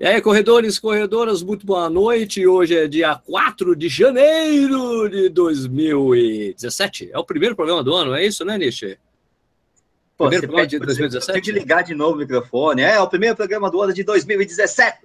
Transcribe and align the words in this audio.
E 0.00 0.06
aí, 0.06 0.18
corredores 0.22 0.78
corredoras, 0.78 1.42
muito 1.42 1.66
boa 1.66 1.90
noite. 1.90 2.46
Hoje 2.46 2.74
é 2.74 2.88
dia 2.88 3.16
4 3.16 3.76
de 3.76 3.86
janeiro 3.86 5.10
de 5.10 5.28
2017. 5.28 7.10
É 7.12 7.18
o 7.18 7.24
primeiro 7.24 7.54
programa 7.54 7.84
do 7.84 7.94
ano, 7.94 8.14
é 8.14 8.24
isso, 8.24 8.42
né, 8.42 8.56
Nishi? 8.56 8.98
Pô, 10.16 10.24
primeiro 10.24 10.46
programa 10.46 10.66
de 10.66 10.78
2017? 10.78 11.32
Tem 11.34 11.42
que 11.42 11.52
ligar 11.52 11.82
de 11.82 11.94
novo 11.94 12.14
o 12.14 12.16
microfone. 12.16 12.80
É, 12.80 12.94
é 12.94 13.00
o 13.00 13.08
primeiro 13.08 13.36
programa 13.36 13.70
do 13.70 13.78
ano 13.78 13.92
de 13.92 14.02
2017. 14.02 15.00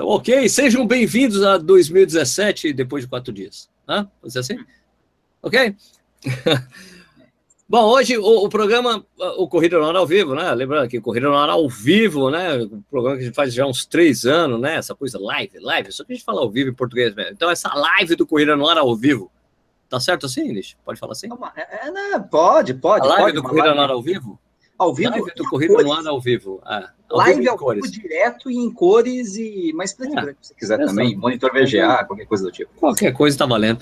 Ok, 0.00 0.48
sejam 0.48 0.84
bem-vindos 0.84 1.40
a 1.44 1.56
2017 1.56 2.72
depois 2.72 3.04
de 3.04 3.08
quatro 3.08 3.32
dias. 3.32 3.70
Hã? 3.88 4.10
Pode 4.20 4.32
ser 4.32 4.40
assim? 4.40 4.58
Ok? 5.40 5.76
Bom, 7.66 7.82
hoje 7.84 8.18
o, 8.18 8.44
o, 8.44 8.48
programa, 8.48 9.04
o 9.38 9.48
Corrida 9.48 9.78
no 9.78 9.88
Ar 9.88 9.96
ao 9.96 10.06
vivo, 10.06 10.34
né? 10.34 10.52
Lembrando 10.52 10.86
que 10.86 10.98
o 10.98 11.02
Corrida 11.02 11.28
no 11.28 11.36
Ar 11.36 11.48
ao 11.48 11.66
vivo, 11.66 12.30
né? 12.30 12.58
O 12.58 12.82
programa 12.90 13.16
que 13.16 13.22
a 13.22 13.26
gente 13.26 13.34
faz 13.34 13.54
já 13.54 13.64
há 13.64 13.66
uns 13.66 13.86
três 13.86 14.26
anos, 14.26 14.60
né? 14.60 14.76
Essa 14.76 14.94
coisa 14.94 15.18
live, 15.18 15.58
live, 15.60 15.90
só 15.90 16.04
que 16.04 16.12
a 16.12 16.14
gente 16.14 16.24
fala 16.24 16.42
ao 16.42 16.50
vivo 16.50 16.68
em 16.68 16.74
português 16.74 17.14
mesmo. 17.14 17.32
Então, 17.32 17.50
essa 17.50 17.72
live 17.74 18.16
do 18.16 18.26
Corrida 18.26 18.54
no 18.54 18.68
Ar 18.68 18.76
ao 18.76 18.94
vivo, 18.94 19.30
tá 19.88 19.98
certo 19.98 20.26
assim, 20.26 20.52
Nish? 20.52 20.76
Pode 20.84 21.00
falar 21.00 21.12
assim? 21.12 21.28
É, 21.56 21.88
é? 21.88 22.18
Pode, 22.18 22.74
pode. 22.74 23.06
A 23.06 23.08
live 23.08 23.22
pode, 23.22 23.36
do 23.36 23.42
Corrida 23.42 23.74
no 23.74 23.80
Ar 23.80 23.90
ao 23.90 24.02
vivo? 24.02 24.38
Ao 24.78 24.94
vivo? 24.94 25.10
Live 25.12 25.32
do 25.34 25.44
Corrida 25.48 25.82
no 25.82 25.92
Ar 25.94 26.06
ao 26.06 26.20
vivo. 26.20 26.60
Ah, 26.66 26.90
ao 27.08 27.16
live 27.16 27.38
vivo 27.38 27.50
ao 27.50 27.56
cores. 27.56 27.90
vivo 27.90 28.02
direto 28.02 28.50
e 28.50 28.56
em 28.56 28.70
cores 28.70 29.36
e 29.36 29.72
mais 29.72 29.94
preto 29.94 30.18
é, 30.18 30.34
se 30.42 30.54
quiser 30.54 30.80
exatamente. 30.80 31.14
também. 31.14 31.16
Monitor 31.16 31.50
VGA, 31.50 32.04
qualquer 32.04 32.26
coisa 32.26 32.44
do 32.44 32.52
tipo. 32.52 32.70
Qualquer 32.78 33.12
coisa 33.12 33.38
tá 33.38 33.46
valendo. 33.46 33.78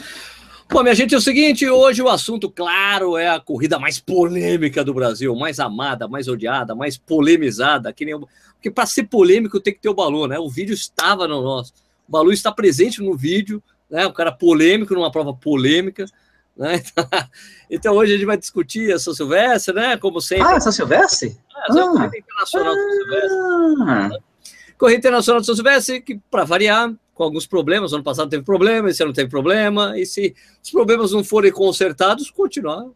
Bom, 0.72 0.82
minha 0.82 0.94
gente, 0.94 1.14
é 1.14 1.18
o 1.18 1.20
seguinte: 1.20 1.68
hoje 1.68 2.00
o 2.00 2.08
assunto, 2.08 2.50
claro, 2.50 3.18
é 3.18 3.28
a 3.28 3.38
corrida 3.38 3.78
mais 3.78 4.00
polêmica 4.00 4.82
do 4.82 4.94
Brasil, 4.94 5.36
mais 5.36 5.60
amada, 5.60 6.08
mais 6.08 6.28
odiada, 6.28 6.74
mais 6.74 6.96
polemizada. 6.96 7.92
Que 7.92 8.06
nem... 8.06 8.18
Porque 8.54 8.70
para 8.70 8.86
ser 8.86 9.04
polêmico 9.04 9.60
tem 9.60 9.74
que 9.74 9.80
ter 9.80 9.90
o 9.90 9.94
Balu, 9.94 10.26
né? 10.26 10.38
O 10.38 10.48
vídeo 10.48 10.72
estava 10.72 11.28
no 11.28 11.42
nosso. 11.42 11.74
O 12.08 12.12
Balu 12.12 12.32
está 12.32 12.50
presente 12.50 13.02
no 13.02 13.14
vídeo, 13.14 13.62
né? 13.90 14.06
O 14.06 14.14
cara 14.14 14.32
polêmico 14.32 14.94
numa 14.94 15.12
prova 15.12 15.34
polêmica. 15.34 16.06
Né? 16.56 16.82
Então 17.70 17.94
hoje 17.94 18.12
a 18.12 18.16
gente 18.16 18.26
vai 18.26 18.36
discutir 18.36 18.92
a 18.92 18.98
São 18.98 19.14
Silvestre, 19.14 19.74
né? 19.74 19.96
Como 19.96 20.20
sempre. 20.20 20.46
Ah, 20.46 20.60
São 20.60 20.72
Silvestre? 20.72 21.36
É, 21.54 21.72
a 21.72 21.86
Corrida 21.86 22.18
Internacional 22.18 22.72
ah. 22.72 22.76
São 22.76 22.90
Silvestre. 22.90 24.22
Corrida 24.78 24.98
Internacional 24.98 25.40
de 25.40 25.46
São 25.46 25.54
Silvestre, 25.54 26.00
que, 26.02 26.20
para 26.30 26.44
variar, 26.44 26.92
com 27.22 27.26
alguns 27.26 27.46
problemas. 27.46 27.92
Ano 27.92 28.02
passado 28.02 28.28
teve 28.28 28.42
problema, 28.42 28.90
esse 28.90 29.02
ano 29.02 29.12
teve 29.12 29.30
problema. 29.30 29.98
E 29.98 30.04
se 30.04 30.34
os 30.62 30.70
problemas 30.70 31.12
não 31.12 31.22
forem 31.22 31.52
consertados, 31.52 32.30
continuar, 32.30 32.86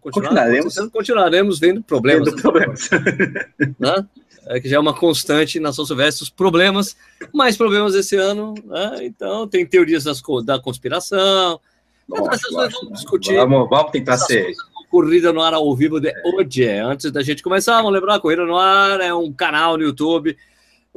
continuaremos, 0.00 0.74
continuaremos 0.90 1.58
vendo 1.60 1.82
problemas. 1.82 2.28
Vendo 2.28 2.42
problemas. 2.42 2.90
Né? 3.78 4.06
É 4.46 4.60
que 4.60 4.68
já 4.68 4.76
é 4.76 4.80
uma 4.80 4.94
constante 4.94 5.60
na 5.60 5.74
São 5.74 5.84
Silvestre 5.84 6.22
os 6.22 6.30
problemas, 6.30 6.96
mais 7.34 7.54
problemas 7.54 7.94
esse 7.94 8.16
ano. 8.16 8.54
Né? 8.64 9.00
Então, 9.02 9.46
tem 9.46 9.64
teorias 9.66 10.04
das, 10.04 10.22
da 10.44 10.58
conspiração. 10.58 11.60
Nossa, 12.08 12.48
vamos 12.50 12.92
discutir. 12.94 13.36
Vamos, 13.36 13.68
vamos 13.68 13.92
tentar 13.92 14.16
ser. 14.16 14.54
Corrida 14.90 15.34
no 15.34 15.42
Ar 15.42 15.52
ao 15.52 15.76
vivo 15.76 16.00
de 16.00 16.10
hoje. 16.24 16.66
Antes 16.66 17.12
da 17.12 17.22
gente 17.22 17.42
começar, 17.42 17.76
vamos 17.76 17.92
lembrar: 17.92 18.18
Corrida 18.20 18.46
no 18.46 18.56
Ar 18.56 19.00
é 19.02 19.12
um 19.12 19.30
canal 19.30 19.76
no 19.76 19.84
YouTube 19.84 20.34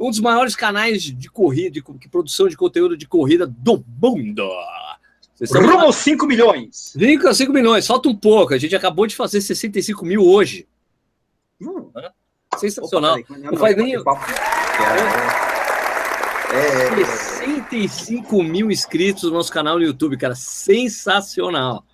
um 0.02 0.10
dos 0.10 0.18
maiores 0.18 0.56
canais 0.56 1.02
de 1.02 1.30
corrida, 1.30 1.70
de, 1.70 1.80
de 1.80 2.08
produção 2.08 2.48
de 2.48 2.56
conteúdo 2.56 2.96
de 2.96 3.06
corrida 3.06 3.46
do 3.46 3.84
mundo. 4.00 4.50
Rumo 5.54 5.80
aos 5.80 5.96
5 5.96 6.26
milhões. 6.26 6.92
5 6.98 7.28
a 7.28 7.34
5 7.34 7.52
milhões, 7.52 7.86
falta 7.86 8.08
um 8.08 8.16
pouco. 8.16 8.52
A 8.52 8.58
gente 8.58 8.74
acabou 8.74 9.06
de 9.06 9.14
fazer 9.14 9.40
65 9.40 10.04
mil 10.04 10.24
hoje. 10.24 10.66
Hum. 11.60 11.88
Sensacional. 12.58 13.18
Opa, 13.18 13.38
não 13.38 13.56
faz 13.56 13.76
nem. 13.76 13.94
É... 13.94 14.00
65 17.06 18.42
mil 18.42 18.70
inscritos 18.70 19.22
no 19.24 19.30
nosso 19.30 19.52
canal 19.52 19.78
no 19.78 19.84
YouTube, 19.84 20.16
cara. 20.16 20.34
Sensacional. 20.34 21.84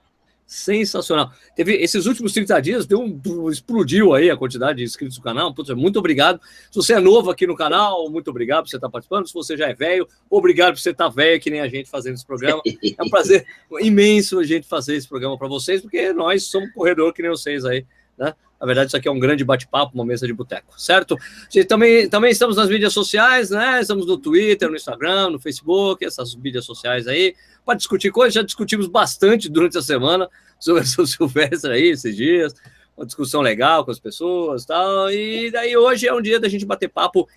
Sensacional. 0.49 1.31
Teve 1.55 1.75
esses 1.75 2.07
últimos 2.07 2.33
30 2.33 2.59
dias, 2.61 2.87
deu 2.87 3.01
um, 3.03 3.51
explodiu 3.51 4.15
aí 4.15 4.31
a 4.31 4.37
quantidade 4.37 4.79
de 4.79 4.85
inscritos 4.85 5.19
no 5.19 5.23
canal. 5.23 5.53
Putz, 5.53 5.69
muito 5.75 5.99
obrigado. 5.99 6.41
Se 6.71 6.77
você 6.77 6.95
é 6.95 7.01
novo 7.01 7.31
aqui 7.31 7.47
no 7.47 7.55
canal, 7.55 8.09
muito 8.09 8.31
obrigado 8.31 8.63
por 8.63 8.71
você 8.71 8.77
estar 8.77 8.89
participando. 8.89 9.29
Se 9.29 9.35
você 9.35 9.59
já 9.59 9.69
é 9.69 9.75
velho, 9.75 10.09
obrigado 10.31 10.73
por 10.73 10.81
você 10.81 10.89
estar 10.89 11.11
velho, 11.11 11.39
que 11.39 11.51
nem 11.51 11.61
a 11.61 11.69
gente 11.69 11.91
fazendo 11.91 12.15
esse 12.15 12.25
programa. 12.27 12.63
É 12.65 13.03
um 13.03 13.11
prazer 13.11 13.45
imenso 13.83 14.39
a 14.39 14.45
gente 14.45 14.67
fazer 14.67 14.97
esse 14.97 15.07
programa 15.07 15.37
para 15.37 15.49
vocês, 15.49 15.83
porque 15.83 16.15
nós 16.15 16.45
somos 16.45 16.73
corredor 16.73 17.13
que 17.13 17.21
nem 17.21 17.31
vocês 17.31 17.67
aí, 17.67 17.85
né? 18.19 18.35
Na 18.61 18.67
verdade, 18.67 18.89
isso 18.89 18.97
aqui 18.97 19.07
é 19.07 19.11
um 19.11 19.21
grande 19.21 19.45
bate-papo, 19.45 19.95
uma 19.95 20.05
mesa 20.05 20.27
de 20.27 20.33
boteco, 20.33 20.81
certo? 20.81 21.17
Gente, 21.49 21.67
também, 21.67 22.09
também 22.09 22.31
estamos 22.33 22.57
nas 22.57 22.69
mídias 22.69 22.93
sociais, 22.93 23.51
né? 23.51 23.81
Estamos 23.81 24.05
no 24.05 24.19
Twitter, 24.19 24.69
no 24.69 24.75
Instagram, 24.75 25.31
no 25.31 25.39
Facebook, 25.39 26.05
essas 26.05 26.35
mídias 26.35 26.65
sociais 26.65 27.07
aí, 27.07 27.37
para 27.65 27.77
discutir 27.77 28.11
coisas. 28.11 28.35
Já 28.35 28.43
discutimos 28.43 28.89
bastante 28.89 29.49
durante 29.49 29.79
a 29.79 29.83
semana 29.83 30.29
sobre 30.59 30.85
São 30.85 31.07
Silvestre 31.07 31.71
aí, 31.71 31.91
esses 31.91 32.17
dias. 32.17 32.53
Uma 32.97 33.07
discussão 33.07 33.41
legal 33.41 33.85
com 33.85 33.93
as 33.93 34.01
pessoas 34.01 34.67
tal. 34.67 35.09
E 35.13 35.53
daí 35.53 35.77
hoje 35.77 36.09
é 36.09 36.13
um 36.13 36.21
dia 36.21 36.41
da 36.41 36.49
gente 36.49 36.67
bater 36.67 36.89
papo 36.89 37.29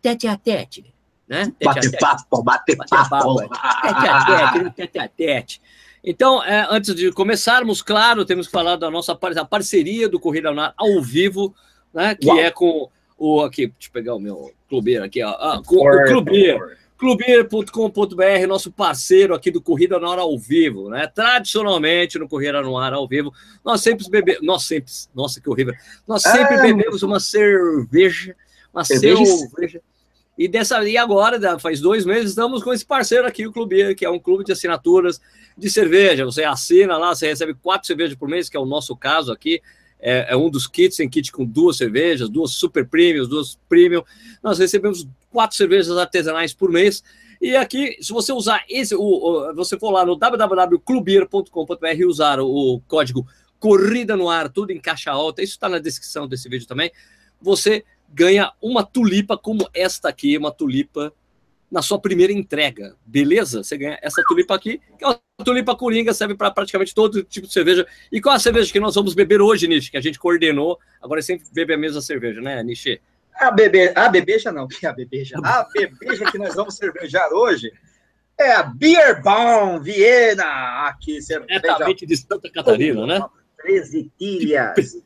tete 0.00 0.26
a 0.26 0.36
tete, 0.36 0.94
né? 1.28 1.52
Bater 1.62 1.98
papo, 1.98 2.42
bater 2.42 2.76
papo. 2.76 3.36
Tete 3.36 4.08
a 4.08 4.24
tete, 4.24 4.70
tete 4.70 4.98
a 4.98 5.08
tete. 5.08 5.62
Então, 6.02 6.42
é, 6.42 6.66
antes 6.70 6.94
de 6.94 7.12
começarmos, 7.12 7.82
claro, 7.82 8.24
temos 8.24 8.46
que 8.46 8.52
falar 8.52 8.76
da 8.76 8.90
nossa 8.90 9.12
a 9.12 9.44
parceria 9.44 10.08
do 10.08 10.18
Corrida 10.18 10.50
Lunar 10.50 10.72
ao 10.76 11.02
vivo, 11.02 11.54
né? 11.92 12.14
Que 12.14 12.28
Uau. 12.28 12.38
é 12.38 12.50
com 12.50 12.88
o. 13.18 13.42
Aqui, 13.42 13.66
deixa 13.66 13.88
eu 13.88 13.92
pegar 13.92 14.14
o 14.14 14.20
meu 14.20 14.50
clubeiro 14.68 15.04
aqui, 15.04 15.22
ó. 15.22 15.30
Ah, 15.30 15.62
com 15.64 15.76
o 15.76 16.04
clubeiro. 16.06 16.80
Clubeiro.com.br, 16.96 18.46
nosso 18.46 18.70
parceiro 18.70 19.34
aqui 19.34 19.50
do 19.50 19.62
Corrida 19.62 19.98
no 19.98 20.10
Ar 20.10 20.18
ao 20.18 20.38
vivo, 20.38 20.90
né? 20.90 21.06
Tradicionalmente 21.06 22.18
no 22.18 22.28
Corrida 22.28 22.60
no 22.60 22.76
Ar 22.76 22.92
ao 22.92 23.08
vivo, 23.08 23.32
nós 23.64 23.80
sempre 23.80 24.06
bebemos, 24.10 24.42
nós 24.42 24.64
sempre, 24.64 24.92
nossa 25.14 25.40
que 25.40 25.48
horrível, 25.48 25.72
nós 26.06 26.22
sempre 26.22 26.56
ah, 26.56 26.62
bebemos 26.62 27.02
uma 27.02 27.18
cerveja, 27.18 28.36
uma 28.70 28.84
cerveja 28.84 29.80
e 30.40 30.48
dessa 30.48 30.82
e 30.88 30.96
agora, 30.96 31.58
faz 31.58 31.82
dois 31.82 32.06
meses, 32.06 32.30
estamos 32.30 32.62
com 32.62 32.72
esse 32.72 32.86
parceiro 32.86 33.26
aqui, 33.26 33.46
o 33.46 33.52
Clube, 33.52 33.94
que 33.94 34.06
é 34.06 34.10
um 34.10 34.18
clube 34.18 34.42
de 34.42 34.52
assinaturas 34.52 35.20
de 35.54 35.68
cerveja. 35.68 36.24
Você 36.24 36.42
assina 36.42 36.96
lá, 36.96 37.14
você 37.14 37.26
recebe 37.26 37.52
quatro 37.52 37.86
cervejas 37.86 38.16
por 38.16 38.26
mês, 38.26 38.48
que 38.48 38.56
é 38.56 38.60
o 38.60 38.64
nosso 38.64 38.96
caso 38.96 39.32
aqui. 39.32 39.60
É, 40.00 40.32
é 40.32 40.36
um 40.38 40.48
dos 40.48 40.66
kits, 40.66 40.96
tem 40.96 41.10
kit 41.10 41.30
com 41.30 41.44
duas 41.44 41.76
cervejas, 41.76 42.30
duas 42.30 42.52
super 42.52 42.88
premiums, 42.88 43.28
duas 43.28 43.58
premium. 43.68 44.02
Nós 44.42 44.58
recebemos 44.58 45.06
quatro 45.30 45.54
cervejas 45.58 45.94
artesanais 45.98 46.54
por 46.54 46.70
mês. 46.72 47.04
E 47.38 47.54
aqui, 47.54 47.98
se 48.00 48.10
você 48.10 48.32
usar 48.32 48.64
esse, 48.66 48.94
o, 48.94 49.02
o 49.02 49.54
você 49.54 49.78
for 49.78 49.90
lá 49.90 50.06
no 50.06 50.16
www.clubeer.com.br 50.16 51.86
e 51.98 52.06
usar 52.06 52.40
o, 52.40 52.48
o 52.48 52.80
código 52.88 53.26
Corrida 53.58 54.16
no 54.16 54.30
Ar, 54.30 54.48
tudo 54.48 54.72
em 54.72 54.80
caixa 54.80 55.10
alta, 55.10 55.42
isso 55.42 55.52
está 55.52 55.68
na 55.68 55.78
descrição 55.78 56.26
desse 56.26 56.48
vídeo 56.48 56.66
também, 56.66 56.90
você 57.42 57.84
ganha 58.12 58.52
uma 58.60 58.84
tulipa 58.84 59.36
como 59.36 59.68
esta 59.72 60.08
aqui, 60.08 60.36
uma 60.36 60.50
tulipa 60.50 61.12
na 61.70 61.82
sua 61.82 62.00
primeira 62.00 62.32
entrega, 62.32 62.96
beleza? 63.06 63.62
Você 63.62 63.78
ganha 63.78 63.98
essa 64.02 64.22
tulipa 64.26 64.54
aqui, 64.54 64.80
que 64.98 65.04
é 65.04 65.06
uma 65.06 65.20
tulipa 65.44 65.76
coringa, 65.76 66.12
serve 66.12 66.34
para 66.34 66.50
praticamente 66.50 66.92
todo 66.92 67.22
tipo 67.22 67.46
de 67.46 67.52
cerveja. 67.52 67.86
E 68.10 68.20
qual 68.20 68.34
a 68.34 68.40
cerveja 68.40 68.72
que 68.72 68.80
nós 68.80 68.96
vamos 68.96 69.14
beber 69.14 69.40
hoje, 69.40 69.68
Nishi? 69.68 69.90
Que 69.90 69.96
a 69.96 70.00
gente 70.00 70.18
coordenou, 70.18 70.78
agora 71.00 71.20
é 71.20 71.22
sempre 71.22 71.46
bebe 71.52 71.72
a 71.72 71.78
mesma 71.78 72.00
cerveja, 72.00 72.40
né, 72.40 72.60
Nishi? 72.64 73.00
A, 73.36 73.52
bebê, 73.52 73.92
a 73.94 74.08
bebeja 74.08 74.50
não, 74.50 74.66
a 74.84 74.92
bebeja, 74.92 75.36
a 75.42 75.66
bebeja 75.72 76.30
que 76.30 76.38
nós 76.38 76.54
vamos 76.54 76.74
cervejar 76.74 77.32
hoje 77.32 77.72
é 78.38 78.52
a 78.52 78.62
Beer 78.64 79.22
Bomb 79.22 79.82
Viena, 79.84 80.88
aqui, 80.88 81.22
cerveja. 81.22 81.60
Diretamente 81.60 82.04
de 82.04 82.16
Santa 82.16 82.50
Catarina, 82.50 83.06
né? 83.06 83.20
13 83.62 84.10
tilhas. 84.18 84.96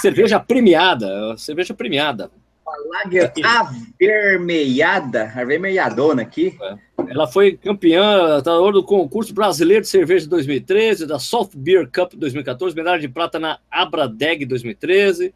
Cerveja 0.00 0.40
premiada, 0.40 1.36
cerveja 1.36 1.74
premiada. 1.74 2.30
Uma 2.66 3.04
lager 3.04 3.32
avermelhada, 3.44 5.32
avermelhadona 5.34 6.22
aqui. 6.22 6.56
É. 6.60 6.76
Ela 7.08 7.28
foi 7.28 7.56
campeã 7.56 8.42
tá, 8.42 8.58
do 8.58 8.82
concurso 8.82 9.32
brasileiro 9.32 9.82
de 9.82 9.88
cerveja 9.88 10.28
2013, 10.28 11.06
da 11.06 11.18
Soft 11.18 11.56
Beer 11.56 11.88
Cup 11.88 12.14
2014, 12.14 12.74
medalha 12.74 13.00
de 13.00 13.08
prata 13.08 13.38
na 13.38 13.60
Abradeg 13.70 14.44
2013, 14.44 15.32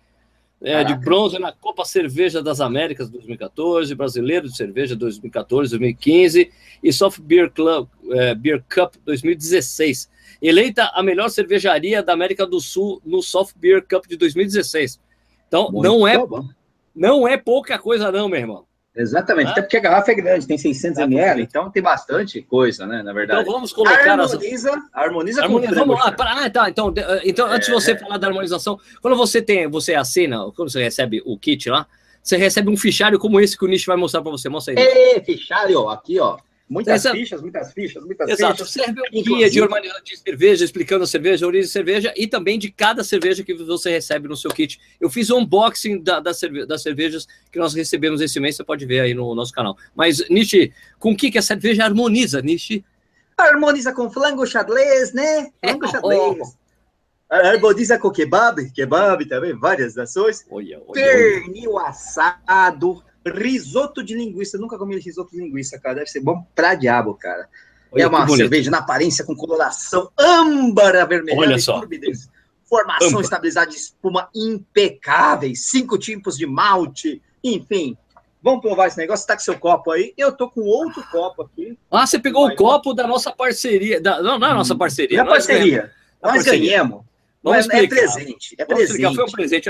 é, 0.63 0.83
de 0.83 0.95
bronze 0.95 1.39
na 1.39 1.53
Copa 1.53 1.85
Cerveja 1.85 2.43
das 2.43 2.61
Américas 2.61 3.09
2014, 3.09 3.95
brasileiro 3.95 4.49
de 4.49 4.57
cerveja 4.57 4.97
2014, 4.97 5.71
2015 5.71 6.51
e 6.83 6.93
Soft 6.93 7.21
Beer 7.21 7.51
Club 7.51 7.89
é, 8.11 8.35
Beer 8.35 8.63
Cup 8.69 8.95
2016 9.05 10.11
eleita 10.41 10.91
a 10.95 11.03
melhor 11.03 11.29
cervejaria 11.29 12.03
da 12.03 12.13
América 12.13 12.47
do 12.47 12.61
Sul 12.61 13.01
no 13.05 13.23
Soft 13.23 13.57
Beer 13.57 13.85
Cup 13.87 14.07
de 14.07 14.17
2016. 14.17 15.01
Então, 15.47 15.71
Muito 15.71 15.83
não 15.83 16.07
é 16.07 16.19
bom. 16.19 16.45
não 16.95 17.29
é 17.29 17.37
pouca 17.37 17.79
coisa 17.79 18.11
não, 18.11 18.29
meu 18.29 18.41
irmão. 18.41 18.65
Exatamente, 18.95 19.49
ah. 19.49 19.51
até 19.53 19.63
porque 19.63 19.77
a 19.77 19.81
garrafa 19.81 20.11
é 20.11 20.15
grande, 20.15 20.47
tem 20.49 20.59
600 20.59 20.97
tá 20.97 21.05
ml, 21.05 21.43
então 21.43 21.71
tem 21.71 21.81
bastante 21.81 22.43
coisa, 22.43 22.87
né, 22.87 23.03
na 23.03 23.13
verdade. 23.13 23.43
Então 23.43 23.53
vamos 23.53 23.73
colocar... 23.73 23.95
Harmoniza, 23.95 24.71
as... 24.75 24.83
harmoniza, 24.93 25.43
harmoniza 25.43 25.75
Vamos 25.77 25.99
lá, 25.99 26.09
ah, 26.19 26.51
tá, 26.51 26.69
então, 26.69 26.93
então 27.25 27.47
é. 27.47 27.55
antes 27.55 27.69
de 27.69 27.73
você 27.73 27.97
falar 27.97 28.19
da 28.19 28.27
harmonização, 28.27 28.79
quando 29.01 29.17
você 29.17 29.41
tem, 29.41 29.69
você 29.69 29.95
assina, 29.95 30.51
quando 30.57 30.73
você 30.73 30.83
recebe 30.83 31.23
o 31.25 31.39
kit 31.39 31.71
lá, 31.71 31.87
você 32.23 32.37
recebe 32.37 32.69
um 32.69 32.77
fichário 32.77 33.19
como 33.19 33.41
esse 33.41 33.57
que 33.57 33.65
o 33.65 33.69
Nish 33.69 33.87
vai 33.87 33.97
mostrar 33.97 34.23
para 34.23 34.31
você. 34.31 34.49
Mostra 34.49 34.75
aí. 34.75 34.79
Ei, 34.79 35.21
fichário, 35.25 35.89
aqui, 35.89 36.19
ó. 36.19 36.37
Muitas 36.71 37.05
Essa... 37.05 37.11
fichas, 37.11 37.43
muitas 37.43 37.73
fichas, 37.73 38.05
muitas 38.05 38.31
Exato. 38.31 38.65
fichas. 38.65 38.71
Serve 38.71 39.03
um 39.13 39.23
guia 39.25 39.51
de, 39.51 39.61
de 40.05 40.17
cerveja, 40.17 40.65
explicando 40.65 41.03
a 41.03 41.07
cerveja, 41.07 41.45
a 41.45 41.49
origem 41.49 41.67
de 41.67 41.73
cerveja 41.73 42.15
e 42.17 42.29
também 42.29 42.61
de 42.61 42.71
cada 42.71 43.03
cerveja 43.03 43.43
que 43.43 43.53
você 43.55 43.91
recebe 43.91 44.29
no 44.29 44.37
seu 44.37 44.53
kit. 44.53 44.81
Eu 45.01 45.11
fiz 45.11 45.31
um 45.31 45.39
unboxing 45.39 46.01
da, 46.01 46.21
da 46.21 46.33
cerve 46.33 46.65
das 46.65 46.81
cervejas 46.81 47.27
que 47.51 47.59
nós 47.59 47.75
recebemos 47.75 48.21
esse 48.21 48.39
mês, 48.39 48.55
você 48.55 48.63
pode 48.63 48.87
ver 48.87 49.01
aí 49.01 49.15
no 49.15 49.35
nosso 49.35 49.53
canal. 49.53 49.77
Mas, 49.97 50.29
Nishi, 50.31 50.73
com 50.97 51.11
o 51.11 51.17
que, 51.17 51.33
que 51.33 51.39
a 51.39 51.43
cerveja 51.43 51.85
harmoniza, 51.85 52.41
Nishi? 52.41 52.85
Harmoniza 53.37 53.93
com 53.93 54.09
flango 54.09 54.47
xadrez, 54.47 55.13
né? 55.13 55.51
Flango 55.61 55.89
xadrez. 55.91 56.57
Harmoniza 57.29 57.99
com 57.99 58.13
kebab, 58.13 58.71
kebab 58.71 59.27
também, 59.27 59.59
várias 59.59 59.99
ações. 59.99 60.47
Olha, 60.49 60.81
olha, 60.87 61.03
Pernil 61.03 61.79
assado, 61.81 63.03
risoto 63.27 64.03
de 64.03 64.15
linguiça. 64.15 64.59
nunca 64.59 64.79
comi 64.79 64.99
risoto 64.99 65.33
de 65.33 65.39
linguiça, 65.39 65.79
cara. 65.79 65.97
Deve 65.97 66.07
ser 66.09 66.21
bom 66.21 66.45
pra 66.55 66.75
diabo, 66.75 67.15
cara. 67.15 67.49
Olha, 67.93 68.05
é 68.05 68.07
uma 68.07 68.29
cerveja 68.29 68.71
na 68.71 68.79
aparência 68.79 69.25
com 69.25 69.35
coloração 69.35 70.11
âmbar 70.19 70.97
avermelhada 70.97 71.41
Olha 71.41 71.59
só. 71.59 71.81
Turbidez. 71.81 72.29
Formação 72.65 73.09
âmbar. 73.09 73.23
estabilizada 73.23 73.67
de 73.71 73.77
espuma 73.77 74.29
impecáveis, 74.35 75.67
cinco 75.67 75.99
tipos 75.99 76.37
de 76.37 76.47
malte, 76.47 77.21
enfim. 77.43 77.97
Vamos 78.43 78.63
provar 78.63 78.87
esse 78.87 78.97
negócio? 78.97 79.27
Tá 79.27 79.35
com 79.35 79.43
seu 79.43 79.59
copo 79.59 79.91
aí. 79.91 80.15
Eu 80.17 80.33
tô 80.33 80.49
com 80.49 80.63
outro 80.63 81.03
copo 81.11 81.43
aqui. 81.43 81.77
Ah, 81.91 82.07
você 82.07 82.19
pegou 82.19 82.47
o 82.47 82.55
copo 82.55 82.95
da 82.95 83.07
nossa 83.07 83.31
parceria. 83.31 84.01
Da, 84.01 84.23
não, 84.23 84.39
não 84.39 84.47
é 84.47 84.51
a 84.53 84.55
nossa 84.55 84.75
parceria. 84.75 85.19
É 85.19 85.21
a 85.21 85.27
parceria. 85.27 85.93
Nós 86.23 86.43
ganhamos. 86.45 87.03
Vamos 87.43 87.69
é, 87.71 87.85
é 87.85 87.87
presente, 87.87 88.55
é 88.59 88.65
presente. 88.65 88.91
Explicar. 88.91 89.15
Foi 89.15 89.25
um 89.25 89.31
presente. 89.31 89.69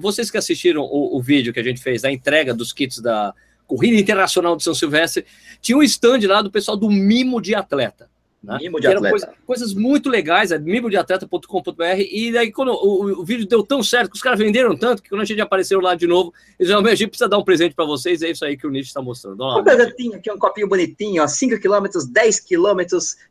Vocês 0.00 0.30
que 0.30 0.38
assistiram 0.38 0.82
o, 0.82 1.16
o, 1.16 1.22
vídeo 1.22 1.52
que 1.52 1.58
a 1.58 1.62
gente 1.62 1.82
fez 1.82 2.02
da 2.02 2.12
entrega 2.12 2.54
dos 2.54 2.72
kits 2.72 3.00
da 3.00 3.34
Corrida 3.66 3.96
Internacional 3.96 4.56
de 4.56 4.62
São 4.62 4.74
Silvestre, 4.74 5.26
tinha 5.60 5.76
um 5.76 5.82
stand 5.82 6.20
lá 6.28 6.42
do 6.42 6.50
pessoal 6.50 6.76
do 6.76 6.88
Mimo 6.88 7.40
de 7.40 7.54
Atleta. 7.54 8.11
Né? 8.42 8.58
Mimo 8.60 8.80
de 8.80 8.88
atleta. 8.88 9.10
Coisa, 9.10 9.34
coisas 9.46 9.72
muito 9.72 10.10
legais, 10.10 10.50
é 10.50 10.58
mimodeatleta.com.br. 10.58 11.82
E 12.10 12.32
daí, 12.32 12.50
quando 12.50 12.72
o, 12.72 13.20
o, 13.20 13.24
vídeo 13.24 13.46
deu 13.46 13.62
tão 13.62 13.82
certo, 13.84 14.10
que 14.10 14.16
os 14.16 14.22
caras 14.22 14.38
venderam 14.38 14.76
tanto, 14.76 15.00
que 15.00 15.08
quando 15.08 15.20
a 15.20 15.24
gente 15.24 15.40
apareceu 15.40 15.80
lá 15.80 15.94
de 15.94 16.08
novo, 16.08 16.34
eles 16.58 16.70
falaram: 16.70 16.90
a 16.90 16.94
gente 16.94 17.10
precisa 17.10 17.28
dar 17.28 17.38
um 17.38 17.44
presente 17.44 17.74
para 17.74 17.84
vocês. 17.84 18.20
É 18.20 18.30
isso 18.30 18.44
aí 18.44 18.56
que 18.56 18.66
o 18.66 18.70
Nietzsche 18.70 18.88
está 18.88 19.00
mostrando. 19.00 19.44
um 19.44 19.62
presentinho 19.62 20.16
aqui, 20.16 20.30
um 20.32 20.38
copinho 20.38 20.68
bonitinho, 20.68 21.22
ó, 21.22 21.28
5 21.28 21.60
km, 21.60 21.86
10 22.10 22.40
km, 22.40 22.80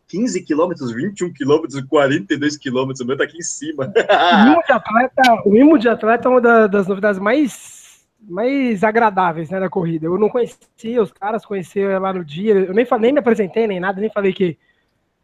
15 0.08 0.42
km, 0.46 0.70
21 0.96 1.34
km, 1.34 1.88
42 1.90 2.58
km. 2.58 2.92
O 3.02 3.06
meu 3.06 3.18
tá 3.18 3.26
aqui 3.26 3.38
em 3.38 3.42
cima. 3.42 3.92
o 3.94 4.46
mimo 4.46 4.64
de 4.66 4.72
atleta, 4.72 5.42
o 5.46 5.50
mimo 5.52 5.78
de 5.78 5.90
atleta 5.90 6.30
é 6.30 6.32
uma 6.32 6.68
das 6.70 6.88
novidades 6.88 7.20
mais 7.20 7.82
mais 8.24 8.84
agradáveis 8.84 9.50
né, 9.50 9.60
da 9.60 9.68
corrida. 9.68 10.06
Eu 10.06 10.18
não 10.18 10.30
conhecia 10.30 11.02
os 11.02 11.12
caras, 11.12 11.44
conhecia 11.44 11.98
lá 11.98 12.14
no 12.14 12.24
dia, 12.24 12.54
eu 12.54 12.74
nem, 12.74 12.86
nem 13.00 13.12
me 13.12 13.20
apresentei 13.20 13.66
nem 13.66 13.80
nada, 13.80 14.00
nem 14.00 14.12
falei 14.12 14.32
que 14.32 14.58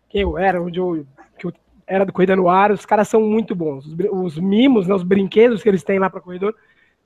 quem 0.10 0.22
eu 0.22 0.38
era, 0.38 0.62
onde 0.62 0.80
eu, 0.80 1.06
que 1.38 1.46
eu 1.46 1.54
era 1.86 2.06
do 2.06 2.14
Corrida 2.14 2.36
no 2.36 2.50
Ar, 2.50 2.72
os 2.72 2.86
caras 2.86 3.08
são 3.08 3.22
muito 3.22 3.56
bons. 3.56 3.86
Os, 3.86 3.96
os 4.12 4.40
mimos, 4.40 4.88
né, 4.88 4.96
os 4.96 5.04
brinquedos 5.04 5.62
que 5.62 5.70
eles 5.70 5.84
têm 5.84 6.00
lá 6.00 6.10
para 6.10 6.22
corredor 6.22 6.56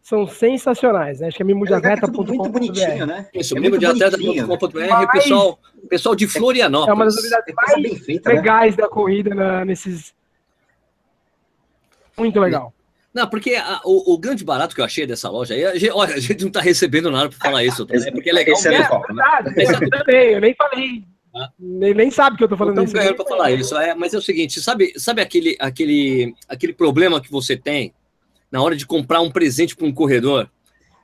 são 0.01 0.25
sensacionais, 0.27 1.19
né? 1.19 1.27
Acho 1.27 1.37
que 1.37 1.43
é 1.43 1.45
mimo 1.45 1.65
de 1.65 1.73
atleta.com.br. 1.73 2.33
Muito 2.33 2.49
bonitinho, 2.49 3.05
né? 3.05 3.27
Isso, 3.33 3.55
é 3.55 3.59
mimo 3.59 3.77
de 3.77 3.85
atleta.com.br, 3.85 5.11
pessoal, 5.11 5.59
pessoal 5.87 6.15
de 6.15 6.27
Florianópolis. 6.27 6.89
É 6.89 6.93
uma 6.93 7.05
das 7.05 7.15
novidades 7.15 7.53
mais 7.55 7.81
bem 7.81 7.95
feita, 7.95 8.29
né? 8.29 8.35
legais 8.35 8.75
né? 8.75 8.83
da 8.83 8.89
corrida 8.89 9.35
na, 9.35 9.63
nesses. 9.63 10.13
Muito 12.17 12.39
legal. 12.39 12.73
Não, 13.13 13.27
porque 13.27 13.55
a, 13.55 13.81
o, 13.83 14.13
o, 14.13 14.17
grande 14.17 14.43
barato 14.43 14.73
que 14.73 14.81
eu 14.81 14.85
achei 14.85 15.05
dessa 15.05 15.29
loja 15.29 15.53
aí, 15.53 15.65
a 15.65 15.73
gente, 15.75 15.91
olha, 15.91 16.15
a 16.15 16.19
gente 16.19 16.41
não 16.41 16.47
está 16.47 16.61
recebendo 16.61 17.11
nada 17.11 17.29
para 17.29 17.37
falar 17.37 17.63
isso, 17.63 17.85
tá? 17.85 17.95
é 17.95 18.11
porque 18.11 18.29
é 18.29 18.33
legal. 18.33 18.53
Esse 18.55 18.69
é, 18.69 18.75
é 18.75 18.77
verdade, 18.81 19.55
né? 20.07 20.35
eu 20.35 20.41
nem 20.41 20.55
falei 20.55 21.03
nem, 21.59 21.93
nem 21.93 22.11
sabe 22.11 22.37
que 22.37 22.43
eu 22.43 22.49
tô 22.49 22.57
falando 22.57 22.83
isso. 22.83 22.95
Não 22.95 23.15
para 23.15 23.25
falar 23.25 23.51
isso, 23.51 23.77
é, 23.77 23.95
mas 23.95 24.13
é 24.13 24.17
o 24.17 24.21
seguinte, 24.21 24.61
sabe, 24.61 24.93
sabe 24.97 25.21
aquele, 25.21 25.55
aquele, 25.59 26.35
aquele 26.47 26.73
problema 26.73 27.21
que 27.21 27.31
você 27.31 27.55
tem 27.55 27.93
na 28.51 28.61
hora 28.61 28.75
de 28.75 28.85
comprar 28.85 29.21
um 29.21 29.31
presente 29.31 29.75
para 29.75 29.87
um 29.87 29.93
corredor? 29.93 30.49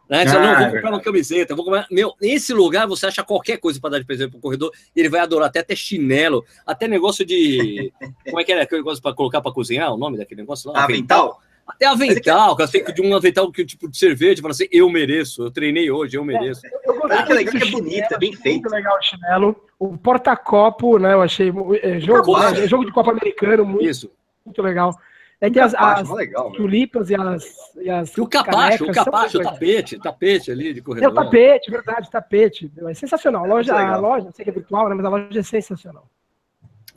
Né? 0.10 0.26
Você, 0.26 0.38
ah, 0.38 0.40
não, 0.40 0.60
vou 0.60 0.76
comprar 0.76 0.90
uma 0.92 1.02
camiseta, 1.02 1.56
vou 1.56 1.66
comprar. 1.66 1.86
Meu, 1.92 2.14
nesse 2.22 2.54
lugar 2.54 2.88
você 2.88 3.08
acha 3.08 3.24
qualquer 3.24 3.58
coisa 3.58 3.80
para 3.80 3.92
dar 3.92 4.00
de 4.00 4.06
presente 4.06 4.32
para 4.32 4.38
o 4.38 4.42
corredor, 4.42 4.72
ele 4.96 5.10
vai 5.10 5.20
adorar, 5.20 5.50
até, 5.50 5.60
até 5.60 5.76
chinelo, 5.76 6.46
até 6.66 6.88
negócio 6.88 7.26
de. 7.26 7.92
como 8.26 8.40
é 8.40 8.44
que 8.44 8.52
era 8.52 8.64
aquele 8.64 8.82
negócio 8.82 9.02
para 9.02 9.14
colocar 9.14 9.42
para 9.42 9.52
cozinhar? 9.52 9.94
O 9.94 9.98
nome 9.98 10.18
daquele 10.18 10.42
negócio 10.42 10.72
lá? 10.72 10.84
Avental. 10.84 11.42
Até 11.68 11.86
avental, 11.86 12.56
que 12.56 12.64
eu 12.64 12.68
sei 12.68 12.82
que 12.82 12.94
de 12.94 13.02
um 13.02 13.14
avental 13.14 13.52
que 13.52 13.66
tipo 13.66 13.90
de 13.90 13.98
cerveja, 13.98 14.42
fala 14.42 14.54
assim, 14.54 14.68
eu 14.72 14.90
mereço, 14.90 15.44
eu 15.44 15.52
treinei 15.52 15.92
hoje, 15.92 16.16
eu 16.16 16.24
mereço. 16.24 16.66
É, 16.66 16.70
eu, 16.86 16.98
gostei 16.98 17.18
ah, 17.18 17.26
legal, 17.26 17.54
que 17.54 17.68
é 17.68 17.72
bonita, 17.72 18.18
bem 18.18 18.32
feito. 18.32 18.62
Muito 18.62 18.70
legal 18.70 18.98
o 18.98 19.02
chinelo. 19.02 19.67
O 19.80 19.98
porta-copo, 19.98 20.98
né? 20.98 21.14
Eu 21.14 21.22
achei. 21.22 21.54
É, 21.82 22.00
jogo, 22.00 22.38
né, 22.40 22.68
jogo 22.68 22.86
de 22.86 22.92
copo 22.92 23.12
americano, 23.12 23.66
muito, 23.66 23.86
Isso. 23.86 24.12
muito 24.46 24.62
legal. 24.62 24.98
É 25.40 25.52
que 25.52 25.60
as, 25.60 25.76
as 25.76 26.10
legal, 26.10 26.52
tulipas 26.52 27.12
e 27.12 27.16
as, 27.16 27.46
e 27.76 27.90
as. 27.90 28.18
E 28.18 28.22
o 28.22 28.28
capacho, 28.28 28.86
o 28.86 28.92
capacho, 28.92 29.38
o 29.38 29.44
tapete, 29.44 30.00
tapete 30.00 30.52
ali 30.52 30.74
de 30.74 30.82
corredor. 30.82 31.10
É 31.10 31.12
o 31.12 31.14
tapete, 31.14 31.70
verdade, 31.70 32.10
tapete. 32.10 32.72
É 32.88 32.94
sensacional. 32.96 33.46
A 33.46 33.48
loja, 33.48 33.76
a 33.76 33.98
loja, 33.98 34.32
sei 34.32 34.44
que 34.44 34.50
é 34.50 34.54
virtual, 34.54 34.90
né, 34.90 34.96
mas 34.96 35.06
a 35.06 35.10
loja 35.10 35.40
é 35.40 35.44
sensacional. 35.44 36.08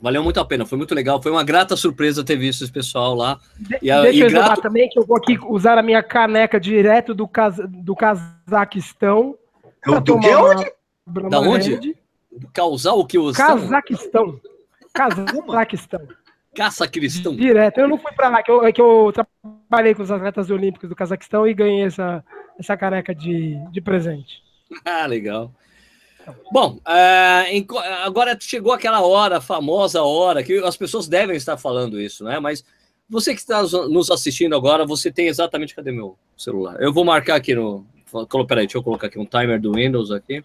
Valeu 0.01 0.23
muito 0.23 0.39
a 0.39 0.45
pena, 0.45 0.65
foi 0.65 0.79
muito 0.79 0.95
legal. 0.95 1.21
Foi 1.21 1.31
uma 1.31 1.43
grata 1.43 1.75
surpresa 1.75 2.23
ter 2.23 2.35
visto 2.35 2.63
esse 2.63 2.71
pessoal 2.71 3.13
lá. 3.13 3.39
De, 3.59 3.75
e 3.75 4.01
deixa 4.01 4.09
e 4.11 4.21
eu 4.21 4.29
grato... 4.31 4.59
também 4.59 4.89
que 4.89 4.97
eu 4.97 5.05
vou 5.05 5.17
aqui 5.17 5.37
usar 5.43 5.77
a 5.77 5.83
minha 5.83 6.01
caneca 6.01 6.59
direto 6.59 7.13
do, 7.13 7.29
do 7.69 7.95
Cazaquistão. 7.95 9.37
Do, 9.85 10.01
do 10.01 10.19
que 10.19 10.33
onde? 10.33 10.73
Da 11.29 11.39
onde? 11.39 11.95
Causar 12.53 12.93
o 12.93 13.05
que 13.05 13.17
os. 13.17 13.35
Cazaquistão. 13.35 14.39
Cazaquistão. 14.93 16.07
Caça 16.53 16.87
cristão. 16.87 17.35
Direto. 17.35 17.79
Eu 17.79 17.87
não 17.87 17.97
fui 17.97 18.11
para 18.11 18.27
lá, 18.27 18.43
que 18.43 18.51
eu, 18.51 18.65
é 18.65 18.73
que 18.73 18.81
eu 18.81 19.13
trabalhei 19.13 19.95
com 19.95 20.03
os 20.03 20.11
atletas 20.11 20.49
olímpicos 20.49 20.89
do 20.89 20.95
Cazaquistão 20.95 21.47
e 21.47 21.53
ganhei 21.53 21.85
essa, 21.85 22.23
essa 22.59 22.75
caneca 22.75 23.15
de, 23.15 23.55
de 23.71 23.81
presente. 23.81 24.41
Ah, 24.85 25.05
legal. 25.05 25.51
Bom, 26.49 26.79
é, 26.87 27.45
agora 28.05 28.37
chegou 28.39 28.71
aquela 28.71 29.01
hora, 29.01 29.41
famosa 29.41 30.01
hora, 30.01 30.41
que 30.41 30.59
as 30.59 30.77
pessoas 30.77 31.05
devem 31.05 31.35
estar 31.35 31.57
falando 31.57 31.99
isso, 31.99 32.23
né? 32.23 32.39
Mas 32.39 32.63
você 33.09 33.33
que 33.33 33.41
está 33.41 33.61
nos 33.61 34.09
assistindo 34.09 34.55
agora, 34.55 34.85
você 34.85 35.11
tem 35.11 35.27
exatamente. 35.27 35.75
Cadê 35.75 35.91
meu 35.91 36.17
celular? 36.37 36.81
Eu 36.81 36.93
vou 36.93 37.03
marcar 37.03 37.35
aqui 37.35 37.53
no. 37.53 37.85
Peraí, 38.47 38.65
deixa 38.65 38.77
eu 38.77 38.83
colocar 38.83 39.07
aqui 39.07 39.19
um 39.19 39.25
timer 39.25 39.59
do 39.59 39.73
Windows 39.73 40.09
aqui. 40.09 40.41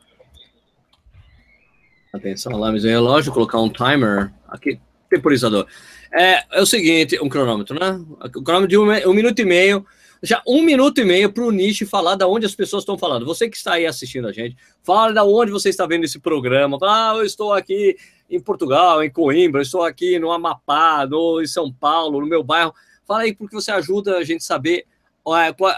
Atenção 2.17 2.59
lá, 2.59 2.73
meu 2.73 2.81
relógio, 2.81 3.33
colocar 3.33 3.61
um 3.61 3.69
timer 3.69 4.33
aqui, 4.49 4.81
temporizador. 5.09 5.67
É, 6.13 6.43
é 6.53 6.63
o 6.63 6.67
seguinte, 6.67 7.19
um 7.21 7.29
cronômetro, 7.29 7.79
né? 7.79 8.01
O 8.35 8.43
cronômetro 8.43 8.69
de 8.69 8.79
um, 8.79 9.11
um 9.11 9.15
minuto 9.15 9.39
e 9.41 9.45
meio 9.45 9.85
já 10.23 10.43
um 10.47 10.63
minuto 10.63 11.01
e 11.01 11.05
meio 11.05 11.31
para 11.31 11.45
o 11.45 11.51
Nish 11.51 11.85
falar 11.89 12.15
da 12.15 12.27
onde 12.27 12.47
as 12.47 12.55
pessoas 12.55 12.83
estão 12.83 12.99
falando. 12.99 13.27
Você 13.27 13.49
que 13.49 13.57
está 13.57 13.75
aí 13.75 13.87
assistindo 13.87 14.27
a 14.27 14.33
gente, 14.33 14.57
fala 14.83 15.13
da 15.13 15.25
onde 15.25 15.53
você 15.53 15.69
está 15.69 15.87
vendo 15.87 16.05
esse 16.05 16.19
programa. 16.19 16.79
Fala, 16.79 17.13
ah, 17.13 17.17
eu 17.17 17.25
estou 17.25 17.53
aqui 17.53 17.97
em 18.31 18.41
Portugal, 18.41 19.03
em 19.03 19.11
Coimbra, 19.11 19.63
estou 19.63 19.83
aqui 19.83 20.19
no 20.19 20.33
Amapá, 20.33 21.07
no, 21.07 21.41
em 21.41 21.47
São 21.47 21.73
Paulo, 21.73 22.21
no 22.21 22.27
meu 22.27 22.43
bairro. 22.43 22.75
Fala 23.07 23.23
aí 23.23 23.35
porque 23.35 23.55
você 23.55 23.71
ajuda 23.71 24.17
a 24.17 24.25
gente 24.25 24.41
a 24.41 24.47
saber 24.47 24.85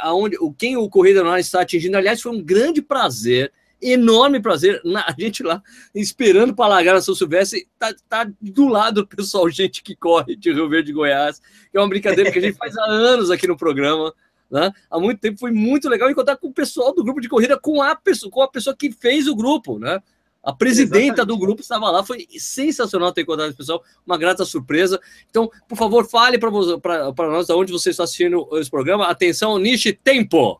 aonde, 0.03 0.37
quem 0.57 0.77
o 0.77 0.89
Corrida 0.89 1.23
Nós 1.23 1.47
está 1.47 1.63
atingindo. 1.63 1.97
Aliás, 1.97 2.21
foi 2.21 2.33
um 2.33 2.43
grande 2.43 2.81
prazer 2.81 3.53
enorme 3.81 4.41
prazer. 4.41 4.81
a 4.85 5.15
gente 5.19 5.43
lá 5.43 5.63
esperando 5.95 6.55
para 6.55 6.69
largar 6.69 6.95
na 6.95 7.01
São 7.01 7.15
Silvestre, 7.15 7.69
tá, 7.79 7.95
tá 8.09 8.31
do 8.41 8.69
lado 8.69 9.03
do 9.03 9.07
pessoal, 9.07 9.49
gente 9.51 9.83
que 9.83 9.95
corre 9.95 10.37
de 10.37 10.53
Rio 10.53 10.69
Verde, 10.69 10.93
Goiás, 10.93 11.41
que 11.71 11.77
é 11.77 11.81
uma 11.81 11.89
brincadeira 11.89 12.31
que 12.31 12.39
a 12.39 12.43
gente 12.43 12.57
faz 12.57 12.77
há 12.77 12.85
anos 12.85 13.31
aqui 13.31 13.47
no 13.47 13.57
programa. 13.57 14.13
Né? 14.51 14.73
Há 14.91 14.99
muito 14.99 15.21
tempo 15.21 15.39
foi 15.39 15.51
muito 15.51 15.89
legal 15.89 16.11
encontrar 16.11 16.37
com 16.37 16.49
o 16.49 16.53
pessoal 16.53 16.95
do 16.95 17.05
grupo 17.05 17.21
de 17.21 17.29
corrida, 17.29 17.59
com 17.59 17.83
a 17.83 17.95
pessoa, 17.95 18.31
com 18.31 18.43
a 18.43 18.49
pessoa 18.49 18.75
que 18.75 18.91
fez 18.91 19.29
o 19.29 19.37
grupo, 19.37 19.79
né? 19.79 20.01
A 20.43 20.53
presidenta 20.53 20.99
Exatamente. 20.99 21.27
do 21.27 21.39
grupo 21.39 21.61
estava 21.61 21.91
lá, 21.91 22.03
foi 22.03 22.27
sensacional 22.39 23.13
ter 23.13 23.21
encontrado 23.23 23.49
esse 23.49 23.57
pessoal, 23.57 23.83
uma 24.07 24.17
grata 24.17 24.45
surpresa. 24.47 24.99
Então, 25.29 25.51
por 25.69 25.77
favor, 25.77 26.09
fale 26.09 26.39
para 26.39 27.29
nós 27.29 27.47
de 27.47 27.53
onde 27.53 27.73
você 27.73 27.91
está 27.91 28.05
assistindo 28.05 28.49
esse 28.53 28.71
programa. 28.71 29.09
Atenção, 29.09 29.59
Nishi 29.59 29.93
Tempo. 29.93 30.59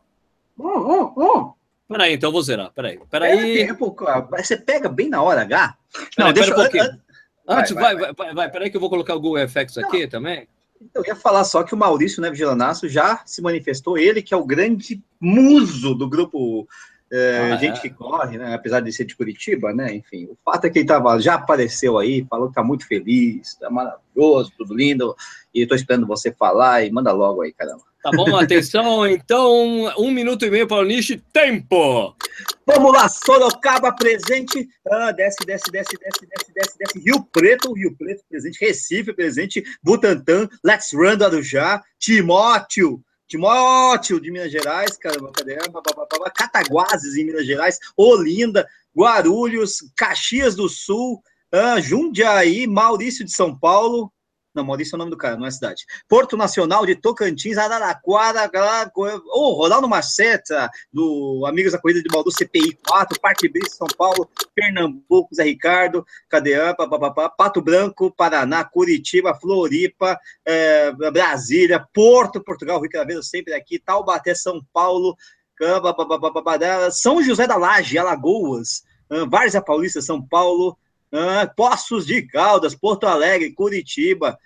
Oh, 0.57 0.67
oh, 0.67 1.13
oh. 1.15 1.58
Peraí, 1.89 2.13
então 2.13 2.27
eu 2.27 2.31
vou 2.31 2.41
zerar. 2.41 2.71
Peraí, 2.71 2.99
peraí. 3.09 3.65
Tempo, 3.65 3.95
você 4.29 4.55
pega 4.55 4.87
bem 4.87 5.09
na 5.09 5.23
hora 5.23 5.41
H? 5.41 5.75
Não, 6.17 6.31
deixa 6.31 6.51
um 6.51 6.55
pouquinho. 6.55 7.01
Antes, 7.47 7.71
vai, 7.71 7.95
vai, 7.95 8.13
vai, 8.13 8.33
vai, 8.33 8.51
peraí 8.51 8.69
que 8.69 8.77
eu 8.77 8.81
vou 8.81 8.91
colocar 8.91 9.15
o 9.15 9.19
Google 9.19 9.47
FX 9.47 9.79
aqui 9.79 10.07
também. 10.07 10.47
Eu 10.93 11.03
ia 11.05 11.15
falar 11.15 11.43
só 11.43 11.63
que 11.63 11.73
o 11.73 11.77
Maurício 11.77 12.21
Neves 12.21 12.37
Gelanasso 12.37 12.87
já 12.87 13.21
se 13.25 13.41
manifestou, 13.41 13.97
ele 13.97 14.21
que 14.21 14.33
é 14.33 14.37
o 14.37 14.45
grande 14.45 15.01
muso 15.19 15.95
do 15.95 16.07
grupo 16.07 16.67
é, 17.11 17.53
ah, 17.53 17.57
Gente 17.57 17.79
é. 17.79 17.81
que 17.81 17.89
Corre, 17.89 18.37
né? 18.37 18.53
apesar 18.53 18.81
de 18.81 18.93
ser 18.93 19.03
de 19.03 19.15
Curitiba, 19.15 19.73
né? 19.73 19.95
Enfim, 19.95 20.25
o 20.25 20.37
fato 20.45 20.65
é 20.65 20.69
que 20.69 20.79
ele 20.79 20.87
tava, 20.87 21.19
já 21.19 21.33
apareceu 21.35 21.97
aí, 21.97 22.25
falou 22.29 22.49
que 22.49 22.53
tá 22.55 22.63
muito 22.63 22.87
feliz, 22.87 23.55
tá 23.55 23.69
maravilhoso, 23.69 24.53
tudo 24.55 24.75
lindo, 24.75 25.15
e 25.53 25.63
estou 25.63 25.75
esperando 25.75 26.05
você 26.05 26.31
falar 26.31 26.83
e 26.85 26.91
manda 26.91 27.11
logo 27.11 27.41
aí, 27.41 27.51
caramba. 27.51 27.88
Tá 28.01 28.11
bom, 28.11 28.33
atenção, 28.37 29.05
então, 29.05 29.93
um 29.97 30.09
minuto 30.09 30.45
e 30.45 30.49
meio 30.49 30.65
para 30.65 30.81
o 30.81 30.85
Nishi, 30.85 31.21
tempo! 31.33 32.15
Vamos 32.65 32.93
lá, 32.93 33.09
Sorocaba 33.09 33.91
presente, 33.91 34.69
ah, 34.89 35.11
desce, 35.11 35.45
desce, 35.45 35.69
desce, 35.69 35.97
desce, 35.99 36.25
desce, 36.25 36.53
desce, 36.53 36.77
desce, 36.77 36.99
Rio 36.99 37.27
Preto, 37.29 37.73
Rio 37.73 37.93
Preto 37.97 38.23
presente, 38.29 38.57
Recife 38.63 39.11
presente, 39.11 39.63
Butantã, 39.83 40.47
Let's 40.63 40.93
Run 40.93 41.17
do 41.17 41.25
Arujá, 41.25 41.83
Timóteo, 41.99 43.03
Timóteo 43.27 44.21
de 44.21 44.31
Minas 44.31 44.51
Gerais, 44.51 44.97
caramba, 44.97 45.31
cadê? 45.33 45.57
Cataguases 46.33 47.17
em 47.17 47.25
Minas 47.25 47.45
Gerais, 47.45 47.79
Olinda, 47.97 48.65
Guarulhos, 48.95 49.79
Caxias 49.97 50.55
do 50.55 50.69
Sul, 50.69 51.21
ah, 51.51 51.81
Jundiaí, 51.81 52.65
Maurício 52.65 53.25
de 53.25 53.31
São 53.31 53.57
Paulo, 53.57 54.09
não, 54.59 54.65
Maurício 54.65 54.93
é 54.93 54.95
o 54.95 54.99
nome 54.99 55.11
do 55.11 55.17
cara, 55.17 55.37
não 55.37 55.45
é 55.45 55.51
cidade. 55.51 55.85
Porto 56.07 56.35
Nacional 56.35 56.85
de 56.85 56.95
Tocantins, 56.95 57.57
Araraquara, 57.57 58.49
oh, 59.27 59.53
Ronaldo 59.53 59.89
do 60.91 61.45
Amigos 61.45 61.71
da 61.71 61.79
Corrida 61.79 62.03
de 62.03 62.09
Baldu, 62.09 62.31
CPI 62.31 62.77
4, 62.85 63.19
Parque 63.19 63.47
Brito, 63.47 63.71
São 63.71 63.87
Paulo, 63.97 64.29
Pernambuco, 64.53 65.33
Zé 65.33 65.43
Ricardo, 65.43 66.05
Cadeã, 66.27 66.75
Pato 67.37 67.61
Branco, 67.61 68.11
Paraná, 68.11 68.63
Curitiba, 68.63 69.33
Floripa, 69.33 70.19
é, 70.45 70.91
Brasília, 70.91 71.85
Porto, 71.93 72.43
Portugal, 72.43 72.81
Rio 72.81 72.89
Craveiro 72.89 73.23
sempre 73.23 73.53
aqui, 73.53 73.79
Taubaté, 73.79 74.35
São 74.35 74.61
Paulo, 74.73 75.15
São 76.91 77.23
José 77.23 77.47
da 77.47 77.55
Laje, 77.55 77.97
Alagoas, 77.97 78.83
Várzea 79.29 79.61
Paulista, 79.61 80.01
São 80.01 80.21
Paulo, 80.21 80.77
Poços 81.55 82.05
de 82.05 82.21
Caldas, 82.21 82.75
Porto 82.75 83.07
Alegre, 83.07 83.53
Curitiba, 83.53 84.37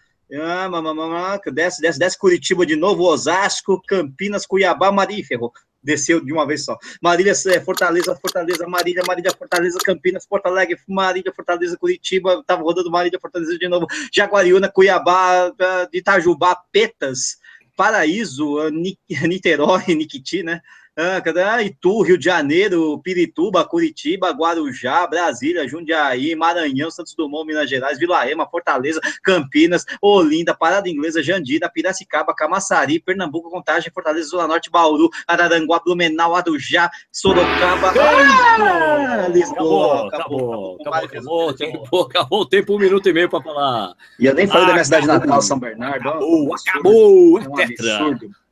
desce, 1.53 1.81
desce, 1.81 1.99
desce 1.99 2.17
Curitiba 2.17 2.65
de 2.65 2.75
novo, 2.75 3.05
Osasco, 3.05 3.81
Campinas, 3.87 4.45
Cuiabá, 4.45 4.91
Marília, 4.91 5.25
ferrou. 5.25 5.51
Desceu 5.83 6.23
de 6.23 6.31
uma 6.31 6.47
vez 6.47 6.63
só. 6.63 6.77
Marília, 7.01 7.33
é, 7.33 7.59
Fortaleza, 7.59 8.15
Fortaleza, 8.15 8.65
Marília, 8.67 9.03
Marília, 9.05 9.31
Fortaleza, 9.37 9.77
Campinas, 9.83 10.25
Porto 10.25 10.45
Alegre, 10.45 10.79
Marília, 10.87 11.33
Fortaleza, 11.35 11.75
Curitiba, 11.77 12.41
tava 12.47 12.63
rodando 12.63 12.89
Marília, 12.89 13.19
Fortaleza 13.19 13.57
de 13.57 13.67
novo, 13.67 13.85
Jaguariúna, 14.11 14.69
Cuiabá, 14.69 15.53
ah, 15.59 15.87
Itajubá, 15.91 16.55
Petas, 16.71 17.37
Paraíso, 17.75 18.59
ah, 18.59 18.71
Niterói, 18.71 19.83
Niquiti, 19.89 20.41
né? 20.41 20.61
Ah, 20.95 21.63
Itu, 21.63 22.03
Rio 22.03 22.19
de 22.19 22.25
Janeiro, 22.25 22.99
Pirituba, 22.99 23.65
Curitiba, 23.65 24.29
Guarujá, 24.29 25.07
Brasília, 25.07 25.67
Jundiaí, 25.67 26.35
Maranhão, 26.35 26.91
Santos 26.91 27.15
Dumont, 27.15 27.47
Minas 27.47 27.67
Gerais, 27.67 27.97
Vila 27.97 28.29
Ema, 28.29 28.47
Fortaleza, 28.47 29.01
Campinas, 29.23 29.85
Olinda, 29.99 30.53
Parada 30.53 30.87
Inglesa, 30.87 31.23
Jandira, 31.23 31.67
Piracicaba, 31.67 32.35
Camaçari, 32.35 32.99
Pernambuco, 32.99 33.49
Contagem, 33.49 33.91
Fortaleza, 33.91 34.29
Zona 34.29 34.47
Norte, 34.47 34.69
Bauru, 34.69 35.09
Araranguá, 35.27 35.79
Blumenau, 35.83 36.35
Arujá, 36.35 36.91
Sorocaba. 37.11 37.91
Ah, 37.99 39.27
Lisboa. 39.29 40.09
Acabou, 40.09 40.77
acabou, 40.79 40.79
acabou, 40.79 40.99
acabou, 40.99 41.49
o 41.49 41.53
tempo, 41.53 42.01
acabou 42.01 42.41
o 42.41 42.45
tempo, 42.45 42.75
um 42.75 42.79
minuto 42.79 43.09
e 43.09 43.13
meio 43.13 43.29
para 43.29 43.41
falar. 43.41 43.95
E 44.19 44.27
eu 44.27 44.35
nem 44.35 44.45
falei 44.45 44.65
ah, 44.65 44.67
da 44.67 44.73
minha 44.73 44.85
cidade 44.85 45.07
natal, 45.07 45.41
São 45.41 45.57
Bernardo. 45.57 46.07
Acabou, 46.07 46.53
acabou, 46.53 47.39
é 47.39 47.47
um 47.47 47.59
absurdo. 47.59 48.42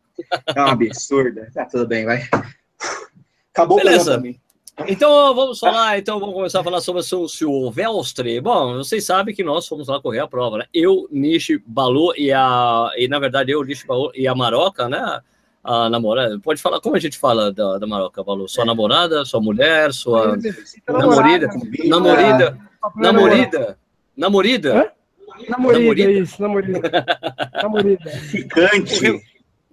É 0.55 0.61
um 0.61 0.67
absurdo. 0.67 1.41
Tá 1.53 1.65
tudo 1.65 1.87
bem, 1.87 2.05
vai. 2.05 2.23
Acabou 3.53 3.77
Beleza. 3.77 4.19
o 4.19 4.35
Então 4.87 5.35
vamos 5.35 5.59
falar, 5.59 5.97
então 5.99 6.19
vamos 6.19 6.35
começar 6.35 6.61
a 6.61 6.63
falar 6.63 6.81
sobre 6.81 7.01
o 7.01 7.27
senhor 7.27 7.71
Velstre. 7.71 8.39
Bom, 8.39 8.77
vocês 8.77 9.05
sabem 9.05 9.35
que 9.35 9.43
nós 9.43 9.67
fomos 9.67 9.87
lá 9.87 10.01
correr 10.01 10.19
a 10.19 10.27
prova, 10.27 10.59
né? 10.59 10.65
Eu, 10.73 11.07
Nishi, 11.11 11.61
Balu 11.65 12.13
e 12.17 12.31
a. 12.31 12.89
E 12.95 13.07
na 13.07 13.19
verdade 13.19 13.51
eu, 13.51 13.63
Nishi, 13.63 13.85
Balu 13.85 14.11
e 14.15 14.27
a 14.27 14.33
Maroca, 14.33 14.87
né? 14.87 15.21
A 15.63 15.89
namorada. 15.89 16.39
Pode 16.39 16.61
falar, 16.61 16.79
como 16.79 16.95
a 16.95 16.99
gente 16.99 17.17
fala 17.17 17.51
da, 17.51 17.77
da 17.77 17.85
Maroca, 17.85 18.23
Balu? 18.23 18.47
Sua 18.47 18.65
namorada, 18.65 19.25
sua 19.25 19.41
mulher, 19.41 19.93
sua. 19.93 20.37
Namorida? 20.87 21.49
Namorida? 21.85 22.57
Namorida? 22.95 23.77
Namorida? 24.15 24.93
Namorida, 25.49 26.11
isso, 26.11 26.41
namorida. 26.41 26.79
Namorida. 27.61 28.09
Ficante. 28.09 29.21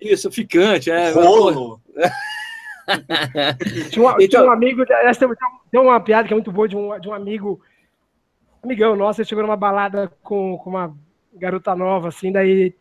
Isso, 0.01 0.31
ficante, 0.31 0.91
é. 0.91 1.11
Rolo. 1.11 1.81
tinha, 3.91 4.07
um, 4.07 4.11
então, 4.13 4.29
tinha 4.29 4.45
um 4.45 4.51
amigo, 4.51 4.85
essa, 4.89 5.29
tem 5.71 5.81
uma 5.81 6.01
piada 6.01 6.27
que 6.27 6.33
é 6.33 6.37
muito 6.37 6.53
boa 6.53 6.69
de 6.69 6.77
um, 6.77 6.99
de 6.99 7.09
um 7.09 7.13
amigo, 7.13 7.61
amigão 8.63 8.97
nosso, 8.97 9.21
ele 9.21 9.29
chegou 9.29 9.43
numa 9.45 9.57
balada 9.57 10.11
com, 10.23 10.57
com 10.59 10.71
uma 10.71 10.97
garota 11.35 11.75
nova, 11.75 12.09
assim, 12.09 12.33
daí 12.33 12.75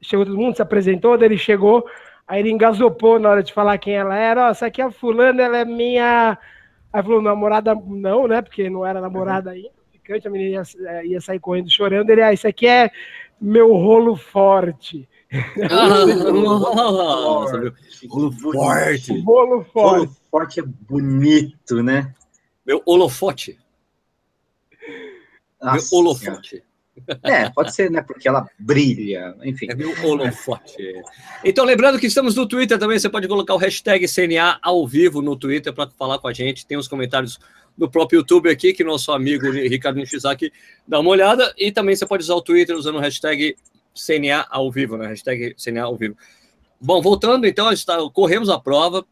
chegou 0.00 0.24
todo 0.24 0.38
mundo, 0.38 0.56
se 0.56 0.62
apresentou, 0.62 1.18
daí 1.18 1.28
ele 1.28 1.38
chegou, 1.38 1.84
aí 2.26 2.40
ele 2.40 2.50
engasopou 2.50 3.18
na 3.18 3.30
hora 3.30 3.42
de 3.42 3.52
falar 3.52 3.78
quem 3.78 3.94
ela 3.94 4.16
era, 4.16 4.44
ó, 4.44 4.48
oh, 4.48 4.50
essa 4.50 4.66
aqui 4.66 4.80
é 4.80 4.84
a 4.84 4.90
fulana, 4.90 5.42
ela 5.42 5.58
é 5.58 5.64
minha... 5.64 6.38
Aí 6.92 7.02
falou, 7.02 7.20
namorada 7.20 7.74
não, 7.74 8.26
né, 8.26 8.40
porque 8.40 8.70
não 8.70 8.86
era 8.86 9.00
namorada 9.00 9.50
ainda, 9.50 9.70
ficante, 9.92 10.26
a 10.26 10.30
menina 10.30 10.62
ia, 10.80 11.04
ia 11.04 11.20
sair 11.20 11.40
correndo 11.40 11.70
chorando, 11.70 12.08
ele, 12.10 12.22
ah, 12.22 12.32
isso 12.32 12.46
aqui 12.46 12.66
é 12.66 12.90
meu 13.40 13.72
rolo 13.74 14.16
forte. 14.16 15.08
Nossa, 15.70 17.60
forte 20.30 20.60
é 20.60 20.62
bonito, 20.62 21.82
né? 21.82 22.14
Meu 22.66 22.82
holofote. 22.86 23.58
Nossa, 25.60 25.74
meu 25.74 26.00
holofote. 26.00 26.62
É, 27.22 27.48
pode 27.50 27.74
ser, 27.74 27.90
né? 27.90 28.02
Porque 28.02 28.28
ela 28.28 28.48
brilha, 28.58 29.36
enfim. 29.44 29.66
É 29.70 29.74
meu 29.74 29.92
holofote. 30.04 30.76
Então, 31.44 31.64
lembrando 31.64 31.98
que 31.98 32.06
estamos 32.06 32.34
no 32.34 32.46
Twitter 32.46 32.78
também, 32.78 32.98
você 32.98 33.08
pode 33.08 33.28
colocar 33.28 33.54
o 33.54 33.58
hashtag 33.58 34.06
CNA 34.08 34.58
ao 34.62 34.86
vivo 34.86 35.22
no 35.22 35.36
Twitter 35.36 35.72
para 35.72 35.90
falar 35.90 36.18
com 36.18 36.28
a 36.28 36.32
gente. 36.32 36.66
Tem 36.66 36.76
os 36.76 36.88
comentários 36.88 37.38
do 37.76 37.88
próprio 37.88 38.18
YouTube 38.18 38.50
aqui, 38.50 38.72
que 38.72 38.82
nosso 38.82 39.12
amigo 39.12 39.50
Ricardo 39.50 39.96
Nishizaki 39.96 40.52
dá 40.86 40.98
uma 40.98 41.10
olhada. 41.10 41.54
E 41.56 41.70
também 41.70 41.94
você 41.94 42.06
pode 42.06 42.22
usar 42.24 42.34
o 42.34 42.42
Twitter 42.42 42.76
usando 42.76 42.96
o 42.96 43.00
hashtag 43.00 43.56
CNA 43.98 44.46
ao 44.48 44.70
vivo, 44.70 44.96
né? 44.96 45.08
Hashtag 45.08 45.54
CNA 45.56 45.82
ao 45.82 45.96
vivo. 45.96 46.16
Bom, 46.80 47.02
voltando 47.02 47.46
então, 47.46 47.68
a 47.68 47.74
está, 47.74 47.98
corremos 48.10 48.48
a 48.48 48.58
prova, 48.58 49.04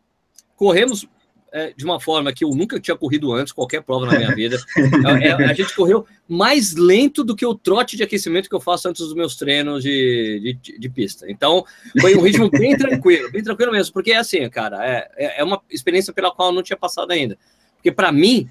corremos 0.56 1.06
é, 1.52 1.72
de 1.76 1.84
uma 1.84 1.98
forma 1.98 2.32
que 2.32 2.44
eu 2.44 2.50
nunca 2.50 2.78
tinha 2.78 2.96
corrido 2.96 3.32
antes, 3.32 3.52
qualquer 3.52 3.82
prova 3.82 4.06
na 4.06 4.18
minha 4.18 4.34
vida. 4.34 4.58
É, 5.22 5.28
é, 5.28 5.32
a 5.32 5.54
gente 5.54 5.74
correu 5.74 6.06
mais 6.28 6.74
lento 6.74 7.24
do 7.24 7.34
que 7.34 7.46
o 7.46 7.54
trote 7.54 7.96
de 7.96 8.02
aquecimento 8.02 8.48
que 8.48 8.54
eu 8.54 8.60
faço 8.60 8.88
antes 8.88 9.00
dos 9.00 9.14
meus 9.14 9.36
treinos 9.36 9.82
de, 9.82 10.58
de, 10.62 10.78
de 10.78 10.88
pista. 10.88 11.30
Então, 11.30 11.64
foi 12.00 12.14
um 12.14 12.20
ritmo 12.20 12.50
bem 12.50 12.76
tranquilo, 12.78 13.30
bem 13.30 13.42
tranquilo 13.42 13.72
mesmo, 13.72 13.92
porque 13.92 14.12
é 14.12 14.18
assim, 14.18 14.48
cara, 14.50 14.86
é, 14.86 15.08
é, 15.16 15.40
é 15.40 15.44
uma 15.44 15.60
experiência 15.70 16.12
pela 16.12 16.30
qual 16.30 16.50
eu 16.50 16.54
não 16.54 16.62
tinha 16.62 16.76
passado 16.76 17.10
ainda. 17.10 17.38
Porque 17.76 17.90
para 17.90 18.12
mim, 18.12 18.48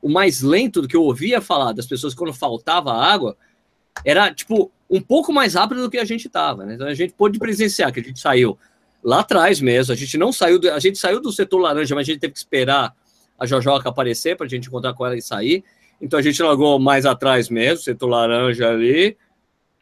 o 0.00 0.08
mais 0.08 0.42
lento 0.42 0.82
do 0.82 0.88
que 0.88 0.96
eu 0.96 1.02
ouvia 1.02 1.40
falar 1.40 1.72
das 1.72 1.86
pessoas 1.86 2.14
quando 2.14 2.32
faltava 2.32 2.92
água 2.92 3.36
era 4.04 4.32
tipo 4.32 4.70
um 4.90 5.00
pouco 5.00 5.32
mais 5.32 5.54
rápido 5.54 5.82
do 5.82 5.90
que 5.90 5.98
a 5.98 6.04
gente 6.04 6.26
estava. 6.26 6.64
Né? 6.64 6.74
Então 6.74 6.86
a 6.86 6.94
gente 6.94 7.12
pôde 7.12 7.38
presenciar 7.38 7.92
que 7.92 8.00
a 8.00 8.02
gente 8.02 8.20
saiu 8.20 8.58
lá 9.02 9.20
atrás 9.20 9.60
mesmo. 9.60 9.92
A 9.92 9.96
gente 9.96 10.16
não 10.16 10.32
saiu, 10.32 10.58
do, 10.58 10.70
a 10.70 10.78
gente 10.78 10.98
saiu 10.98 11.20
do 11.20 11.32
setor 11.32 11.58
laranja, 11.58 11.94
mas 11.94 12.08
a 12.08 12.10
gente 12.12 12.20
teve 12.20 12.32
que 12.32 12.38
esperar 12.38 12.94
a 13.38 13.46
Jojoca 13.46 13.88
aparecer 13.88 14.36
para 14.36 14.46
a 14.46 14.48
gente 14.48 14.68
encontrar 14.68 14.94
com 14.94 15.04
ela 15.04 15.16
e 15.16 15.22
sair. 15.22 15.64
Então 16.00 16.18
a 16.18 16.22
gente 16.22 16.42
largou 16.42 16.78
mais 16.78 17.06
atrás 17.06 17.48
mesmo, 17.48 17.82
setor 17.82 18.08
laranja 18.08 18.68
ali. 18.68 19.16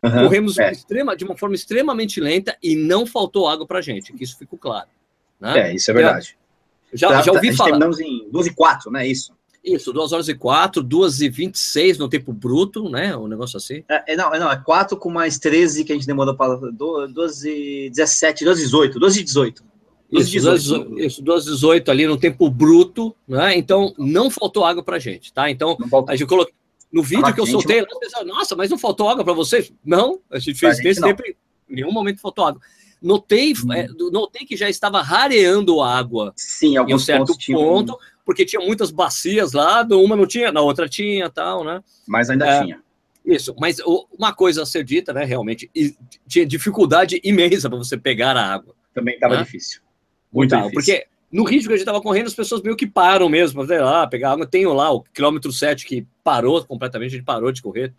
Uhum, 0.03 0.25
Corremos 0.25 0.59
é. 0.59 0.73
extrema, 0.73 1.17
de 1.17 1.25
uma 1.25 1.37
forma 1.37 1.55
extremamente 1.55 2.21
lenta 2.21 2.57
e 2.63 2.75
não 2.75 3.07
faltou 3.07 3.49
água 3.49 3.67
para 3.67 3.79
a 3.79 3.83
gente, 3.83 4.13
que 4.13 4.25
isso 4.25 4.37
ficou 4.37 4.59
claro. 4.59 4.89
Né? 5.41 5.71
É, 5.71 5.75
isso 5.75 5.91
é 5.91 5.95
verdade. 5.95 6.37
Já, 6.93 7.09
já, 7.09 7.23
já 7.23 7.33
ouvi 7.33 7.55
falar. 7.55 7.71
Terminamos 7.71 8.01
em 8.01 8.29
12 8.31 8.51
e 8.51 8.55
4, 8.55 8.91
né? 8.91 9.07
Isso. 9.07 9.33
Isso, 9.65 9.93
2 9.93 10.13
horas 10.13 10.29
e 10.29 10.35
4, 10.35 10.83
2 10.83 11.21
e 11.21 11.29
26 11.29 11.99
no 11.99 12.09
tempo 12.09 12.33
bruto, 12.33 12.89
né? 12.89 13.17
Um 13.17 13.29
negócio 13.29 13.57
assim. 13.57 13.85
É, 13.89 14.13
é 14.13 14.17
não, 14.17 14.35
é, 14.35 14.39
não, 14.39 14.51
é 14.51 14.57
4 14.57 14.97
com 14.97 15.09
mais 15.09 15.39
13 15.39 15.85
que 15.85 15.93
a 15.93 15.95
gente 15.95 16.07
demorou 16.07 16.35
para 16.35 16.57
12 16.57 17.49
e 17.49 17.91
17, 17.91 18.45
12 18.45 18.61
e 18.61 18.65
18, 18.65 18.99
12 18.99 19.21
e 19.21 19.25
18. 19.25 19.65
Isso, 20.11 20.31
18. 20.31 20.99
isso, 21.01 21.23
12 21.23 21.49
e 21.49 21.53
18 21.53 21.91
ali 21.91 22.07
no 22.07 22.19
tempo 22.19 22.51
bruto, 22.51 23.15
né? 23.27 23.57
Então 23.57 23.95
não 23.97 24.31
faltou 24.31 24.65
água 24.65 24.83
pra 24.83 24.99
gente, 24.99 25.33
tá? 25.33 25.49
Então 25.49 25.77
a 26.09 26.17
gente 26.17 26.29
colocou 26.29 26.53
no 26.93 27.03
vídeo 27.03 27.33
que 27.33 27.41
eu 27.41 27.47
soltei, 27.47 27.81
não... 27.81 28.35
nossa, 28.35 28.55
mas 28.55 28.69
não 28.69 28.77
faltou 28.77 29.09
água 29.09 29.25
para 29.25 29.33
vocês? 29.33 29.73
Não, 29.83 30.21
a 30.31 30.39
gente 30.39 30.59
fez 30.59 30.79
nesse 30.83 31.01
tempo, 31.01 31.23
em 31.25 31.75
nenhum 31.75 31.93
momento 31.93 32.21
faltou 32.21 32.45
água. 32.45 32.61
Notei, 33.01 33.53
hum. 33.53 33.73
é, 33.73 33.89
notei 33.89 34.47
que 34.47 34.57
já 34.57 34.69
estava 34.69 35.03
rareando 35.03 35.81
água 35.81 36.33
Sim, 36.37 36.77
em 36.77 36.95
um 36.95 36.99
certo 36.99 37.35
ponto, 37.51 37.99
porque 38.25 38.45
tinha 38.45 38.65
muitas 38.65 38.91
bacias 38.91 39.53
lá, 39.53 39.83
uma 39.91 40.17
não 40.17 40.27
tinha, 40.27 40.53
na 40.53 40.61
outra 40.61 40.89
tinha, 40.89 41.29
tal, 41.29 41.65
né? 41.65 41.83
Mas 42.07 42.31
ainda 42.31 42.47
é, 42.47 42.63
tinha. 42.63 42.83
Isso, 43.25 43.55
mas 43.59 43.79
uma 44.19 44.33
coisa 44.33 44.63
a 44.63 44.67
ser 44.67 44.85
dita, 44.85 45.13
né, 45.13 45.25
realmente, 45.25 45.71
tinha 46.27 46.45
dificuldade 46.45 47.21
imensa 47.23 47.69
para 47.69 47.79
você 47.79 47.97
pegar 47.97 48.37
a 48.37 48.55
água. 48.55 48.75
Também 48.93 49.15
estava 49.15 49.37
né? 49.37 49.43
difícil. 49.43 49.81
Muito 50.33 50.55
difícil. 50.55 50.73
Porque 50.73 51.07
no 51.31 51.45
ritmo 51.45 51.69
que 51.69 51.75
a 51.75 51.77
gente 51.77 51.83
estava 51.83 52.03
correndo, 52.03 52.27
as 52.27 52.35
pessoas 52.35 52.63
meio 52.63 52.77
que 52.77 52.87
param 52.87 53.29
mesmo, 53.29 53.67
para 53.67 53.85
lá, 53.85 54.07
pegar 54.07 54.33
água. 54.33 54.47
Tenho 54.47 54.73
lá 54.73 54.93
o 54.93 55.03
quilômetro 55.03 55.53
7 55.53 55.87
que 55.87 56.07
parou 56.23 56.65
completamente, 56.65 57.15
a 57.15 57.17
gente 57.17 57.25
parou 57.25 57.51
de 57.53 57.63
correr. 57.63 57.95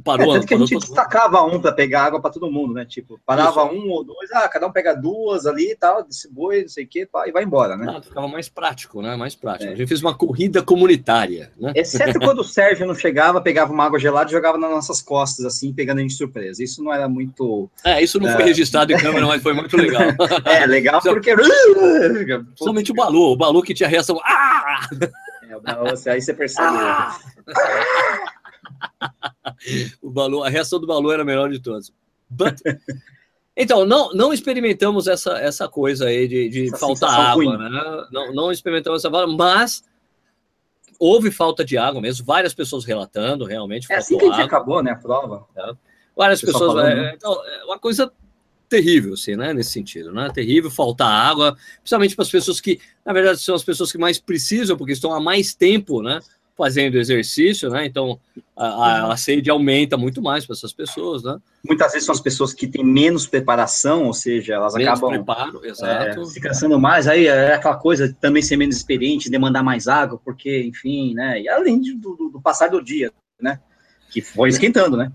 Parou. 0.00 0.30
É, 0.30 0.34
tanto 0.34 0.46
que 0.46 0.54
a 0.54 0.58
gente 0.58 0.78
destacava 0.78 1.42
um 1.42 1.60
para 1.60 1.72
pegar 1.72 2.04
água 2.04 2.20
para 2.20 2.30
todo 2.30 2.50
mundo, 2.50 2.74
né? 2.74 2.84
Tipo, 2.84 3.20
parava 3.26 3.64
Isso. 3.64 3.74
um 3.74 3.90
ou 3.90 4.04
dois, 4.04 4.30
ah, 4.32 4.48
cada 4.48 4.66
um 4.66 4.72
pega 4.72 4.94
duas 4.94 5.46
ali 5.46 5.72
e 5.72 5.76
tal, 5.76 6.02
distribui, 6.02 6.62
não 6.62 6.68
sei 6.68 6.84
o 6.84 6.88
quê, 6.88 7.08
e 7.26 7.32
vai 7.32 7.44
embora, 7.44 7.76
né? 7.76 7.94
Ah, 7.96 8.02
ficava 8.02 8.26
mais 8.28 8.48
prático, 8.48 9.02
né? 9.02 9.16
Mais 9.16 9.34
prático. 9.34 9.70
É. 9.70 9.74
A 9.74 9.76
gente 9.76 9.88
fez 9.88 10.00
uma 10.00 10.14
corrida 10.14 10.62
comunitária, 10.62 11.52
né? 11.58 11.72
Exceto 11.74 12.18
quando 12.18 12.40
o 12.40 12.44
Sérgio 12.44 12.86
não 12.86 12.94
chegava, 12.94 13.40
pegava 13.40 13.72
uma 13.72 13.84
água 13.84 13.98
gelada 13.98 14.30
e 14.30 14.32
jogava 14.32 14.56
nas 14.56 14.70
nossas 14.70 15.02
costas, 15.02 15.44
assim, 15.44 15.72
pegando 15.72 15.98
a 15.98 16.00
gente 16.00 16.10
de 16.10 16.16
surpresa. 16.16 16.62
Isso 16.62 16.82
não 16.82 16.92
era 16.92 17.08
muito. 17.08 17.70
É, 17.84 18.02
isso 18.02 18.18
não 18.18 18.28
é... 18.28 18.34
foi 18.34 18.44
registrado 18.44 18.92
em 18.92 18.96
câmera, 18.96 19.26
mas 19.26 19.42
foi 19.42 19.52
muito 19.52 19.76
legal. 19.76 20.02
é, 20.46 20.66
legal 20.66 21.00
porque. 21.02 21.34
Somente 22.56 22.92
o 22.92 22.94
Balu, 22.94 23.32
o 23.32 23.36
Balu 23.36 23.62
que 23.62 23.74
tinha 23.74 23.88
reação. 23.88 24.18
Ah! 24.24 24.88
É, 26.06 26.10
aí 26.10 26.20
você 26.20 26.32
percebe. 26.32 26.68
Ah! 26.70 27.18
o 30.02 30.10
Balu, 30.10 30.42
a 30.42 30.48
reação 30.48 30.80
do 30.80 30.86
Balu 30.86 31.10
era 31.10 31.22
a 31.22 31.24
melhor 31.24 31.50
de 31.50 31.60
todas. 31.60 31.92
But... 32.28 32.60
Então, 33.56 33.84
não, 33.84 34.12
não 34.12 34.32
experimentamos 34.32 35.06
essa, 35.06 35.38
essa 35.38 35.68
coisa 35.68 36.06
aí 36.06 36.26
de, 36.26 36.48
de 36.48 36.78
faltar 36.78 37.10
água, 37.10 37.44
ruim. 37.44 37.58
né? 37.58 38.06
Não, 38.10 38.32
não 38.32 38.52
experimentamos 38.52 39.04
essa 39.04 39.26
mas 39.26 39.84
houve 40.98 41.30
falta 41.30 41.64
de 41.64 41.76
água 41.76 42.00
mesmo, 42.00 42.24
várias 42.24 42.54
pessoas 42.54 42.84
relatando, 42.84 43.44
realmente. 43.44 43.92
É 43.92 43.96
assim 43.96 44.16
que 44.16 44.24
a 44.24 44.30
gente 44.30 44.42
acabou, 44.42 44.82
né, 44.82 44.92
a 44.92 44.96
prova. 44.96 45.46
É. 45.56 45.72
Várias 46.16 46.40
pessoas. 46.40 46.72
Falando, 46.72 46.88
é, 46.88 46.94
né? 46.94 47.12
então, 47.16 47.32
é 47.44 47.64
uma 47.64 47.78
coisa 47.78 48.10
terrível, 48.68 49.14
assim, 49.14 49.36
né? 49.36 49.52
Nesse 49.52 49.70
sentido, 49.70 50.12
né? 50.12 50.30
Terrível 50.32 50.70
faltar 50.70 51.08
água, 51.08 51.56
principalmente 51.80 52.14
para 52.14 52.22
as 52.22 52.30
pessoas 52.30 52.60
que, 52.60 52.80
na 53.04 53.12
verdade, 53.12 53.40
são 53.40 53.54
as 53.54 53.64
pessoas 53.64 53.92
que 53.92 53.98
mais 53.98 54.18
precisam, 54.18 54.76
porque 54.76 54.92
estão 54.92 55.12
há 55.12 55.20
mais 55.20 55.54
tempo, 55.54 56.02
né? 56.02 56.20
Fazendo 56.56 56.98
exercício, 56.98 57.70
né? 57.70 57.86
Então 57.86 58.18
a, 58.56 58.66
a, 58.66 59.12
a 59.12 59.16
sede 59.16 59.50
aumenta 59.50 59.96
muito 59.96 60.20
mais 60.20 60.44
para 60.44 60.54
essas 60.54 60.72
pessoas, 60.72 61.22
né? 61.22 61.38
Muitas 61.66 61.92
vezes 61.92 62.06
são 62.06 62.14
as 62.14 62.20
pessoas 62.20 62.52
que 62.52 62.66
têm 62.66 62.84
menos 62.84 63.26
preparação, 63.26 64.06
ou 64.06 64.12
seja, 64.12 64.54
elas 64.54 64.74
menos 64.74 64.88
acabam 64.88 65.10
preparo, 65.10 65.64
exato. 65.64 66.20
É, 66.20 66.24
se 66.24 66.40
cansando 66.40 66.78
mais, 66.78 67.06
aí 67.06 67.26
é 67.26 67.54
aquela 67.54 67.76
coisa 67.76 68.14
também 68.20 68.42
ser 68.42 68.56
menos 68.56 68.76
experiente, 68.76 69.30
demandar 69.30 69.62
mais 69.62 69.88
água, 69.88 70.20
porque, 70.24 70.62
enfim, 70.62 71.14
né? 71.14 71.40
E 71.40 71.48
além 71.48 71.80
de, 71.80 71.94
do, 71.94 72.30
do 72.32 72.40
passar 72.40 72.68
do 72.68 72.82
dia, 72.82 73.10
né? 73.40 73.58
Que 74.10 74.20
foi 74.20 74.50
esquentando, 74.50 74.96
né? 74.96 75.10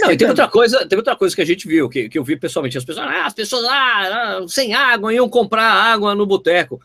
Não, 0.00 0.16
tem 0.16 0.28
outra 0.28 0.48
coisa, 0.48 0.86
tem 0.86 0.98
outra 0.98 1.14
coisa 1.14 1.34
que 1.34 1.42
a 1.42 1.46
gente 1.46 1.68
viu, 1.68 1.88
que, 1.88 2.08
que 2.08 2.18
eu 2.18 2.24
vi 2.24 2.36
pessoalmente, 2.36 2.78
as 2.78 2.84
pessoas, 2.84 3.06
ah, 3.06 3.26
as 3.26 3.34
pessoas 3.34 3.64
ah, 3.64 4.38
ah 4.40 4.48
sem 4.48 4.74
água 4.74 5.12
iam 5.12 5.28
comprar 5.28 5.70
água 5.70 6.14
no 6.14 6.26
boteco. 6.26 6.80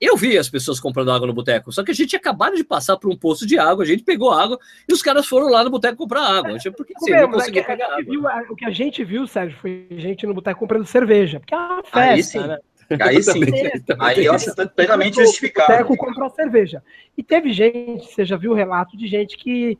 Eu 0.00 0.16
vi 0.16 0.36
as 0.36 0.48
pessoas 0.48 0.78
comprando 0.78 1.10
água 1.10 1.26
no 1.26 1.32
boteco, 1.32 1.72
só 1.72 1.82
que 1.82 1.90
a 1.90 1.94
gente 1.94 2.10
tinha 2.10 2.18
acabado 2.18 2.54
de 2.54 2.62
passar 2.62 2.98
por 2.98 3.10
um 3.10 3.16
poço 3.16 3.46
de 3.46 3.58
água, 3.58 3.82
a 3.82 3.86
gente 3.86 4.02
pegou 4.02 4.30
água 4.30 4.58
e 4.86 4.92
os 4.92 5.00
caras 5.00 5.26
foram 5.26 5.48
lá 5.48 5.64
no 5.64 5.70
boteco 5.70 5.96
comprar 5.96 6.20
água. 6.20 6.56
Porque 6.76 6.92
assim, 6.96 7.12
não 7.12 7.30
conseguia 7.30 7.62
é 7.62 7.64
pegar 7.64 7.86
água. 7.86 8.02
Viu, 8.02 8.22
o 8.50 8.56
que 8.56 8.66
a 8.66 8.70
gente 8.70 9.02
viu, 9.02 9.26
Sérgio, 9.26 9.58
foi 9.58 9.86
gente 9.92 10.26
no 10.26 10.34
boteco 10.34 10.60
comprando 10.60 10.86
cerveja, 10.86 11.40
porque 11.40 11.54
é 11.54 11.58
uma 11.58 11.82
festa, 11.82 12.00
Aí 12.00 12.22
sim. 12.22 12.38
né? 12.40 12.58
Aí 13.00 13.22
sim. 13.22 13.40
Aí 13.98 14.24
eu 14.24 14.34
acho 14.34 14.54
plenamente 14.74 15.16
justificado. 15.16 15.72
O 15.72 15.76
boteco 15.76 15.96
comprou 15.96 16.30
cerveja. 16.30 16.82
E 17.16 17.22
teve 17.22 17.52
gente, 17.52 18.06
você 18.06 18.24
já 18.24 18.36
viu 18.36 18.52
o 18.52 18.54
relato 18.54 18.96
de 18.96 19.06
gente 19.06 19.36
que 19.36 19.78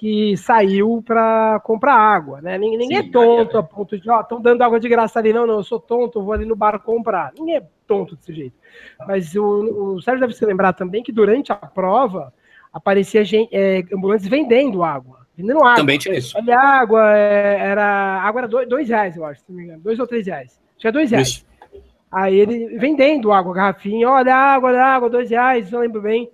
que 0.00 0.34
saiu 0.34 1.02
para 1.06 1.60
comprar 1.60 1.94
água, 1.94 2.40
né? 2.40 2.56
Ninguém, 2.56 2.78
ninguém 2.78 3.02
Sim, 3.02 3.08
é 3.08 3.12
tonto 3.12 3.56
é. 3.58 3.60
a 3.60 3.62
ponto 3.62 4.00
de, 4.00 4.08
ó, 4.08 4.22
estão 4.22 4.40
dando 4.40 4.62
água 4.62 4.80
de 4.80 4.88
graça 4.88 5.18
ali, 5.18 5.30
não, 5.30 5.46
não, 5.46 5.58
eu 5.58 5.62
sou 5.62 5.78
tonto, 5.78 6.22
vou 6.22 6.32
ali 6.32 6.46
no 6.46 6.56
bar 6.56 6.80
comprar. 6.80 7.34
Ninguém 7.38 7.56
é 7.56 7.66
tonto 7.86 8.16
desse 8.16 8.32
jeito. 8.32 8.56
Mas 9.06 9.36
o, 9.36 9.96
o 9.96 10.00
Sérgio 10.00 10.22
deve 10.22 10.32
se 10.32 10.46
lembrar 10.46 10.72
também 10.72 11.02
que 11.02 11.12
durante 11.12 11.52
a 11.52 11.56
prova 11.56 12.32
aparecia 12.72 13.22
gente, 13.26 13.54
é, 13.54 13.84
ambulantes 13.92 14.26
vendendo 14.26 14.82
água. 14.82 15.18
Vendendo 15.36 15.58
água. 15.58 15.76
Também 15.76 15.98
tinha 15.98 16.16
isso. 16.16 16.34
Olha, 16.38 16.58
água 16.58 17.14
é, 17.14 17.58
era. 17.58 18.22
Água 18.22 18.40
era 18.40 18.48
dois, 18.48 18.66
dois, 18.66 18.88
reais, 18.88 19.18
eu 19.18 19.24
acho, 19.26 19.40
se 19.42 19.50
não 19.50 19.58
me 19.58 19.64
engano. 19.64 19.82
Dois 19.82 19.98
ou 19.98 20.06
três 20.06 20.26
reais. 20.26 20.58
Tinha 20.78 20.90
dois 20.90 21.10
reais. 21.10 21.28
Isso. 21.28 21.46
Aí 22.10 22.40
ele 22.40 22.78
vendendo 22.78 23.32
água, 23.32 23.52
garrafinha, 23.52 24.08
olha 24.08 24.34
água, 24.34 24.70
olha 24.70 24.82
água, 24.82 25.10
dois 25.10 25.28
reais, 25.28 25.70
não 25.70 25.80
lembro 25.80 26.00
bem. 26.00 26.30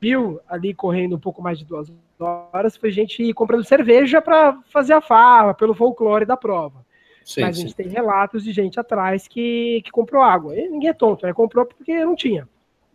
Viu 0.00 0.40
ali 0.48 0.72
correndo 0.72 1.16
um 1.16 1.20
pouco 1.20 1.42
mais 1.42 1.58
de 1.58 1.66
duas 1.66 1.90
horas 2.20 2.76
foi 2.76 2.90
gente 2.90 3.32
comprando 3.32 3.64
cerveja 3.64 4.20
para 4.22 4.58
fazer 4.70 4.92
a 4.92 5.00
farra, 5.00 5.54
pelo 5.54 5.74
folclore 5.74 6.24
da 6.24 6.36
prova. 6.36 6.84
Sim, 7.24 7.40
Mas 7.40 7.56
a 7.56 7.60
gente 7.60 7.70
sim. 7.70 7.76
tem 7.76 7.88
relatos 7.88 8.44
de 8.44 8.52
gente 8.52 8.78
atrás 8.78 9.26
que, 9.26 9.80
que 9.84 9.90
comprou 9.90 10.22
água. 10.22 10.54
E 10.56 10.68
ninguém 10.68 10.90
é 10.90 10.94
tonto, 10.94 11.26
né? 11.26 11.32
Comprou 11.32 11.64
porque 11.64 12.04
não 12.04 12.14
tinha. 12.14 12.46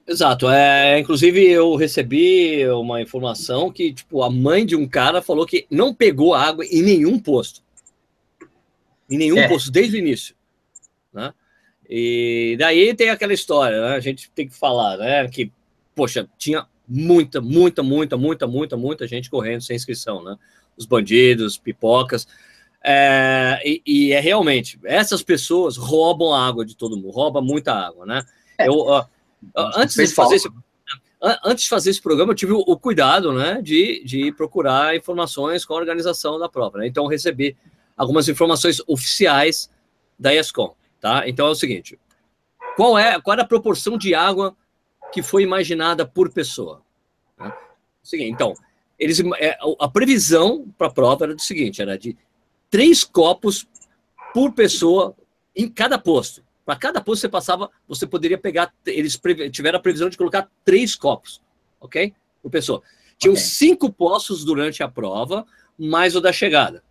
Exato. 0.07 0.49
É, 0.49 0.99
inclusive, 0.99 1.43
eu 1.47 1.75
recebi 1.75 2.67
uma 2.69 3.01
informação 3.01 3.71
que, 3.71 3.93
tipo, 3.93 4.23
a 4.23 4.29
mãe 4.29 4.65
de 4.65 4.75
um 4.75 4.87
cara 4.87 5.21
falou 5.21 5.45
que 5.45 5.65
não 5.69 5.93
pegou 5.93 6.33
água 6.33 6.63
em 6.65 6.81
nenhum 6.81 7.19
posto. 7.19 7.61
Em 9.09 9.17
nenhum 9.17 9.37
é. 9.37 9.47
posto, 9.47 9.71
desde 9.71 9.97
o 9.97 9.99
início. 9.99 10.35
Né? 11.11 11.33
E 11.89 12.55
daí 12.59 12.93
tem 12.93 13.09
aquela 13.09 13.33
história, 13.33 13.81
né? 13.81 13.95
A 13.95 13.99
gente 13.99 14.29
tem 14.31 14.47
que 14.47 14.55
falar, 14.55 14.97
né? 14.97 15.27
Que, 15.27 15.51
poxa, 15.95 16.29
tinha 16.37 16.67
muita, 16.89 17.39
muita, 17.39 17.83
muita, 17.83 18.17
muita, 18.17 18.47
muita, 18.47 18.77
muita 18.77 19.07
gente 19.07 19.29
correndo 19.29 19.61
sem 19.61 19.75
inscrição, 19.75 20.23
né? 20.23 20.35
Os 20.75 20.85
bandidos, 20.85 21.57
pipocas. 21.57 22.27
É, 22.83 23.61
e, 23.63 23.81
e, 23.85 24.11
é 24.13 24.19
realmente, 24.19 24.79
essas 24.83 25.21
pessoas 25.21 25.77
roubam 25.77 26.33
a 26.33 26.47
água 26.47 26.65
de 26.65 26.75
todo 26.75 26.95
mundo, 26.95 27.11
roubam 27.11 27.43
muita 27.43 27.73
água, 27.73 28.05
né? 28.05 28.23
É. 28.57 28.67
Eu, 28.67 28.79
uh, 28.79 29.05
antes 29.75 29.95
de 29.95 30.07
fazer 30.07 30.35
esse, 30.35 30.49
antes 31.43 31.65
de 31.65 31.69
fazer 31.69 31.89
esse 31.89 32.01
programa, 32.01 32.31
eu 32.31 32.35
tive 32.35 32.53
o, 32.53 32.59
o, 32.59 32.77
cuidado, 32.77 33.33
né, 33.33 33.61
de, 33.61 34.01
de 34.05 34.31
procurar 34.31 34.95
informações 34.95 35.65
com 35.65 35.73
a 35.73 35.77
organização 35.77 36.39
da 36.39 36.47
prova, 36.47 36.79
né? 36.79 36.87
Então, 36.87 37.05
recebi 37.07 37.55
algumas 37.97 38.29
informações 38.29 38.81
oficiais 38.87 39.69
da 40.17 40.33
ESCOM, 40.33 40.73
tá? 41.01 41.27
Então, 41.27 41.47
é 41.47 41.51
o 41.51 41.55
seguinte, 41.55 41.99
qual 42.77 42.97
é, 42.97 43.19
qual 43.19 43.37
é 43.37 43.41
a 43.41 43.45
proporção 43.45 43.97
de 43.97 44.15
água 44.15 44.55
que 45.11 45.21
foi 45.21 45.43
imaginada 45.43 46.05
por 46.05 46.31
pessoa. 46.31 46.81
Né? 47.37 47.51
Seguinte, 48.03 48.31
então, 48.31 48.53
eles, 48.97 49.19
é, 49.39 49.57
a 49.79 49.87
previsão 49.87 50.67
para 50.77 50.87
a 50.87 50.91
prova 50.91 51.25
era 51.25 51.35
do 51.35 51.41
seguinte: 51.41 51.81
era 51.81 51.97
de 51.97 52.17
três 52.69 53.03
copos 53.03 53.67
por 54.33 54.53
pessoa 54.53 55.15
em 55.55 55.67
cada 55.67 55.97
posto. 55.97 56.43
Para 56.65 56.75
cada 56.75 57.01
posto 57.01 57.21
você 57.21 57.29
passava, 57.29 57.69
você 57.87 58.05
poderia 58.05 58.37
pegar. 58.37 58.73
Eles 58.85 59.19
tiveram 59.51 59.79
a 59.79 59.81
previsão 59.81 60.09
de 60.09 60.17
colocar 60.17 60.49
três 60.63 60.95
copos, 60.95 61.41
ok? 61.79 62.13
Por 62.41 62.51
pessoa. 62.51 62.81
Tinham 63.17 63.33
okay. 63.33 63.43
cinco 63.43 63.91
postos 63.91 64.45
durante 64.45 64.83
a 64.83 64.87
prova, 64.87 65.45
mais 65.77 66.15
o 66.15 66.21
da 66.21 66.31
chegada. 66.31 66.83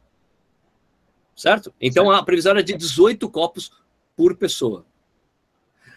Certo? 1.36 1.72
Então 1.80 2.06
certo. 2.06 2.20
a 2.20 2.24
previsão 2.24 2.50
era 2.50 2.62
de 2.62 2.74
18 2.74 3.30
copos 3.30 3.70
por 4.16 4.36
pessoa. 4.36 4.84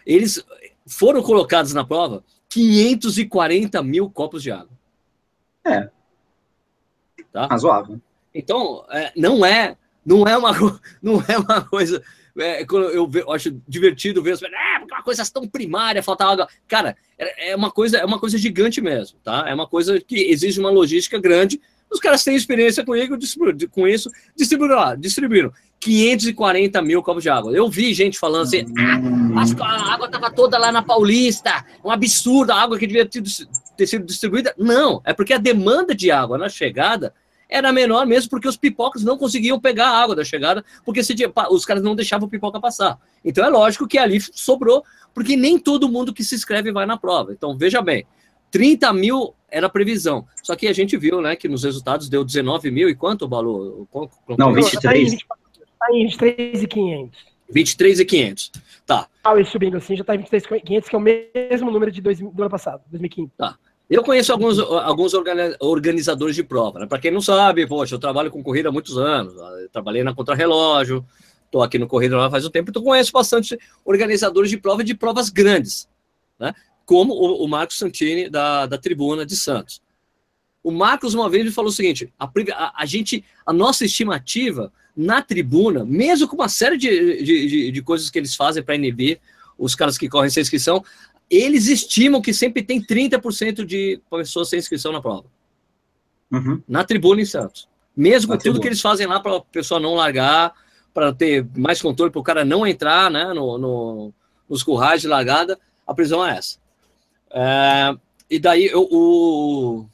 Eles, 0.06 0.44
foram 0.86 1.22
colocados 1.22 1.72
na 1.72 1.84
prova 1.84 2.24
540 2.48 3.82
mil 3.82 4.10
copos 4.10 4.42
de 4.42 4.50
água. 4.50 4.70
É. 5.64 5.88
Tá? 7.32 7.46
Razoável. 7.46 8.00
Então, 8.34 8.84
é, 8.90 9.12
não 9.16 9.44
é 9.44 9.76
não 10.04 10.26
é 10.26 10.36
uma, 10.36 10.52
não 11.00 11.22
é 11.26 11.38
uma 11.38 11.62
coisa. 11.62 12.02
É, 12.36 12.64
quando 12.64 12.86
eu, 12.86 13.10
eu, 13.14 13.30
acho 13.30 13.50
divertido 13.68 14.22
ver, 14.22 14.34
é, 14.34 14.78
porque 14.78 14.94
é 14.94 14.96
uma 14.96 15.02
coisa 15.02 15.22
tão 15.30 15.46
primária, 15.46 16.02
falta 16.02 16.24
água. 16.24 16.48
Cara, 16.66 16.96
é, 17.18 17.50
é, 17.50 17.56
uma 17.56 17.70
coisa, 17.70 17.98
é 17.98 18.04
uma 18.04 18.18
coisa 18.18 18.38
gigante 18.38 18.80
mesmo, 18.80 19.18
tá? 19.22 19.44
É 19.46 19.54
uma 19.54 19.66
coisa 19.66 20.00
que 20.00 20.16
exige 20.16 20.58
uma 20.58 20.70
logística 20.70 21.18
grande. 21.18 21.60
Os 21.92 22.00
caras 22.00 22.24
têm 22.24 22.34
experiência 22.34 22.84
com, 22.84 22.94
ele, 22.94 23.08
com 23.70 23.86
isso, 23.86 24.10
distribuíram 24.36 24.76
lá, 24.76 24.94
distribuíram. 24.94 25.52
540 25.78 26.80
mil 26.80 27.02
copos 27.02 27.24
de 27.24 27.28
água. 27.28 27.52
Eu 27.52 27.68
vi 27.68 27.92
gente 27.92 28.18
falando 28.18 28.42
assim: 28.42 28.64
ah, 28.78 29.64
a 29.64 29.92
água 29.92 30.06
estava 30.06 30.30
toda 30.30 30.56
lá 30.56 30.70
na 30.70 30.80
Paulista, 30.80 31.64
um 31.84 31.90
absurdo, 31.90 32.52
a 32.52 32.62
água 32.62 32.78
que 32.78 32.86
devia 32.86 33.04
ter 33.04 33.86
sido 33.86 34.06
distribuída. 34.06 34.54
Não, 34.56 35.02
é 35.04 35.12
porque 35.12 35.34
a 35.34 35.38
demanda 35.38 35.92
de 35.92 36.10
água 36.10 36.38
na 36.38 36.48
chegada 36.48 37.12
era 37.48 37.72
menor 37.72 38.06
mesmo, 38.06 38.30
porque 38.30 38.48
os 38.48 38.56
pipocas 38.56 39.02
não 39.02 39.18
conseguiam 39.18 39.60
pegar 39.60 39.88
a 39.88 40.02
água 40.02 40.14
da 40.14 40.24
chegada, 40.24 40.64
porque 40.84 41.02
se, 41.02 41.14
os 41.50 41.64
caras 41.66 41.82
não 41.82 41.94
deixavam 41.94 42.26
o 42.26 42.30
pipoca 42.30 42.60
passar. 42.60 42.98
Então 43.24 43.44
é 43.44 43.48
lógico 43.48 43.86
que 43.86 43.98
ali 43.98 44.20
sobrou, 44.20 44.84
porque 45.12 45.36
nem 45.36 45.58
todo 45.58 45.88
mundo 45.88 46.14
que 46.14 46.24
se 46.24 46.34
inscreve 46.34 46.72
vai 46.72 46.86
na 46.86 46.96
prova. 46.96 47.32
Então 47.32 47.58
veja 47.58 47.82
bem: 47.82 48.06
30 48.52 48.92
mil 48.92 49.34
era 49.52 49.66
a 49.66 49.70
previsão. 49.70 50.26
Só 50.42 50.56
que 50.56 50.66
a 50.66 50.72
gente 50.72 50.96
viu, 50.96 51.20
né, 51.20 51.36
que 51.36 51.48
nos 51.48 51.62
resultados 51.62 52.08
deu 52.08 52.24
19 52.24 52.70
mil 52.70 52.88
e 52.88 52.94
quanto, 52.94 53.28
Balu? 53.28 53.86
Não, 54.36 54.52
23. 54.52 55.12
Está 55.12 55.92
em 55.92 56.06
23,500. 56.06 57.32
23,500. 57.50 58.52
Tá. 58.86 59.06
Ah, 59.22 59.38
e 59.38 59.44
subindo 59.44 59.76
assim, 59.76 59.94
já 59.94 60.00
está 60.00 60.14
em 60.14 60.18
23,500, 60.18 60.88
que 60.88 60.96
é 60.96 60.98
o 60.98 61.02
mesmo 61.02 61.70
número 61.70 61.92
de 61.92 62.00
dois, 62.00 62.18
do 62.18 62.42
ano 62.42 62.50
passado, 62.50 62.82
2015. 62.90 63.30
Tá. 63.36 63.56
Eu 63.90 64.02
conheço 64.02 64.32
alguns, 64.32 64.58
alguns 64.58 65.12
organizadores 65.60 66.34
de 66.34 66.42
prova. 66.42 66.78
Né? 66.78 66.86
Para 66.86 66.98
quem 66.98 67.10
não 67.10 67.20
sabe, 67.20 67.66
poxa, 67.66 67.94
eu 67.94 67.98
trabalho 67.98 68.30
com 68.30 68.42
corrida 68.42 68.70
há 68.70 68.72
muitos 68.72 68.96
anos. 68.96 69.34
Trabalhei 69.70 70.02
na 70.02 70.14
Contrarrelógio, 70.14 71.04
estou 71.44 71.62
aqui 71.62 71.78
no 71.78 71.86
Corrida 71.86 72.30
faz 72.30 72.46
um 72.46 72.50
tempo, 72.50 72.70
então 72.70 72.82
conheço 72.82 73.12
bastante 73.12 73.58
organizadores 73.84 74.48
de 74.48 74.56
prova 74.56 74.82
de 74.82 74.94
provas 74.94 75.28
grandes, 75.28 75.86
né? 76.38 76.54
Como 76.92 77.14
o, 77.14 77.42
o 77.42 77.48
Marcos 77.48 77.78
Santini, 77.78 78.28
da, 78.28 78.66
da 78.66 78.76
Tribuna 78.76 79.24
de 79.24 79.34
Santos. 79.34 79.80
O 80.62 80.70
Marcos 80.70 81.14
uma 81.14 81.26
vez 81.30 81.42
me 81.42 81.50
falou 81.50 81.70
o 81.70 81.72
seguinte: 81.72 82.12
a, 82.18 82.26
a, 82.26 82.82
a 82.82 82.84
gente, 82.84 83.24
a 83.46 83.52
nossa 83.52 83.86
estimativa 83.86 84.70
na 84.94 85.22
tribuna, 85.22 85.86
mesmo 85.86 86.28
com 86.28 86.36
uma 86.36 86.50
série 86.50 86.76
de, 86.76 87.22
de, 87.22 87.70
de, 87.70 87.82
coisas 87.82 88.10
que 88.10 88.18
eles 88.18 88.36
fazem 88.36 88.62
para 88.62 88.74
NB, 88.74 89.18
os 89.56 89.74
caras 89.74 89.96
que 89.96 90.06
correm 90.06 90.28
sem 90.28 90.42
inscrição, 90.42 90.84
eles 91.30 91.66
estimam 91.66 92.20
que 92.20 92.34
sempre 92.34 92.62
tem 92.62 92.84
30% 92.84 93.64
de 93.64 93.98
pessoas 94.10 94.50
sem 94.50 94.58
inscrição 94.58 94.92
na 94.92 95.00
prova. 95.00 95.24
Uhum. 96.30 96.62
Na 96.68 96.84
tribuna 96.84 97.22
em 97.22 97.24
Santos. 97.24 97.66
Mesmo 97.96 98.32
com 98.32 98.38
tudo 98.38 98.60
que 98.60 98.68
eles 98.68 98.82
fazem 98.82 99.06
lá 99.06 99.18
para 99.18 99.38
a 99.38 99.40
pessoa 99.40 99.80
não 99.80 99.94
largar, 99.94 100.52
para 100.92 101.10
ter 101.10 101.46
mais 101.56 101.80
controle, 101.80 102.12
para 102.12 102.20
o 102.20 102.22
cara 102.22 102.44
não 102.44 102.66
entrar 102.66 103.10
né, 103.10 103.32
no, 103.32 103.56
no, 103.56 104.12
nos 104.46 104.62
currais 104.62 105.00
de 105.00 105.08
largada, 105.08 105.58
a 105.86 105.94
prisão 105.94 106.24
é 106.26 106.36
essa. 106.36 106.60
É, 107.32 107.96
e 108.30 108.38
daí 108.38 108.66
eu, 108.66 108.86
o, 108.90 109.86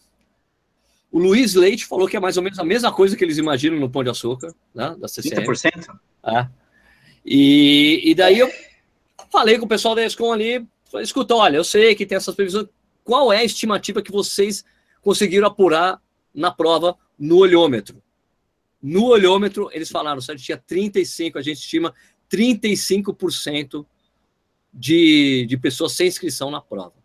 o 1.11 1.19
Luiz 1.19 1.55
Leite 1.55 1.87
falou 1.87 2.09
que 2.09 2.17
é 2.17 2.21
mais 2.21 2.37
ou 2.37 2.43
menos 2.43 2.59
a 2.59 2.65
mesma 2.65 2.93
coisa 2.93 3.17
que 3.17 3.25
eles 3.25 3.39
imaginam 3.39 3.79
no 3.79 3.91
Pão 3.91 4.03
de 4.03 4.11
Açúcar, 4.11 4.55
né, 4.75 4.95
da 4.99 5.09
CCM. 5.09 5.45
30%? 5.45 5.99
É. 6.27 6.49
E, 7.25 8.03
e 8.05 8.15
daí 8.15 8.39
eu 8.39 8.51
falei 9.31 9.59
com 9.59 9.67
o 9.67 9.69
pessoal 9.69 9.95
da 9.95 10.05
ESCOM 10.05 10.33
ali, 10.33 10.67
falei, 10.91 11.05
escuta, 11.05 11.35
olha, 11.35 11.57
eu 11.57 11.65
sei 11.65 11.95
que 11.95 12.07
tem 12.07 12.17
essas 12.17 12.35
previsões, 12.35 12.67
qual 13.05 13.33
é 13.33 13.39
a 13.39 13.45
estimativa 13.45 14.03
que 14.03 14.13
vocês 14.13 14.65
conseguiram 15.01 15.47
apurar 15.47 16.01
na 16.35 16.51
prova 16.51 16.97
no 17.19 17.37
olhômetro? 17.37 18.03
No 18.83 19.07
olhômetro, 19.07 19.69
eles 19.73 19.91
falaram, 19.91 20.19
a 20.19 20.21
gente 20.21 20.45
tinha 20.45 20.59
35, 20.59 21.39
a 21.39 21.43
gente 21.43 21.59
estima 21.59 21.95
35% 22.31 23.85
de, 24.73 25.47
de 25.47 25.57
pessoas 25.57 25.93
sem 25.93 26.07
inscrição 26.07 26.51
na 26.51 26.61
prova. 26.61 26.98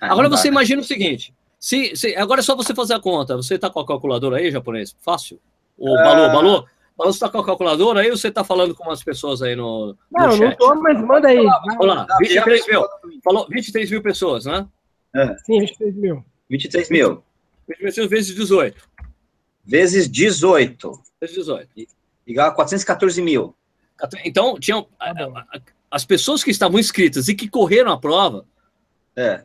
Ah, 0.00 0.12
Agora 0.12 0.28
você 0.28 0.48
imagina 0.48 0.80
o 0.80 0.84
seguinte, 0.84 1.34
se, 1.60 1.94
se, 1.94 2.16
agora 2.16 2.40
é 2.40 2.42
só 2.42 2.56
você 2.56 2.74
fazer 2.74 2.94
a 2.94 3.00
conta. 3.00 3.36
Você 3.36 3.56
está 3.56 3.68
com 3.68 3.80
a 3.80 3.86
calculadora 3.86 4.38
aí, 4.38 4.50
japonês? 4.50 4.96
Fácil? 5.02 5.38
O 5.76 5.92
uh... 5.92 5.96
Balô, 5.96 6.32
Balô? 6.32 6.66
Balô, 6.96 7.12
você 7.12 7.16
está 7.16 7.28
com 7.28 7.38
a 7.38 7.44
calculadora 7.44 8.00
aí 8.00 8.10
ou 8.10 8.16
você 8.16 8.28
está 8.28 8.42
falando 8.42 8.74
com 8.74 8.84
umas 8.84 9.04
pessoas 9.04 9.42
aí 9.42 9.54
no, 9.54 9.94
Não, 10.10 10.28
no 10.28 10.36
não 10.36 10.50
estou, 10.50 10.74
mas 10.76 11.00
manda 11.02 11.28
aí. 11.28 11.44
Vamos 11.66 11.86
lá, 11.86 12.06
23 12.18 12.66
mil. 12.66 12.82
Falou 13.22 13.46
23 13.48 13.90
mil 13.90 14.02
pessoas, 14.02 14.46
né? 14.46 14.66
É. 15.14 15.36
Sim, 15.38 15.60
23 15.60 15.94
mil. 15.96 16.24
23 16.48 16.90
mil. 16.90 17.22
23 17.68 17.98
mil 17.98 18.08
vezes 18.08 18.34
18. 18.34 18.88
Vezes 19.64 20.10
18. 20.10 20.92
Vezes 21.20 21.36
18. 21.36 21.68
Igual 22.26 22.48
a 22.48 22.52
414 22.52 23.20
mil. 23.20 23.54
Então, 24.24 24.58
tinham 24.58 24.86
tá 24.98 25.44
as 25.90 26.06
pessoas 26.06 26.42
que 26.42 26.50
estavam 26.50 26.78
inscritas 26.78 27.28
e 27.28 27.34
que 27.34 27.48
correram 27.48 27.92
a 27.92 27.98
prova, 27.98 28.46
é 29.14 29.44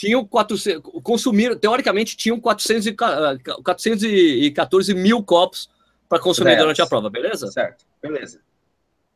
tinham 0.00 0.24
400, 0.24 0.80
consumiram, 1.02 1.58
teoricamente, 1.58 2.16
tinham 2.16 2.40
400 2.40 2.86
e, 2.86 2.94
414 2.94 4.94
mil 4.94 5.22
copos 5.22 5.68
para 6.08 6.18
consumir 6.18 6.52
certo. 6.52 6.62
durante 6.62 6.80
a 6.80 6.86
prova, 6.86 7.10
beleza? 7.10 7.48
Certo, 7.48 7.84
beleza. 8.00 8.40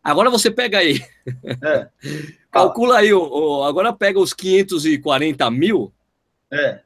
Agora 0.02 0.28
você 0.28 0.50
pega 0.50 0.80
aí, 0.80 1.02
é. 1.62 1.88
calcula 2.52 2.98
aí, 2.98 3.14
o, 3.14 3.22
o, 3.22 3.64
agora 3.64 3.94
pega 3.94 4.20
os 4.20 4.34
540 4.34 5.50
mil 5.50 5.90
é. 6.52 6.82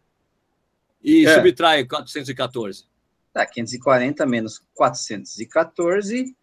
e 1.02 1.26
é. 1.26 1.34
subtrai 1.34 1.84
414. 1.84 2.84
Tá, 3.32 3.44
540 3.46 4.24
menos 4.26 4.62
414, 4.74 6.36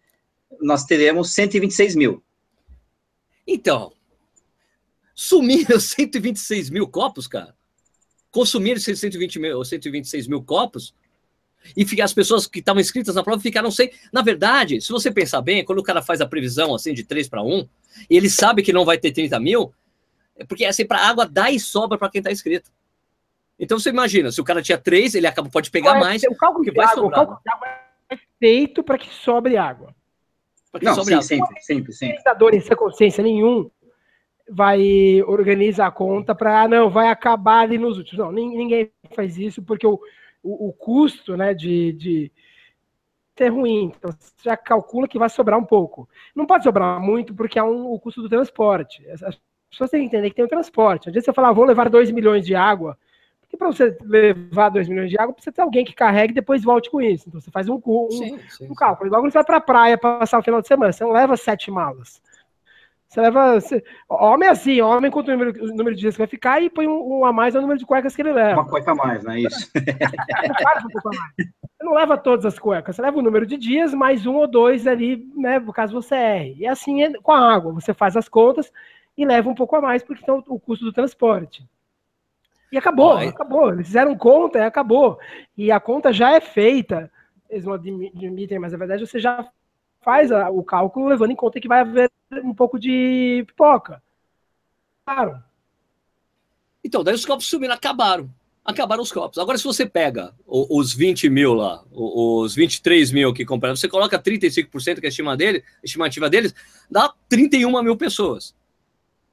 nós 0.60 0.84
teremos 0.84 1.32
126 1.32 1.96
mil. 1.96 2.22
Então, 3.46 3.94
Sumiram 5.16 5.80
126 5.80 6.68
mil 6.68 6.86
copos, 6.86 7.26
cara. 7.26 7.54
Consumiram 8.30 8.78
120 8.78 9.38
mil, 9.38 9.64
126 9.64 10.28
mil 10.28 10.42
copos. 10.42 10.94
E 11.74 12.00
as 12.00 12.12
pessoas 12.12 12.46
que 12.46 12.60
estavam 12.60 12.80
inscritas 12.80 13.14
na 13.14 13.24
prova 13.24 13.40
ficaram 13.40 13.70
sem. 13.70 13.90
Na 14.12 14.20
verdade, 14.20 14.80
se 14.80 14.92
você 14.92 15.10
pensar 15.10 15.40
bem, 15.40 15.64
quando 15.64 15.78
o 15.78 15.82
cara 15.82 16.02
faz 16.02 16.20
a 16.20 16.26
previsão 16.26 16.74
assim 16.74 16.92
de 16.92 17.02
3 17.02 17.28
para 17.28 17.42
1, 17.42 17.66
e 18.10 18.16
ele 18.16 18.28
sabe 18.28 18.62
que 18.62 18.72
não 18.72 18.84
vai 18.84 18.98
ter 18.98 19.10
30 19.10 19.40
mil, 19.40 19.72
é 20.36 20.44
porque 20.44 20.64
assim, 20.66 20.86
para 20.86 21.00
água 21.00 21.26
dá 21.26 21.50
e 21.50 21.58
sobra 21.58 21.98
para 21.98 22.10
quem 22.10 22.20
está 22.20 22.30
inscrito. 22.30 22.70
Então 23.58 23.78
você 23.78 23.88
imagina, 23.88 24.30
se 24.30 24.40
o 24.40 24.44
cara 24.44 24.60
tinha 24.60 24.76
3, 24.76 25.14
ele 25.14 25.26
acaba, 25.26 25.48
pode 25.48 25.70
pegar 25.70 25.96
é, 25.96 26.00
mais. 26.00 26.22
O 26.24 26.36
cálculo 26.36 26.62
que 26.62 26.70
vai 26.70 26.84
água, 26.84 26.94
sobrar. 26.96 27.22
O 27.22 27.26
cálculo 27.26 27.40
de 27.42 27.50
água 27.50 27.68
é 28.10 28.18
feito 28.38 28.82
para 28.84 28.98
que 28.98 29.08
sobre 29.08 29.56
água. 29.56 29.94
Que 30.78 30.84
não, 30.84 30.94
sobre 30.94 31.20
sim, 31.22 31.36
água. 31.36 31.46
sempre, 31.46 31.62
sempre, 31.62 31.92
sempre. 31.94 32.22
Sem 32.22 32.60
sem 32.60 32.76
consciência 32.76 33.24
nenhum, 33.24 33.70
vai 34.48 35.22
organizar 35.22 35.86
a 35.88 35.90
conta 35.90 36.34
para, 36.34 36.62
ah, 36.62 36.68
não, 36.68 36.88
vai 36.90 37.08
acabar 37.08 37.60
ali 37.60 37.78
nos 37.78 37.98
últimos. 37.98 38.24
Não, 38.24 38.32
ninguém 38.32 38.90
faz 39.14 39.36
isso 39.38 39.62
porque 39.62 39.86
o, 39.86 39.98
o, 40.42 40.68
o 40.68 40.72
custo 40.72 41.36
né, 41.36 41.52
de, 41.52 41.92
de 41.92 42.32
é 43.44 43.48
ruim. 43.48 43.92
Então, 43.96 44.10
você 44.10 44.32
já 44.42 44.56
calcula 44.56 45.08
que 45.08 45.18
vai 45.18 45.28
sobrar 45.28 45.58
um 45.58 45.64
pouco. 45.64 46.08
Não 46.34 46.46
pode 46.46 46.64
sobrar 46.64 47.00
muito 47.00 47.34
porque 47.34 47.58
é 47.58 47.62
um, 47.62 47.92
o 47.92 47.98
custo 47.98 48.22
do 48.22 48.28
transporte. 48.28 49.06
As 49.10 49.38
pessoas 49.70 49.90
têm 49.90 50.00
que 50.00 50.06
entender 50.06 50.30
que 50.30 50.36
tem 50.36 50.44
o 50.44 50.48
transporte. 50.48 51.08
Às 51.08 51.14
vezes 51.14 51.26
você 51.26 51.32
fala, 51.32 51.48
ah, 51.48 51.52
vou 51.52 51.64
levar 51.64 51.90
2 51.90 52.10
milhões 52.10 52.46
de 52.46 52.54
água. 52.54 52.96
Porque 53.40 53.56
para 53.56 53.68
você 53.68 53.96
levar 54.02 54.70
2 54.70 54.88
milhões 54.88 55.10
de 55.10 55.18
água, 55.18 55.34
precisa 55.34 55.54
ter 55.54 55.62
alguém 55.62 55.84
que 55.84 55.94
carregue 55.94 56.32
e 56.32 56.34
depois 56.34 56.64
volte 56.64 56.90
com 56.90 57.00
isso. 57.00 57.28
Então 57.28 57.40
você 57.40 57.50
faz 57.50 57.68
um, 57.68 57.80
um, 57.84 58.10
sim, 58.10 58.38
sim, 58.48 58.70
um 58.70 58.74
cálculo. 58.74 59.08
Igual 59.08 59.22
quando 59.22 59.32
você 59.32 59.38
vai 59.38 59.44
para 59.44 59.56
a 59.58 59.60
praia 59.60 59.98
passar 59.98 60.38
o 60.38 60.42
final 60.42 60.60
de 60.60 60.68
semana, 60.68 60.92
você 60.92 61.04
não 61.04 61.12
leva 61.12 61.36
sete 61.36 61.70
malas. 61.70 62.20
Você 63.16 63.20
leva. 63.22 63.58
Você, 63.58 63.82
homem 64.10 64.46
é 64.46 64.52
assim, 64.52 64.80
homem 64.82 65.10
conta 65.10 65.32
o 65.32 65.36
número, 65.38 65.64
o 65.64 65.68
número 65.68 65.94
de 65.94 66.02
dias 66.02 66.14
que 66.14 66.18
vai 66.18 66.26
ficar 66.26 66.60
e 66.60 66.68
põe 66.68 66.86
um, 66.86 67.20
um 67.20 67.24
a 67.24 67.32
mais 67.32 67.54
no 67.54 67.62
número 67.62 67.78
de 67.78 67.86
cuecas 67.86 68.14
que 68.14 68.20
ele 68.20 68.32
leva. 68.32 68.60
Uma 68.60 68.68
cueca 68.68 68.92
a 68.92 68.94
mais, 68.94 69.24
não 69.24 69.32
é 69.32 69.40
isso? 69.40 69.70
Você 71.78 71.84
não 71.84 71.94
leva 71.94 72.18
todas 72.18 72.44
as 72.44 72.58
cuecas, 72.58 72.96
você 72.96 73.02
leva 73.02 73.18
o 73.18 73.22
número 73.22 73.46
de 73.46 73.56
dias 73.56 73.92
mais 73.92 74.26
um 74.26 74.34
ou 74.34 74.46
dois 74.46 74.86
ali, 74.86 75.30
né? 75.36 75.62
Caso 75.74 75.92
você 75.92 76.14
erre. 76.14 76.56
E 76.58 76.66
assim 76.66 77.02
é 77.02 77.12
com 77.20 77.32
a 77.32 77.54
água, 77.54 77.72
você 77.72 77.92
faz 77.92 78.16
as 78.16 78.28
contas 78.28 78.72
e 79.16 79.26
leva 79.26 79.48
um 79.48 79.54
pouco 79.54 79.76
a 79.76 79.80
mais, 79.80 80.02
porque 80.02 80.22
então 80.22 80.42
o 80.48 80.58
custo 80.58 80.84
do 80.86 80.92
transporte. 80.92 81.62
E 82.72 82.78
acabou, 82.78 83.12
Ai. 83.12 83.28
acabou. 83.28 83.72
Eles 83.72 83.86
fizeram 83.86 84.16
conta 84.16 84.58
e 84.58 84.62
acabou. 84.62 85.18
E 85.56 85.70
a 85.70 85.78
conta 85.78 86.12
já 86.12 86.32
é 86.32 86.40
feita. 86.40 87.10
Eles 87.48 87.64
não 87.64 87.74
admitem, 87.74 88.58
mas 88.58 88.72
na 88.72 88.78
verdade 88.78 89.06
você 89.06 89.20
já 89.20 89.46
faz 90.06 90.30
a, 90.30 90.48
o 90.50 90.62
cálculo 90.62 91.08
levando 91.08 91.32
em 91.32 91.36
conta 91.36 91.60
que 91.60 91.66
vai 91.66 91.80
haver 91.80 92.08
um 92.44 92.54
pouco 92.54 92.78
de 92.78 93.42
pipoca. 93.44 94.00
Claro. 95.04 95.42
Então, 96.84 97.02
daí 97.02 97.12
os 97.12 97.26
copos 97.26 97.46
subiram, 97.46 97.74
acabaram. 97.74 98.30
Acabaram 98.64 99.02
os 99.02 99.10
copos. 99.10 99.38
Agora, 99.38 99.58
se 99.58 99.64
você 99.64 99.84
pega 99.84 100.32
os 100.46 100.92
20 100.92 101.28
mil 101.28 101.54
lá, 101.54 101.84
os 101.90 102.54
23 102.54 103.10
mil 103.10 103.34
que 103.34 103.44
compraram, 103.44 103.74
você 103.74 103.88
coloca 103.88 104.16
35%, 104.16 105.00
que 105.00 105.06
é 105.06 105.08
a 105.08 105.08
estima 105.08 105.36
dele, 105.36 105.64
estimativa 105.82 106.30
deles, 106.30 106.54
dá 106.88 107.12
31 107.28 107.82
mil 107.82 107.96
pessoas. 107.96 108.54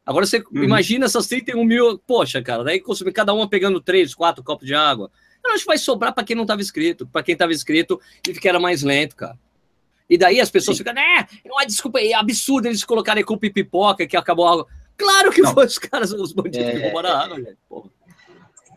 Agora 0.03 0.25
você 0.25 0.39
uhum. 0.39 0.63
imagina 0.63 1.05
essas 1.05 1.27
31 1.27 1.63
mil, 1.63 1.99
poxa, 1.99 2.41
cara, 2.41 2.63
daí 2.63 2.79
consumir 2.79 3.13
cada 3.13 3.31
uma 3.31 3.47
pegando 3.47 3.79
3, 3.79 4.13
4 4.13 4.43
copos 4.43 4.65
de 4.65 4.73
água. 4.73 5.11
Eu 5.43 5.51
acho 5.51 5.61
que 5.61 5.67
vai 5.67 5.77
sobrar 5.77 6.13
para 6.13 6.23
quem 6.23 6.35
não 6.35 6.43
estava 6.43 6.61
inscrito, 6.61 7.05
para 7.07 7.21
quem 7.21 7.33
estava 7.33 7.53
inscrito 7.53 8.01
e 8.27 8.33
que 8.33 8.49
era 8.49 8.59
mais 8.59 8.81
lento, 8.81 9.15
cara. 9.15 9.37
E 10.13 10.17
daí 10.17 10.39
as 10.39 10.51
pessoas 10.51 10.77
Sim. 10.77 10.83
ficam, 10.83 10.93
né? 10.93 11.27
É 11.43 11.51
uma 11.51 11.65
desculpa, 11.65 11.99
é 11.99 12.13
absurdo 12.13 12.67
eles 12.67 12.83
colocarem 12.83 13.23
culpa 13.23 13.47
em 13.47 13.51
pipoca 13.51 14.05
que 14.05 14.15
acabou 14.15 14.45
algo. 14.45 14.67
Claro 14.95 15.31
que 15.31 15.41
não. 15.41 15.51
foi 15.55 15.65
os 15.65 15.79
caras, 15.79 16.11
os 16.13 16.31
bandidos 16.31 16.67
é... 16.67 16.71
que 16.71 16.83
roubaram 16.83 17.09
a 17.09 17.23
água, 17.23 17.37
gente. 17.37 17.57
Porra. 17.67 17.89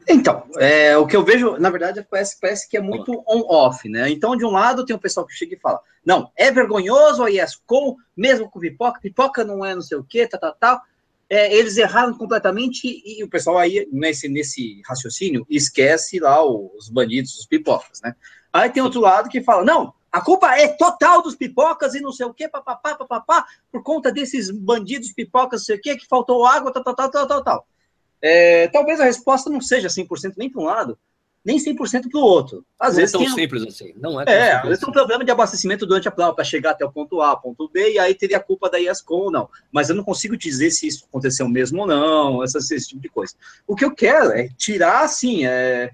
Então, 0.09 0.45
é, 0.57 0.97
o 0.97 1.07
que 1.07 1.15
eu 1.15 1.23
vejo, 1.23 1.59
na 1.59 1.69
verdade, 1.69 2.07
parece, 2.11 2.41
parece 2.41 2.71
que 2.71 2.77
é 2.79 2.81
muito 2.81 3.23
on-off, 3.29 3.87
né? 3.87 4.09
Então, 4.09 4.35
de 4.35 4.47
um 4.47 4.51
lado, 4.51 4.87
tem 4.87 4.97
o 4.97 4.99
pessoal 4.99 5.27
que 5.27 5.35
chega 5.35 5.55
e 5.55 5.59
fala: 5.59 5.79
não, 6.03 6.31
é 6.35 6.51
vergonhoso 6.51 7.23
a 7.23 7.31
ESCOM, 7.31 7.97
mesmo 8.17 8.49
com 8.51 8.59
pipoca, 8.59 8.99
pipoca 8.99 9.45
não 9.45 9.63
é 9.63 9.75
não 9.75 9.83
sei 9.83 9.99
o 9.99 10.05
quê, 10.05 10.27
tal, 10.27 10.41
tal, 10.41 10.57
tal. 10.59 10.81
É, 11.29 11.55
eles 11.55 11.77
erraram 11.77 12.17
completamente 12.17 13.03
e 13.05 13.23
o 13.23 13.29
pessoal 13.29 13.59
aí, 13.59 13.87
nesse, 13.93 14.27
nesse 14.27 14.81
raciocínio, 14.89 15.47
esquece 15.51 16.19
lá 16.19 16.43
os 16.43 16.89
bandidos, 16.89 17.37
os 17.39 17.45
pipocas, 17.45 18.01
né? 18.03 18.15
Aí 18.51 18.71
tem 18.71 18.83
outro 18.83 19.03
lado 19.03 19.29
que 19.29 19.43
fala: 19.43 19.63
não, 19.63 19.93
a 20.11 20.21
culpa 20.21 20.57
é 20.57 20.69
total 20.69 21.23
dos 21.23 21.35
pipocas 21.35 21.95
e 21.95 22.01
não 22.01 22.13
sei 22.13 22.27
o 22.27 22.35
quê, 22.35 22.49
papapá, 22.49 22.95
papapá, 22.95 23.47
por 23.71 23.83
conta 23.83 24.11
desses 24.11 24.51
bandidos 24.51 25.13
pipocas, 25.13 25.61
não 25.61 25.67
sei 25.67 25.77
o 25.77 25.81
quê, 25.81 25.97
que 25.97 26.07
faltou 26.07 26.47
água, 26.47 26.73
tal, 26.73 26.83
tal, 26.83 26.95
tal, 26.95 27.11
tal, 27.11 27.27
tal, 27.27 27.45
tal. 27.45 27.67
É, 28.23 28.69
talvez 28.69 29.01
a 29.01 29.05
resposta 29.05 29.51
não 29.51 29.61
seja 29.61 29.89
100% 29.89 30.35
nem 30.37 30.51
para 30.51 30.63
um 30.63 30.65
lado, 30.65 30.99
nem 31.45 31.59
100% 31.59 32.11
para 32.11 32.21
o 32.21 32.25
outro. 32.25 32.65
Às 32.77 32.95
não 32.95 32.97
vezes 32.97 33.15
é 33.15 33.19
tão 33.19 33.27
tem, 33.27 33.35
simples 33.35 33.63
assim. 33.63 33.93
Não 33.97 34.21
é, 34.21 34.25
é 34.27 34.53
às 34.55 34.65
vezes 34.65 34.81
tem 34.81 34.89
um 34.89 34.93
problema 34.93 35.25
de 35.25 35.31
abastecimento 35.31 35.87
durante 35.87 36.09
a 36.09 36.11
prova 36.11 36.35
para 36.35 36.45
chegar 36.45 36.71
até 36.73 36.85
o 36.85 36.91
ponto 36.91 37.21
A, 37.21 37.37
ponto 37.37 37.69
B, 37.69 37.93
e 37.93 37.99
aí 38.01 38.15
teria 38.15 38.39
a 38.39 38.43
culpa 38.43 38.69
da 38.69 38.79
IASCOM 38.79 39.27
ou 39.27 39.31
não. 39.31 39.49
Mas 39.71 39.89
eu 39.89 39.95
não 39.95 40.03
consigo 40.03 40.37
dizer 40.37 40.73
se 40.73 40.89
isso 40.89 41.07
aconteceu 41.09 41.49
mesmo 41.49 41.83
ou 41.83 41.87
não, 41.87 42.43
esse, 42.43 42.59
esse 42.59 42.89
tipo 42.89 43.01
de 43.01 43.09
coisa. 43.09 43.35
O 43.65 43.77
que 43.77 43.85
eu 43.85 43.95
quero 43.95 44.33
é 44.33 44.49
tirar, 44.57 45.05
assim, 45.05 45.47
é, 45.47 45.93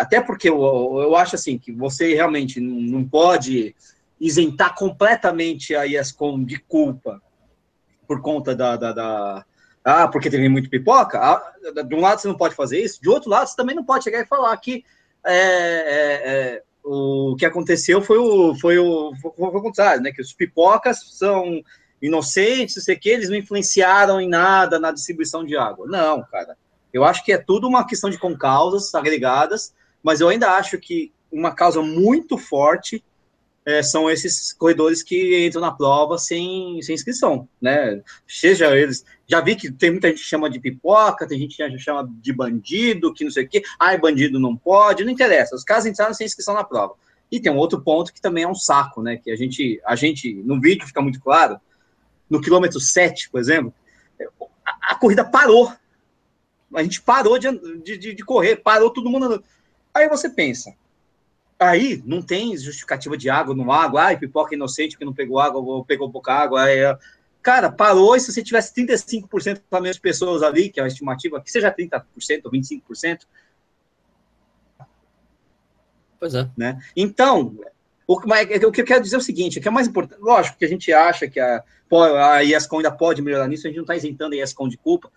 até 0.00 0.20
porque 0.20 0.48
eu, 0.48 0.58
eu 1.02 1.14
acho 1.14 1.34
assim 1.34 1.58
que 1.58 1.70
você 1.70 2.14
realmente 2.14 2.60
não 2.60 3.04
pode 3.04 3.74
isentar 4.20 4.74
completamente 4.74 5.74
a 5.74 5.86
ESCOM 5.86 6.42
de 6.42 6.58
culpa 6.58 7.22
por 8.06 8.20
conta 8.20 8.54
da, 8.54 8.76
da, 8.76 8.92
da 8.92 9.44
ah, 9.84 10.08
porque 10.08 10.30
teve 10.30 10.48
muito 10.48 10.70
pipoca. 10.70 11.18
Ah, 11.18 11.52
de 11.84 11.94
um 11.94 12.00
lado 12.00 12.20
você 12.20 12.28
não 12.28 12.36
pode 12.36 12.54
fazer 12.54 12.82
isso, 12.82 13.00
de 13.00 13.08
outro 13.08 13.30
lado 13.30 13.46
você 13.46 13.56
também 13.56 13.76
não 13.76 13.84
pode 13.84 14.04
chegar 14.04 14.20
e 14.20 14.26
falar 14.26 14.56
que 14.56 14.84
é, 15.24 15.34
é, 15.34 16.56
é, 16.56 16.62
o 16.82 17.36
que 17.38 17.44
aconteceu 17.44 18.00
foi 18.00 18.18
o, 18.18 18.54
foi 18.56 18.78
o, 18.78 19.12
foi 19.20 19.32
o 19.36 19.62
contrário, 19.62 20.02
né? 20.02 20.12
Que 20.12 20.22
os 20.22 20.32
pipocas 20.32 20.98
são 21.10 21.62
inocentes, 22.00 22.82
sei 22.82 22.96
que, 22.96 23.10
eles 23.10 23.28
não 23.28 23.36
influenciaram 23.36 24.20
em 24.20 24.28
nada 24.28 24.78
na 24.78 24.92
distribuição 24.92 25.44
de 25.44 25.56
água. 25.56 25.86
Não, 25.86 26.22
cara. 26.24 26.56
Eu 26.92 27.04
acho 27.04 27.24
que 27.24 27.32
é 27.32 27.38
tudo 27.38 27.68
uma 27.68 27.86
questão 27.86 28.10
de 28.10 28.18
concausas 28.18 28.94
agregadas, 28.94 29.74
mas 30.02 30.20
eu 30.20 30.28
ainda 30.28 30.52
acho 30.52 30.78
que 30.78 31.12
uma 31.30 31.54
causa 31.54 31.82
muito 31.82 32.36
forte 32.36 33.02
é, 33.64 33.82
são 33.82 34.10
esses 34.10 34.52
corredores 34.52 35.02
que 35.02 35.46
entram 35.46 35.60
na 35.60 35.70
prova 35.70 36.18
sem, 36.18 36.80
sem 36.82 36.94
inscrição, 36.94 37.48
né? 37.60 38.02
Seja 38.26 38.76
eles. 38.76 39.04
Já 39.26 39.40
vi 39.40 39.54
que 39.54 39.70
tem 39.70 39.90
muita 39.90 40.08
gente 40.08 40.22
que 40.22 40.28
chama 40.28 40.50
de 40.50 40.58
pipoca, 40.58 41.26
tem 41.26 41.38
gente 41.38 41.56
que 41.56 41.78
chama 41.78 42.08
de 42.20 42.32
bandido, 42.32 43.12
que 43.12 43.24
não 43.24 43.30
sei 43.30 43.44
o 43.44 43.48
quê. 43.48 43.62
Ai, 43.78 43.98
bandido 43.98 44.40
não 44.40 44.56
pode, 44.56 45.04
não 45.04 45.12
interessa. 45.12 45.54
Os 45.54 45.62
caras 45.62 45.86
entraram 45.86 46.14
sem 46.14 46.26
inscrição 46.26 46.54
na 46.54 46.64
prova. 46.64 46.94
E 47.30 47.38
tem 47.38 47.52
um 47.52 47.58
outro 47.58 47.80
ponto 47.80 48.12
que 48.12 48.20
também 48.20 48.44
é 48.44 48.48
um 48.48 48.54
saco, 48.54 49.02
né? 49.02 49.16
Que 49.16 49.30
a 49.30 49.36
gente, 49.36 49.80
a 49.84 49.94
gente 49.94 50.34
no 50.34 50.60
vídeo 50.60 50.86
fica 50.86 51.00
muito 51.00 51.20
claro, 51.20 51.60
no 52.28 52.40
quilômetro 52.40 52.80
7, 52.80 53.30
por 53.30 53.40
exemplo, 53.40 53.74
a, 54.64 54.92
a 54.92 54.94
corrida 54.94 55.24
parou. 55.24 55.72
A 56.74 56.82
gente 56.82 57.02
parou 57.02 57.38
de, 57.38 57.50
de, 57.82 58.14
de 58.14 58.24
correr, 58.24 58.56
parou 58.56 58.90
todo 58.90 59.10
mundo. 59.10 59.42
Aí 60.00 60.08
você 60.08 60.28
pensa, 60.28 60.74
Aí 61.60 62.02
não 62.06 62.22
tem 62.22 62.56
justificativa 62.56 63.18
de 63.18 63.28
água 63.28 63.54
no 63.54 63.70
água, 63.70 64.04
ai, 64.04 64.18
pipoca 64.18 64.54
inocente 64.54 64.96
que 64.96 65.04
não 65.04 65.12
pegou 65.12 65.38
água 65.38 65.60
ou 65.60 65.84
pegou 65.84 66.10
pouca 66.10 66.32
água. 66.32 66.62
Aí, 66.62 66.78
cara, 67.42 67.70
parou 67.70 68.16
e 68.16 68.20
se 68.20 68.32
você 68.32 68.42
tivesse 68.42 68.74
35% 68.74 69.60
para 69.68 69.82
menos 69.82 69.98
pessoas 69.98 70.42
ali, 70.42 70.70
que 70.70 70.80
é 70.80 70.82
a 70.82 70.86
estimativa, 70.86 71.38
que 71.38 71.52
seja 71.52 71.70
30% 71.70 72.02
ou 72.44 72.50
25%. 72.50 73.26
Pois 76.18 76.34
é. 76.34 76.48
Né? 76.56 76.82
Então, 76.96 77.54
o, 78.06 78.14
o 78.14 78.72
que 78.72 78.80
eu 78.80 78.86
quero 78.86 79.02
dizer 79.02 79.16
é 79.16 79.18
o 79.18 79.22
seguinte, 79.22 79.58
é 79.58 79.62
que 79.62 79.68
é 79.68 79.70
mais 79.70 79.86
importante, 79.86 80.18
lógico 80.22 80.56
que 80.56 80.64
a 80.64 80.68
gente 80.68 80.90
acha 80.94 81.28
que 81.28 81.38
a, 81.38 81.62
a 82.32 82.42
ESCOM 82.42 82.78
ainda 82.78 82.90
pode 82.90 83.20
melhorar 83.20 83.48
nisso, 83.48 83.66
a 83.66 83.68
gente 83.68 83.76
não 83.76 83.84
está 83.84 83.94
isentando 83.94 84.34
a 84.34 84.38
ESCOM 84.38 84.66
de 84.66 84.78
culpa, 84.78 85.12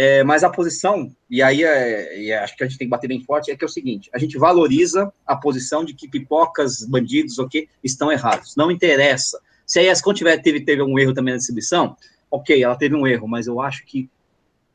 é, 0.00 0.22
mas 0.22 0.44
a 0.44 0.48
posição, 0.48 1.10
e 1.28 1.42
aí 1.42 1.64
é, 1.64 2.20
e 2.20 2.32
acho 2.32 2.56
que 2.56 2.62
a 2.62 2.68
gente 2.68 2.78
tem 2.78 2.86
que 2.86 2.90
bater 2.90 3.08
bem 3.08 3.20
forte, 3.20 3.50
é 3.50 3.56
que 3.56 3.64
é 3.64 3.66
o 3.66 3.68
seguinte: 3.68 4.08
a 4.14 4.18
gente 4.18 4.38
valoriza 4.38 5.12
a 5.26 5.34
posição 5.34 5.84
de 5.84 5.92
que 5.92 6.08
pipocas, 6.08 6.84
bandidos, 6.84 7.36
ok, 7.40 7.68
estão 7.82 8.12
errados. 8.12 8.54
Não 8.54 8.70
interessa. 8.70 9.40
Se 9.66 9.80
a 9.80 9.92
ESCOM 9.92 10.14
tiver, 10.14 10.38
teve, 10.38 10.60
teve 10.60 10.82
um 10.82 10.96
erro 11.00 11.12
também 11.12 11.34
na 11.34 11.38
distribuição, 11.38 11.96
ok, 12.30 12.62
ela 12.62 12.76
teve 12.76 12.94
um 12.94 13.08
erro, 13.08 13.26
mas 13.26 13.48
eu 13.48 13.60
acho 13.60 13.84
que 13.84 14.08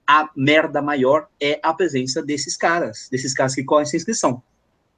a 0.06 0.30
merda 0.36 0.82
maior 0.82 1.30
é 1.42 1.58
a 1.64 1.74
presença 1.74 2.22
desses 2.22 2.58
caras, 2.58 3.08
desses 3.10 3.34
caras 3.34 3.56
que 3.56 3.64
correm 3.64 3.86
sem 3.86 3.98
inscrição. 3.98 4.44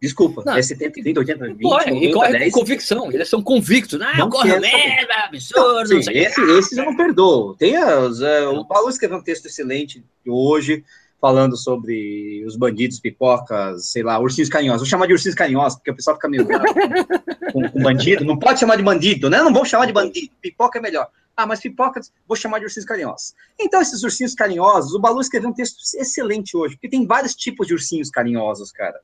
Desculpa, 0.01 0.43
não, 0.45 0.55
é 0.55 0.61
70, 0.61 1.01
30, 1.01 1.19
80, 1.21 1.45
20, 1.45 1.61
corre, 1.61 1.91
80, 1.91 2.13
corre 2.13 2.31
10. 2.33 2.53
com 2.53 2.59
convicção, 2.59 3.11
eles 3.11 3.29
são 3.29 3.41
convictos. 3.41 3.99
Ah, 4.01 4.17
não 4.17 4.29
corre 4.29 4.59
merda, 4.59 5.13
absurdo. 5.25 5.87
Sim, 5.87 6.11
esse, 6.11 6.41
esses 6.41 6.77
eu 6.77 6.85
não 6.85 6.95
perdoo. 6.95 7.55
Tem 7.55 7.81
os, 7.81 8.19
uh, 8.19 8.51
o 8.53 8.65
Paulo 8.65 8.89
escreveu 8.89 9.17
um 9.17 9.23
texto 9.23 9.45
excelente 9.45 10.03
hoje, 10.27 10.83
falando 11.19 11.55
sobre 11.55 12.43
os 12.45 12.57
bandidos, 12.57 12.99
pipocas, 12.99 13.87
sei 13.87 14.03
lá, 14.03 14.19
ursinhos 14.19 14.49
carinhosos. 14.49 14.81
Vou 14.81 14.89
chamar 14.89 15.07
de 15.07 15.13
ursinhos 15.13 15.33
carinhosos, 15.33 15.77
porque 15.77 15.91
o 15.91 15.95
pessoal 15.95 16.17
fica 16.17 16.27
meio 16.27 16.45
com, 17.53 17.69
com, 17.69 17.81
bandido. 17.81 18.25
Não 18.25 18.37
pode 18.37 18.59
chamar 18.59 18.75
de 18.75 18.83
bandido, 18.83 19.29
né? 19.29 19.37
Não 19.37 19.53
vou 19.53 19.63
chamar 19.63 19.85
de 19.85 19.93
bandido. 19.93 20.29
Pipoca 20.41 20.77
é 20.77 20.81
melhor. 20.81 21.07
Ah, 21.37 21.47
mas 21.47 21.61
pipocas, 21.61 22.11
vou 22.27 22.35
chamar 22.35 22.59
de 22.59 22.65
ursinhos 22.65 22.85
carinhosos. 22.85 23.33
Então, 23.59 23.81
esses 23.81 24.03
ursinhos 24.03 24.35
carinhosos, 24.35 24.93
o 24.93 24.99
Balu 24.99 25.21
escreveu 25.21 25.49
um 25.49 25.53
texto 25.53 25.77
excelente 25.97 26.55
hoje, 26.55 26.75
porque 26.75 26.89
tem 26.89 27.07
vários 27.07 27.33
tipos 27.33 27.65
de 27.65 27.73
ursinhos 27.73 28.09
carinhosos, 28.09 28.71
cara 28.71 28.99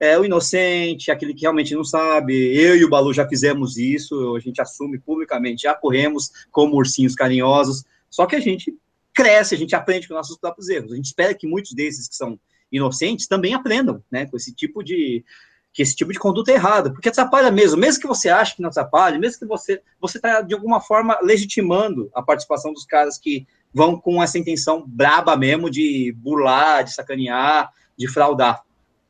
é 0.00 0.18
o 0.18 0.24
inocente, 0.24 1.10
aquele 1.10 1.34
que 1.34 1.42
realmente 1.42 1.74
não 1.74 1.84
sabe. 1.84 2.34
Eu 2.54 2.76
e 2.76 2.84
o 2.84 2.88
Balu 2.88 3.12
já 3.12 3.26
fizemos 3.26 3.76
isso, 3.76 4.34
a 4.36 4.40
gente 4.40 4.60
assume 4.60 4.98
publicamente, 4.98 5.62
já 5.62 5.74
corremos 5.74 6.30
como 6.50 6.76
ursinhos 6.76 7.14
carinhosos, 7.14 7.84
só 8.10 8.26
que 8.26 8.36
a 8.36 8.40
gente 8.40 8.76
cresce, 9.14 9.54
a 9.54 9.58
gente 9.58 9.76
aprende 9.76 10.08
com 10.08 10.14
nossos 10.14 10.36
próprios 10.36 10.68
erros. 10.68 10.92
A 10.92 10.96
gente 10.96 11.06
espera 11.06 11.34
que 11.34 11.46
muitos 11.46 11.72
desses 11.72 12.08
que 12.08 12.16
são 12.16 12.38
inocentes 12.70 13.28
também 13.28 13.54
aprendam, 13.54 14.02
né, 14.10 14.26
com 14.26 14.36
esse 14.36 14.52
tipo 14.52 14.82
de 14.82 15.24
que 15.72 15.82
esse 15.82 15.96
tipo 15.96 16.12
de 16.12 16.20
conduta 16.20 16.52
é 16.52 16.54
errada, 16.54 16.92
porque 16.92 17.08
atrapalha 17.08 17.50
mesmo, 17.50 17.76
mesmo 17.76 18.00
que 18.00 18.06
você 18.06 18.28
ache 18.28 18.54
que 18.54 18.62
não 18.62 18.68
atrapalhe, 18.68 19.18
mesmo 19.18 19.40
que 19.40 19.44
você 19.44 19.82
você 20.00 20.18
está 20.18 20.40
de 20.40 20.54
alguma 20.54 20.80
forma 20.80 21.18
legitimando 21.20 22.08
a 22.14 22.22
participação 22.22 22.72
dos 22.72 22.84
caras 22.84 23.18
que 23.18 23.44
vão 23.72 23.98
com 23.98 24.22
essa 24.22 24.38
intenção 24.38 24.84
braba 24.86 25.36
mesmo 25.36 25.68
de 25.68 26.12
burlar, 26.16 26.84
de 26.84 26.94
sacanear, 26.94 27.72
de 27.96 28.06
fraudar, 28.06 28.62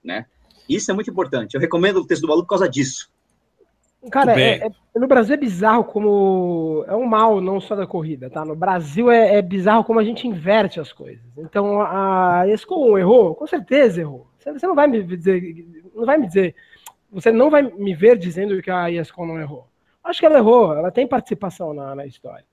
né? 0.03 0.25
Isso 0.69 0.91
é 0.91 0.95
muito 0.95 1.11
importante. 1.11 1.55
Eu 1.55 1.61
recomendo 1.61 1.99
o 1.99 2.07
texto 2.07 2.23
do 2.23 2.29
Balu 2.29 2.43
por 2.43 2.49
causa 2.49 2.69
disso. 2.69 3.11
Cara, 4.11 4.39
é, 4.39 4.67
é, 4.67 4.71
no 4.99 5.07
Brasil 5.07 5.35
é 5.35 5.39
bizarro 5.39 5.85
como. 5.85 6.85
É 6.87 6.95
um 6.95 7.07
mal, 7.07 7.41
não 7.41 7.59
só 7.61 7.75
da 7.75 7.87
corrida, 7.87 8.29
tá? 8.29 8.45
No 8.45 8.55
Brasil 8.55 9.11
é, 9.11 9.37
é 9.37 9.43
bizarro 9.43 9.83
como 9.83 9.99
a 9.99 10.05
gente 10.05 10.29
inverte 10.29 10.79
as 10.79 10.93
coisas. 10.93 11.25
Então, 11.39 11.81
a 11.81 12.45
Escom 12.49 12.99
errou? 12.99 13.35
Com 13.35 13.47
certeza 13.47 14.03
errou. 14.03 14.27
Você, 14.39 14.53
você, 14.53 14.67
não 14.67 14.75
vai 14.75 14.87
me 14.87 15.03
dizer. 15.03 15.67
Não 15.95 16.05
vai 16.05 16.19
me 16.19 16.27
dizer. 16.27 16.55
Você 17.15 17.31
não 17.31 17.49
vai 17.49 17.63
me 17.63 17.95
ver 17.95 18.19
dizendo 18.19 18.61
que 18.61 18.71
a 18.71 18.91
ESCOM 18.91 19.25
não 19.25 19.41
errou. 19.41 19.69
Acho 20.03 20.19
que 20.19 20.27
ela 20.27 20.37
errou, 20.37 20.75
ela 20.75 20.91
tem 20.91 21.07
participação 21.07 21.73
na, 21.73 21.95
na 21.95 22.05
história. 22.05 22.45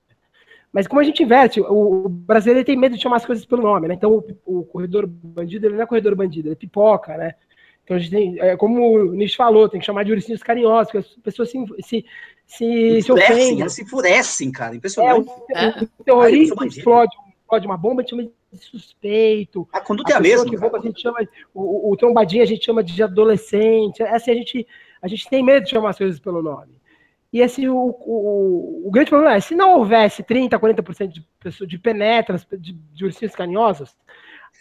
Mas 0.72 0.86
como 0.86 1.00
a 1.00 1.04
gente 1.04 1.22
inverte, 1.22 1.60
o, 1.60 2.06
o 2.06 2.08
brasileiro 2.08 2.64
tem 2.64 2.76
medo 2.76 2.94
de 2.96 3.02
chamar 3.02 3.16
as 3.16 3.26
coisas 3.26 3.44
pelo 3.44 3.62
nome, 3.62 3.88
né? 3.88 3.94
Então 3.94 4.24
o, 4.46 4.60
o 4.60 4.64
corredor 4.64 5.06
bandido, 5.06 5.66
ele 5.66 5.74
não 5.74 5.82
é 5.82 5.86
corredor 5.86 6.14
bandido, 6.14 6.48
ele 6.48 6.54
é 6.54 6.56
pipoca, 6.56 7.16
né? 7.16 7.34
Então 7.84 7.96
a 7.96 8.00
gente 8.00 8.10
tem, 8.10 8.40
é, 8.40 8.56
como 8.56 8.96
o 8.96 9.12
Nish 9.12 9.34
falou, 9.34 9.68
tem 9.68 9.80
que 9.80 9.86
chamar 9.86 10.04
de 10.04 10.12
ursinhos 10.12 10.42
carinhosos, 10.42 10.92
porque 10.92 10.98
as 10.98 11.22
pessoas 11.22 11.50
se, 11.50 11.58
se, 11.80 12.04
se, 12.46 13.02
se 13.02 13.12
ofendem. 13.12 13.60
Elas 13.60 13.72
se 13.72 13.82
enfurecem, 13.82 14.52
cara, 14.52 14.76
impressionante. 14.76 15.28
É, 15.50 15.66
o, 15.66 15.68
é. 15.68 15.88
o 15.98 16.04
terrorista 16.04 16.54
Ai, 16.60 16.68
explode, 16.68 17.12
explode 17.40 17.66
uma 17.66 17.76
bomba, 17.76 18.00
a 18.00 18.02
gente 18.02 18.10
chama 18.10 18.30
de 18.52 18.58
suspeito. 18.58 19.68
A 19.72 19.80
conduta 19.80 20.12
a 20.12 20.14
é 20.14 20.18
a 20.18 20.20
mesma. 20.20 20.48
Que 20.48 20.56
rouba, 20.56 20.78
a 20.78 20.82
gente 20.82 21.00
chama, 21.00 21.26
o, 21.52 21.92
o 21.92 21.96
trombadinho 21.96 22.42
a 22.42 22.46
gente 22.46 22.64
chama 22.64 22.82
de 22.84 23.02
adolescente. 23.02 24.02
É 24.02 24.14
assim, 24.14 24.30
a 24.30 24.34
gente, 24.34 24.66
a 25.00 25.08
gente 25.08 25.28
tem 25.28 25.42
medo 25.42 25.64
de 25.64 25.70
chamar 25.70 25.90
as 25.90 25.98
coisas 25.98 26.20
pelo 26.20 26.42
nome. 26.42 26.80
E 27.32 27.42
assim, 27.42 27.66
o, 27.66 27.76
o, 27.76 28.82
o, 28.86 28.90
grande 28.90 29.08
problema 29.08 29.34
é, 29.34 29.40
se 29.40 29.54
não 29.54 29.78
houvesse 29.78 30.22
30%, 30.22 30.50
40% 30.50 31.08
de, 31.08 31.26
pessoas, 31.40 31.68
de 31.68 31.78
penetras, 31.78 32.46
de, 32.58 32.72
de 32.74 33.04
ursinhos 33.04 33.34
carinhosos, 33.34 33.96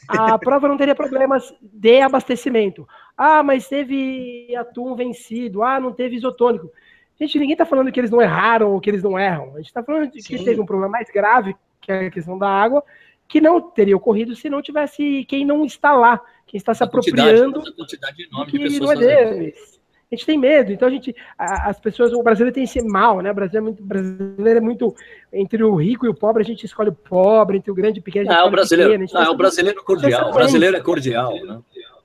a 0.07 0.37
prova 0.39 0.69
não 0.69 0.77
teria 0.77 0.95
problemas 0.95 1.53
de 1.61 1.99
abastecimento. 1.99 2.87
Ah, 3.23 3.43
mas 3.43 3.67
teve 3.67 4.47
atum 4.55 4.95
vencido. 4.95 5.61
Ah, 5.61 5.79
não 5.79 5.91
teve 5.91 6.15
isotônico. 6.15 6.71
Gente, 7.19 7.37
ninguém 7.37 7.53
está 7.53 7.67
falando 7.67 7.91
que 7.91 7.99
eles 7.99 8.09
não 8.09 8.19
erraram 8.19 8.71
ou 8.71 8.81
que 8.81 8.89
eles 8.89 9.03
não 9.03 9.19
erram. 9.19 9.51
A 9.53 9.57
gente 9.57 9.67
está 9.67 9.83
falando 9.83 10.09
de 10.09 10.23
que 10.23 10.43
teve 10.43 10.59
um 10.59 10.65
problema 10.65 10.93
mais 10.93 11.07
grave, 11.11 11.55
que 11.79 11.91
é 11.91 12.07
a 12.07 12.09
questão 12.09 12.35
da 12.35 12.49
água, 12.49 12.83
que 13.27 13.39
não 13.39 13.61
teria 13.61 13.95
ocorrido 13.95 14.35
se 14.35 14.49
não 14.49 14.59
tivesse 14.59 15.23
quem 15.25 15.45
não 15.45 15.63
está 15.63 15.93
lá, 15.93 16.19
quem 16.47 16.57
está 16.57 16.73
se 16.73 16.81
a 16.81 16.87
apropriando 16.87 17.61
quantidade, 17.61 17.75
quantidade 17.77 18.23
enorme 18.23 18.51
que 18.51 18.57
de 18.57 18.63
pessoas 18.63 18.99
não 18.99 19.07
é 19.07 19.25
deles. 19.33 19.79
A 20.11 20.15
gente 20.15 20.25
tem 20.25 20.37
medo, 20.37 20.73
então 20.73 20.87
a 20.87 20.91
gente, 20.91 21.15
as 21.37 21.79
pessoas, 21.79 22.11
o 22.11 22.23
brasileiro 22.23 22.53
tem 22.53 22.63
esse 22.63 22.81
mal, 22.81 23.21
né? 23.21 23.31
O 23.31 23.35
brasileiro 23.35 23.65
é 23.65 23.69
muito, 23.69 23.83
brasileiro 23.83 24.57
é 24.57 24.61
muito 24.61 24.95
entre 25.31 25.63
o 25.63 25.75
rico 25.75 26.07
e 26.07 26.09
o 26.09 26.13
pobre, 26.13 26.41
a 26.41 26.45
gente 26.45 26.65
escolhe 26.65 26.89
o 26.89 26.93
pobre, 26.93 27.57
entre 27.57 27.71
o 27.71 27.75
grande 27.75 27.99
e 27.99 28.01
o 28.01 28.03
pequeno. 28.03 28.29
Não, 28.29 28.47
o 28.47 28.51
brasileiro, 28.51 28.91
pequeno, 28.91 29.09
não, 29.13 29.23
é 29.23 29.29
o 29.29 29.37
brasileiro 29.37 29.81
cordial, 29.83 30.29
o 30.29 30.33
brasileiro 30.33 30.75
é 30.75 30.81
cordial, 30.81 31.33
né? 31.45 31.61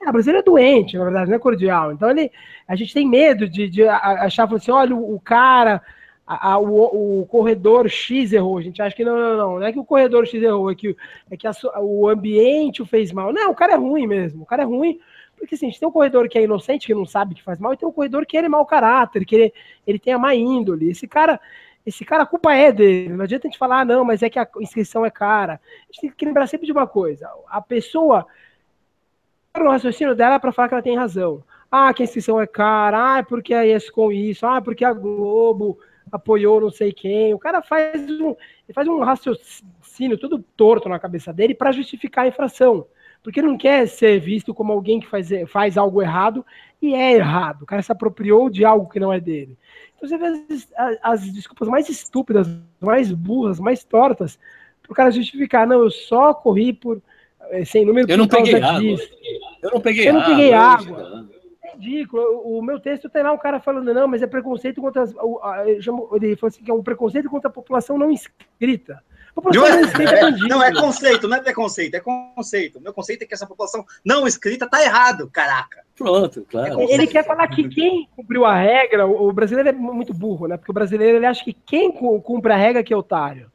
É, 0.07 0.11
o 0.11 0.13
brasileiro 0.13 0.39
é 0.39 0.43
doente, 0.43 0.97
na 0.97 1.05
verdade, 1.05 1.29
não 1.29 1.37
é 1.37 1.41
cordial. 1.41 1.93
Então 1.93 2.09
ele, 2.09 2.31
a 2.69 2.77
gente 2.77 2.95
tem 2.95 3.09
medo 3.09 3.49
de, 3.49 3.69
de 3.69 3.83
achar, 3.89 4.53
assim, 4.55 4.71
olha, 4.71 4.95
o, 4.95 5.17
o 5.17 5.21
cara, 5.21 5.83
a, 6.25 6.53
a, 6.53 6.59
o, 6.59 7.23
o, 7.23 7.27
corredor 7.27 7.89
X 7.89 8.33
errou. 8.33 8.59
A 8.59 8.63
gente 8.63 8.81
acha 8.81 8.95
que 8.95 9.05
não, 9.05 9.19
não, 9.19 9.37
não. 9.37 9.59
Não 9.59 9.67
é 9.67 9.73
que 9.73 9.79
o 9.81 9.85
corredor 9.85 10.25
X 10.25 10.41
errou, 10.41 10.71
é 10.71 10.77
que, 10.77 10.97
é 11.29 11.37
que 11.37 11.47
a, 11.47 11.53
o 11.81 12.09
ambiente 12.09 12.81
o 12.81 12.87
fez 12.87 13.11
mal. 13.11 13.33
Não, 13.33 13.51
o 13.51 13.55
cara 13.55 13.73
é 13.73 13.77
ruim 13.77 14.07
mesmo. 14.07 14.45
O 14.45 14.47
cara 14.47 14.63
é 14.63 14.67
ruim 14.67 15.01
porque 15.37 15.55
assim, 15.55 15.67
a 15.67 15.71
gente 15.71 15.79
tem 15.79 15.89
um 15.89 15.93
corredor 15.93 16.29
que 16.29 16.39
é 16.39 16.43
inocente, 16.45 16.87
que 16.87 16.95
não 16.95 17.05
sabe 17.05 17.35
que 17.35 17.43
faz 17.43 17.59
mal, 17.59 17.75
e 17.75 17.77
tem 17.77 17.87
um 17.87 17.93
corredor 17.93 18.25
que 18.25 18.37
ele 18.37 18.47
é 18.47 18.49
mau 18.49 18.65
caráter, 18.65 19.25
que 19.27 19.35
ele, 19.35 19.53
ele 19.87 19.99
tem 19.99 20.13
a 20.15 20.19
má 20.19 20.35
índole. 20.35 20.91
Esse 20.91 21.07
cara, 21.07 21.39
esse 21.85 22.05
cara, 22.05 22.23
a 22.23 22.27
culpa 22.27 22.55
é 22.55 22.73
dele. 22.73 23.11
Não 23.11 23.25
adianta 23.25 23.47
a 23.47 23.51
gente 23.51 23.59
falar, 23.59 23.81
ah, 23.81 23.85
não, 23.85 24.05
mas 24.05 24.23
é 24.23 24.31
que 24.31 24.39
a 24.39 24.49
inscrição 24.61 25.05
é 25.05 25.11
cara. 25.11 25.55
A 25.55 25.93
gente 25.93 26.01
tem 26.01 26.11
que 26.11 26.25
lembrar 26.25 26.47
sempre 26.47 26.67
de 26.67 26.73
uma 26.73 26.87
coisa: 26.87 27.29
a 27.49 27.61
pessoa 27.61 28.27
no 29.65 29.71
raciocínio 29.71 30.15
dela 30.15 30.39
para 30.39 30.53
falar 30.53 30.69
que 30.69 30.75
ela 30.75 30.83
tem 30.83 30.97
razão. 30.97 31.43
Ah, 31.71 31.93
que 31.93 32.03
a 32.03 32.05
inscrição 32.05 32.41
é 32.41 32.47
cara, 32.47 33.19
ah, 33.19 33.23
porque 33.23 33.53
a 33.53 33.67
ESCOM 33.67 34.13
isso, 34.13 34.47
ah, 34.47 34.61
porque 34.61 34.85
a 34.85 34.93
Globo 34.93 35.79
apoiou 36.11 36.61
não 36.61 36.71
sei 36.71 36.93
quem. 36.93 37.35
O 37.35 37.39
cara 37.39 37.63
faz 37.63 38.09
um, 38.21 38.35
faz 38.73 38.87
um 38.89 39.01
raciocínio 39.01 40.19
tudo 40.19 40.45
torto 40.57 40.89
na 40.89 40.99
cabeça 40.99 41.33
dele 41.33 41.55
para 41.55 41.73
justificar 41.73 42.25
a 42.25 42.29
infração 42.29 42.87
porque 43.27 43.41
ele 43.41 43.49
não 43.49 43.59
quer 43.59 43.89
ser 43.89 44.21
visto 44.21 44.55
como 44.55 44.73
alguém 44.73 45.01
que 45.01 45.09
faz, 45.09 45.31
faz 45.49 45.77
algo 45.77 46.01
errado 46.01 46.47
e 46.81 46.95
é 46.95 47.15
errado. 47.15 47.63
O 47.63 47.67
cara 47.67 47.83
se 47.83 47.91
apropriou 47.91 48.49
de 48.49 48.65
algo 48.65 48.89
que 48.89 49.01
não 49.01 49.13
é 49.13 49.19
dele. 49.19 49.59
Então 49.97 50.09
você 50.09 50.17
vê 50.17 50.27
as, 50.27 50.73
as, 50.77 50.99
as 51.03 51.33
desculpas 51.33 51.69
mais 51.69 51.89
estúpidas, 51.89 52.47
mais 52.81 53.11
burras, 53.11 53.59
mais 53.59 53.83
tortas, 53.83 54.39
para 54.81 54.93
o 54.93 54.95
cara 54.95 55.11
justificar, 55.11 55.67
não, 55.67 55.81
eu 55.81 55.91
só 55.91 56.33
corri 56.33 56.73
por 56.73 57.03
sem 57.65 57.85
número 57.85 58.11
eu 58.11 58.19
não 58.19 58.29
peguei 58.29 58.61
água. 58.61 58.81
Disso. 58.81 59.09
Eu 59.63 59.71
não 59.71 59.81
peguei 59.81 60.09
eu 60.09 60.13
não 60.13 60.21
água. 60.21 60.35
Peguei 60.35 60.53
água. 60.53 61.27
ridículo. 61.75 62.23
O, 62.23 62.59
o, 62.59 62.63
meu 62.63 62.81
texto 62.81 63.09
tem 63.09 63.23
lá 63.23 63.33
um 63.33 63.39
cara 63.39 63.61
falando, 63.61 63.93
não, 63.93 64.09
mas 64.09 64.23
é 64.23 64.27
preconceito 64.27 64.81
contra 64.81 65.03
as. 65.03 65.15
O, 65.15 65.41
a, 65.43 65.69
ele 65.69 66.37
falou 66.37 66.49
assim 66.49 66.63
que 66.63 66.71
é 66.71 66.75
um 66.75 66.83
preconceito 66.83 67.29
contra 67.29 67.49
a 67.49 67.53
população 67.53 67.99
não 67.99 68.11
inscrita. 68.11 69.03
Não 69.53 69.67
é, 69.67 69.83
é, 69.83 70.31
não 70.49 70.63
é 70.63 70.73
conceito, 70.73 71.29
não 71.29 71.37
é 71.37 71.41
preconceito, 71.43 71.95
é 71.95 72.01
conceito. 72.01 72.81
Meu 72.81 72.95
conceito 72.95 73.23
é 73.23 73.27
que 73.27 73.35
essa 73.35 73.47
população 73.47 73.85
não 74.03 74.27
escrita 74.27 74.67
tá 74.67 74.83
errado, 74.83 75.29
caraca. 75.31 75.85
Pronto, 75.95 76.47
claro. 76.51 76.81
É 76.81 76.95
ele 76.95 77.07
quer 77.07 77.23
falar 77.23 77.47
que 77.49 77.69
quem 77.69 78.09
cumpriu 78.17 78.47
a 78.47 78.55
regra, 78.55 79.07
o 79.07 79.31
brasileiro 79.33 79.69
é 79.69 79.73
muito 79.73 80.15
burro, 80.15 80.47
né? 80.47 80.57
Porque 80.57 80.71
o 80.71 80.75
brasileiro 80.75 81.19
ele 81.19 81.27
acha 81.27 81.45
que 81.45 81.53
quem 81.53 81.93
cumpre 81.93 82.53
a 82.53 82.57
regra 82.57 82.83
que 82.83 82.95
é 82.95 82.97
otário. 82.97 83.53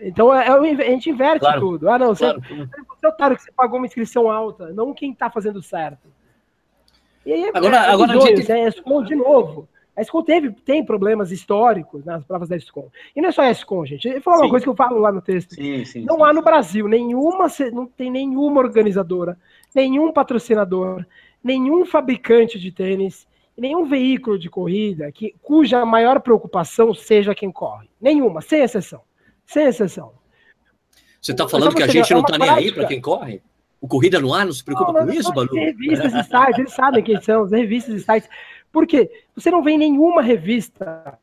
Então 0.00 0.34
é, 0.34 0.46
é 0.46 0.50
a 0.50 0.90
gente 0.90 1.10
inverte 1.10 1.40
claro. 1.40 1.60
tudo. 1.60 1.88
Ah, 1.88 1.98
não, 1.98 2.14
você, 2.14 2.24
claro. 2.24 2.40
você 2.40 3.06
é 3.06 3.08
otário 3.08 3.36
que 3.36 3.42
você 3.42 3.52
pagou 3.52 3.78
uma 3.78 3.86
inscrição 3.86 4.30
alta, 4.30 4.72
não 4.72 4.94
quem 4.94 5.14
tá 5.14 5.30
fazendo 5.30 5.62
certo. 5.62 6.08
E 7.26 7.32
aí, 7.32 7.50
agora, 7.52 7.76
é, 7.76 7.90
agora 7.90 8.12
dois, 8.12 8.40
gente... 8.40 8.50
é, 8.50 8.70
de 8.70 9.14
novo. 9.14 9.68
A 9.94 10.00
ESCOM 10.00 10.22
teve, 10.22 10.52
tem 10.52 10.84
problemas 10.84 11.32
históricos 11.32 12.04
nas 12.04 12.24
provas 12.24 12.48
da 12.48 12.56
ESCOM. 12.56 12.88
E 13.16 13.20
não 13.20 13.30
é 13.30 13.32
só 13.32 13.42
a 13.42 13.50
ESCOM, 13.50 13.84
gente. 13.84 14.06
Eu 14.06 14.22
falar 14.22 14.42
uma 14.42 14.48
coisa 14.48 14.64
que 14.64 14.70
eu 14.70 14.76
falo 14.76 15.00
lá 15.00 15.10
no 15.10 15.20
texto. 15.20 15.56
Sim, 15.56 15.84
sim, 15.84 16.04
não 16.04 16.24
há 16.24 16.32
no 16.32 16.40
Brasil 16.40 16.86
nenhuma, 16.86 17.48
não 17.72 17.84
tem 17.84 18.08
nenhuma 18.08 18.60
organizadora, 18.60 19.36
nenhum 19.74 20.12
patrocinador, 20.12 21.04
nenhum 21.42 21.84
fabricante 21.84 22.60
de 22.60 22.70
tênis, 22.70 23.26
nenhum 23.56 23.86
veículo 23.86 24.38
de 24.38 24.48
corrida 24.48 25.10
que, 25.10 25.34
cuja 25.42 25.84
maior 25.84 26.20
preocupação 26.20 26.94
seja 26.94 27.34
quem 27.34 27.50
corre. 27.50 27.90
Nenhuma, 28.00 28.40
sem 28.40 28.62
exceção. 28.62 29.02
Sem 29.48 29.66
exceção. 29.66 30.12
Você 31.20 31.32
está 31.32 31.48
falando 31.48 31.74
que 31.74 31.82
a 31.82 31.88
gente 31.88 32.12
não 32.12 32.20
está 32.20 32.38
nem 32.38 32.50
aí 32.50 32.70
para 32.70 32.86
quem 32.86 33.00
corre? 33.00 33.42
O 33.80 33.88
Corrida 33.88 34.20
no 34.20 34.32
Ar 34.34 34.44
não 34.44 34.52
se 34.52 34.62
preocupa 34.62 34.92
não, 34.92 35.06
com 35.06 35.12
isso, 35.12 35.32
Balu? 35.32 35.54
Revistas 35.54 36.12
e 36.12 36.22
sites, 36.24 36.58
eles 36.58 36.72
sabem 36.72 37.02
quem 37.02 37.20
são, 37.20 37.44
as 37.44 37.50
revistas 37.50 37.94
e 37.94 38.04
sites. 38.04 38.28
Por 38.70 38.86
quê? 38.86 39.10
Você 39.34 39.50
não 39.50 39.62
vê 39.62 39.76
nenhuma 39.76 40.20
revista 40.20 41.18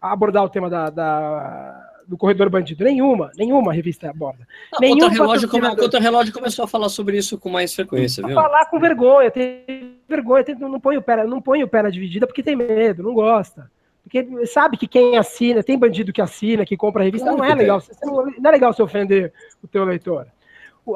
abordar 0.00 0.44
o 0.44 0.48
tema 0.48 0.68
da, 0.68 0.90
da 0.90 1.90
do 2.08 2.16
corredor 2.16 2.50
bandido. 2.50 2.82
Nenhuma, 2.82 3.30
nenhuma 3.36 3.72
revista 3.72 4.10
aborda. 4.10 4.46
Não, 4.72 4.80
Nenhum 4.80 4.98
contra-relógio 4.98 5.48
come, 5.48 5.76
contra 5.76 6.32
começou 6.32 6.64
a 6.64 6.68
falar 6.68 6.88
sobre 6.88 7.16
isso 7.16 7.38
com 7.38 7.48
mais 7.48 7.72
frequência, 7.72 8.26
viu? 8.26 8.34
Falar 8.34 8.66
com 8.66 8.80
vergonha, 8.80 9.30
tem 9.30 9.96
vergonha, 10.08 10.42
tem, 10.42 10.56
não, 10.56 10.80
põe 10.80 10.96
o 10.96 11.02
pé, 11.02 11.24
não 11.24 11.40
põe 11.40 11.62
o 11.62 11.68
pé 11.68 11.82
na 11.82 11.90
dividida 11.90 12.26
porque 12.26 12.42
tem 12.42 12.56
medo, 12.56 13.04
não 13.04 13.14
gosta. 13.14 13.70
Porque 14.10 14.44
sabe 14.46 14.76
que 14.76 14.88
quem 14.88 15.16
assina, 15.16 15.62
tem 15.62 15.78
bandido 15.78 16.12
que 16.12 16.20
assina, 16.20 16.66
que 16.66 16.76
compra 16.76 17.02
a 17.02 17.04
revista, 17.04 17.28
claro 17.28 17.38
não 17.38 17.44
é 17.44 17.54
legal. 17.54 17.80
Não, 18.02 18.26
não 18.26 18.50
é 18.50 18.50
legal 18.50 18.72
se 18.72 18.82
ofender 18.82 19.32
o 19.62 19.68
teu 19.68 19.84
leitor. 19.84 20.26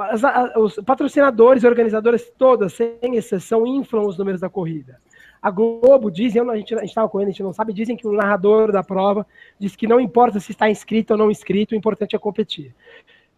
As, 0.00 0.20
os 0.56 0.74
patrocinadores 0.84 1.62
e 1.62 1.66
organizadores 1.68 2.28
todas, 2.36 2.72
sem 2.72 3.14
exceção, 3.14 3.64
inflam 3.64 4.04
os 4.04 4.18
números 4.18 4.40
da 4.40 4.48
corrida. 4.48 4.98
A 5.40 5.48
Globo 5.48 6.10
diz, 6.10 6.34
a 6.36 6.56
gente 6.56 6.74
estava 6.74 7.08
ele, 7.16 7.26
a 7.26 7.30
gente 7.30 7.42
não 7.42 7.52
sabe, 7.52 7.72
dizem 7.72 7.96
que 7.96 8.06
o 8.06 8.12
narrador 8.12 8.72
da 8.72 8.82
prova 8.82 9.24
diz 9.60 9.76
que 9.76 9.86
não 9.86 10.00
importa 10.00 10.40
se 10.40 10.50
está 10.50 10.68
inscrito 10.68 11.12
ou 11.12 11.18
não 11.18 11.30
inscrito, 11.30 11.74
o 11.74 11.78
importante 11.78 12.16
é 12.16 12.18
competir. 12.18 12.74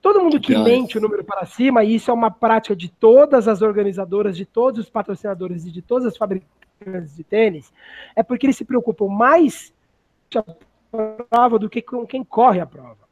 Todo 0.01 0.23
mundo 0.23 0.41
que 0.41 0.57
mente 0.57 0.97
o 0.97 1.01
número 1.03 1.23
para 1.25 1.45
cima, 1.45 1.85
e 1.85 1.97
isso 1.97 2.11
é 2.11 2.15
uma 2.15 2.31
prática 2.31 2.75
de 2.75 2.89
todas 2.89 3.47
as 3.47 3.61
organizadoras, 3.61 4.37
de 4.37 4.47
todos 4.47 4.85
os 4.85 4.89
patrocinadores 4.89 5.67
e 5.67 5.71
de 5.71 5.83
todas 5.83 6.07
as 6.07 6.17
fabricantes 6.17 6.66
de 6.85 7.25
tênis, 7.25 7.73
é 8.15 8.23
porque 8.23 8.47
eles 8.47 8.57
se 8.57 8.65
preocupam 8.65 9.09
mais 9.09 9.73
com 10.33 10.99
a 10.99 11.25
prova 11.29 11.59
do 11.59 11.71
que 11.71 11.81
com 11.81 12.07
quem 12.07 12.23
corre 12.23 12.61
a 12.61 12.67
prova. 12.67 13.07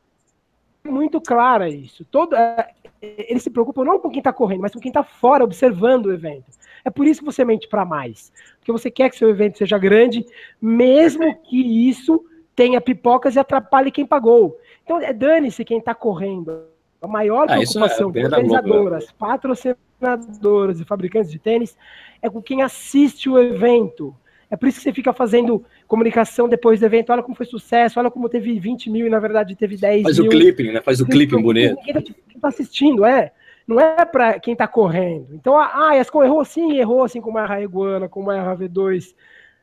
É 0.84 0.88
muito 0.90 1.20
clara 1.20 1.68
isso. 1.68 2.04
Todo, 2.04 2.36
é, 2.36 2.70
eles 3.00 3.42
se 3.42 3.50
preocupam 3.50 3.84
não 3.84 3.98
com 3.98 4.10
quem 4.10 4.18
está 4.18 4.32
correndo, 4.32 4.60
mas 4.60 4.72
com 4.72 4.80
quem 4.80 4.90
está 4.90 5.02
fora 5.02 5.44
observando 5.44 6.06
o 6.06 6.12
evento. 6.12 6.44
É 6.84 6.90
por 6.90 7.06
isso 7.06 7.20
que 7.20 7.26
você 7.26 7.44
mente 7.44 7.66
para 7.68 7.84
mais. 7.84 8.30
Porque 8.58 8.70
você 8.70 8.90
quer 8.90 9.08
que 9.08 9.16
seu 9.16 9.30
evento 9.30 9.58
seja 9.58 9.78
grande, 9.78 10.26
mesmo 10.60 11.34
que 11.42 11.88
isso 11.88 12.24
tenha 12.54 12.80
pipocas 12.80 13.34
e 13.34 13.38
atrapalhe 13.38 13.90
quem 13.90 14.06
pagou. 14.06 14.58
Então, 14.84 15.00
é 15.00 15.12
dane-se 15.12 15.64
quem 15.64 15.78
está 15.78 15.94
correndo. 15.94 16.73
A 17.04 17.06
maior 17.06 17.44
ah, 17.50 17.56
preocupação 17.56 18.10
é, 18.14 18.20
é 18.20 18.24
organizadoras, 18.24 19.12
patrocinadoras 19.12 20.80
e 20.80 20.84
fabricantes 20.84 21.30
de 21.30 21.38
tênis 21.38 21.76
é 22.22 22.30
com 22.30 22.40
quem 22.40 22.62
assiste 22.62 23.28
o 23.28 23.38
evento. 23.38 24.16
É 24.50 24.56
por 24.56 24.66
isso 24.68 24.78
que 24.78 24.84
você 24.84 24.92
fica 24.92 25.12
fazendo 25.12 25.62
comunicação 25.86 26.48
depois 26.48 26.80
do 26.80 26.86
evento. 26.86 27.12
Olha 27.12 27.22
como 27.22 27.36
foi 27.36 27.44
sucesso, 27.44 28.00
olha 28.00 28.10
como 28.10 28.26
teve 28.26 28.58
20 28.58 28.88
mil 28.88 29.06
e 29.06 29.10
na 29.10 29.18
verdade 29.18 29.54
teve 29.54 29.76
10 29.76 30.02
Faz 30.02 30.18
mil. 30.18 30.30
Faz 30.30 30.34
o 30.34 30.40
clipping, 30.40 30.72
né? 30.72 30.80
Faz 30.80 31.00
o 31.02 31.06
clipping 31.06 31.42
bonito. 31.42 31.76
Quem 31.82 31.94
está 31.94 32.12
tá 32.40 32.48
assistindo, 32.48 33.04
é 33.04 33.32
não 33.66 33.78
é 33.78 34.04
para 34.06 34.40
quem 34.40 34.52
está 34.52 34.66
correndo. 34.66 35.28
Então, 35.34 35.58
ah, 35.58 35.90
a 35.90 35.98
ESCOM 35.98 36.24
errou 36.24 36.44
sim, 36.44 36.78
errou 36.78 37.04
assim 37.04 37.20
como 37.20 37.38
erra 37.38 37.56
a 37.56 37.62
Iguana, 37.62 38.08
como 38.08 38.32
erra 38.32 38.52
a 38.52 38.56
V2, 38.56 39.14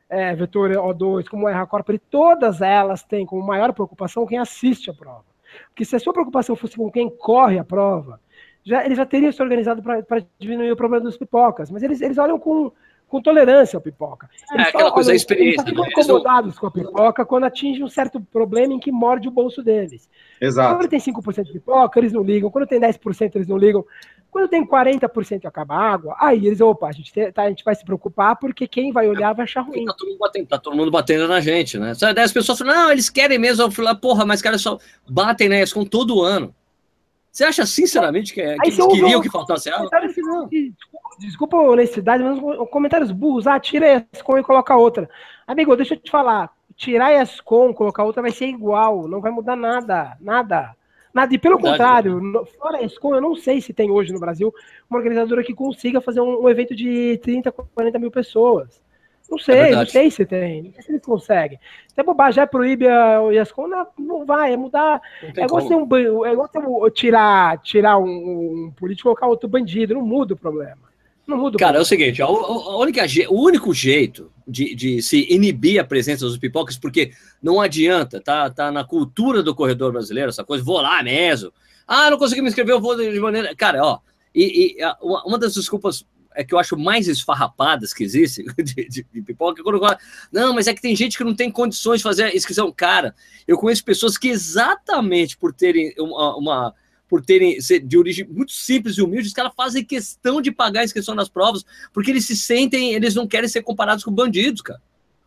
é, 0.08 0.32
Vetor 0.36 0.70
O2, 0.70 1.28
como 1.28 1.48
erra 1.48 1.62
a 1.62 1.66
Corpore, 1.66 1.98
todas 1.98 2.60
elas 2.60 3.02
têm 3.02 3.26
como 3.26 3.44
maior 3.44 3.72
preocupação 3.72 4.26
quem 4.26 4.38
assiste 4.38 4.90
a 4.90 4.94
prova. 4.94 5.31
Porque 5.68 5.84
se 5.84 5.96
a 5.96 5.98
sua 5.98 6.12
preocupação 6.12 6.56
fosse 6.56 6.76
com 6.76 6.90
quem 6.90 7.10
corre 7.10 7.58
a 7.58 7.64
prova, 7.64 8.20
já, 8.64 8.84
eles 8.84 8.96
já 8.96 9.06
teriam 9.06 9.32
se 9.32 9.42
organizado 9.42 9.82
para 9.82 10.24
diminuir 10.38 10.70
o 10.72 10.76
problema 10.76 11.04
dos 11.04 11.16
pipocas, 11.16 11.70
mas 11.70 11.82
eles, 11.82 12.00
eles 12.00 12.18
olham 12.18 12.38
com 12.38 12.72
com 13.12 13.20
tolerância 13.20 13.76
ao 13.76 13.82
pipoca. 13.82 14.26
É, 14.50 14.54
eles 14.54 14.66
é, 14.66 14.68
aquela 14.70 14.90
coisa, 14.90 15.12
a 15.12 15.14
experiência. 15.14 15.60
Eles 15.60 15.68
ficam 15.68 15.84
né? 15.84 15.90
incomodados 15.90 16.58
com 16.58 16.66
a 16.66 16.70
pipoca 16.70 17.26
quando 17.26 17.44
atinge 17.44 17.84
um 17.84 17.88
certo 17.88 18.18
problema 18.18 18.72
em 18.72 18.78
que 18.78 18.90
morde 18.90 19.28
o 19.28 19.30
bolso 19.30 19.62
deles. 19.62 20.08
Exato. 20.40 20.78
Quando 20.78 20.88
tem 20.88 20.98
5% 20.98 21.42
de 21.42 21.52
pipoca, 21.52 22.00
eles 22.00 22.10
não 22.10 22.22
ligam. 22.22 22.50
Quando 22.50 22.66
tem 22.66 22.80
10%, 22.80 23.32
eles 23.34 23.46
não 23.46 23.58
ligam. 23.58 23.84
Quando 24.32 24.48
tem 24.48 24.66
40% 24.66 25.44
e 25.44 25.46
acaba 25.46 25.74
a 25.74 25.92
água, 25.92 26.16
aí 26.18 26.46
eles, 26.46 26.58
opa, 26.62 26.88
a 26.88 26.92
gente, 26.92 27.12
tá, 27.32 27.42
a 27.42 27.48
gente 27.50 27.62
vai 27.62 27.74
se 27.74 27.84
preocupar 27.84 28.34
porque 28.36 28.66
quem 28.66 28.90
vai 28.90 29.06
olhar 29.06 29.34
vai 29.34 29.44
achar 29.44 29.60
ruim. 29.60 29.84
Tá 29.84 29.92
todo 29.92 30.08
mundo 30.08 30.18
batendo, 30.18 30.46
tá 30.46 30.58
todo 30.58 30.76
mundo 30.76 30.90
batendo 30.90 31.28
na 31.28 31.38
gente, 31.38 31.78
né? 31.78 31.92
Daí 32.00 32.24
as 32.24 32.32
pessoas 32.32 32.58
falam, 32.58 32.74
não, 32.74 32.90
eles 32.90 33.10
querem 33.10 33.38
mesmo. 33.38 33.64
Eu 33.64 33.70
falo, 33.70 33.94
porra, 33.96 34.24
mas 34.24 34.40
cara, 34.40 34.56
só 34.56 34.78
batem 35.06 35.50
né, 35.50 35.62
com 35.66 35.84
todo 35.84 36.22
ano. 36.22 36.54
Você 37.30 37.44
acha 37.44 37.66
sinceramente 37.66 38.32
que, 38.32 38.40
é, 38.40 38.56
que 38.56 38.68
eles 38.70 38.86
queriam 38.86 39.20
que 39.20 39.30
faltasse 39.30 39.68
água? 39.68 39.90
Não. 40.16 40.48
Desculpa 41.18 41.58
a 41.58 41.70
honestidade, 41.70 42.22
mas 42.22 42.40
comentários 42.70 43.12
burros. 43.12 43.46
Ah, 43.46 43.60
tira 43.60 43.98
a 43.98 44.16
ESCOM 44.16 44.38
e 44.38 44.42
coloca 44.42 44.74
outra. 44.74 45.10
Amigo, 45.46 45.76
deixa 45.76 45.92
eu 45.92 45.98
te 45.98 46.10
falar. 46.10 46.50
Tirar 46.74 47.08
a 47.08 47.22
ESCOM, 47.22 47.74
colocar 47.74 48.02
outra 48.02 48.22
vai 48.22 48.30
ser 48.30 48.46
igual. 48.46 49.06
Não 49.06 49.20
vai 49.20 49.30
mudar 49.30 49.56
nada. 49.56 50.16
Nada. 50.22 50.74
Nada. 51.12 51.34
E 51.34 51.38
pelo 51.38 51.56
Verdade, 51.56 52.08
contrário, 52.08 52.20
né? 52.20 52.44
fora 52.58 52.78
a 52.78 52.82
ESCOM, 52.82 53.14
eu 53.14 53.20
não 53.20 53.34
sei 53.36 53.60
se 53.60 53.72
tem 53.72 53.90
hoje 53.90 54.12
no 54.12 54.20
Brasil 54.20 54.52
uma 54.88 54.98
organizadora 54.98 55.42
que 55.42 55.54
consiga 55.54 56.00
fazer 56.00 56.20
um, 56.20 56.42
um 56.42 56.48
evento 56.48 56.74
de 56.74 57.18
30, 57.22 57.52
40 57.52 57.98
mil 57.98 58.10
pessoas. 58.10 58.80
Não 59.30 59.38
sei, 59.38 59.56
é 59.56 59.76
não 59.76 59.86
sei 59.86 60.10
se 60.10 60.26
tem. 60.26 60.62
Não 60.62 60.72
sei 60.72 60.82
se 60.82 60.92
eles 60.92 61.02
conseguem. 61.02 61.58
Se 61.88 62.00
é 62.00 62.02
bobagem, 62.02 62.42
é 62.42 62.46
proíbe 62.46 62.86
a 62.86 63.20
ESCOM, 63.32 63.66
não, 63.66 63.86
não 63.98 64.26
vai, 64.26 64.52
é 64.52 64.56
mudar. 64.56 65.00
É 65.36 65.44
igual, 65.44 65.66
ter 65.66 65.74
um, 65.74 66.26
é 66.26 66.32
igual 66.32 66.48
ter 66.48 66.58
um, 66.58 66.90
tirar, 66.90 67.58
tirar 67.58 67.98
um, 67.98 68.66
um 68.66 68.72
político 68.72 69.08
e 69.08 69.10
colocar 69.10 69.26
outro 69.26 69.48
bandido, 69.48 69.94
não 69.94 70.02
muda 70.02 70.34
o 70.34 70.36
problema. 70.36 70.91
Não 71.26 71.38
muda. 71.38 71.58
Cara, 71.58 71.78
é 71.78 71.80
o 71.80 71.84
seguinte: 71.84 72.20
a, 72.20 72.26
a 72.26 72.76
única, 72.76 73.04
o 73.28 73.44
único 73.44 73.72
jeito 73.72 74.30
de, 74.46 74.74
de, 74.74 75.02
se 75.02 75.26
inibir 75.32 75.80
a 75.80 75.84
presença 75.84 76.26
dos 76.26 76.38
pipocas, 76.38 76.76
porque 76.76 77.12
não 77.42 77.60
adianta, 77.60 78.20
tá, 78.20 78.50
tá 78.50 78.70
na 78.72 78.84
cultura 78.84 79.42
do 79.42 79.54
corredor 79.54 79.92
brasileiro, 79.92 80.30
essa 80.30 80.44
coisa, 80.44 80.64
vou 80.64 80.80
lá 80.80 81.02
mesmo. 81.02 81.52
Ah, 81.86 82.10
não 82.10 82.18
consegui 82.18 82.42
me 82.42 82.48
inscrever, 82.48 82.74
eu 82.74 82.80
vou 82.80 82.96
de 82.96 83.20
maneira. 83.20 83.54
Cara, 83.54 83.84
ó, 83.84 83.98
e, 84.34 84.76
e 84.78 84.84
uma 85.00 85.38
das 85.38 85.54
desculpas 85.54 86.04
é 86.34 86.42
que 86.42 86.54
eu 86.54 86.58
acho 86.58 86.76
mais 86.76 87.08
esfarrapadas 87.08 87.92
que 87.92 88.02
existem 88.02 88.46
de, 88.56 88.88
de, 88.88 89.06
de 89.12 89.22
pipoca. 89.22 89.60
É 89.60 89.64
quando 89.64 89.76
eu 89.76 89.80
falo, 89.80 89.98
não, 90.30 90.54
mas 90.54 90.66
é 90.66 90.74
que 90.74 90.82
tem 90.82 90.96
gente 90.96 91.16
que 91.16 91.24
não 91.24 91.34
tem 91.34 91.50
condições 91.50 91.98
de 91.98 92.04
fazer 92.04 92.24
a 92.24 92.34
inscrição. 92.34 92.72
Cara, 92.72 93.14
eu 93.46 93.58
conheço 93.58 93.84
pessoas 93.84 94.16
que 94.16 94.28
exatamente 94.28 95.36
por 95.36 95.52
terem 95.52 95.94
uma, 95.98 96.36
uma 96.36 96.74
por 97.12 97.22
terem 97.22 97.58
de 97.84 97.98
origem 97.98 98.26
muito 98.26 98.52
simples 98.52 98.96
e 98.96 99.02
humilde, 99.02 99.28
os 99.28 99.34
caras 99.34 99.52
fazem 99.54 99.84
questão 99.84 100.40
de 100.40 100.50
pagar 100.50 100.80
a 100.80 100.84
inscrição 100.84 101.14
nas 101.14 101.28
provas, 101.28 101.62
porque 101.92 102.10
eles 102.10 102.24
se 102.24 102.34
sentem, 102.34 102.94
eles 102.94 103.14
não 103.14 103.26
querem 103.26 103.50
ser 103.50 103.60
comparados 103.60 104.02
com 104.02 104.10
bandidos, 104.10 104.62
cara. 104.62 104.80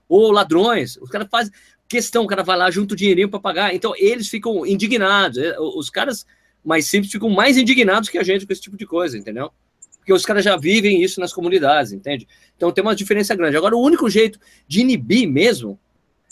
Ou 0.10 0.32
ladrões. 0.32 0.98
Os 0.98 1.12
caras 1.12 1.28
fazem 1.30 1.54
questão, 1.88 2.24
o 2.24 2.28
cara 2.28 2.42
vai 2.42 2.58
lá 2.58 2.72
junto 2.72 2.94
o 2.94 2.96
dinheirinho 2.96 3.30
para 3.30 3.40
pagar. 3.40 3.76
Então, 3.76 3.94
eles 3.98 4.28
ficam 4.28 4.66
indignados. 4.66 5.38
É, 5.38 5.60
os 5.60 5.92
caras 5.92 6.26
mais 6.64 6.88
simples 6.88 7.12
ficam 7.12 7.30
mais 7.30 7.56
indignados 7.56 8.10
que 8.10 8.18
a 8.18 8.24
gente 8.24 8.48
com 8.48 8.54
esse 8.54 8.64
tipo 8.64 8.76
de 8.76 8.88
coisa, 8.88 9.16
entendeu? 9.16 9.52
Porque 10.00 10.12
os 10.12 10.26
caras 10.26 10.44
já 10.44 10.58
vivem 10.58 11.04
isso 11.04 11.20
nas 11.20 11.32
comunidades, 11.32 11.92
entende? 11.92 12.28
Então 12.58 12.72
tem 12.72 12.84
uma 12.84 12.96
diferença 12.96 13.36
grande. 13.36 13.58
Agora, 13.58 13.76
o 13.76 13.80
único 13.80 14.10
jeito 14.10 14.40
de 14.68 14.82
inibir 14.82 15.30
mesmo 15.30 15.80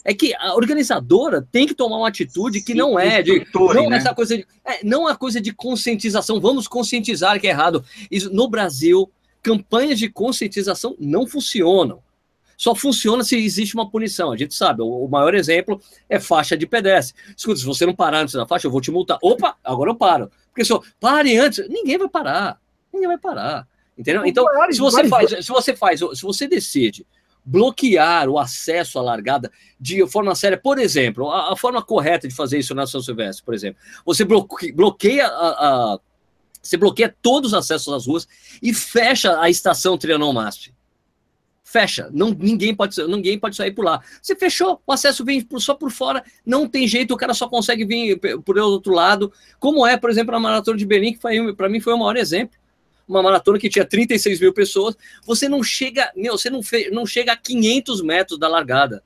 é 0.03 0.13
que 0.13 0.35
a 0.35 0.53
organizadora 0.55 1.47
tem 1.51 1.65
que 1.65 1.73
tomar 1.73 1.97
uma 1.97 2.07
atitude 2.07 2.61
que 2.61 2.73
Sim, 2.73 2.77
não 2.77 2.99
é 2.99 3.21
de 3.21 3.45
não 3.53 3.89
né? 3.89 3.97
essa 3.97 4.13
coisa 4.13 4.37
de, 4.37 4.45
é, 4.65 4.83
não 4.83 5.07
a 5.07 5.15
coisa 5.15 5.39
de 5.39 5.53
conscientização. 5.53 6.41
Vamos 6.41 6.67
conscientizar 6.67 7.39
que 7.39 7.47
é 7.47 7.51
errado. 7.51 7.83
Isso, 8.11 8.33
no 8.33 8.49
Brasil, 8.49 9.09
campanhas 9.41 9.97
de 9.97 10.09
conscientização 10.09 10.95
não 10.99 11.25
funcionam. 11.25 12.01
Só 12.57 12.75
funciona 12.75 13.23
se 13.23 13.37
existe 13.37 13.75
uma 13.75 13.89
punição. 13.89 14.31
A 14.31 14.37
gente 14.37 14.53
sabe, 14.53 14.81
o, 14.81 14.87
o 14.87 15.09
maior 15.09 15.33
exemplo 15.33 15.81
é 16.09 16.19
faixa 16.19 16.55
de 16.55 16.67
pedestre. 16.67 17.15
Escuta, 17.35 17.59
se 17.59 17.65
você 17.65 17.85
não 17.85 17.95
parar 17.95 18.19
antes 18.19 18.35
da 18.35 18.45
faixa, 18.45 18.67
eu 18.67 18.71
vou 18.71 18.81
te 18.81 18.91
multar. 18.91 19.17
Opa, 19.21 19.55
agora 19.63 19.89
eu 19.89 19.95
paro. 19.95 20.29
Porque 20.49 20.63
se 20.63 20.71
eu 20.71 20.83
pare 20.99 21.37
antes, 21.37 21.67
ninguém 21.67 21.97
vai 21.97 22.09
parar. 22.09 22.59
Ninguém 22.93 23.07
vai 23.07 23.17
parar. 23.17 23.67
Entendeu? 23.97 24.25
Então, 24.25 24.45
se 24.71 24.79
você 24.79 25.07
faz, 25.07 25.29
se 25.45 25.51
você 25.51 25.75
faz, 25.75 25.99
se 25.99 26.21
você 26.21 26.47
decide 26.47 27.05
bloquear 27.45 28.29
o 28.29 28.39
acesso 28.39 28.97
à 28.97 29.01
largada 29.01 29.51
de 29.79 30.05
forma 30.07 30.33
séria, 30.35 30.57
por 30.57 30.79
exemplo, 30.79 31.29
a, 31.29 31.53
a 31.53 31.55
forma 31.55 31.81
correta 31.81 32.27
de 32.27 32.33
fazer 32.33 32.59
isso 32.59 32.73
na 32.73 32.87
São 32.87 33.01
Silvestre, 33.01 33.43
por 33.43 33.53
exemplo, 33.53 33.81
você 34.05 34.23
bloqueia 34.23 35.27
a, 35.27 35.93
a 35.93 35.99
você 36.61 36.77
bloqueia 36.77 37.13
todos 37.21 37.51
os 37.51 37.57
acessos 37.57 37.93
às 37.93 38.07
ruas 38.07 38.25
e 38.61 38.73
fecha 38.73 39.37
a 39.41 39.49
estação 39.49 39.97
Trianon 39.97 40.31
MASP. 40.31 40.73
Fecha. 41.61 42.09
Não, 42.13 42.29
ninguém, 42.29 42.73
pode, 42.73 42.95
ninguém 43.07 43.37
pode 43.37 43.55
sair 43.55 43.71
por 43.71 43.83
lá. 43.83 44.01
Você 44.21 44.35
fechou, 44.35 44.81
o 44.85 44.93
acesso 44.93 45.25
vem 45.25 45.45
só 45.57 45.73
por 45.73 45.91
fora, 45.91 46.23
não 46.45 46.67
tem 46.67 46.87
jeito, 46.87 47.13
o 47.13 47.17
cara 47.17 47.33
só 47.33 47.49
consegue 47.49 47.83
vir 47.83 48.17
por 48.45 48.57
outro 48.57 48.93
lado. 48.93 49.33
Como 49.59 49.85
é, 49.85 49.97
por 49.97 50.09
exemplo, 50.09 50.33
a 50.35 50.39
Maratona 50.39 50.77
de 50.77 50.85
Berlim, 50.85 51.13
que 51.13 51.53
para 51.53 51.67
mim 51.67 51.81
foi 51.81 51.93
o 51.93 51.97
maior 51.97 52.15
exemplo. 52.15 52.57
Uma 53.07 53.21
maratona 53.21 53.59
que 53.59 53.69
tinha 53.69 53.85
36 53.85 54.39
mil 54.39 54.53
pessoas. 54.53 54.95
Você 55.25 55.49
não 55.49 55.61
chega, 55.61 56.11
meu, 56.15 56.37
você 56.37 56.49
não, 56.49 56.63
fe, 56.63 56.89
não 56.91 57.05
chega 57.05 57.33
a 57.33 57.37
500 57.37 58.01
metros 58.01 58.39
da 58.39 58.47
largada 58.47 59.03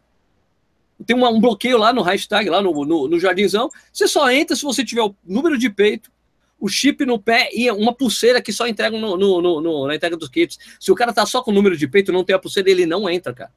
tem 1.06 1.16
uma, 1.16 1.30
um 1.30 1.40
bloqueio 1.40 1.78
lá 1.78 1.94
no 1.94 2.02
hashtag, 2.02 2.50
lá 2.50 2.62
no, 2.62 2.74
no, 2.86 3.08
no, 3.08 3.20
Jardinzão. 3.20 3.70
Você 3.92 4.08
só 4.08 4.32
entra 4.32 4.56
se 4.56 4.64
você 4.64 4.84
tiver 4.84 5.04
o 5.04 5.16
número 5.24 5.58
de 5.58 5.70
peito, 5.70 6.12
o 6.60 6.68
chip 6.68 7.06
no 7.06 7.20
pé 7.20 7.50
e 7.54 7.70
uma 7.70 7.94
pulseira 7.94 8.42
que 8.42 8.52
só 8.52 8.68
entrega 8.68 8.98
no, 8.98 9.16
no, 9.16 9.62
no, 9.62 9.88
na 9.88 9.96
entrega 9.96 10.18
dos 10.18 10.30
kits. 10.30 10.58
Se 10.80 10.92
o 10.92 10.96
cara 10.96 11.14
tá 11.14 11.26
só 11.26 11.42
com 11.42 11.52
o 11.52 11.54
número 11.54 11.78
de 11.78 11.88
peito 11.88 12.12
não 12.12 12.24
tem 12.24 12.36
a 12.36 12.40
pulseira, 12.40 12.70
ele 12.70 12.86
não 12.86 13.08
entra, 13.10 13.34
cara. 13.34 13.52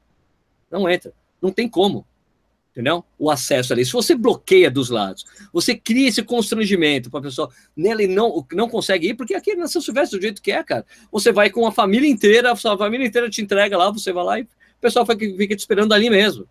Não 0.71 0.89
entra. 0.89 1.13
Não 1.41 1.51
tem 1.51 1.69
como. 1.69 2.07
Entendeu? 2.71 3.05
O 3.19 3.31
acesso 3.31 3.73
ali. 3.73 3.85
Se 3.85 3.93
você 3.93 4.15
bloqueia 4.15 4.71
dos 4.71 4.91
lados, 4.91 5.27
você 5.53 5.75
cria 5.75 6.09
esse 6.09 6.23
constrangimento 6.23 7.11
para 7.11 7.19
a 7.21 7.23
pessoa, 7.25 7.51
nele 7.77 8.07
não, 8.07 8.47
não 8.53 8.69
consegue 8.69 9.09
ir, 9.09 9.15
porque 9.15 9.35
aqui 9.35 9.57
na 9.57 9.67
São 9.67 9.83
Silvestre, 9.83 10.19
do 10.19 10.23
jeito 10.23 10.41
que 10.41 10.53
é, 10.53 10.63
cara, 10.63 10.87
você 11.11 11.33
vai 11.33 11.51
com 11.51 11.67
a 11.67 11.73
família 11.73 12.09
inteira, 12.09 12.53
a 12.53 12.57
sua 12.57 12.79
família 12.79 13.07
inteira 13.07 13.29
te 13.29 13.43
entrega 13.43 13.77
lá, 13.77 13.91
você 13.91 14.13
vai 14.13 14.25
lá 14.25 14.39
e 14.39 14.43
o 14.43 14.49
pessoal 14.81 15.05
fica, 15.05 15.57
te 15.57 15.59
esperando 15.59 15.93
ali 15.93 16.09
mesmo 16.09 16.47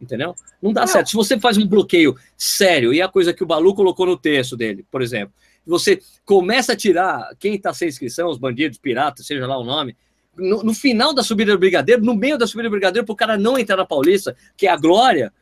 entendeu? 0.00 0.34
Não 0.62 0.72
dá 0.72 0.82
não. 0.82 0.88
certo. 0.88 1.10
Se 1.10 1.14
você 1.14 1.38
faz 1.38 1.58
um 1.58 1.66
bloqueio 1.66 2.16
sério, 2.36 2.94
e 2.94 3.02
a 3.02 3.08
coisa 3.08 3.34
que 3.34 3.42
o 3.42 3.46
Balu 3.46 3.74
colocou 3.74 4.06
no 4.06 4.16
texto 4.16 4.56
dele, 4.56 4.84
por 4.90 5.02
exemplo, 5.02 5.34
você 5.66 6.00
começa 6.24 6.72
a 6.72 6.76
tirar 6.76 7.30
quem 7.38 7.54
está 7.54 7.72
sem 7.74 7.88
inscrição, 7.88 8.30
os 8.30 8.38
bandidos, 8.38 8.78
piratas, 8.78 9.26
seja 9.26 9.46
lá 9.46 9.58
o 9.58 9.64
nome, 9.64 9.94
no, 10.36 10.62
no, 10.62 10.72
final 10.72 11.12
da 11.12 11.22
subida 11.22 11.52
do 11.52 11.58
Brigadeiro, 11.58 12.02
no 12.02 12.14
meio 12.14 12.38
da 12.38 12.46
subida 12.46 12.68
do 12.68 12.72
Brigadeiro, 12.72 13.04
para 13.04 13.12
o 13.12 13.16
cara 13.16 13.36
não 13.36 13.58
entrar 13.58 13.76
na 13.76 13.84
Paulista, 13.84 14.34
que 14.56 14.66
é 14.66 14.70
a 14.70 14.76
glória, 14.76 15.32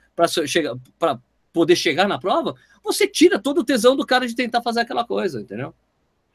para 0.99 1.19
poder 1.53 1.77
chegar 1.77 2.09
na 2.09 2.19
prova, 2.19 2.55
você 2.83 3.07
tira 3.07 3.39
todo 3.39 3.59
o 3.59 3.65
tesão 3.65 3.97
do 3.97 4.07
cara 4.07 4.27
de 4.27 4.35
tentar 4.35 4.63
fazer 4.63 4.81
aquela 4.81 5.05
coisa, 5.05 5.41
entendeu? 5.41 5.75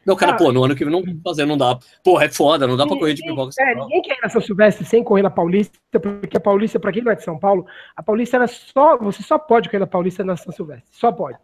Não, 0.06 0.18
cara, 0.18 0.34
ah, 0.34 0.36
pô, 0.36 0.52
no 0.52 0.64
ano 0.64 0.76
que 0.76 0.84
vem 0.84 0.92
não 0.92 1.02
fazer, 1.24 1.46
não 1.46 1.58
dá. 1.58 1.80
Porra, 2.04 2.26
é 2.26 2.30
foda, 2.30 2.68
não 2.68 2.76
dá 2.76 2.86
pra 2.86 2.98
correr 2.98 3.14
de 3.14 3.22
pipoca. 3.22 3.52
É, 3.58 3.74
ninguém 3.74 4.02
quer 4.02 4.18
ir 4.18 4.22
na 4.22 4.30
São 4.30 4.42
Silvestre 4.42 4.86
sem 4.86 5.02
correr 5.02 5.22
na 5.22 5.30
Paulista, 5.30 5.80
porque 6.00 6.36
a 6.36 6.42
Paulista, 6.42 6.78
pra 6.78 6.92
quem 6.92 7.02
não 7.02 7.12
é 7.12 7.16
de 7.16 7.24
São 7.24 7.40
Paulo, 7.40 7.66
a 7.96 8.04
Paulista 8.04 8.36
era 8.36 8.48
só. 8.48 8.98
Você 8.98 9.24
só 9.24 9.38
pode 9.38 9.70
correr 9.70 9.80
na 9.80 9.88
Paulista 9.88 10.24
na 10.24 10.36
São 10.36 10.52
Silvestre. 10.52 10.90
Só 10.92 11.10
pode. 11.10 11.38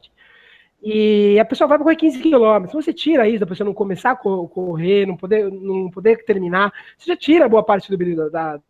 E 0.82 1.40
a 1.40 1.46
pessoa 1.46 1.68
vai 1.68 1.78
correr 1.78 1.96
15 1.96 2.20
quilômetros. 2.20 2.72
Se 2.72 2.76
você 2.76 2.94
tira 2.94 3.28
isso, 3.28 3.40
da 3.40 3.48
pessoa 3.48 3.66
não 3.66 3.74
começar 3.74 4.12
a 4.12 4.16
correr, 4.16 5.06
não 5.06 5.16
poder, 5.16 5.50
não 5.50 5.90
poder 5.90 6.26
terminar, 6.26 6.74
você 6.98 7.12
já 7.12 7.18
tira 7.18 7.48
boa 7.48 7.64
parte 7.64 7.90
do, 7.90 8.16
da, 8.30 8.58
da 8.58 8.62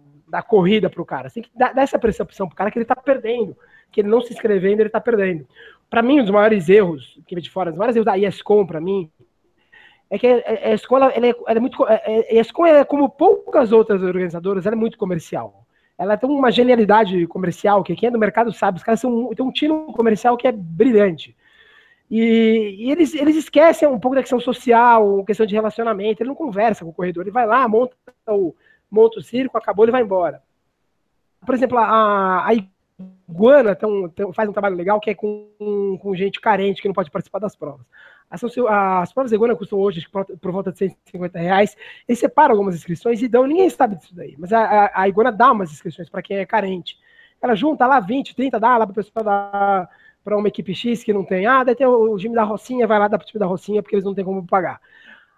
corrida 0.42 0.90
para 0.90 1.02
o 1.02 1.06
cara. 1.06 1.30
Você 1.30 1.42
tem 1.42 1.44
que 1.44 1.58
dar, 1.58 1.74
dar 1.74 1.82
essa 1.82 2.00
percepção 2.00 2.48
para 2.48 2.54
o 2.54 2.58
cara 2.58 2.72
que 2.72 2.78
ele 2.78 2.84
está 2.84 2.96
perdendo, 2.96 3.56
que 3.92 4.02
ele 4.02 4.10
não 4.10 4.22
se 4.22 4.34
inscrevendo, 4.34 4.82
ele 4.82 4.90
está 4.90 5.00
perdendo. 5.00 5.48
Para 5.90 6.02
mim, 6.02 6.20
um 6.20 6.24
dos 6.24 6.32
maiores 6.32 6.70
erros, 6.70 7.20
que 7.26 7.36
vem 7.36 7.44
de 7.44 7.50
fora, 7.50 7.72
os 7.72 7.78
maiores 7.78 7.96
erros 7.96 8.06
da 8.06 8.18
ESCOM, 8.18 8.66
para 8.66 8.80
mim, 8.80 9.10
é 10.10 10.18
que 10.18 10.28
a 10.28 10.74
escola 10.74 11.12
ela 11.12 11.28
é, 11.28 11.36
ela 11.48 11.58
é 11.58 11.60
muito. 11.60 11.84
A 11.84 12.02
ESCOM, 12.30 12.66
é, 12.66 12.84
como 12.84 13.10
poucas 13.10 13.72
outras 13.72 14.02
organizadoras, 14.02 14.66
ela 14.66 14.76
é 14.76 14.80
muito 14.80 14.98
comercial. 14.98 15.66
Ela 15.98 16.16
tem 16.16 16.30
uma 16.30 16.52
genialidade 16.52 17.28
comercial, 17.28 17.84
que 17.84 17.96
quem 17.96 18.08
é 18.08 18.12
do 18.12 18.18
mercado 18.18 18.54
sabe, 18.54 18.78
os 18.78 18.84
caras 18.84 19.02
são, 19.02 19.30
têm 19.36 19.46
um 19.46 19.52
tino 19.52 19.92
comercial 19.94 20.38
que 20.38 20.48
é 20.48 20.52
brilhante. 20.52 21.36
E, 22.10 22.76
e, 22.80 22.92
eles, 22.92 23.14
eles 23.14 23.36
esquecem 23.36 23.88
um 23.88 24.00
pouco 24.00 24.16
da 24.16 24.22
questão 24.22 24.40
social, 24.40 25.24
questão 25.26 25.46
de 25.46 25.54
relacionamento. 25.54 26.22
Ele 26.22 26.30
não 26.30 26.36
conversa 26.36 26.84
com 26.84 26.92
o 26.92 26.94
corredor, 26.94 27.24
ele 27.24 27.32
vai 27.32 27.46
lá, 27.46 27.68
monta 27.68 27.96
o, 28.28 28.56
monta 28.90 29.20
o 29.20 29.24
circo, 29.24 29.58
acabou, 29.58 29.86
ele 29.86 29.92
vai 29.92 30.02
embora. 30.02 30.42
Por 31.46 31.56
exemplo, 31.56 31.78
a, 31.78 32.48
a 32.48 32.54
Iguana 33.30 33.76
tem 33.76 34.10
tem, 34.10 34.34
faz 34.34 34.50
um 34.50 34.54
trabalho 34.54 34.76
legal 34.76 35.00
que 35.00 35.10
é 35.10 35.16
com, 35.16 35.98
com 36.02 36.16
gente 36.16 36.42
carente 36.42 36.82
que 36.82 36.88
não 36.88 36.96
pode 36.96 37.12
participar 37.12 37.40
das 37.40 37.56
provas. 37.56 37.86
As, 38.30 38.44
as 38.44 39.14
provas 39.14 39.32
da 39.32 39.36
Iguana 39.36 39.56
custam 39.56 39.80
hoje 39.80 40.08
por, 40.10 40.26
por, 40.26 40.52
volta 40.52 40.72
de 40.72 40.78
150 40.78 41.40
reais. 41.40 41.76
Eles 42.08 42.20
separam 42.20 42.54
algumas 42.54 42.76
inscrições 42.76 43.22
e 43.22 43.28
dão, 43.28 43.48
ninguém 43.48 43.70
sabe 43.70 43.96
disso 43.96 44.14
daí, 44.16 44.36
mas 44.38 44.54
a, 44.54 44.60
a, 44.60 45.02
a 45.02 45.08
Iguana 45.08 45.32
dá 45.32 45.52
umas 45.52 45.72
inscrições 45.72 46.10
para 46.10 46.22
quem 46.22 46.38
é 46.38 46.46
carente. 46.46 46.98
Ela 47.42 47.56
junta 47.56 47.88
lá 47.88 48.00
20, 48.00 48.36
30, 48.36 48.60
dá 48.60 48.78
lá 48.78 48.86
para 48.86 48.92
o 48.92 48.96
pessoal 48.96 49.24
dar 49.24 49.90
para 50.24 50.38
uma 50.38 50.48
equipe 50.48 50.76
X 50.76 51.04
que 51.04 51.14
não 51.14 51.24
tem. 51.24 51.46
Ah, 51.46 51.64
daí 51.64 51.76
tem 51.76 51.88
o, 51.88 52.18
time 52.18 52.36
da 52.36 52.44
Rocinha, 52.44 52.86
vai 52.86 53.00
lá 53.00 53.08
dar 53.08 53.18
para 53.18 53.26
o 53.26 53.28
time 53.28 53.40
da 53.40 53.46
Rocinha 53.46 53.82
porque 53.82 53.96
eles 53.96 54.06
não 54.06 54.14
têm 54.14 54.26
como 54.26 54.46
pagar. 54.46 54.80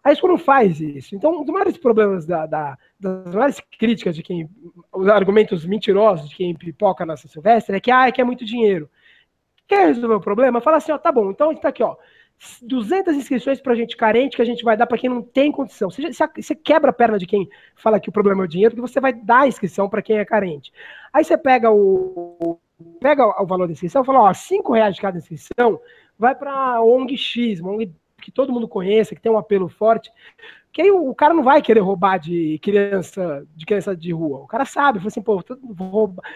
A 0.04 0.12
escola 0.12 0.34
não 0.34 0.39
faz 0.39 0.80
isso. 0.80 1.16
Então, 1.16 1.41
um 1.41 1.43
dos 1.43 1.54
maiores 1.54 1.78
problemas 1.78 2.26
da, 2.26 2.45
da, 2.45 2.78
das 2.99 3.34
maiores 3.34 3.62
críticas 3.78 4.16
de 4.16 4.24
quem. 4.24 4.49
Os 4.91 5.08
argumentos 5.08 5.66
mentirosos 5.66 6.30
de 6.30 6.36
quem 6.36 6.56
pipoca 6.56 7.06
na 7.06 7.16
Silvestre 7.16 7.76
é 7.76 7.80
que, 7.80 7.91
ah, 7.91 8.08
é 8.08 8.12
que 8.12 8.20
é 8.20 8.24
muito 8.24 8.43
dinheiro. 8.43 8.89
Quer 9.68 9.88
resolver 9.88 10.16
o 10.16 10.22
problema? 10.22 10.60
Fala 10.60 10.78
assim, 10.78 10.91
ó, 10.91 10.97
tá 10.97 11.12
bom, 11.12 11.30
então 11.30 11.52
está 11.52 11.70
aqui, 11.70 11.84
ó. 11.84 11.95
200 12.64 13.16
inscrições 13.16 13.62
para 13.62 13.76
gente 13.76 13.95
carente 13.95 14.36
que 14.36 14.41
a 14.41 14.45
gente 14.45 14.64
vai 14.64 14.76
dar 14.76 14.88
para 14.88 14.97
quem 14.97 15.10
não 15.10 15.22
tem 15.22 15.52
condição. 15.52 15.91
Você, 15.91 16.10
você, 16.12 16.56
quebra 16.56 16.89
a 16.89 16.93
perna 16.93 17.20
de 17.20 17.28
quem 17.28 17.47
fala 17.76 17.99
que 17.99 18.10
o 18.10 18.12
problema 18.12 18.43
é 18.43 18.45
o 18.45 18.49
dinheiro, 18.49 18.76
porque 18.76 18.91
você 18.91 18.99
vai 18.99 19.14
dar 19.14 19.41
a 19.41 19.47
inscrição 19.47 19.88
para 19.88 20.02
quem 20.02 20.18
é 20.18 20.26
carente. 20.26 20.74
Aí 21.14 21.24
você 21.24 21.38
pega 21.38 21.70
o, 21.70 22.60
pega 22.99 23.24
o 23.41 23.45
valor 23.45 23.68
da 23.68 23.74
inscrição 23.74 24.02
e 24.02 24.06
fala, 24.06 24.22
ó, 24.22 24.34
5 24.34 24.74
reais 24.74 24.95
de 24.95 25.02
cada 25.02 25.20
inscrição 25.20 25.80
vai 26.18 26.34
para 26.34 26.82
ONG 26.82 27.16
X, 27.16 27.60
uma 27.60 27.74
ONG 27.74 27.93
que 28.22 28.32
todo 28.32 28.53
mundo 28.53 28.67
conheça, 28.67 29.15
que 29.15 29.22
tem 29.22 29.32
um 29.32 29.38
apelo 29.38 29.67
forte, 29.67 30.11
que 30.72 30.82
aí 30.82 30.89
o, 30.89 31.13
cara 31.13 31.34
não 31.34 31.43
vai 31.43 31.61
querer 31.61 31.82
roubar 31.82 32.17
de 32.17 32.57
criança, 32.59 33.45
de 33.53 33.65
criança 33.65 33.95
de 33.95 34.13
rua. 34.13 34.39
O 34.39 34.47
cara 34.47 34.63
sabe, 34.63 34.99
fala 34.99 35.09
assim, 35.09 35.22
pô, 35.22 35.43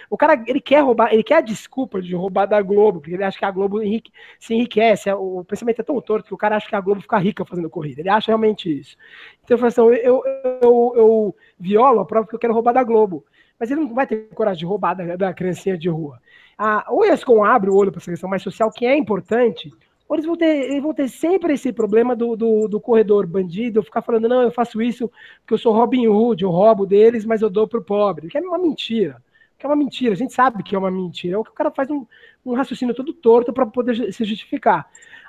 o 0.10 0.18
cara 0.18 0.44
ele 0.46 0.60
quer 0.60 0.82
roubar, 0.82 1.14
ele 1.14 1.24
quer 1.24 1.36
a 1.36 1.42
desculpa 1.42 2.02
de 2.02 2.14
roubar 2.14 2.46
da 2.46 2.62
Globo, 2.62 3.00
porque 3.00 3.14
ele 3.14 3.24
acha 3.24 3.40
que 3.40 3.46
a 3.46 3.52
Globo 3.52 3.82
enrique, 3.82 4.12
se 4.38 4.54
enriquece. 4.54 5.10
O 5.14 5.46
pensamento 5.46 5.80
é 5.80 5.84
tão 5.84 6.02
torto 6.02 6.28
que 6.28 6.34
o 6.34 6.38
cara 6.38 6.58
acha 6.58 6.68
que 6.68 6.76
a 6.76 6.82
Globo 6.82 7.02
fica 7.02 7.18
rica 7.18 7.46
fazendo 7.46 7.70
corrida. 7.70 8.02
Ele 8.02 8.10
acha 8.10 8.28
realmente 8.28 8.70
isso. 8.70 8.98
Então 9.44 9.56
eu 9.56 9.58
falo 9.60 9.68
assim, 9.70 9.82
eu, 9.82 10.22
eu, 10.26 10.60
eu, 10.62 10.94
eu 10.98 11.36
violo 11.58 12.02
a 12.02 12.06
prova 12.06 12.28
que 12.28 12.36
eu 12.36 12.40
quero 12.40 12.54
roubar 12.54 12.74
da 12.74 12.84
Globo. 12.84 13.24
Mas 13.58 13.72
ele 13.72 13.82
não 13.82 13.94
vai 13.94 14.06
ter 14.06 14.28
coragem 14.36 14.60
de 14.60 14.66
roubar 14.66 14.96
da, 14.96 15.16
da 15.16 15.34
criancinha 15.34 15.78
de 15.78 15.88
rua. 15.88 16.20
A, 16.58 16.86
o 16.90 17.06
ESCOM 17.06 17.44
abre 17.44 17.70
o 17.70 17.76
olho 17.76 17.92
para 17.92 18.00
essa 18.00 18.12
questão 18.12 18.30
mais 18.30 18.44
social, 18.44 18.70
que 18.70 18.86
é 18.86 18.98
importante, 18.98 19.72
ou 20.08 20.16
eles 20.16 20.26
vão 20.26 20.36
ter, 20.36 20.72
eles 20.72 20.84
vão 20.84 20.94
ter 20.94 21.08
sempre 21.08 21.54
esse 21.54 21.74
problema 21.74 22.16
do, 22.16 22.36
do, 22.36 22.68
do, 22.68 22.80
corredor 22.80 23.26
bandido, 23.26 23.82
ficar 23.82 24.02
falando, 24.02 24.30
não, 24.30 24.42
eu 24.42 24.52
faço 24.52 24.82
isso 24.82 25.12
porque 25.42 25.56
eu 25.56 25.58
sou 25.58 25.74
Robin 25.74 26.08
Hood, 26.08 26.44
eu 26.44 26.52
roubo 26.52 26.86
deles, 26.86 27.26
mas 27.26 27.42
eu 27.42 27.50
dou 27.50 27.68
pro 27.68 27.84
pobre. 27.84 28.28
Que 28.28 28.38
é 28.38 28.42
uma 28.42 28.58
mentira. 28.58 29.22
Que 29.58 29.66
é 29.66 29.70
uma 29.70 29.76
mentira, 29.76 30.14
a 30.14 30.18
gente 30.18 30.34
sabe 30.34 30.62
que 30.64 30.76
é 30.76 30.78
uma 30.78 30.92
mentira. 30.92 31.36
É 31.36 31.38
o 31.38 31.44
que 31.44 31.50
o 31.50 31.54
cara 31.54 31.72
faz 31.72 31.90
um, 31.90 32.06
um 32.46 32.54
raciocínio 32.54 32.94
todo 32.94 33.14
torto 33.14 33.52
para 33.52 33.66
poder 33.66 34.14
se 34.14 34.24
justificar. 34.26 34.88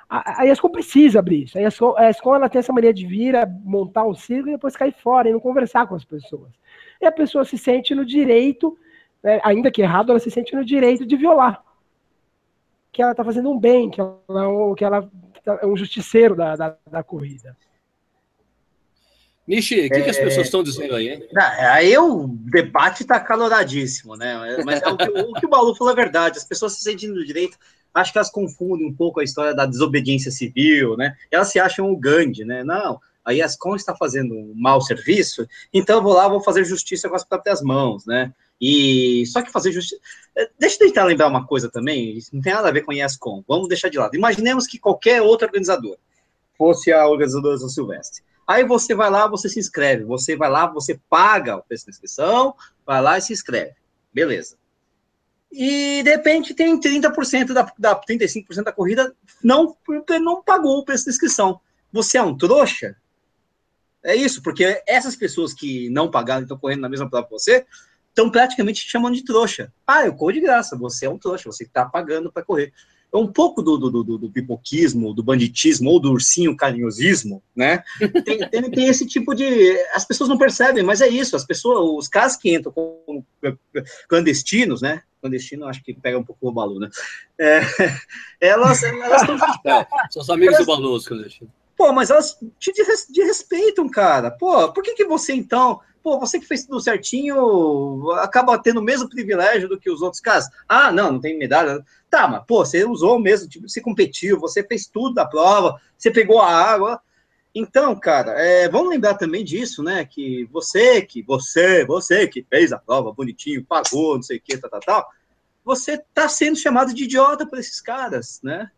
A, 0.09 0.41
a 0.41 0.45
ESCOM 0.45 0.69
precisa 0.69 1.19
abrir 1.19 1.43
isso. 1.43 1.57
A 1.57 1.61
ESCOM, 2.09 2.35
a 2.35 2.49
tem 2.49 2.59
essa 2.59 2.71
mania 2.71 2.93
de 2.93 3.05
vir, 3.05 3.33
montar 3.63 4.05
um 4.05 4.13
circo 4.13 4.49
e 4.49 4.51
depois 4.53 4.75
cair 4.75 4.93
fora 4.93 5.27
e 5.27 5.33
não 5.33 5.39
conversar 5.39 5.87
com 5.87 5.95
as 5.95 6.05
pessoas. 6.05 6.51
E 7.01 7.05
a 7.05 7.11
pessoa 7.11 7.43
se 7.43 7.57
sente 7.57 7.95
no 7.95 8.05
direito 8.05 8.77
né, 9.23 9.39
ainda 9.43 9.71
que 9.71 9.81
errado, 9.81 10.11
ela 10.11 10.19
se 10.19 10.31
sente 10.31 10.55
no 10.55 10.63
direito 10.63 11.05
de 11.05 11.15
violar. 11.15 11.61
Que 12.97 13.03
ela 13.03 13.11
está 13.11 13.23
fazendo 13.23 13.51
um 13.51 13.59
bem, 13.59 13.91
que 13.91 14.01
ela, 14.01 14.17
que 14.75 14.83
ela 14.83 15.07
tá, 15.45 15.59
é 15.61 15.67
um 15.67 15.77
justiceiro 15.77 16.35
da, 16.35 16.55
da, 16.55 16.75
da 16.89 17.03
corrida. 17.03 17.55
Nishi, 19.47 19.85
o 19.85 19.87
que, 19.87 19.97
é... 19.97 20.01
que, 20.01 20.09
as 20.09 20.17
pessoas 20.17 20.47
estão 20.47 20.63
dizendo 20.63 20.95
aí? 20.95 21.09
Hein? 21.09 21.27
Aí 21.73 21.95
o 21.95 22.25
debate 22.27 23.03
está 23.03 23.19
caloradíssimo, 23.19 24.15
né? 24.15 24.57
Mas 24.65 24.81
é 24.81 24.87
o, 24.87 24.97
que, 24.97 25.09
o 25.09 25.33
que 25.33 25.45
o 25.45 25.49
Balu 25.49 25.75
falou 25.75 25.93
é 25.93 25.95
verdade. 25.95 26.39
As 26.39 26.43
pessoas 26.43 26.73
se 26.73 26.81
sentem 26.81 27.09
no 27.09 27.23
direito, 27.23 27.55
acho 27.93 28.11
que 28.11 28.17
elas 28.17 28.31
confundem 28.31 28.87
um 28.87 28.95
pouco 28.95 29.19
a 29.19 29.23
história 29.23 29.53
da 29.53 29.67
desobediência 29.67 30.31
civil, 30.31 30.97
né? 30.97 31.15
Elas 31.29 31.49
se 31.51 31.59
acham 31.59 31.91
o 31.91 31.95
Gandhi, 31.95 32.45
né? 32.45 32.63
Não, 32.63 32.99
a 33.23 33.31
ESCOM 33.31 33.75
está 33.75 33.95
fazendo 33.95 34.33
um 34.33 34.53
mau 34.55 34.81
serviço, 34.81 35.47
então 35.71 35.97
eu 35.97 36.01
vou 36.01 36.13
lá, 36.13 36.27
vou 36.27 36.41
fazer 36.41 36.65
justiça 36.65 37.07
com 37.07 37.15
as 37.15 37.23
próprias 37.23 37.61
mãos, 37.61 38.07
né? 38.07 38.33
E 38.59 39.23
só 39.27 39.41
que 39.41 39.51
fazer 39.51 39.71
justiça. 39.71 40.01
Eh, 40.35 40.49
deixa 40.57 40.75
eu 40.75 40.87
tentar 40.87 41.05
lembrar 41.05 41.27
uma 41.27 41.45
coisa 41.45 41.69
também, 41.69 42.19
não 42.33 42.41
tem 42.41 42.53
nada 42.53 42.67
a 42.67 42.71
ver 42.71 42.81
com 42.81 42.91
a 42.91 42.95
ESCOM, 42.95 43.43
vamos 43.47 43.67
deixar 43.67 43.89
de 43.89 43.97
lado. 43.97 44.15
Imaginemos 44.15 44.65
que 44.65 44.79
qualquer 44.79 45.21
outra 45.21 45.47
organizadora 45.47 45.99
fosse 46.57 46.91
a 46.91 47.07
organizadora 47.07 47.57
do 47.57 47.69
Silvestre. 47.69 48.23
Aí 48.47 48.65
você 48.65 48.95
vai 48.95 49.09
lá, 49.09 49.27
você 49.27 49.49
se 49.49 49.59
inscreve, 49.59 50.05
você 50.05 50.35
vai 50.35 50.49
lá, 50.49 50.65
você 50.67 50.99
paga 51.09 51.57
o 51.57 51.61
preço 51.61 51.85
da 51.85 51.91
inscrição, 51.91 52.55
vai 52.85 53.01
lá 53.01 53.17
e 53.17 53.21
se 53.21 53.33
inscreve. 53.33 53.75
Beleza. 54.11 54.57
E 55.51 56.01
de 56.03 56.09
repente 56.09 56.53
tem 56.53 56.79
30% 56.79 57.53
da, 57.53 57.71
da 57.77 58.01
35% 58.01 58.63
da 58.63 58.71
corrida 58.71 59.15
não, 59.43 59.75
não 60.21 60.43
pagou 60.43 60.77
o 60.77 60.85
preço 60.85 61.05
da 61.05 61.11
inscrição. 61.11 61.59
Você 61.91 62.17
é 62.17 62.23
um 62.23 62.35
trouxa? 62.35 62.95
É 64.03 64.15
isso, 64.15 64.41
porque 64.41 64.81
essas 64.87 65.15
pessoas 65.15 65.53
que 65.53 65.89
não 65.89 66.09
pagaram 66.09 66.41
e 66.41 66.43
estão 66.43 66.57
correndo 66.57 66.81
na 66.81 66.89
mesma 66.89 67.09
prova 67.09 67.25
que 67.25 67.31
você, 67.31 67.65
estão 68.17 68.31
praticamente 68.31 68.83
te 68.83 68.89
chamando 68.89 69.13
de 69.13 69.23
trouxa. 69.23 69.71
Ah, 69.85 70.05
eu 70.05 70.13
corro 70.15 70.33
de 70.33 70.41
graça, 70.41 70.75
você 70.75 71.05
é 71.05 71.09
um 71.09 71.19
trouxa, 71.19 71.51
você 71.51 71.63
está 71.63 71.85
pagando 71.85 72.31
para 72.31 72.43
correr. 72.43 72.73
É 73.13 73.15
um 73.15 73.27
pouco 73.27 73.61
do, 73.61 73.77
do, 73.77 74.03
do, 74.03 74.17
do, 74.17 74.29
pipoquismo, 74.29 75.13
do 75.13 75.23
banditismo 75.23 75.89
ou 75.91 75.99
do 75.99 76.11
ursinho 76.11 76.57
carinhosismo, 76.57 77.41
né? 77.55 77.81
Tem, 78.25 78.49
tem, 78.49 78.69
tem, 78.69 78.87
esse 78.87 79.05
tipo 79.05 79.33
de. 79.33 79.79
As 79.93 80.03
pessoas 80.03 80.29
não 80.29 80.37
percebem, 80.37 80.83
mas 80.83 80.99
é 80.99 81.07
isso. 81.07 81.35
As 81.35 81.45
pessoas, 81.45 81.79
os 81.79 82.09
caras 82.09 82.35
que 82.35 82.53
entram 82.53 82.71
como 82.71 83.25
clandestinos, 84.09 84.81
né? 84.81 85.03
Clandestino, 85.21 85.67
acho 85.67 85.81
que 85.83 85.93
pega 85.93 86.19
um 86.19 86.23
pouco 86.23 86.49
o 86.49 86.51
Balu, 86.51 86.79
né? 86.79 86.89
É, 87.39 87.61
elas, 88.41 88.83
estão. 88.83 89.37
É, 89.65 89.87
são 90.09 90.21
os 90.21 90.29
amigos 90.29 90.55
elas, 90.55 90.67
do 90.67 90.75
Balu, 90.75 90.95
os 90.95 91.07
clandestinos. 91.07 91.53
Pô, 91.77 91.93
mas 91.93 92.09
elas 92.09 92.37
te 92.59 92.73
de 92.73 93.23
respeitam, 93.23 93.87
cara. 93.87 94.31
Pô, 94.31 94.73
por 94.73 94.83
que, 94.83 94.95
que 94.95 95.05
você 95.05 95.33
então 95.33 95.79
pô, 96.07 96.17
você 96.17 96.39
que 96.39 96.45
fez 96.45 96.65
tudo 96.65 96.79
certinho 96.79 98.09
acaba 98.13 98.57
tendo 98.57 98.79
o 98.79 98.83
mesmo 98.83 99.09
privilégio 99.09 99.67
do 99.67 99.77
que 99.77 99.91
os 99.91 100.01
outros 100.01 100.21
caras. 100.21 100.47
Ah, 100.65 100.89
não, 100.89 101.11
não 101.11 101.19
tem 101.19 101.37
medalha. 101.37 101.83
Tá, 102.09 102.25
mas, 102.29 102.45
pô, 102.47 102.63
você 102.63 102.85
usou 102.85 103.19
mesmo, 103.19 103.49
tipo, 103.49 103.67
você 103.67 103.81
competiu, 103.81 104.39
você 104.39 104.63
fez 104.63 104.87
tudo 104.87 105.15
da 105.15 105.25
prova, 105.25 105.81
você 105.97 106.09
pegou 106.09 106.41
a 106.41 106.49
água. 106.49 107.01
Então, 107.53 107.93
cara, 107.93 108.31
é, 108.39 108.69
vamos 108.69 108.89
lembrar 108.89 109.15
também 109.15 109.43
disso, 109.43 109.83
né? 109.83 110.05
Que 110.05 110.45
você, 110.45 111.01
que 111.01 111.21
você, 111.23 111.83
você 111.83 112.25
que 112.25 112.41
fez 112.49 112.71
a 112.71 112.79
prova 112.79 113.11
bonitinho, 113.11 113.65
pagou, 113.65 114.15
não 114.15 114.23
sei 114.23 114.37
o 114.37 114.41
que, 114.41 114.57
tal, 114.57 114.69
tal, 114.69 114.79
tal, 114.79 115.09
você 115.65 115.97
tá 116.13 116.29
sendo 116.29 116.55
chamado 116.55 116.93
de 116.93 117.03
idiota 117.03 117.45
por 117.45 117.59
esses 117.59 117.81
caras, 117.81 118.39
né? 118.41 118.71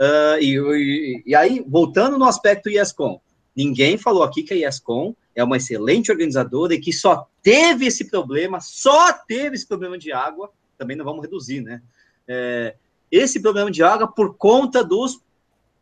Uh, 0.00 0.40
e, 0.40 0.56
e, 0.56 1.22
e, 1.26 1.34
aí, 1.34 1.62
voltando 1.68 2.18
no 2.18 2.24
aspecto 2.24 2.70
IESCOM, 2.70 3.20
ninguém 3.54 3.98
falou 3.98 4.22
aqui 4.22 4.42
que 4.42 4.54
a 4.54 4.56
IESCOM 4.56 5.14
é 5.34 5.44
uma 5.44 5.58
excelente 5.58 6.10
organizadora 6.10 6.72
e 6.72 6.80
que 6.80 6.92
só 6.92 7.28
teve 7.42 7.86
esse 7.86 8.08
problema, 8.08 8.60
só 8.60 9.12
teve 9.12 9.56
esse 9.56 9.66
problema 9.66 9.98
de 9.98 10.10
água, 10.10 10.50
também 10.78 10.96
não 10.96 11.04
vamos 11.04 11.20
reduzir, 11.20 11.60
né? 11.60 11.82
É, 12.26 12.76
esse 13.10 13.40
problema 13.40 13.70
de 13.70 13.82
água 13.82 14.08
por 14.08 14.36
conta 14.36 14.82
dos 14.82 15.20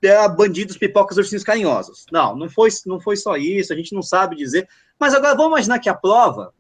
é, 0.03 0.29
bandidos 0.29 0.77
pipocas 0.77 1.17
ursinhos 1.17 1.45
carinhosos. 1.45 2.07
Não, 2.11 2.35
não 2.35 2.49
foi, 2.49 2.71
não 2.87 2.99
foi 2.99 3.17
só 3.17 3.37
isso, 3.37 3.73
a 3.73 3.77
gente 3.77 3.95
não 3.95 4.03
sabe 4.03 4.35
dizer. 4.35 4.69
Mas 4.99 5.15
agora 5.15 5.37
vamos 5.37 5.53
imaginar 5.53 5.79
que 5.79 5.89
a 5.89 5.95
prova 5.95 6.53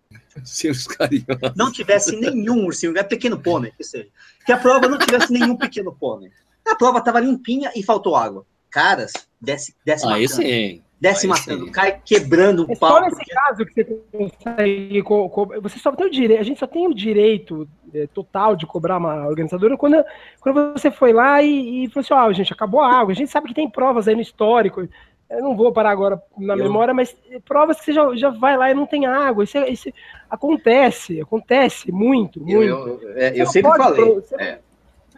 não 1.56 1.72
tivesse 1.72 2.14
nenhum 2.14 2.66
ursinho, 2.66 2.96
é 2.96 3.02
pequeno 3.02 3.40
pônei, 3.40 3.72
que 3.72 3.82
seja. 3.82 4.08
Que 4.46 4.52
a 4.52 4.56
prova 4.56 4.86
não 4.88 4.98
tivesse 4.98 5.32
nenhum 5.32 5.56
pequeno 5.56 5.92
pônei. 5.92 6.30
A 6.68 6.76
prova 6.76 6.98
estava 6.98 7.20
limpinha 7.20 7.70
e 7.74 7.82
faltou 7.82 8.14
água. 8.14 8.44
Caras, 8.70 9.12
desce, 9.40 9.74
desce 9.84 10.06
Aí 10.06 10.22
matando. 10.22 10.42
sim. 10.42 10.82
Desce 11.00 11.28
matando, 11.28 11.70
cai 11.70 12.00
quebrando 12.04 12.66
o 12.66 12.72
é 12.72 12.76
pau. 12.76 12.90
Só 12.90 13.00
nesse 13.02 13.16
porque... 13.16 13.32
caso 13.32 13.66
que 13.66 13.72
você 13.72 13.84
consegue. 14.12 15.02
Co 15.04 15.30
co 15.30 15.46
você 15.62 15.78
só 15.78 15.92
tem 15.92 16.06
o 16.08 16.10
direito, 16.10 16.40
a 16.40 16.44
gente 16.44 16.58
só 16.58 16.66
tem 16.66 16.88
o 16.88 16.94
direito 16.94 17.68
é, 17.94 18.08
total 18.08 18.56
de 18.56 18.66
cobrar 18.66 18.96
uma 18.96 19.28
organizadora 19.28 19.76
quando, 19.76 20.04
quando 20.40 20.72
você 20.72 20.90
foi 20.90 21.12
lá 21.12 21.40
e, 21.40 21.84
e 21.84 21.88
falou 21.88 22.00
assim: 22.00 22.14
ó, 22.14 22.26
oh, 22.26 22.32
gente, 22.32 22.52
acabou 22.52 22.80
a 22.80 22.92
água. 22.92 23.12
A 23.12 23.14
gente 23.14 23.30
sabe 23.30 23.46
que 23.46 23.54
tem 23.54 23.70
provas 23.70 24.08
aí 24.08 24.16
no 24.16 24.20
histórico. 24.20 24.88
Eu 25.30 25.42
não 25.42 25.54
vou 25.54 25.72
parar 25.72 25.90
agora 25.90 26.20
na 26.36 26.54
eu... 26.54 26.64
memória, 26.64 26.92
mas 26.92 27.14
provas 27.44 27.78
que 27.78 27.84
você 27.84 27.92
já, 27.92 28.16
já 28.16 28.30
vai 28.30 28.56
lá 28.56 28.68
e 28.68 28.74
não 28.74 28.86
tem 28.86 29.06
água. 29.06 29.44
Isso, 29.44 29.56
é, 29.56 29.70
isso 29.70 29.92
acontece, 30.28 31.20
acontece 31.20 31.92
muito, 31.92 32.40
muito. 32.40 32.60
Eu, 32.60 33.00
eu, 33.02 33.12
é, 33.14 33.40
eu 33.40 33.46
sempre 33.46 33.70
falei. 33.76 34.14
Você, 34.14 34.34
é 34.34 34.58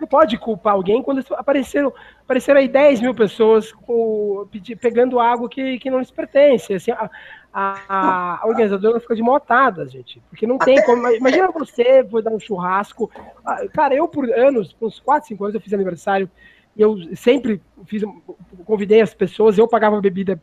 não 0.01 0.09
pode 0.09 0.39
culpar 0.39 0.75
alguém 0.75 1.03
quando 1.03 1.23
apareceram, 1.33 1.93
apareceram 2.23 2.61
aí 2.61 2.69
10 2.69 3.01
mil 3.01 3.15
pessoas 3.15 3.71
com, 3.73 4.49
pegando 4.81 5.21
água 5.21 5.49
que, 5.49 5.79
que 5.79 5.91
não 5.91 5.99
lhes 5.99 6.11
pertence. 6.11 6.73
Assim, 6.73 6.91
a, 6.91 7.11
a, 7.53 8.41
a 8.43 8.47
organizadora 8.47 8.99
fica 9.01 9.15
de 9.15 9.23
motada, 9.23 9.87
gente. 9.89 10.23
Porque 10.31 10.47
não 10.47 10.57
tem 10.57 10.83
como. 10.85 11.07
Imagina 11.09 11.51
você 11.51 12.05
for 12.09 12.23
dar 12.23 12.31
um 12.31 12.41
churrasco. 12.41 13.11
Ah, 13.45 13.67
cara, 13.69 13.95
eu 13.95 14.09
por 14.09 14.31
anos, 14.31 14.73
por 14.73 14.87
uns 14.87 14.99
4, 15.01 15.29
5 15.29 15.45
anos, 15.45 15.55
eu 15.55 15.61
fiz 15.61 15.75
aniversário. 15.75 16.31
E 16.77 16.81
eu 16.81 16.97
sempre 17.17 17.61
fiz, 17.85 18.03
convidei 18.65 19.01
as 19.01 19.13
pessoas, 19.13 19.59
eu 19.59 19.69
pagava 19.69 19.99
a 19.99 20.01
bebida 20.01 20.41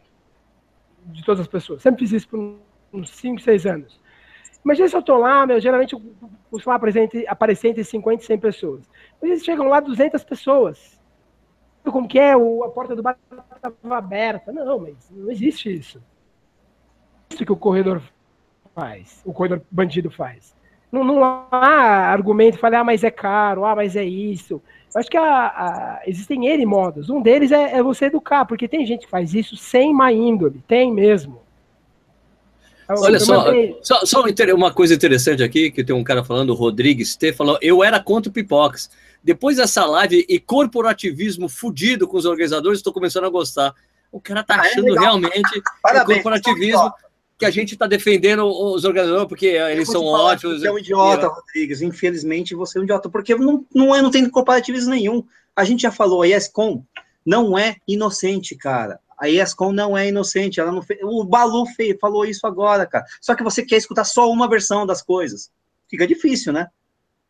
de 1.05 1.23
todas 1.23 1.41
as 1.41 1.47
pessoas. 1.47 1.81
Sempre 1.81 2.01
fiz 2.01 2.11
isso 2.11 2.29
por 2.29 2.57
uns 2.93 3.09
5, 3.09 3.41
6 3.41 3.65
anos. 3.65 3.99
Imagina 4.67 4.89
se 4.89 4.95
eu 4.97 4.99
estou 4.99 5.17
lá, 5.17 5.47
meu, 5.47 5.61
geralmente 5.61 5.93
eu 5.93 6.01
costumo 6.51 6.75
aparecer 6.75 7.69
entre 7.69 7.83
50 7.85 8.21
e 8.21 8.25
100 8.25 8.37
pessoas. 8.37 8.89
Eles 9.21 9.41
chegam 9.41 9.69
lá 9.69 9.79
200 9.79 10.21
pessoas. 10.25 10.99
Como 11.85 12.05
que 12.05 12.19
é? 12.19 12.35
O, 12.35 12.65
a 12.65 12.69
porta 12.69 12.93
do 12.93 13.01
bar 13.01 13.17
estava 13.55 13.97
aberta. 13.97 14.51
Não, 14.51 14.77
mas 14.77 15.09
não 15.09 15.31
existe 15.31 15.73
isso. 15.73 16.03
Isso 17.29 17.45
que 17.45 17.51
o 17.53 17.55
corredor 17.55 18.01
faz, 18.75 19.21
o 19.23 19.31
corredor 19.31 19.61
bandido 19.71 20.11
faz. 20.11 20.53
Não, 20.91 21.01
não 21.01 21.23
há 21.23 22.11
argumento, 22.11 22.59
falar, 22.59 22.81
ah, 22.81 22.83
mas 22.83 23.05
é 23.05 23.11
caro, 23.11 23.63
ah, 23.63 23.73
mas 23.73 23.95
é 23.95 24.03
isso. 24.03 24.61
Eu 24.93 24.99
acho 24.99 25.09
que 25.09 25.17
a, 25.17 25.47
a, 25.47 26.01
existem 26.05 26.45
N 26.45 26.65
modos. 26.65 27.09
Um 27.09 27.21
deles 27.21 27.53
é, 27.53 27.77
é, 27.77 27.81
você 27.81 28.07
educar, 28.07 28.43
porque 28.43 28.67
tem 28.67 28.85
gente 28.85 29.05
que 29.05 29.11
faz 29.11 29.33
isso 29.33 29.55
sem 29.55 29.93
má 29.93 30.11
índole, 30.11 30.61
tem 30.67 30.91
mesmo. 30.91 31.46
Olha 32.89 33.19
só, 33.19 33.45
só, 33.81 34.05
só, 34.05 34.23
uma 34.55 34.71
coisa 34.71 34.93
interessante 34.93 35.43
aqui, 35.43 35.69
que 35.69 35.83
tem 35.83 35.95
um 35.95 36.03
cara 36.03 36.23
falando, 36.23 36.51
o 36.51 36.53
Rodrigues 36.53 37.15
T, 37.17 37.33
falou, 37.33 37.57
eu 37.61 37.83
era 37.83 37.99
contra 37.99 38.29
o 38.29 38.33
Pipox. 38.33 38.89
Depois 39.21 39.57
dessa 39.57 39.85
live 39.85 40.25
e 40.29 40.39
corporativismo 40.39 41.49
fudido 41.49 42.07
com 42.07 42.15
os 42.15 42.25
organizadores, 42.25 42.79
estou 42.79 42.93
começando 42.93 43.25
a 43.25 43.29
gostar. 43.29 43.75
O 44.09 44.21
cara 44.21 44.41
tá 44.41 44.55
ah, 44.55 44.65
é 44.65 44.71
achando 44.71 44.95
é 44.95 44.99
realmente 44.99 45.61
Parabéns, 45.83 46.21
corporativismo 46.21 46.93
que 47.37 47.45
a 47.45 47.51
gente 47.51 47.73
está 47.73 47.85
defendendo 47.85 48.45
os 48.45 48.83
organizadores 48.85 49.27
porque 49.27 49.47
eles 49.47 49.89
são 49.89 50.03
ótimos. 50.03 50.61
Você 50.61 50.67
é 50.67 50.71
um 50.71 50.79
idiota, 50.79 51.27
Rodrigues. 51.27 51.81
Infelizmente, 51.81 52.55
você 52.55 52.77
é 52.77 52.81
um 52.81 52.83
idiota, 52.83 53.09
porque 53.09 53.35
não, 53.35 53.65
não, 53.73 53.93
é, 53.93 54.01
não 54.01 54.09
tem 54.09 54.27
corporativismo 54.29 54.91
nenhum. 54.91 55.23
A 55.55 55.63
gente 55.63 55.81
já 55.81 55.91
falou, 55.91 56.21
a 56.21 56.27
ESCOM 56.27 56.83
não 57.25 57.57
é 57.57 57.75
inocente, 57.87 58.55
cara. 58.55 58.99
A 59.17 59.27
ESCOM 59.27 59.71
não 59.71 59.97
é 59.97 60.07
inocente, 60.07 60.59
ela 60.59 60.71
não 60.71 60.81
fez, 60.81 60.99
o 61.01 61.23
Balu 61.23 61.65
fez, 61.65 61.97
falou 61.99 62.23
isso 62.23 62.45
agora, 62.45 62.85
cara. 62.85 63.03
Só 63.19 63.33
que 63.33 63.43
você 63.43 63.65
quer 63.65 63.77
escutar 63.77 64.03
só 64.03 64.29
uma 64.29 64.47
versão 64.47 64.85
das 64.85 65.01
coisas. 65.01 65.51
Fica 65.89 66.05
difícil, 66.05 66.53
né? 66.53 66.69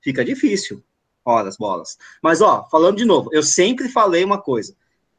Fica 0.02 0.26
difícil. 0.26 0.84
Horas, 1.24 1.56
bolas. 1.58 1.98
Mas, 2.22 2.42
ó, 2.42 2.68
falando 2.70 2.98
de 2.98 3.06
novo, 3.06 3.30
eu 3.32 3.42
sempre 3.42 3.88
falei 3.88 4.24
uma 4.24 4.42
coisa. 4.42 4.76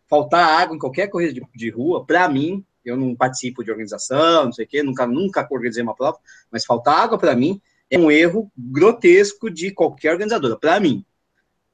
Faltar 0.07 0.61
água 0.61 0.77
em 0.77 0.79
qualquer 0.79 1.09
corrida 1.09 1.33
de, 1.33 1.43
de 1.55 1.71
rua, 1.71 2.05
para 2.05 2.29
mim, 2.29 2.65
eu 2.85 2.97
não 2.97 3.15
participo 3.15 3.65
de 3.65 3.71
organização, 3.71 4.47
não 4.47 4.53
sei 4.53 4.65
o 4.65 4.69
quê, 4.69 4.83
nunca, 4.83 5.07
nunca 5.07 5.47
organizei 5.51 5.83
uma 5.83 5.95
prova, 5.95 6.19
mas 6.51 6.65
faltar 6.65 7.01
água, 7.01 7.19
para 7.19 7.37
mim, 7.37 7.61
é 7.91 7.99
um 7.99 8.11
erro 8.11 8.51
grotesco 8.57 9.51
de 9.51 9.71
qualquer 9.71 10.13
organizadora, 10.13 10.57
para 10.57 10.81
mim. 10.81 11.05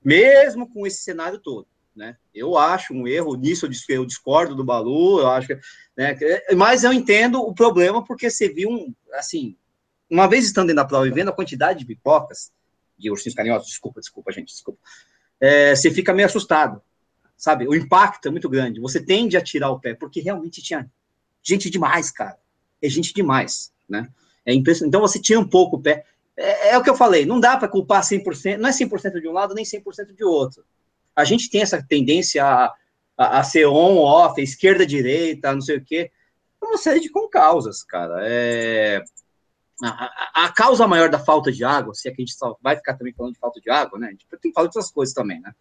Mesmo 0.05 0.69
com 0.69 0.87
esse 0.87 1.03
cenário 1.03 1.39
todo 1.39 1.67
né? 1.95 2.17
Eu 2.35 2.57
acho 2.57 2.93
um 2.93 3.07
erro 3.07 3.37
nisso, 3.37 3.69
eu 3.89 4.05
discordo 4.05 4.55
do 4.55 4.65
Balu, 4.65 5.21
eu 5.21 5.29
acho 5.29 5.49
que, 5.49 5.59
né? 5.97 6.17
Mas 6.57 6.83
eu 6.83 6.93
entendo 6.93 7.41
o 7.41 7.55
problema 7.55 8.05
porque 8.05 8.29
você 8.29 8.49
viu 8.49 8.69
um, 8.69 8.95
assim, 9.13 9.57
uma 10.11 10.27
vez 10.27 10.45
estando 10.45 10.67
dentro 10.67 10.83
da 10.83 10.89
prova 10.89 11.07
e 11.07 11.13
vendo 11.13 11.29
a 11.29 11.35
quantidade 11.35 11.79
de 11.79 11.87
pipocas, 11.87 12.53
de 12.99 13.11
ursinhos 13.11 13.35
carinhosos, 13.35 13.69
desculpa, 13.69 14.01
desculpa, 14.01 14.33
gente, 14.33 14.49
desculpa, 14.49 14.81
é, 15.41 15.75
você 15.75 15.91
fica 15.91 16.13
meio 16.13 16.27
assustado, 16.27 16.83
sabe? 17.37 17.67
O 17.67 17.75
impacto 17.75 18.29
é 18.29 18.31
muito 18.31 18.49
grande, 18.49 18.81
você 18.81 19.01
tende 19.01 19.37
a 19.37 19.41
tirar 19.41 19.71
o 19.71 19.81
pé, 19.81 19.95
porque 19.95 20.21
realmente 20.21 20.63
tinha 20.63 20.91
gente 21.43 21.71
demais, 21.71 22.11
cara, 22.11 22.39
é 22.83 22.89
gente 22.89 23.15
demais, 23.15 23.73
né? 23.89 24.09
É 24.45 24.53
impressionante. 24.53 24.89
Então 24.89 25.01
você 25.01 25.19
tira 25.19 25.41
um 25.41 25.49
pouco 25.49 25.77
o 25.77 25.81
pé. 25.81 26.05
É, 26.37 26.71
é 26.71 26.79
o 26.79 26.83
que 26.83 26.91
eu 26.91 26.97
falei, 26.97 27.25
não 27.25 27.39
dá 27.39 27.57
para 27.57 27.69
culpar 27.69 28.03
100%, 28.03 28.59
não 28.59 28.69
é 28.69 28.73
100% 28.73 29.21
de 29.21 29.29
um 29.29 29.33
lado 29.33 29.55
nem 29.55 29.65
100% 29.65 30.15
de 30.15 30.25
outro 30.25 30.65
a 31.15 31.25
gente 31.25 31.51
tem 31.51 31.63
essa 31.63 31.83
tendência 31.83 32.45
a, 32.45 32.73
a, 33.17 33.39
a 33.41 33.45
ser 33.45 33.67
on, 33.67 33.99
off, 33.99 34.41
esquerda, 34.41 34.87
direita, 34.87 35.53
não 35.53 35.61
sei 35.61 35.79
o 35.79 35.85
quê. 35.85 36.11
É 36.63 36.67
uma 36.67 36.79
série 36.79 37.01
de 37.01 37.11
causas, 37.31 37.83
cara. 37.83 38.21
É, 38.23 39.03
a, 39.83 40.45
a, 40.45 40.53
causa 40.53 40.87
maior 40.87 41.11
da 41.11 41.19
falta 41.19 41.51
de 41.51 41.65
água, 41.65 41.95
se 41.95 42.09
é 42.09 42.13
que 42.13 42.23
a 42.23 42.25
gente 42.25 42.37
só 42.37 42.57
vai 42.63 42.77
ficar 42.77 42.95
também 42.95 43.13
falando 43.13 43.35
de 43.35 43.41
falta 43.41 43.61
de 43.61 43.71
água, 43.71 43.99
né? 43.99 44.07
A 44.07 44.37
tem 44.37 44.51
que 44.51 44.55
falar 44.55 44.69
de 44.69 44.77
outras 44.77 44.91
coisas 44.91 45.15
também, 45.15 45.41
né? 45.41 45.53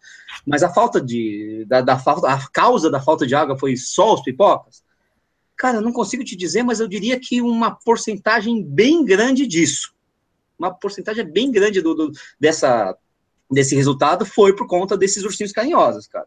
Mas 0.46 0.62
a 0.62 0.72
falta 0.72 1.00
de. 1.00 1.64
Da, 1.68 1.80
da, 1.80 1.98
falta, 1.98 2.28
a 2.28 2.48
causa 2.50 2.90
da 2.90 3.00
falta 3.00 3.26
de 3.26 3.34
água 3.34 3.58
foi 3.58 3.76
só 3.76 4.14
os 4.14 4.22
pipocas? 4.22 4.84
Cara, 5.56 5.78
eu 5.78 5.82
não 5.82 5.92
consigo 5.92 6.24
te 6.24 6.36
dizer, 6.36 6.62
mas 6.62 6.80
eu 6.80 6.88
diria 6.88 7.18
que 7.18 7.40
uma 7.40 7.74
porcentagem 7.74 8.62
bem 8.62 9.04
grande 9.04 9.46
disso. 9.46 9.94
Uma 10.58 10.72
porcentagem 10.72 11.24
bem 11.24 11.50
grande 11.50 11.80
do, 11.80 11.94
do 11.94 12.12
dessa 12.38 12.96
desse 13.50 13.74
resultado 13.74 14.24
foi 14.24 14.54
por 14.54 14.66
conta 14.66 14.96
desses 14.96 15.24
ursinhos 15.24 15.52
carinhosos, 15.52 16.06
cara. 16.06 16.26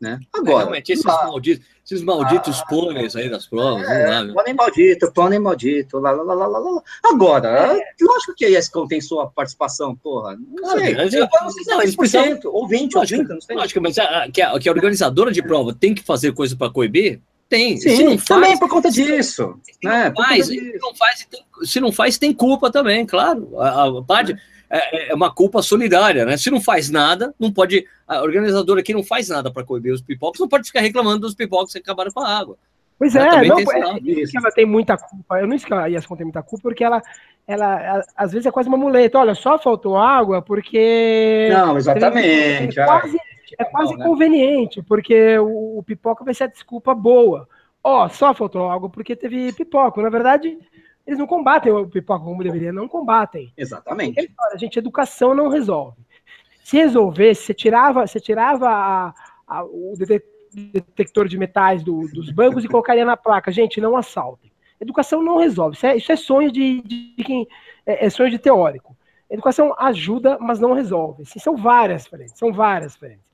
Né? 0.00 0.20
Agora. 0.32 0.76
É, 0.76 0.82
esses, 0.86 1.04
malditos, 1.04 1.66
esses 1.84 2.02
malditos 2.02 2.60
ah, 2.60 2.66
pôneis 2.66 3.14
aí 3.14 3.30
das 3.30 3.46
provas. 3.46 3.88
É, 3.88 4.20
lá, 4.20 4.34
pônei 4.34 4.52
maldito, 4.52 5.12
pônei 5.12 5.38
maldito, 5.38 5.98
lá, 5.98 6.10
lá, 6.10 6.34
lá, 6.34 6.46
lá, 6.46 6.58
lá. 6.58 6.82
Agora, 7.04 7.48
é. 7.48 7.94
lógico 8.00 8.34
que 8.34 8.44
a 8.44 8.58
ESCOM 8.58 8.88
tem 8.88 9.00
sua 9.00 9.28
participação, 9.28 9.94
porra. 9.94 10.36
Não 10.36 10.72
sei. 10.72 10.94
Não, 10.94 11.04
eu, 11.04 11.28
não, 11.68 11.82
eles 11.82 11.96
precisam, 11.96 12.38
ou 12.46 12.66
20, 12.66 12.98
ou 12.98 13.06
30, 13.06 13.34
não 13.34 13.40
sei. 13.40 13.56
Lógico, 13.56 13.80
mas 13.80 13.96
a, 13.98 14.28
que, 14.30 14.42
a, 14.42 14.58
que 14.58 14.68
a 14.68 14.72
organizadora 14.72 15.30
de 15.30 15.42
prova 15.42 15.72
tem 15.72 15.94
que 15.94 16.02
fazer 16.02 16.32
coisa 16.32 16.56
para 16.56 16.72
coibir, 16.72 17.20
tem. 17.48 17.76
Sim, 17.76 17.96
se 17.96 18.04
não 18.04 18.18
faz, 18.18 18.24
também 18.24 18.58
por 18.58 18.68
conta 18.68 18.90
disso. 18.90 19.56
Se, 19.62 19.78
né? 19.84 20.12
não 20.14 20.24
faz, 20.24 20.46
se, 20.46 20.78
não 20.80 20.94
faz, 20.94 21.28
se 21.62 21.80
não 21.80 21.92
faz, 21.92 22.18
tem 22.18 22.32
culpa 22.32 22.70
também, 22.70 23.06
claro. 23.06 23.48
A, 23.60 23.86
a 23.86 24.02
parte 24.02 24.36
é, 24.76 25.10
é, 25.10 25.14
uma 25.14 25.32
culpa 25.32 25.62
solidária, 25.62 26.24
né? 26.24 26.36
Se 26.36 26.50
não 26.50 26.60
faz 26.60 26.90
nada, 26.90 27.32
não 27.38 27.52
pode. 27.52 27.86
A 28.08 28.22
organizadora 28.22 28.82
que 28.82 28.92
não 28.92 29.04
faz 29.04 29.28
nada 29.28 29.52
para 29.52 29.64
coibir 29.64 29.92
os 29.92 30.02
pipocos 30.02 30.40
não 30.40 30.48
pode 30.48 30.66
ficar 30.66 30.80
reclamando 30.80 31.20
dos 31.20 31.34
pipocos 31.34 31.72
que 31.72 31.78
acabaram 31.78 32.10
com 32.10 32.20
a 32.20 32.28
água. 32.28 32.56
Pois 32.98 33.14
é, 33.14 33.24
não, 33.24 33.38
é, 33.38 33.98
isso 34.02 34.32
que 34.32 34.38
ela 34.38 34.50
tem 34.50 34.66
muita 34.66 34.96
culpa. 34.96 35.38
Eu 35.38 35.46
não 35.46 35.54
disse 35.54 35.66
que 35.66 35.74
a 35.74 35.86
Yascon 35.86 36.16
tem 36.16 36.24
muita 36.24 36.42
culpa, 36.42 36.62
porque 36.62 36.84
ela, 36.84 37.02
ela, 37.46 38.02
às 38.16 38.32
vezes 38.32 38.46
é 38.46 38.50
quase 38.50 38.68
uma 38.68 38.78
muleta. 38.78 39.18
Olha, 39.18 39.34
só 39.34 39.58
faltou 39.58 39.96
água 39.96 40.42
porque. 40.42 41.48
Não, 41.52 41.76
exatamente. 41.76 42.78
É 42.78 42.84
quase, 42.84 43.18
é 43.58 43.64
quase 43.64 43.96
né? 43.96 44.04
conveniente, 44.04 44.82
porque 44.82 45.38
o, 45.38 45.78
o, 45.78 45.82
pipoca 45.82 46.24
vai 46.24 46.34
ser 46.34 46.44
a 46.44 46.48
desculpa 46.48 46.94
boa. 46.94 47.48
Ó, 47.82 48.04
oh, 48.04 48.08
só 48.08 48.32
faltou 48.32 48.70
água 48.70 48.88
porque 48.88 49.14
teve 49.14 49.52
pipoca. 49.52 50.00
Na 50.02 50.10
verdade, 50.10 50.56
eles 51.06 51.18
não 51.18 51.26
combatem 51.26 51.70
o 51.72 51.88
pipoca 51.88 52.24
como 52.24 52.42
deveria, 52.42 52.72
não 52.72 52.88
combatem. 52.88 53.52
Exatamente. 53.56 54.32
a 54.52 54.56
gente, 54.56 54.78
educação 54.78 55.34
não 55.34 55.48
resolve. 55.48 55.98
Se 56.62 56.78
resolvesse, 56.78 57.42
você 57.42 57.54
tirava, 57.54 58.06
você 58.06 58.18
tirava 58.18 58.68
a, 58.68 59.14
a, 59.46 59.64
o 59.64 59.92
detector 60.72 61.28
de 61.28 61.36
metais 61.36 61.82
do, 61.82 62.08
dos 62.08 62.30
bancos 62.30 62.64
e 62.64 62.68
colocaria 62.68 63.04
na 63.04 63.16
placa. 63.16 63.52
Gente, 63.52 63.80
não 63.80 63.96
assaltem. 63.96 64.50
Educação 64.80 65.22
não 65.22 65.36
resolve. 65.36 65.76
Isso 65.76 65.86
é, 65.86 65.96
isso 65.96 66.12
é 66.12 66.16
sonho 66.16 66.50
de, 66.50 66.80
de, 66.82 67.24
quem. 67.24 67.46
É, 67.84 68.06
é, 68.06 68.10
sonho 68.10 68.30
de 68.30 68.38
teórico. 68.38 68.96
Educação 69.28 69.74
ajuda, 69.78 70.38
mas 70.40 70.58
não 70.58 70.72
resolve. 70.72 71.22
Assim, 71.22 71.38
são 71.38 71.56
várias 71.56 72.06
frentes. 72.06 72.38
São 72.38 72.52
várias 72.52 72.96
frentes. 72.96 73.24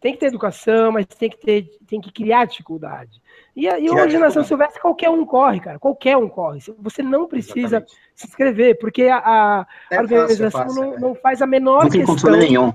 Tem 0.00 0.14
que 0.14 0.20
ter 0.20 0.26
educação, 0.26 0.92
mas 0.92 1.06
tem 1.06 1.28
que 1.28 1.36
ter, 1.36 1.68
tem 1.86 2.00
que 2.00 2.10
criar 2.10 2.46
dificuldade. 2.46 3.20
E, 3.54 3.66
e 3.66 3.90
hoje 3.90 4.16
na 4.16 4.30
São 4.30 4.42
Silvestre 4.42 4.80
qualquer 4.80 5.10
um 5.10 5.26
corre, 5.26 5.60
cara. 5.60 5.78
Qualquer 5.78 6.16
um 6.16 6.28
corre. 6.28 6.60
Você 6.78 7.02
não 7.02 7.26
precisa 7.26 7.76
Exatamente. 7.76 7.98
se 8.14 8.26
inscrever, 8.26 8.78
porque 8.78 9.04
a, 9.04 9.18
a, 9.18 9.66
é 9.90 10.00
organização 10.00 10.50
fácil, 10.50 10.82
não, 10.82 10.94
é. 10.94 10.98
não, 10.98 11.14
faz 11.14 11.42
a 11.42 11.46
menor 11.46 11.84
não 11.84 11.90
tem 11.90 12.06
questão. 12.06 12.30
nenhum. 12.32 12.72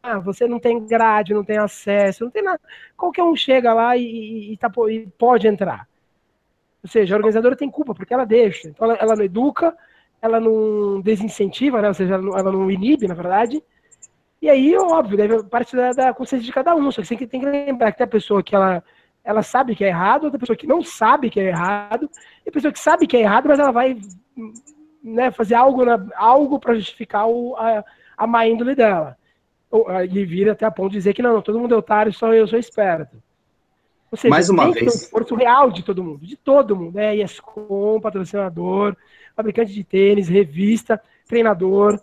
Ah, 0.00 0.20
você 0.20 0.46
não 0.46 0.60
tem 0.60 0.86
grade, 0.86 1.34
não 1.34 1.42
tem 1.42 1.58
acesso, 1.58 2.22
não 2.22 2.30
tem 2.30 2.42
nada. 2.42 2.60
Qualquer 2.96 3.24
um 3.24 3.34
chega 3.34 3.74
lá 3.74 3.96
e, 3.96 4.04
e, 4.04 4.52
e, 4.52 4.56
tá, 4.56 4.70
e 4.88 5.08
pode 5.18 5.48
entrar. 5.48 5.88
Ou 6.84 6.88
seja, 6.88 7.16
a 7.16 7.18
organizadora 7.18 7.56
tem 7.56 7.68
culpa, 7.68 7.92
porque 7.92 8.14
ela 8.14 8.24
deixa. 8.24 8.68
Então, 8.68 8.88
ela, 8.88 8.98
ela 9.00 9.16
não 9.16 9.24
educa, 9.24 9.76
ela 10.22 10.38
não 10.38 11.00
desincentiva, 11.00 11.82
né? 11.82 11.88
ou 11.88 11.94
seja, 11.94 12.14
ela 12.14 12.22
não, 12.22 12.38
ela 12.38 12.52
não 12.52 12.70
inibe, 12.70 13.08
na 13.08 13.14
verdade. 13.14 13.60
E 14.40 14.50
aí, 14.50 14.76
óbvio, 14.76 15.16
deve 15.16 15.42
parte 15.44 15.74
da, 15.74 15.92
da 15.92 16.14
consciência 16.14 16.44
de 16.44 16.52
cada 16.52 16.74
um. 16.74 16.90
Só 16.90 17.00
que 17.00 17.08
você 17.08 17.26
tem 17.26 17.40
que 17.40 17.46
lembrar 17.46 17.92
que 17.92 17.98
tem 17.98 18.04
a 18.04 18.08
pessoa 18.08 18.42
que 18.42 18.54
ela, 18.54 18.82
ela 19.24 19.42
sabe 19.42 19.74
que 19.74 19.84
é 19.84 19.88
errado, 19.88 20.24
outra 20.24 20.38
pessoa 20.38 20.56
que 20.56 20.66
não 20.66 20.82
sabe 20.82 21.30
que 21.30 21.40
é 21.40 21.48
errado, 21.48 22.10
e 22.44 22.48
a 22.48 22.52
pessoa 22.52 22.72
que 22.72 22.78
sabe 22.78 23.06
que 23.06 23.16
é 23.16 23.20
errado, 23.20 23.48
mas 23.48 23.58
ela 23.58 23.72
vai 23.72 23.98
né, 25.02 25.30
fazer 25.30 25.54
algo, 25.54 25.82
algo 26.14 26.58
para 26.58 26.74
justificar 26.74 27.28
o, 27.28 27.56
a, 27.56 27.84
a 28.16 28.26
má 28.26 28.46
índole 28.46 28.74
dela. 28.74 29.16
E 30.10 30.24
vira 30.24 30.52
até 30.52 30.64
a 30.64 30.70
ponto 30.70 30.90
de 30.90 30.98
dizer 30.98 31.12
que 31.12 31.22
não, 31.22 31.42
todo 31.42 31.58
mundo 31.58 31.74
é 31.74 31.78
otário, 31.78 32.12
só 32.12 32.32
eu 32.32 32.46
sou 32.46 32.58
esperto. 32.58 33.16
Ou 34.10 34.16
seja, 34.16 34.30
Mais 34.30 34.48
uma 34.48 34.64
tem 34.64 34.72
vez. 34.72 34.84
um 34.84 34.88
esforço 34.88 35.34
real 35.34 35.70
de 35.70 35.82
todo 35.82 36.02
mundo, 36.02 36.24
de 36.24 36.36
todo 36.36 36.76
mundo, 36.76 36.94
né? 36.94 37.16
ESCOM, 37.16 38.00
patrocinador, 38.00 38.96
fabricante 39.34 39.72
de 39.72 39.82
tênis, 39.82 40.28
revista, 40.28 41.02
treinador. 41.26 42.00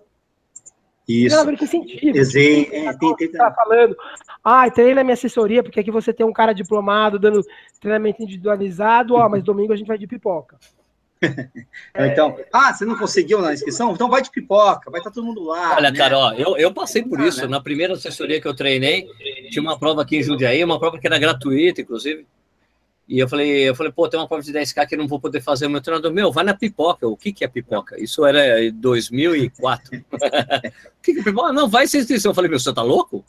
Isso. 1.07 1.35
Treinador 1.35 1.57
que 1.57 1.65
incentiva. 1.65 2.17
É, 2.17 2.93
tem, 2.93 3.15
tem, 3.15 3.31
tá 3.31 3.51
falando, 3.51 3.95
ah, 4.43 4.69
treina 4.71 5.03
minha 5.03 5.13
assessoria, 5.13 5.61
porque 5.61 5.79
aqui 5.79 5.91
você 5.91 6.13
tem 6.13 6.25
um 6.25 6.33
cara 6.33 6.53
diplomado 6.53 7.19
dando 7.19 7.41
treinamento 7.79 8.23
individualizado, 8.23 9.15
ó, 9.15 9.27
mas 9.27 9.43
domingo 9.43 9.73
a 9.73 9.75
gente 9.75 9.87
vai 9.87 9.97
de 9.97 10.07
pipoca. 10.07 10.57
então, 11.95 12.37
ah, 12.51 12.73
você 12.73 12.85
não 12.85 12.97
conseguiu 12.97 13.41
na 13.41 13.53
inscrição? 13.53 13.91
Então 13.93 14.09
vai 14.09 14.21
de 14.21 14.31
pipoca, 14.31 14.89
vai 14.89 14.99
estar 14.99 15.09
tá 15.09 15.13
todo 15.13 15.25
mundo 15.25 15.43
lá. 15.43 15.75
Olha, 15.75 15.91
né? 15.91 15.97
cara, 15.97 16.17
ó, 16.17 16.33
eu, 16.33 16.57
eu 16.57 16.73
passei 16.73 17.03
por 17.03 17.19
ah, 17.19 17.27
isso. 17.27 17.41
Né? 17.41 17.47
Na 17.47 17.61
primeira 17.61 17.93
assessoria 17.93 18.39
que 18.39 18.47
eu 18.47 18.55
treinei, 18.55 19.07
tinha 19.49 19.61
uma 19.61 19.77
prova 19.77 20.01
aqui 20.01 20.17
em 20.17 20.23
Jundiaí, 20.23 20.63
uma 20.63 20.79
prova 20.79 20.99
que 20.99 21.07
era 21.07 21.19
gratuita, 21.19 21.81
inclusive. 21.81 22.25
E 23.07 23.19
eu 23.19 23.27
falei, 23.27 23.69
eu 23.69 23.75
falei, 23.75 23.91
pô, 23.91 24.07
tem 24.07 24.19
uma 24.19 24.27
prova 24.27 24.41
de 24.41 24.53
10K 24.53 24.87
que 24.87 24.95
eu 24.95 24.99
não 24.99 25.07
vou 25.07 25.19
poder 25.19 25.41
fazer. 25.41 25.67
O 25.67 25.69
meu 25.69 25.81
treinador, 25.81 26.11
meu, 26.11 26.31
vai 26.31 26.43
na 26.43 26.53
pipoca. 26.53 27.07
O 27.07 27.17
que, 27.17 27.33
que 27.33 27.43
é 27.43 27.47
pipoca? 27.47 28.01
Isso 28.01 28.25
era 28.25 28.63
em 28.63 28.71
2004. 28.71 29.97
o 30.07 31.01
que, 31.01 31.13
que 31.13 31.19
é 31.19 31.23
pipoca? 31.23 31.51
Não, 31.51 31.67
vai 31.67 31.85
sem 31.85 31.99
inscrição. 31.99 32.31
Eu 32.31 32.35
falei, 32.35 32.49
meu, 32.49 32.59
você 32.59 32.73
tá 32.73 32.81
louco? 32.81 33.23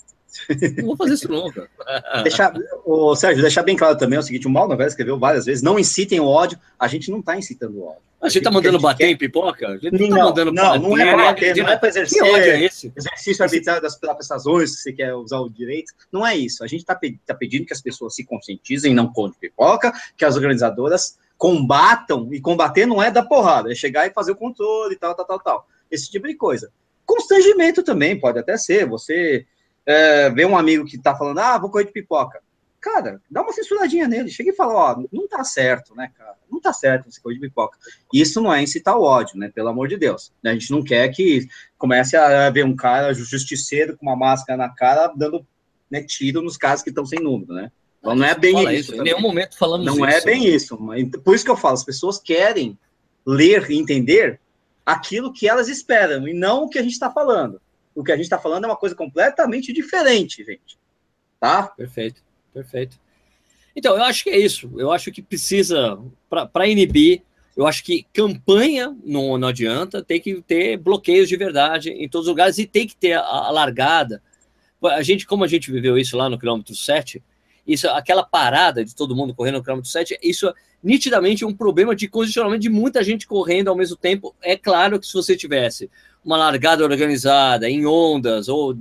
Não 0.78 0.86
vou 0.86 0.96
fazer 0.96 1.14
isso 1.14 1.28
nunca. 1.28 1.68
deixar, 2.22 2.52
o 2.84 3.14
Sérgio, 3.14 3.42
deixar 3.42 3.62
bem 3.62 3.76
claro 3.76 3.96
também 3.96 4.16
é 4.16 4.20
o 4.20 4.22
seguinte: 4.22 4.46
o 4.46 4.50
Mal 4.50 4.68
Novela 4.68 4.88
escreveu 4.88 5.18
várias 5.18 5.44
vezes, 5.44 5.62
não 5.62 5.78
incitem 5.78 6.20
o 6.20 6.26
ódio. 6.26 6.58
A 6.78 6.88
gente 6.88 7.10
não 7.10 7.20
está 7.20 7.36
incitando 7.36 7.78
o 7.78 7.86
ódio. 7.86 8.02
A 8.24 8.28
gente 8.28 8.38
está 8.38 8.50
mandando 8.50 8.80
bater 8.80 9.04
quer... 9.04 9.10
em 9.10 9.16
pipoca? 9.18 9.68
A 9.68 9.76
gente 9.76 10.08
não, 10.08 10.16
tá 10.16 10.24
mandando 10.24 10.52
não, 10.52 10.78
não 10.78 10.98
é 10.98 11.14
bater, 11.14 11.56
não 11.56 11.68
é 11.68 11.76
para 11.76 11.88
exercer 11.90 12.24
é 12.24 12.64
esse? 12.64 12.90
exercício 12.96 13.44
arbitrário 13.44 13.82
das 13.82 13.96
próprias 13.96 14.30
razões, 14.30 14.76
que 14.76 14.82
você 14.82 14.92
quer 14.94 15.14
usar 15.14 15.40
o 15.40 15.50
direito. 15.50 15.92
Não 16.10 16.26
é 16.26 16.34
isso. 16.34 16.64
A 16.64 16.66
gente 16.66 16.80
está 16.80 16.98
tá 17.26 17.34
pedindo 17.34 17.66
que 17.66 17.74
as 17.74 17.82
pessoas 17.82 18.14
se 18.14 18.24
conscientizem, 18.24 18.94
não 18.94 19.12
conte 19.12 19.36
pipoca, 19.38 19.92
que 20.16 20.24
as 20.24 20.36
organizadoras 20.36 21.18
combatam, 21.36 22.32
e 22.32 22.40
combater 22.40 22.86
não 22.86 23.02
é 23.02 23.10
dar 23.10 23.24
porrada, 23.24 23.70
é 23.70 23.74
chegar 23.74 24.06
e 24.06 24.12
fazer 24.12 24.32
o 24.32 24.36
controle 24.36 24.94
e 24.94 24.98
tal, 24.98 25.14
tal, 25.14 25.26
tal, 25.26 25.40
tal. 25.40 25.68
Esse 25.90 26.10
tipo 26.10 26.26
de 26.26 26.34
coisa. 26.34 26.70
Constrangimento 27.04 27.82
também 27.82 28.18
pode 28.18 28.38
até 28.38 28.56
ser, 28.56 28.86
você 28.86 29.44
é, 29.86 30.30
vê 30.30 30.44
um 30.44 30.56
amigo 30.56 30.84
que 30.84 30.98
tá 30.98 31.14
falando, 31.14 31.38
ah, 31.38 31.58
vou 31.58 31.70
correr 31.70 31.84
de 31.84 31.92
pipoca. 31.92 32.40
Cara, 32.80 33.20
dá 33.30 33.40
uma 33.40 33.52
censuradinha 33.52 34.06
nele, 34.06 34.30
chega 34.30 34.50
e 34.50 34.54
fala, 34.54 34.74
ó, 34.74 35.02
não 35.10 35.26
tá 35.26 35.42
certo, 35.42 35.94
né, 35.94 36.10
cara? 36.18 36.34
Não 36.50 36.60
tá 36.60 36.70
certo 36.70 37.10
você 37.10 37.18
correr 37.18 37.36
de 37.36 37.40
pipoca. 37.40 37.78
Isso 38.12 38.42
não 38.42 38.52
é 38.52 38.62
incitar 38.62 38.96
o 38.96 39.02
ódio, 39.02 39.38
né? 39.38 39.50
Pelo 39.54 39.70
amor 39.70 39.88
de 39.88 39.96
Deus. 39.96 40.32
A 40.44 40.52
gente 40.52 40.70
não 40.70 40.82
quer 40.82 41.08
que 41.08 41.48
comece 41.78 42.14
a 42.14 42.50
ver 42.50 42.64
um 42.64 42.76
cara 42.76 43.14
justiceiro 43.14 43.96
com 43.96 44.04
uma 44.04 44.16
máscara 44.16 44.58
na 44.58 44.68
cara 44.68 45.10
dando 45.16 45.46
né, 45.90 46.02
tiro 46.02 46.42
nos 46.42 46.58
casos 46.58 46.82
que 46.82 46.90
estão 46.90 47.06
sem 47.06 47.20
número, 47.20 47.54
né? 47.54 47.72
Então 48.00 48.14
não 48.14 48.26
é 48.26 48.34
bem 48.34 48.54
isso. 48.74 48.92
isso 48.92 48.94
em 48.96 49.04
nenhum 49.04 49.20
momento 49.22 49.56
falamos 49.56 49.86
Não 49.86 50.04
é 50.04 50.10
isso. 50.10 50.18
é 50.18 50.24
bem 50.30 50.46
isso. 50.46 50.78
Por 51.24 51.34
isso 51.34 51.44
que 51.44 51.50
eu 51.50 51.56
falo, 51.56 51.74
as 51.74 51.84
pessoas 51.84 52.18
querem 52.18 52.78
ler 53.24 53.70
e 53.70 53.78
entender 53.78 54.38
aquilo 54.84 55.32
que 55.32 55.48
elas 55.48 55.68
esperam 55.68 56.28
e 56.28 56.34
não 56.34 56.64
o 56.64 56.68
que 56.68 56.78
a 56.78 56.82
gente 56.82 56.92
está 56.92 57.10
falando 57.10 57.58
o 57.94 58.02
que 58.02 58.12
a 58.12 58.16
gente 58.16 58.24
está 58.24 58.38
falando 58.38 58.64
é 58.64 58.66
uma 58.66 58.76
coisa 58.76 58.94
completamente 58.94 59.72
diferente, 59.72 60.44
gente. 60.44 60.78
Tá? 61.38 61.64
Perfeito, 61.68 62.22
perfeito. 62.52 62.98
Então, 63.76 63.96
eu 63.96 64.02
acho 64.02 64.24
que 64.24 64.30
é 64.30 64.38
isso. 64.38 64.70
Eu 64.76 64.92
acho 64.92 65.10
que 65.10 65.22
precisa, 65.22 65.98
para 66.52 66.66
inibir, 66.66 67.22
eu 67.56 67.66
acho 67.66 67.84
que 67.84 68.06
campanha 68.12 68.96
não, 69.04 69.38
não 69.38 69.48
adianta, 69.48 70.02
tem 70.02 70.20
que 70.20 70.40
ter 70.42 70.76
bloqueios 70.76 71.28
de 71.28 71.36
verdade 71.36 71.90
em 71.90 72.08
todos 72.08 72.26
os 72.26 72.30
lugares 72.30 72.58
e 72.58 72.66
tem 72.66 72.86
que 72.86 72.96
ter 72.96 73.12
a, 73.12 73.22
a 73.22 73.50
largada. 73.50 74.22
A 74.82 75.02
gente, 75.02 75.26
como 75.26 75.44
a 75.44 75.48
gente 75.48 75.70
viveu 75.70 75.96
isso 75.96 76.16
lá 76.16 76.28
no 76.28 76.38
quilômetro 76.38 76.74
7, 76.74 77.22
isso, 77.66 77.88
aquela 77.88 78.22
parada 78.22 78.84
de 78.84 78.94
todo 78.94 79.16
mundo 79.16 79.34
correndo 79.34 79.56
no 79.56 79.62
quilômetro 79.62 79.90
7, 79.90 80.18
isso 80.22 80.48
é 80.48 80.54
nitidamente 80.82 81.44
um 81.44 81.54
problema 81.54 81.96
de 81.96 82.06
condicionamento 82.06 82.60
de 82.60 82.68
muita 82.68 83.02
gente 83.02 83.26
correndo 83.26 83.68
ao 83.68 83.76
mesmo 83.76 83.96
tempo. 83.96 84.34
É 84.42 84.56
claro 84.56 85.00
que 85.00 85.06
se 85.06 85.14
você 85.14 85.34
tivesse 85.34 85.90
uma 86.24 86.36
largada 86.36 86.82
organizada, 86.84 87.68
em 87.68 87.86
ondas, 87.86 88.48
ou 88.48 88.74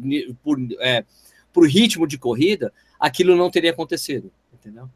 por, 0.43 0.57
é, 0.79 1.03
por 1.51 1.67
ritmo 1.67 2.07
de 2.07 2.17
corrida, 2.17 2.73
aquilo 2.99 3.35
não 3.35 3.51
teria 3.51 3.71
acontecido, 3.71 4.31
entendeu? 4.53 4.89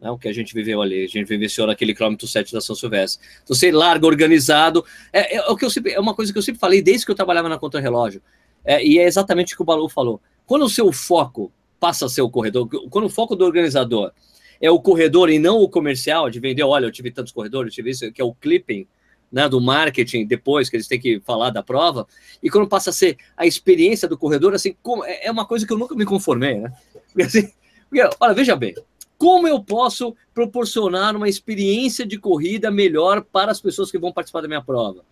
É 0.00 0.10
o 0.10 0.18
que 0.18 0.28
a 0.28 0.32
gente 0.32 0.52
viveu 0.52 0.82
ali, 0.82 1.04
a 1.04 1.08
gente 1.08 1.24
vivenciou 1.24 1.66
naquele 1.66 1.94
quilômetro 1.94 2.26
7 2.26 2.52
da 2.52 2.60
São 2.60 2.76
Silvestre. 2.76 3.26
Então, 3.42 3.56
você 3.56 3.70
larga 3.72 4.06
organizado, 4.06 4.84
é, 5.12 5.36
é, 5.36 5.42
o 5.48 5.56
que 5.56 5.64
eu 5.64 5.70
sempre, 5.70 5.92
é 5.92 6.00
uma 6.00 6.14
coisa 6.14 6.32
que 6.32 6.38
eu 6.38 6.42
sempre 6.42 6.60
falei 6.60 6.82
desde 6.82 7.06
que 7.06 7.10
eu 7.10 7.14
trabalhava 7.14 7.48
na 7.48 7.58
contra-relógio, 7.58 8.20
é, 8.64 8.84
e 8.84 8.98
é 8.98 9.04
exatamente 9.04 9.54
o 9.54 9.56
que 9.56 9.62
o 9.62 9.64
Balu 9.64 9.88
falou. 9.88 10.20
Quando 10.44 10.64
o 10.64 10.68
seu 10.68 10.92
foco 10.92 11.50
passa 11.80 12.06
a 12.06 12.08
ser 12.08 12.22
o 12.22 12.28
corredor, 12.28 12.68
quando 12.90 13.04
o 13.06 13.10
foco 13.10 13.34
do 13.34 13.44
organizador 13.44 14.12
é 14.60 14.70
o 14.70 14.80
corredor 14.80 15.30
e 15.30 15.38
não 15.38 15.58
o 15.58 15.68
comercial, 15.68 16.28
de 16.28 16.40
vender, 16.40 16.62
olha, 16.62 16.86
eu 16.86 16.92
tive 16.92 17.10
tantos 17.10 17.32
corredores, 17.32 17.72
eu 17.72 17.74
tive 17.74 17.90
isso, 17.90 18.12
que 18.12 18.20
é 18.20 18.24
o 18.24 18.34
clipping, 18.34 18.86
né, 19.30 19.48
do 19.48 19.60
marketing 19.60 20.26
depois 20.26 20.68
que 20.68 20.76
eles 20.76 20.86
têm 20.86 21.00
que 21.00 21.20
falar 21.20 21.50
da 21.50 21.62
prova 21.62 22.06
e 22.42 22.48
quando 22.48 22.68
passa 22.68 22.90
a 22.90 22.92
ser 22.92 23.16
a 23.36 23.46
experiência 23.46 24.08
do 24.08 24.16
corredor 24.16 24.54
assim 24.54 24.76
como, 24.82 25.04
é, 25.04 25.26
é 25.26 25.30
uma 25.30 25.46
coisa 25.46 25.66
que 25.66 25.72
eu 25.72 25.78
nunca 25.78 25.94
me 25.94 26.04
conformei 26.04 26.60
né 26.60 26.72
porque, 27.08 27.22
assim, 27.22 27.52
porque, 27.88 28.08
olha 28.20 28.34
veja 28.34 28.54
bem 28.54 28.74
como 29.18 29.48
eu 29.48 29.62
posso 29.62 30.14
proporcionar 30.34 31.16
uma 31.16 31.28
experiência 31.28 32.06
de 32.06 32.18
corrida 32.18 32.70
melhor 32.70 33.22
para 33.22 33.50
as 33.50 33.60
pessoas 33.60 33.90
que 33.90 33.98
vão 33.98 34.12
participar 34.12 34.42
da 34.42 34.48
minha 34.48 34.62
prova 34.62 35.04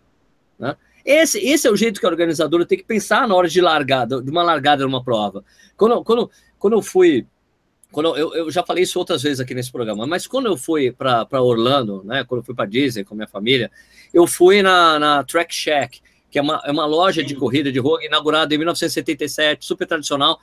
né? 0.57 0.75
esse, 1.03 1.39
esse 1.39 1.67
é 1.67 1.71
o 1.71 1.75
jeito 1.75 1.99
que 1.99 2.05
a 2.05 2.09
organizadora 2.09 2.65
tem 2.65 2.77
que 2.77 2.85
pensar 2.85 3.27
na 3.27 3.35
hora 3.35 3.49
de 3.49 3.59
largada 3.59 4.21
de 4.21 4.31
uma 4.31 4.43
largada 4.43 4.83
numa 4.83 5.03
prova 5.03 5.43
quando, 5.75 6.03
quando, 6.03 6.31
quando 6.57 6.73
eu 6.73 6.81
fui 6.81 7.27
quando 7.95 8.17
eu, 8.17 8.35
eu 8.35 8.51
já 8.51 8.61
falei 8.61 8.83
isso 8.83 8.99
outras 8.99 9.23
vezes 9.23 9.39
aqui 9.39 9.55
nesse 9.55 9.71
programa, 9.71 10.05
mas 10.05 10.27
quando 10.27 10.47
eu 10.47 10.57
fui 10.57 10.91
para 10.91 11.41
Orlando, 11.41 12.03
né, 12.03 12.25
quando 12.25 12.41
eu 12.41 12.43
fui 12.43 12.53
para 12.53 12.65
Disney 12.65 13.05
com 13.05 13.15
minha 13.15 13.25
família, 13.25 13.71
eu 14.13 14.27
fui 14.27 14.61
na, 14.61 14.99
na 14.99 15.23
Track 15.23 15.55
Shack, 15.55 16.01
que 16.29 16.37
é 16.37 16.41
uma, 16.41 16.61
é 16.65 16.71
uma 16.73 16.85
loja 16.85 17.23
de 17.23 17.33
corrida 17.35 17.71
de 17.71 17.79
rua 17.79 18.03
inaugurada 18.03 18.53
em 18.53 18.57
1977, 18.57 19.65
super 19.65 19.87
tradicional, 19.87 20.37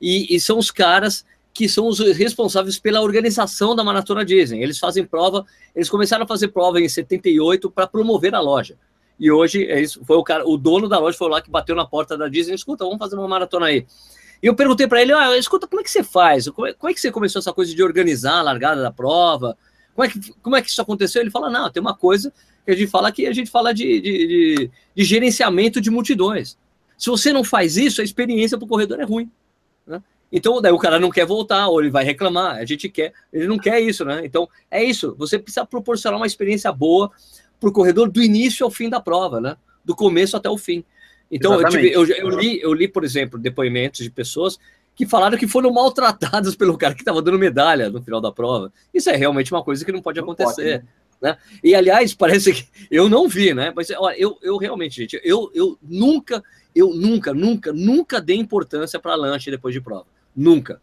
e, 0.00 0.34
e 0.34 0.40
são 0.40 0.56
os 0.56 0.70
caras 0.70 1.26
que 1.52 1.68
são 1.68 1.88
os 1.88 1.98
responsáveis 1.98 2.78
pela 2.78 3.02
organização 3.02 3.76
da 3.76 3.84
Maratona 3.84 4.24
Disney. 4.24 4.62
Eles 4.62 4.78
fazem 4.78 5.04
prova, 5.04 5.44
eles 5.76 5.90
começaram 5.90 6.24
a 6.24 6.26
fazer 6.26 6.48
prova 6.48 6.80
em 6.80 6.88
78 6.88 7.70
para 7.70 7.86
promover 7.86 8.34
a 8.34 8.40
loja. 8.40 8.78
E 9.20 9.30
hoje 9.30 9.66
é 9.66 9.78
isso, 9.78 10.02
foi 10.06 10.16
o 10.16 10.24
cara, 10.24 10.48
o 10.48 10.56
dono 10.56 10.88
da 10.88 10.98
loja 10.98 11.18
foi 11.18 11.28
lá 11.28 11.42
que 11.42 11.50
bateu 11.50 11.76
na 11.76 11.84
porta 11.84 12.16
da 12.16 12.28
Disney, 12.28 12.54
escuta, 12.54 12.82
vamos 12.82 12.98
fazer 12.98 13.14
uma 13.14 13.28
maratona 13.28 13.66
aí. 13.66 13.86
Eu 14.44 14.54
perguntei 14.54 14.86
para 14.86 15.00
ele, 15.00 15.10
ah, 15.10 15.34
escuta, 15.38 15.66
como 15.66 15.80
é 15.80 15.82
que 15.82 15.90
você 15.90 16.04
faz? 16.04 16.46
Como 16.50 16.66
é, 16.66 16.74
como 16.74 16.90
é, 16.90 16.92
que 16.92 17.00
você 17.00 17.10
começou 17.10 17.40
essa 17.40 17.50
coisa 17.50 17.74
de 17.74 17.82
organizar 17.82 18.40
a 18.40 18.42
largada 18.42 18.82
da 18.82 18.92
prova? 18.92 19.56
Como 19.94 20.04
é 20.04 20.10
que, 20.10 20.32
como 20.42 20.54
é 20.54 20.60
que 20.60 20.68
isso 20.68 20.82
aconteceu? 20.82 21.22
Ele 21.22 21.30
fala, 21.30 21.48
não, 21.48 21.72
tem 21.72 21.80
uma 21.80 21.96
coisa 21.96 22.30
que 22.62 22.70
a 22.70 22.76
gente 22.76 22.90
fala 22.90 23.10
que 23.10 23.26
a 23.26 23.32
gente 23.32 23.50
fala 23.50 23.72
de, 23.72 24.00
de, 24.02 24.26
de, 24.26 24.70
de 24.94 25.04
gerenciamento 25.04 25.80
de 25.80 25.90
multidões. 25.90 26.58
Se 26.98 27.08
você 27.08 27.32
não 27.32 27.42
faz 27.42 27.78
isso, 27.78 28.02
a 28.02 28.04
experiência 28.04 28.58
para 28.58 28.66
o 28.66 28.68
corredor 28.68 29.00
é 29.00 29.04
ruim. 29.04 29.30
Né? 29.86 30.02
Então, 30.30 30.60
daí 30.60 30.72
o 30.72 30.78
cara 30.78 31.00
não 31.00 31.10
quer 31.10 31.24
voltar, 31.24 31.68
ou 31.68 31.80
ele 31.80 31.90
vai 31.90 32.04
reclamar, 32.04 32.56
a 32.56 32.66
gente 32.66 32.86
quer, 32.90 33.14
ele 33.32 33.46
não 33.46 33.58
quer 33.58 33.80
isso, 33.80 34.04
né? 34.04 34.26
Então, 34.26 34.46
é 34.70 34.84
isso, 34.84 35.14
você 35.18 35.38
precisa 35.38 35.64
proporcionar 35.64 36.18
uma 36.18 36.26
experiência 36.26 36.70
boa 36.70 37.10
para 37.58 37.70
o 37.70 37.72
corredor 37.72 38.10
do 38.10 38.22
início 38.22 38.62
ao 38.62 38.70
fim 38.70 38.90
da 38.90 39.00
prova, 39.00 39.40
né? 39.40 39.56
Do 39.82 39.96
começo 39.96 40.36
até 40.36 40.50
o 40.50 40.58
fim. 40.58 40.84
Então, 41.30 41.60
eu, 41.60 41.68
tive, 41.68 41.90
eu, 41.90 42.06
eu, 42.06 42.28
li, 42.28 42.60
eu 42.60 42.72
li, 42.72 42.86
por 42.86 43.04
exemplo, 43.04 43.38
depoimentos 43.38 44.00
de 44.00 44.10
pessoas 44.10 44.58
que 44.94 45.06
falaram 45.06 45.36
que 45.36 45.48
foram 45.48 45.72
maltratadas 45.74 46.54
pelo 46.54 46.78
cara 46.78 46.94
que 46.94 47.00
estava 47.00 47.20
dando 47.20 47.38
medalha 47.38 47.90
no 47.90 48.02
final 48.02 48.20
da 48.20 48.30
prova. 48.30 48.72
Isso 48.92 49.10
é 49.10 49.16
realmente 49.16 49.52
uma 49.52 49.62
coisa 49.62 49.84
que 49.84 49.92
não 49.92 50.02
pode 50.02 50.20
acontecer. 50.20 50.80
Pode, 50.80 50.84
né? 51.22 51.30
né? 51.30 51.38
E, 51.62 51.74
aliás, 51.74 52.14
parece 52.14 52.52
que 52.52 52.68
eu 52.90 53.08
não 53.08 53.28
vi, 53.28 53.52
né? 53.54 53.72
Mas 53.74 53.90
olha, 53.90 54.16
eu, 54.16 54.38
eu 54.42 54.56
realmente, 54.56 54.96
gente, 54.96 55.20
eu, 55.24 55.50
eu 55.54 55.78
nunca, 55.82 56.42
eu 56.74 56.94
nunca, 56.94 57.32
nunca, 57.34 57.72
nunca 57.72 58.20
dei 58.20 58.36
importância 58.36 59.00
para 59.00 59.14
lanche 59.14 59.50
depois 59.50 59.74
de 59.74 59.80
prova. 59.80 60.06
Nunca. 60.34 60.80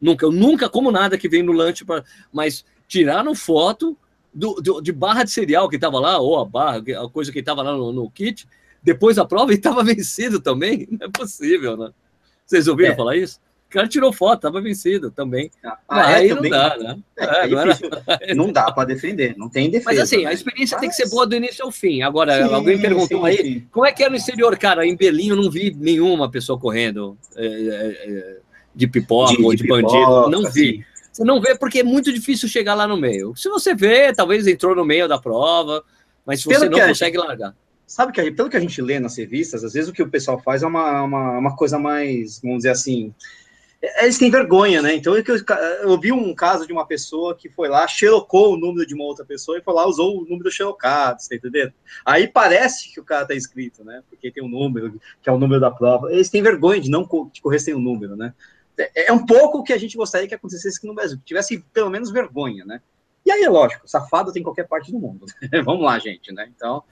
Nunca. 0.00 0.24
Eu 0.24 0.32
nunca 0.32 0.68
como 0.68 0.90
nada 0.90 1.18
que 1.18 1.28
vem 1.28 1.42
no 1.42 1.52
lanche, 1.52 1.84
pra... 1.84 2.02
mas 2.32 2.64
tiraram 2.88 3.34
foto 3.34 3.96
do, 4.32 4.54
do, 4.54 4.80
de 4.80 4.92
barra 4.92 5.24
de 5.24 5.30
cereal 5.30 5.68
que 5.68 5.76
estava 5.76 5.98
lá, 5.98 6.18
ou 6.18 6.38
a 6.38 6.44
barra, 6.44 6.82
a 7.04 7.08
coisa 7.08 7.32
que 7.32 7.40
estava 7.40 7.62
lá 7.62 7.72
no, 7.72 7.92
no, 7.92 8.10
kit, 8.10 8.46
depois 8.82 9.16
da 9.16 9.24
prova 9.24 9.52
e 9.52 9.56
estava 9.56 9.82
vencido 9.82 10.40
também. 10.40 10.88
Não 10.90 11.06
é 11.06 11.10
possível, 11.10 11.76
né? 11.76 11.90
Vocês 12.46 12.66
ouviram 12.66 12.92
é. 12.92 12.96
falar 12.96 13.16
isso? 13.16 13.38
O 13.68 13.72
cara 13.72 13.86
tirou 13.86 14.12
foto, 14.12 14.38
estava 14.38 14.60
vencido 14.60 15.12
também. 15.12 15.48
Ah, 15.64 15.78
ah 15.88 16.10
é, 16.10 16.14
aí 16.16 16.28
também. 16.30 16.50
não 16.50 16.58
dá, 16.58 16.76
né? 16.76 16.98
É, 17.16 17.24
é, 17.24 17.46
não, 17.46 17.60
era... 17.60 18.34
não, 18.34 18.52
dá 18.52 18.72
para 18.72 18.88
defender, 18.88 19.36
não 19.38 19.48
tem 19.48 19.70
defesa. 19.70 19.90
Mas 19.90 20.00
assim, 20.00 20.26
a 20.26 20.32
experiência 20.32 20.74
Mas... 20.74 20.80
tem 20.80 20.90
que 20.90 20.96
ser 20.96 21.08
boa 21.08 21.24
do 21.24 21.36
início 21.36 21.64
ao 21.64 21.70
fim. 21.70 22.02
Agora, 22.02 22.48
sim, 22.48 22.52
alguém 22.52 22.80
perguntou 22.80 23.20
sim, 23.20 23.26
aí, 23.26 23.36
sim. 23.36 23.66
como 23.70 23.86
é 23.86 23.92
que 23.92 24.02
é 24.02 24.08
no 24.08 24.16
exterior, 24.16 24.58
cara? 24.58 24.84
Em 24.84 24.96
Belinho 24.96 25.36
não 25.36 25.48
vi 25.48 25.72
nenhuma 25.78 26.28
pessoa 26.28 26.58
correndo. 26.58 27.16
É, 27.36 27.46
é, 27.46 28.38
de 28.74 28.86
pipoca 28.86 29.36
de, 29.36 29.42
ou 29.42 29.50
de, 29.50 29.62
de 29.62 29.68
bandido. 29.68 29.92
Pipoca, 29.92 30.30
não 30.30 30.50
vi. 30.50 30.70
Assim. 30.70 30.84
Você 31.12 31.24
não 31.24 31.40
vê 31.40 31.56
porque 31.56 31.80
é 31.80 31.84
muito 31.84 32.12
difícil 32.12 32.48
chegar 32.48 32.74
lá 32.74 32.86
no 32.86 32.96
meio. 32.96 33.34
Se 33.36 33.48
você 33.48 33.74
vê, 33.74 34.12
talvez 34.12 34.46
entrou 34.46 34.74
no 34.74 34.84
meio 34.84 35.08
da 35.08 35.18
prova, 35.18 35.84
mas 36.24 36.42
você 36.42 36.68
não 36.68 36.78
consegue 36.78 37.16
gente, 37.16 37.26
largar. 37.26 37.54
Sabe 37.90 38.12
que 38.12 38.30
pelo 38.30 38.48
que 38.48 38.56
a 38.56 38.60
gente 38.60 38.80
lê 38.80 39.00
nas 39.00 39.18
revistas, 39.18 39.64
às 39.64 39.72
vezes 39.72 39.90
o 39.90 39.92
que 39.92 40.00
o 40.00 40.08
pessoal 40.08 40.38
faz 40.38 40.62
é 40.62 40.66
uma, 40.66 41.02
uma, 41.02 41.38
uma 41.38 41.56
coisa 41.56 41.76
mais, 41.76 42.40
vamos 42.40 42.58
dizer 42.58 42.70
assim, 42.70 43.12
é, 43.82 44.04
eles 44.04 44.16
têm 44.16 44.30
vergonha, 44.30 44.80
né? 44.80 44.94
Então 44.94 45.16
eu, 45.16 45.24
eu, 45.82 45.98
vi 45.98 46.12
um 46.12 46.32
caso 46.32 46.68
de 46.68 46.72
uma 46.72 46.86
pessoa 46.86 47.34
que 47.34 47.48
foi 47.48 47.68
lá, 47.68 47.88
xerocou 47.88 48.54
o 48.54 48.56
número 48.56 48.86
de 48.86 48.94
uma 48.94 49.02
outra 49.02 49.24
pessoa 49.24 49.58
e 49.58 49.60
foi 49.60 49.74
lá, 49.74 49.84
usou 49.88 50.22
o 50.22 50.24
número 50.24 50.52
xerocado, 50.52 51.18
tá 51.28 51.34
entendendo? 51.34 51.72
Aí 52.06 52.28
parece 52.28 52.94
que 52.94 53.00
o 53.00 53.04
cara 53.04 53.26
tá 53.26 53.34
inscrito, 53.34 53.82
né? 53.82 54.04
Porque 54.08 54.30
tem 54.30 54.40
um 54.40 54.48
número, 54.48 55.00
que 55.20 55.28
é 55.28 55.32
o 55.32 55.38
número 55.38 55.60
da 55.60 55.72
prova. 55.72 56.12
Eles 56.12 56.30
têm 56.30 56.44
vergonha 56.44 56.80
de 56.80 56.88
não 56.88 57.02
de 57.02 57.42
correr 57.42 57.58
sem 57.58 57.74
o 57.74 57.80
número, 57.80 58.14
né? 58.14 58.32
É, 58.78 59.08
é 59.08 59.12
um 59.12 59.26
pouco 59.26 59.58
o 59.58 59.62
que 59.64 59.72
a 59.72 59.78
gente 59.78 59.96
gostaria 59.96 60.28
que 60.28 60.34
acontecesse 60.36 60.78
aqui 60.78 60.86
no 60.86 60.94
Brasil, 60.94 61.18
que 61.18 61.24
tivesse 61.24 61.58
pelo 61.72 61.90
menos 61.90 62.12
vergonha, 62.12 62.64
né? 62.64 62.80
E 63.26 63.32
aí, 63.32 63.42
é 63.42 63.50
lógico, 63.50 63.88
safado 63.88 64.32
tem 64.32 64.42
em 64.42 64.44
qualquer 64.44 64.68
parte 64.68 64.92
do 64.92 64.98
mundo. 65.00 65.26
Né? 65.42 65.60
Vamos 65.66 65.82
lá, 65.82 65.98
gente, 65.98 66.32
né? 66.32 66.48
Então, 66.54 66.84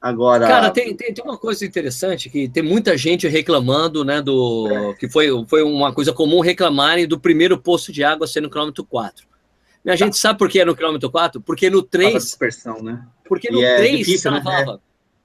agora. 0.00 0.46
Cara, 0.46 0.70
tem, 0.70 0.94
tem, 0.94 1.12
tem, 1.12 1.24
uma 1.24 1.36
coisa 1.36 1.64
interessante 1.66 2.30
que 2.30 2.48
tem 2.48 2.62
muita 2.62 2.96
gente 2.96 3.28
reclamando, 3.28 4.04
né? 4.04 4.22
Do. 4.22 4.68
É. 4.70 4.94
Que 4.94 5.08
foi, 5.08 5.28
foi 5.46 5.62
uma 5.62 5.92
coisa 5.92 6.12
comum 6.12 6.40
reclamarem 6.40 7.06
do 7.06 7.20
primeiro 7.20 7.58
posto 7.58 7.92
de 7.92 8.02
água 8.02 8.26
ser 8.26 8.40
no 8.40 8.50
quilômetro 8.50 8.84
4. 8.84 9.26
E 9.84 9.90
a 9.90 9.92
tá. 9.92 9.96
gente 9.96 10.16
sabe 10.16 10.38
por 10.38 10.48
que 10.48 10.60
é 10.60 10.64
no 10.64 10.74
quilômetro 10.74 11.10
4? 11.10 11.40
Porque 11.40 11.68
no 11.68 11.82
3. 11.82 12.22
dispersão, 12.22 12.82
né? 12.82 13.04
Porque 13.28 13.50
no 13.50 13.62
e 13.62 13.76
3 13.76 13.80
é 13.80 13.96
difícil, 13.96 14.30
travava. 14.30 14.72
Né? 14.72 14.78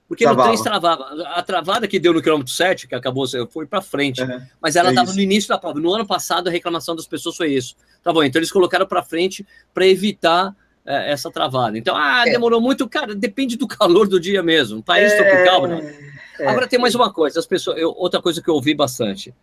Porque 0.08 0.24
travava. 0.24 0.50
no 0.50 0.54
3 0.54 0.62
travava. 0.62 1.26
A 1.34 1.42
travada 1.42 1.88
que 1.88 2.00
deu 2.00 2.14
no 2.14 2.22
quilômetro 2.22 2.54
7, 2.54 2.88
que 2.88 2.96
acabou, 2.96 3.26
foi 3.50 3.66
para 3.66 3.82
frente. 3.82 4.22
Mas 4.62 4.76
ela 4.76 4.90
estava 4.90 5.12
é 5.12 5.14
no 5.14 5.20
início 5.20 5.50
da 5.50 5.58
prova. 5.58 5.80
No 5.80 5.94
ano 5.94 6.06
passado, 6.06 6.48
a 6.48 6.52
reclamação 6.52 6.96
das 6.96 7.08
pessoas 7.08 7.36
foi 7.36 7.54
isso. 7.54 7.76
Tá 8.04 8.14
bom, 8.14 8.24
então 8.24 8.40
eles 8.40 8.52
colocaram 8.52 8.86
para 8.86 9.02
frente 9.02 9.46
para 9.74 9.88
evitar 9.88 10.56
é, 10.86 11.12
essa 11.12 11.32
travada. 11.32 11.78
Então, 11.78 11.96
ah, 11.98 12.24
é. 12.28 12.32
demorou 12.32 12.62
muito. 12.62 12.88
Cara, 12.88 13.16
depende 13.16 13.58
do 13.58 13.68
calor 13.68 14.08
do 14.08 14.20
dia 14.20 14.44
mesmo. 14.44 14.84
País 14.84 15.12
é... 15.12 15.18
tropical, 15.18 15.68
né? 15.68 15.96
É. 16.40 16.48
Agora 16.48 16.68
tem 16.68 16.80
mais 16.80 16.94
uma 16.94 17.12
coisa. 17.12 17.40
As 17.40 17.46
pessoas, 17.46 17.78
eu, 17.78 17.94
outra 17.98 18.22
coisa 18.22 18.42
que 18.42 18.50
eu 18.50 18.54
ouvi 18.54 18.74
bastante 18.76 19.34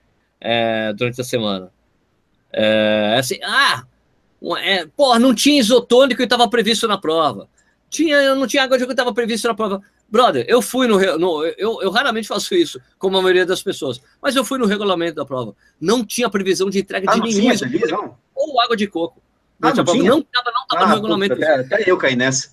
é, 0.41 0.93
durante 0.93 1.21
a 1.21 1.25
semana. 1.25 1.73
É 2.53 3.17
assim, 3.19 3.39
ah, 3.43 3.85
é, 4.63 4.87
porra, 4.87 5.19
não 5.19 5.35
tinha 5.35 5.59
isotônico 5.59 6.21
e 6.21 6.25
estava 6.25 6.49
previsto 6.49 6.87
na 6.87 6.99
prova. 6.99 7.49
Tinha, 7.89 8.35
não 8.35 8.47
tinha 8.47 8.63
água 8.63 8.79
de 8.79 8.85
que 8.85 8.93
estava 8.93 9.13
previsto 9.13 9.49
na 9.49 9.55
prova. 9.55 9.83
Brother, 10.09 10.45
eu 10.47 10.61
fui 10.61 10.87
no, 10.87 10.99
no. 11.19 11.45
eu, 11.57 11.81
eu 11.81 11.91
raramente 11.91 12.29
faço 12.29 12.55
isso, 12.55 12.79
como 12.99 13.17
a 13.17 13.23
maioria 13.23 13.47
das 13.47 13.63
pessoas, 13.63 14.01
mas 14.21 14.37
eu 14.37 14.45
fui 14.45 14.59
no 14.59 14.67
regulamento 14.67 15.15
da 15.15 15.25
prova. 15.25 15.55
Não 15.81 16.05
tinha 16.05 16.29
previsão 16.29 16.69
de 16.69 16.81
entrega 16.81 17.11
ah, 17.11 17.15
de 17.15 17.21
nenhum. 17.21 18.15
Ou 18.35 18.61
água 18.61 18.77
de 18.77 18.87
coco. 18.87 19.23
Ah, 19.63 19.73
não, 19.73 19.85
não 19.85 20.19
estava 20.19 20.51
não 20.53 20.67
tava 20.69 20.85
ah, 20.85 20.87
no 20.89 20.95
regulamento. 20.97 21.37
Puta, 21.37 21.61
até 21.61 21.85
eu 21.87 21.97
caí 21.97 22.17
nessa. 22.17 22.51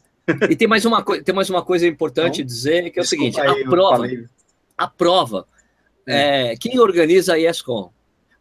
E 0.48 0.56
tem 0.56 0.68
mais 0.68 0.86
uma, 0.86 1.04
tem 1.04 1.34
mais 1.34 1.50
uma 1.50 1.64
coisa 1.64 1.88
importante 1.88 2.44
dizer, 2.44 2.92
que 2.92 3.00
é 3.00 3.02
o 3.02 3.06
seguinte: 3.06 3.40
a 3.40 3.54
prova, 3.68 4.08
a 4.78 4.88
prova, 4.88 5.48
é. 6.08 6.52
É, 6.52 6.56
quem 6.56 6.80
organiza 6.80 7.34
a 7.34 7.40
ESCOM, 7.40 7.92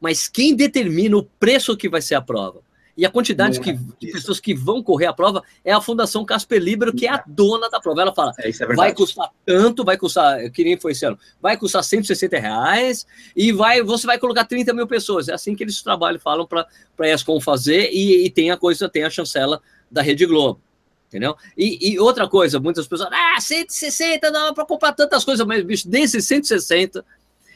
mas 0.01 0.29
quem 0.29 0.55
determina 0.55 1.17
o 1.17 1.23
preço 1.23 1.77
que 1.77 1.89
vai 1.89 2.03
ser 2.03 2.15
a 2.15 2.21
prova? 2.21 2.61
E 2.99 3.07
a 3.07 3.11
quantidade 3.11 3.61
que, 3.61 3.75
de 3.75 4.11
pessoas 4.11 4.41
que 4.41 4.53
vão 4.53 4.83
correr 4.83 5.07
a 5.07 5.13
prova 5.13 5.41
é 5.65 5.73
a 5.73 5.81
Fundação 5.81 6.25
Casper 6.25 6.61
Libero, 6.61 6.93
que 6.93 7.07
é 7.07 7.11
a 7.13 7.23
dona 7.25 7.71
da 7.71 7.79
prova. 7.79 8.03
Ela 8.03 8.13
fala: 8.13 8.33
é, 8.41 8.51
é 8.51 8.75
vai 8.75 8.93
custar 8.93 9.31
tanto, 9.47 9.85
vai 9.85 9.97
custar, 9.97 10.51
que 10.51 10.65
nem 10.65 10.77
foi 10.77 10.91
esse 10.91 11.07
ano, 11.07 11.17
vai 11.41 11.57
custar 11.57 11.85
160 11.85 12.37
reais 12.41 13.07
e 13.37 13.53
vai, 13.53 13.85
você 13.85 14.05
vai 14.05 14.19
colocar 14.19 14.45
30 14.45 14.75
mil 14.75 14.89
pessoas. 14.89 15.29
É 15.29 15.33
assim 15.33 15.55
que 15.55 15.63
eles 15.63 15.81
trabalham, 15.81 16.19
falam 16.19 16.45
para 16.45 16.67
a 16.99 17.09
ESCOM 17.09 17.41
fazer, 17.41 17.89
e, 17.93 18.27
e 18.27 18.31
tem 18.31 18.51
a 18.51 18.57
coisa, 18.57 18.89
tem 18.89 19.05
a 19.05 19.11
chancela 19.11 19.63
da 19.89 20.03
Rede 20.03 20.27
Globo 20.27 20.61
entendeu? 21.07 21.35
E, 21.57 21.93
e, 21.93 21.99
outra 21.99 22.29
coisa, 22.29 22.61
muitas 22.61 22.87
pessoas, 22.87 23.09
ah, 23.11 23.41
160 23.41 24.31
dá 24.31 24.53
para 24.53 24.67
comprar 24.67 24.93
tantas 24.93 25.25
coisas, 25.25 25.47
mas, 25.47 25.65
bicho, 25.65 25.89
desses 25.89 26.27
160, 26.27 27.03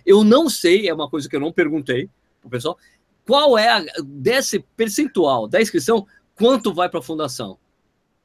eu 0.07 0.25
não 0.25 0.49
sei, 0.49 0.89
é 0.89 0.95
uma 0.95 1.07
coisa 1.07 1.29
que 1.29 1.37
eu 1.37 1.41
não 1.41 1.53
perguntei 1.53 2.09
pro 2.41 2.49
pessoal, 2.49 2.79
qual 3.27 3.57
é 3.57 3.69
a, 3.69 3.85
desse 4.05 4.65
percentual 4.77 5.47
da 5.47 5.61
inscrição, 5.61 6.07
quanto 6.35 6.73
vai 6.73 6.89
para 6.89 7.01
a 7.01 7.03
fundação? 7.03 7.59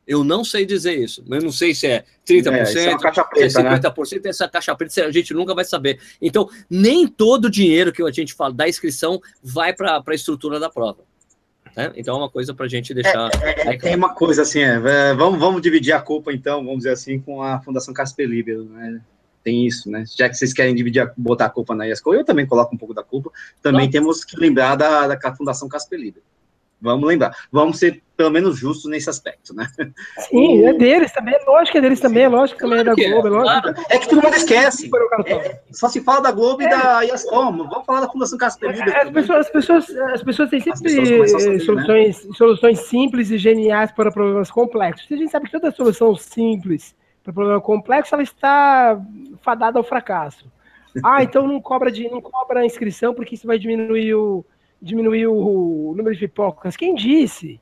Eu 0.07 0.23
não 0.23 0.43
sei 0.43 0.65
dizer 0.65 0.97
isso. 0.97 1.23
Eu 1.29 1.41
não 1.41 1.51
sei 1.51 1.75
se 1.75 1.85
é 1.85 2.05
30%, 2.25 2.75
é, 2.77 2.85
é 2.85 2.89
uma 2.91 2.99
caixa 2.99 3.23
preta, 3.25 3.49
se 3.49 3.59
é 3.59 3.63
50%, 3.63 4.23
né? 4.23 4.29
essa 4.29 4.47
caixa 4.47 4.73
preta 4.73 5.05
a 5.05 5.11
gente 5.11 5.33
nunca 5.33 5.53
vai 5.53 5.65
saber. 5.65 5.99
Então, 6.21 6.49
nem 6.69 7.05
todo 7.05 7.45
o 7.45 7.51
dinheiro 7.51 7.91
que 7.91 8.01
a 8.01 8.11
gente 8.11 8.33
fala 8.33 8.53
da 8.53 8.69
inscrição 8.69 9.19
vai 9.43 9.73
para 9.73 10.01
a 10.05 10.15
estrutura 10.15 10.61
da 10.61 10.69
prova. 10.69 11.03
Né? 11.75 11.91
Então, 11.97 12.15
é 12.15 12.19
uma 12.19 12.29
coisa 12.29 12.53
para 12.53 12.65
a 12.65 12.69
gente 12.69 12.93
deixar. 12.93 13.29
É, 13.43 13.73
é, 13.73 13.77
tem 13.77 13.95
uma 13.95 14.15
coisa 14.15 14.43
assim, 14.43 14.61
é, 14.61 14.81
é, 14.83 15.13
vamos, 15.13 15.39
vamos 15.39 15.61
dividir 15.61 15.91
a 15.91 15.99
culpa, 15.99 16.31
então, 16.31 16.63
vamos 16.63 16.79
dizer 16.79 16.91
assim, 16.91 17.19
com 17.19 17.43
a 17.43 17.59
Fundação 17.59 17.93
Casper 17.93 18.27
Libero. 18.27 18.63
Né? 18.63 19.01
Tem 19.47 19.65
isso, 19.65 19.89
né? 19.89 20.03
Já 20.17 20.27
que 20.27 20.35
vocês 20.35 20.51
querem 20.51 20.75
dividir, 20.75 21.09
botar 21.15 21.45
a 21.45 21.49
culpa 21.49 21.73
na 21.73 21.87
ESCO, 21.87 22.13
eu 22.13 22.25
também 22.25 22.45
coloco 22.45 22.75
um 22.75 22.77
pouco 22.77 22.93
da 22.93 23.01
culpa. 23.01 23.31
Também 23.61 23.89
temos 23.89 24.25
que 24.25 24.37
lembrar 24.37 24.75
da, 24.75 25.07
da 25.07 25.35
Fundação 25.37 25.69
Casper 25.69 25.97
Libre. 25.97 26.21
Vamos 26.81 27.07
lembrar. 27.07 27.33
Vamos 27.49 27.79
ser 27.79 28.03
pelo 28.17 28.29
menos 28.29 28.57
justos 28.57 28.91
nesse 28.91 29.09
aspecto, 29.09 29.55
né? 29.55 29.65
Sim, 30.29 30.65
é 30.65 30.73
deles 30.73 31.13
também, 31.13 31.33
é 31.33 31.43
lógico 31.45 31.77
é 31.77 31.81
deles 31.81 31.99
também, 32.01 32.23
é 32.23 32.27
lógico 32.27 32.59
também 32.59 32.79
é 32.79 32.83
da 32.83 32.93
Globo, 32.93 33.27
é 33.27 33.31
lógico. 33.31 33.81
É 33.89 33.97
que 33.97 34.09
todo 34.09 34.21
mundo 34.21 34.35
esquece. 34.35 34.89
É, 35.25 35.61
só 35.71 35.87
se 35.87 36.01
fala 36.01 36.19
da 36.19 36.31
Globo 36.33 36.61
e 36.61 36.69
da 36.69 37.05
ESCOM. 37.05 37.55
Vamos 37.69 37.85
falar 37.85 38.01
da 38.01 38.09
Fundação 38.09 38.37
Casper 38.37 38.71
Libre. 38.71 38.93
As 38.95 39.09
pessoas, 39.09 39.45
as, 39.45 39.49
pessoas, 39.49 39.89
as 40.13 40.23
pessoas 40.23 40.49
têm 40.49 40.59
sempre 40.59 40.81
pessoas 40.81 41.63
soluções, 41.63 42.25
né? 42.25 42.31
soluções 42.35 42.79
simples 42.81 43.31
e 43.31 43.37
geniais 43.37 43.93
para 43.93 44.11
problemas 44.11 44.51
complexos. 44.51 45.07
A 45.09 45.15
gente 45.15 45.31
sabe 45.31 45.45
que 45.45 45.53
toda 45.53 45.71
solução 45.71 46.17
simples 46.17 46.93
para 47.27 47.33
problema 47.33 47.59
complexo, 47.59 48.15
ela 48.15 48.23
está 48.23 48.99
fadada 49.41 49.77
ao 49.77 49.83
fracasso. 49.83 50.49
Ah, 51.03 51.21
então 51.21 51.45
não 51.45 51.61
cobra 51.61 51.91
de 51.91 52.09
não 52.09 52.21
cobra 52.21 52.61
a 52.61 52.65
inscrição 52.65 53.13
porque 53.13 53.35
isso 53.35 53.45
vai 53.45 53.59
diminuir 53.59 54.15
o 54.15 54.45
diminuir 54.81 55.27
o, 55.27 55.93
número 55.95 56.15
de 56.15 56.21
pipocas. 56.21 56.77
Quem 56.77 56.95
disse? 56.95 57.59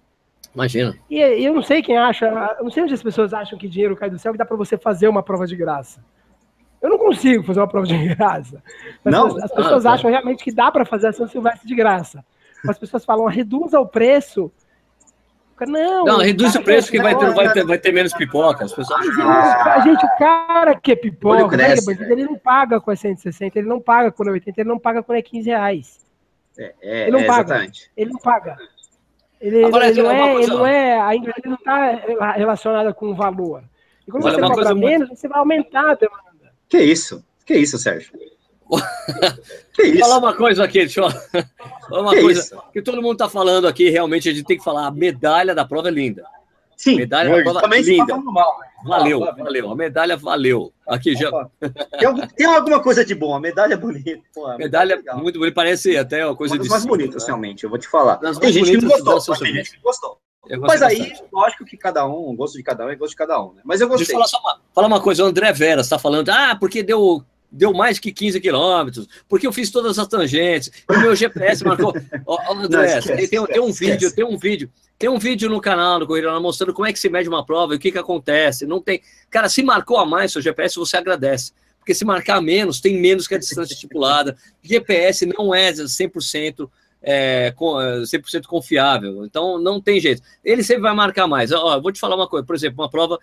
Imagina. 0.53 0.95
E 1.09 1.20
eu 1.20 1.53
não 1.53 1.63
sei 1.63 1.82
quem 1.82 1.97
acha, 1.97 2.28
eu 2.57 2.63
não 2.63 2.70
sei 2.70 2.84
onde 2.84 2.93
as 2.93 3.01
pessoas 3.01 3.34
acham 3.34 3.57
que 3.57 3.68
dinheiro 3.68 3.95
cai 3.95 4.09
do 4.09 4.20
céu 4.20 4.32
que 4.32 4.38
dá 4.38 4.45
para 4.45 4.55
você 4.55 4.78
fazer 4.78 5.07
uma 5.07 5.24
prova 5.24 5.47
de 5.47 5.55
graça. 5.55 6.03
Eu 6.82 6.89
não 6.89 6.99
consigo 6.99 7.43
fazer 7.43 7.59
uma 7.59 7.68
prova 7.68 7.88
de 7.88 7.97
graça. 8.16 8.61
Não, 9.03 9.28
as, 9.28 9.45
as 9.45 9.51
pessoas 9.51 9.86
ah, 9.86 9.89
tá. 9.89 9.95
acham 9.95 10.11
realmente 10.11 10.43
que 10.43 10.51
dá 10.51 10.72
para 10.72 10.86
fazer 10.86 11.07
a 11.07 11.13
São 11.13 11.28
Silvestre 11.28 11.68
de 11.68 11.76
graça. 11.76 12.24
as 12.68 12.78
pessoas 12.78 13.03
falam, 13.03 13.26
reduza 13.26 13.80
o 13.80 13.88
preço. 13.88 14.51
Não, 15.68 16.06
não 16.06 16.18
reduz 16.20 16.53
o 16.56 16.62
preço 16.62 16.91
que 16.91 17.01
vai 17.01 17.18
ter, 17.18 17.34
vai, 17.34 17.53
ter, 17.53 17.66
vai 17.66 17.78
ter 17.78 17.93
menos 17.93 18.14
pipoca. 18.14 18.66
As 18.66 18.74
pessoas... 18.74 18.99
Ah, 19.22 19.80
gente, 19.82 20.06
o 20.06 20.18
cara 20.18 20.76
que 20.76 20.91
é 20.91 20.95
pipoca, 20.95 21.56
né, 21.56 21.76
ele 22.10 22.26
não 22.26 22.38
paga 22.38 22.82
com 22.82 22.91
a 22.91 22.95
160, 22.95 23.60
ele 23.60 23.68
não 23.68 23.80
paga 23.80 24.12
com 24.12 24.28
a 24.28 24.32
80, 24.34 24.62
ele 24.62 24.70
não 24.70 24.78
paga 24.78 25.01
com 25.01 25.14
a 25.14 25.22
15 25.22 25.49
reais. 25.49 26.06
É, 26.58 26.74
é, 26.82 27.01
ele 27.03 27.12
não 27.12 27.20
é, 27.20 27.26
paga. 27.26 27.53
Exatamente. 27.53 27.91
Ele 27.95 28.12
não 28.12 28.20
paga. 28.20 28.58
Ele, 29.39 29.64
Agora, 29.64 29.88
ele, 29.88 30.01
não 30.01 30.12
é, 30.12 30.34
ele 30.36 30.47
não 30.47 30.68
é, 30.68 31.01
ainda 31.01 31.34
ele 31.38 31.49
não 31.49 31.56
está 31.56 32.32
relacionada 32.36 32.93
com 32.93 33.08
o 33.08 33.16
valor. 33.16 33.64
E 34.08 34.12
quando 34.12 34.26
Olha, 34.26 34.36
você 34.36 34.41
cobra 34.41 34.76
menos, 34.76 35.08
muito... 35.08 35.20
você 35.20 35.28
vai 35.28 35.39
aumentar 35.39 35.91
a 35.91 35.93
demanda. 35.93 36.53
Que 36.68 36.80
isso? 36.80 37.24
Que 37.45 37.56
isso, 37.56 37.78
Sérgio? 37.78 38.14
Que 39.74 39.84
isso? 39.84 39.99
Falar 39.99 40.18
uma 40.18 40.34
coisa 40.34 40.63
aqui, 40.63 40.80
deixa 40.80 41.01
eu 41.01 41.09
falar 41.09 42.01
uma 42.01 42.11
que 42.11 42.22
coisa 42.22 42.41
isso? 42.41 42.63
que 42.74 42.82
todo 42.82 43.01
mundo 43.01 43.13
está 43.13 43.30
falando 43.30 43.68
aqui, 43.68 43.89
realmente 43.89 44.30
a 44.30 44.34
gente 44.34 44.45
tem 44.45 44.57
que 44.57 44.63
falar, 44.63 44.88
a 44.88 44.91
medalha 44.91 45.53
da 45.53 45.66
prova 45.66 45.89
é 45.89 45.91
linda. 45.91 46.26
Sim, 46.76 46.95
medalha 46.95 47.30
da 47.36 47.43
prova 47.43 47.61
também 47.61 47.82
linda. 47.82 48.18
Mal, 48.18 48.59
né? 48.59 48.68
Valeu, 48.86 49.20
valeu. 49.20 49.72
A 49.72 49.76
medalha 49.76 50.18
valeu. 50.18 50.74
Aqui 50.88 51.16
já. 51.16 51.32
Tem, 51.99 52.28
tem 52.36 52.45
alguma 52.45 52.82
coisa 52.82 53.03
de 53.05 53.16
bom, 53.16 53.34
a 53.34 53.39
medalha 53.39 53.74
é 53.74 53.78
bonita. 53.78 54.22
Pô, 54.34 54.45
a 54.47 54.57
medalha 54.57 55.01
é 55.07 55.13
muito 55.16 55.39
bonita, 55.39 55.55
parece 55.55 55.97
até 55.97 56.26
uma 56.26 56.36
coisa 56.36 56.53
uma 56.53 56.57
das 56.57 56.68
de. 56.68 56.72
mais 56.72 56.86
bonitas, 56.86 57.24
né? 57.24 57.28
realmente, 57.28 57.63
eu 57.63 57.70
vou 57.70 57.80
te 57.80 57.88
falar. 57.88 58.18
Tem 58.18 58.51
gente 58.51 58.72
que 58.72 58.86
não 58.86 59.03
gostou, 59.03 59.38
tem 59.38 59.53
gente 59.53 59.72
que 59.72 59.82
gostou. 59.82 60.20
Mas 60.59 60.82
aí, 60.82 60.99
bastante. 60.99 61.24
lógico 61.34 61.66
que 61.66 61.76
cada 61.76 62.05
um, 62.05 62.30
o 62.30 62.34
gosto 62.34 62.55
de 62.55 62.63
cada 62.63 62.86
um 62.86 62.89
é 62.89 62.95
gosto 62.95 63.11
de 63.11 63.18
cada 63.18 63.41
um, 63.41 63.53
né? 63.53 63.61
Mas 63.63 63.82
eu 63.82 63.88
gostei. 63.88 64.16
Deixa 64.16 64.36
eu 64.36 64.41
falar, 64.41 64.53
uma, 64.53 64.61
falar 64.74 64.88
uma 64.88 65.01
coisa, 65.01 65.24
o 65.24 65.28
André 65.28 65.51
Vera 65.51 65.82
está 65.82 65.97
falando, 65.97 66.30
ah, 66.30 66.55
porque 66.59 66.84
deu 66.84 67.26
deu 67.56 67.74
mais 67.74 67.97
que 67.97 68.12
15 68.12 68.39
quilômetros, 68.41 69.08
porque 69.28 69.47
eu 69.47 69.53
fiz 69.53 69.72
todas 69.72 69.97
as 69.97 70.08
tangentes, 70.08 70.72
o 70.89 70.97
meu 70.99 71.16
GPS 71.16 71.64
marcou. 71.64 71.93
Ó, 72.26 72.53
André, 72.53 72.68
não, 72.70 72.84
esquece, 72.84 73.28
tem, 73.28 73.45
tem, 73.45 73.60
um 73.60 73.70
esquece. 73.70 73.91
vídeo, 73.91 74.16
tem 74.16 74.26
um 74.26 74.38
vídeo, 74.38 74.70
tem 74.99 75.10
um 75.10 75.18
vídeo 75.18 75.49
no 75.49 75.62
canal 75.62 75.99
do 75.99 76.08
Corrida 76.08 76.38
mostrando 76.39 76.74
como 76.74 76.88
é 76.88 76.93
que 76.93 76.99
se 76.99 77.10
mede 77.10 77.30
uma 77.30 77.45
prova 77.45 77.74
e 77.74 77.78
o 77.78 77.80
que, 77.80 77.91
que 77.91 77.97
acontece. 77.97 78.66
Não 78.66 78.82
tem. 78.82 79.01
Cara, 79.30 79.49
se 79.49 79.64
marcou 79.64 79.97
a 79.97 80.06
mais 80.06 80.32
seu 80.32 80.41
GPS, 80.41 80.76
você 80.78 80.97
agradece. 80.97 81.53
Porque 81.80 81.93
se 81.93 82.03
marcar 82.03 82.41
menos, 82.41 82.82
tem 82.82 82.99
menos 82.99 83.28
que 83.28 83.36
a 83.36 83.38
distância 83.38 83.74
estipulada. 83.74 84.36
GPS 84.62 85.26
não 85.26 85.53
é 85.53 85.72
100%. 85.72 86.70
É, 87.08 87.53
100% 87.56 88.36
é, 88.36 88.41
confiável, 88.47 89.24
então 89.26 89.60
não 89.60 89.80
tem 89.80 89.99
jeito. 89.99 90.24
Ele 90.43 90.64
sempre 90.64 90.82
vai 90.82 90.95
marcar 90.95 91.28
mais. 91.28 91.51
Ó, 91.51 91.80
vou 91.80 91.91
te 91.91 91.99
falar 91.99 92.16
uma 92.16 92.28
coisa, 92.28 92.43
por 92.43 92.56
exemplo, 92.56 92.82
uma 92.82 92.89
prova 92.89 93.20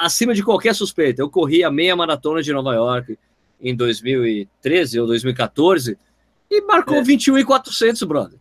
acima 0.00 0.34
de 0.34 0.42
qualquer 0.42 0.74
suspeita. 0.74 1.22
Eu 1.22 1.30
corri 1.30 1.64
a 1.64 1.70
meia 1.70 1.96
maratona 1.96 2.42
de 2.42 2.52
Nova 2.52 2.74
York, 2.74 3.18
em 3.60 3.74
2013 3.74 5.00
ou 5.00 5.06
2014 5.06 5.98
e 6.50 6.60
marcou 6.62 6.96
é. 6.96 7.02
21,400, 7.02 8.02
brother. 8.04 8.38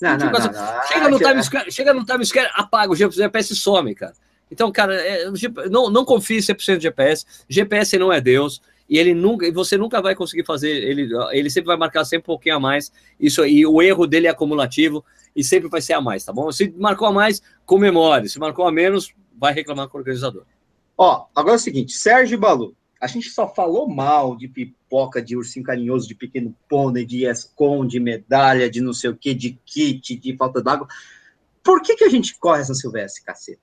Não, 0.00 0.16
não, 0.16 0.30
não, 0.30 0.32
não, 0.32 0.86
Chega, 0.86 1.08
no 1.08 1.18
time 1.18 1.42
square, 1.42 1.72
chega 1.72 1.94
no 1.94 2.04
time 2.04 2.24
square, 2.24 2.50
apaga 2.54 2.92
o 2.92 2.96
GPS 2.96 3.54
some, 3.56 3.94
cara. 3.94 4.14
Então, 4.50 4.70
cara, 4.70 4.94
é, 4.94 5.30
não, 5.68 5.90
não 5.90 6.04
confie 6.04 6.38
100% 6.38 6.74
no 6.74 6.80
GPS. 6.80 7.26
GPS 7.48 7.98
não 7.98 8.12
é 8.12 8.20
Deus 8.20 8.62
e 8.88 8.96
ele 8.98 9.12
nunca, 9.12 9.50
você 9.52 9.76
nunca 9.76 10.00
vai 10.00 10.14
conseguir 10.14 10.44
fazer. 10.44 10.70
Ele, 10.70 11.10
ele 11.32 11.50
sempre 11.50 11.66
vai 11.66 11.76
marcar 11.76 12.04
sempre 12.04 12.24
um 12.24 12.34
pouquinho 12.34 12.56
a 12.56 12.60
mais. 12.60 12.90
Isso 13.20 13.42
aí, 13.42 13.66
o 13.66 13.82
erro 13.82 14.06
dele 14.06 14.26
é 14.26 14.30
acumulativo 14.30 15.04
e 15.36 15.44
sempre 15.44 15.68
vai 15.68 15.80
ser 15.80 15.92
a 15.92 16.00
mais, 16.00 16.24
tá 16.24 16.32
bom? 16.32 16.50
Se 16.50 16.72
marcou 16.78 17.06
a 17.06 17.12
mais, 17.12 17.42
comemore. 17.66 18.28
Se 18.28 18.38
marcou 18.38 18.66
a 18.66 18.72
menos, 18.72 19.12
vai 19.36 19.52
reclamar 19.52 19.88
com 19.88 19.98
o 19.98 20.00
organizador. 20.00 20.44
Ó, 20.96 21.26
agora 21.34 21.54
é 21.54 21.56
o 21.56 21.60
seguinte, 21.60 21.92
Sérgio 21.92 22.38
Balu, 22.38 22.74
a 23.00 23.06
gente 23.06 23.30
só 23.30 23.46
falou 23.46 23.88
mal 23.88 24.36
de 24.36 24.48
pipoca, 24.48 25.22
de 25.22 25.36
ursinho 25.36 25.64
carinhoso, 25.64 26.08
de 26.08 26.14
pequeno 26.14 26.54
pônei, 26.68 27.06
de 27.06 27.24
escon, 27.24 27.86
de 27.86 28.00
medalha, 28.00 28.70
de 28.70 28.80
não 28.80 28.92
sei 28.92 29.10
o 29.10 29.16
que, 29.16 29.32
de 29.34 29.58
kit, 29.64 30.16
de 30.16 30.36
falta 30.36 30.60
d'água. 30.60 30.88
Por 31.62 31.80
que, 31.82 31.96
que 31.96 32.04
a 32.04 32.08
gente 32.08 32.36
corre 32.38 32.62
essa 32.62 32.74
Silvestre, 32.74 33.22
caceta? 33.22 33.60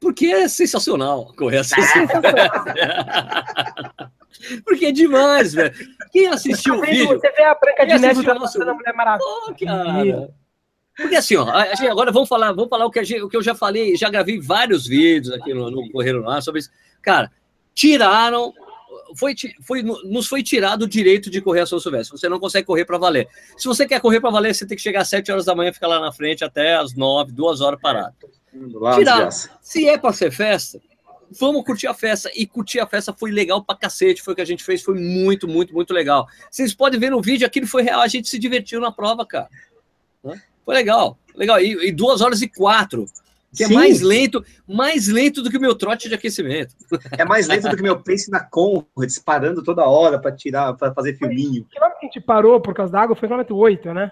Porque 0.00 0.26
é 0.26 0.48
sensacional 0.48 1.32
correr 1.36 1.58
essa 1.58 1.80
Silvestre. 1.80 2.22
Porque 4.64 4.86
é 4.86 4.92
demais, 4.92 5.54
velho. 5.54 5.72
Quem 6.12 6.26
assistiu 6.26 6.74
o 6.74 6.80
vídeo... 6.80 7.08
Você 7.08 7.30
vê 7.30 7.44
a 7.44 7.54
Branca 7.54 7.86
de 7.86 7.98
Neve 7.98 8.22
dançando 8.22 8.68
a 8.68 8.74
Mulher 8.74 8.92
Maravilha. 8.92 9.26
Oh, 9.26 9.54
cara... 9.54 10.34
Porque 10.96 11.16
assim, 11.16 11.36
ó, 11.36 11.46
gente, 11.74 11.88
agora 11.88 12.12
vamos 12.12 12.28
falar, 12.28 12.52
vamos 12.52 12.68
falar 12.68 12.86
o 12.86 12.90
que, 12.90 13.02
gente, 13.04 13.22
o 13.22 13.28
que 13.28 13.36
eu 13.36 13.42
já 13.42 13.54
falei, 13.54 13.96
já 13.96 14.08
gravei 14.08 14.40
vários 14.40 14.86
vídeos 14.86 15.34
aqui 15.34 15.52
no, 15.52 15.70
no 15.70 15.90
Correio 15.90 16.22
Lá 16.22 16.40
sobre 16.40 16.60
isso. 16.60 16.70
Cara, 17.02 17.30
tiraram 17.74 18.54
foi, 19.14 19.34
foi, 19.62 19.82
nos 19.82 20.26
foi 20.26 20.42
tirado 20.42 20.82
o 20.82 20.88
direito 20.88 21.30
de 21.30 21.40
correr 21.40 21.60
a 21.60 21.66
São 21.66 21.78
Silvestre. 21.78 22.18
Você 22.18 22.28
não 22.28 22.40
consegue 22.40 22.66
correr 22.66 22.84
para 22.84 22.98
valer. 22.98 23.28
Se 23.56 23.66
você 23.66 23.86
quer 23.86 24.00
correr 24.00 24.20
para 24.20 24.30
valer, 24.30 24.54
você 24.54 24.66
tem 24.66 24.76
que 24.76 24.82
chegar 24.82 25.02
às 25.02 25.08
7 25.08 25.30
horas 25.32 25.44
da 25.44 25.54
manhã, 25.54 25.72
ficar 25.72 25.88
lá 25.88 26.00
na 26.00 26.12
frente 26.12 26.44
até 26.44 26.76
às 26.76 26.94
9, 26.94 27.32
2 27.32 27.60
horas 27.60 27.80
parado. 27.80 28.14
Tiraram. 28.96 29.28
Se 29.60 29.88
é 29.88 29.98
para 29.98 30.12
ser 30.12 30.30
festa, 30.30 30.80
vamos 31.38 31.64
curtir 31.64 31.86
a 31.86 31.94
festa. 31.94 32.30
E 32.34 32.46
curtir 32.46 32.80
a 32.80 32.86
festa 32.86 33.12
foi 33.12 33.30
legal 33.30 33.62
pra 33.62 33.76
cacete. 33.76 34.22
Foi 34.22 34.32
o 34.32 34.36
que 34.36 34.42
a 34.42 34.46
gente 34.46 34.62
fez, 34.62 34.82
foi 34.82 34.98
muito, 34.98 35.48
muito, 35.48 35.72
muito 35.74 35.92
legal. 35.92 36.26
Vocês 36.50 36.74
podem 36.74 36.98
ver 36.98 37.10
no 37.10 37.20
vídeo, 37.20 37.46
aquilo 37.46 37.66
foi 37.66 37.82
real. 37.82 38.00
A 38.00 38.08
gente 38.08 38.28
se 38.28 38.38
divertiu 38.38 38.80
na 38.80 38.92
prova, 38.92 39.26
cara. 39.26 39.48
Foi 40.64 40.74
legal. 40.74 41.18
Legal. 41.34 41.60
E, 41.60 41.88
e 41.88 41.92
duas 41.92 42.20
horas 42.20 42.42
e 42.42 42.48
quatro 42.48 43.06
que 43.54 43.64
Sim. 43.64 43.72
é 43.72 43.76
mais 43.76 44.00
lento, 44.00 44.44
mais 44.66 45.08
lento 45.08 45.42
do 45.42 45.50
que 45.50 45.56
o 45.56 45.60
meu 45.60 45.74
trote 45.74 46.08
de 46.08 46.14
aquecimento. 46.14 46.74
É 47.16 47.24
mais 47.24 47.46
lento 47.46 47.68
do 47.68 47.76
que 47.76 47.82
o 47.82 47.84
meu 47.84 48.00
pace 48.00 48.30
na 48.30 48.40
Conrad, 48.40 48.84
disparando 49.06 49.62
toda 49.62 49.84
hora 49.84 50.18
para 50.18 50.32
tirar, 50.32 50.74
para 50.74 50.92
fazer 50.92 51.16
filminho. 51.16 51.64
Que 51.70 51.80
hora 51.80 51.92
que 51.92 52.06
a 52.06 52.08
gente 52.08 52.20
parou 52.20 52.60
por 52.60 52.74
causa 52.74 52.92
da 52.92 53.00
água 53.00 53.16
foi 53.16 53.28
quilômetro 53.28 53.56
8, 53.56 53.94
né? 53.94 54.10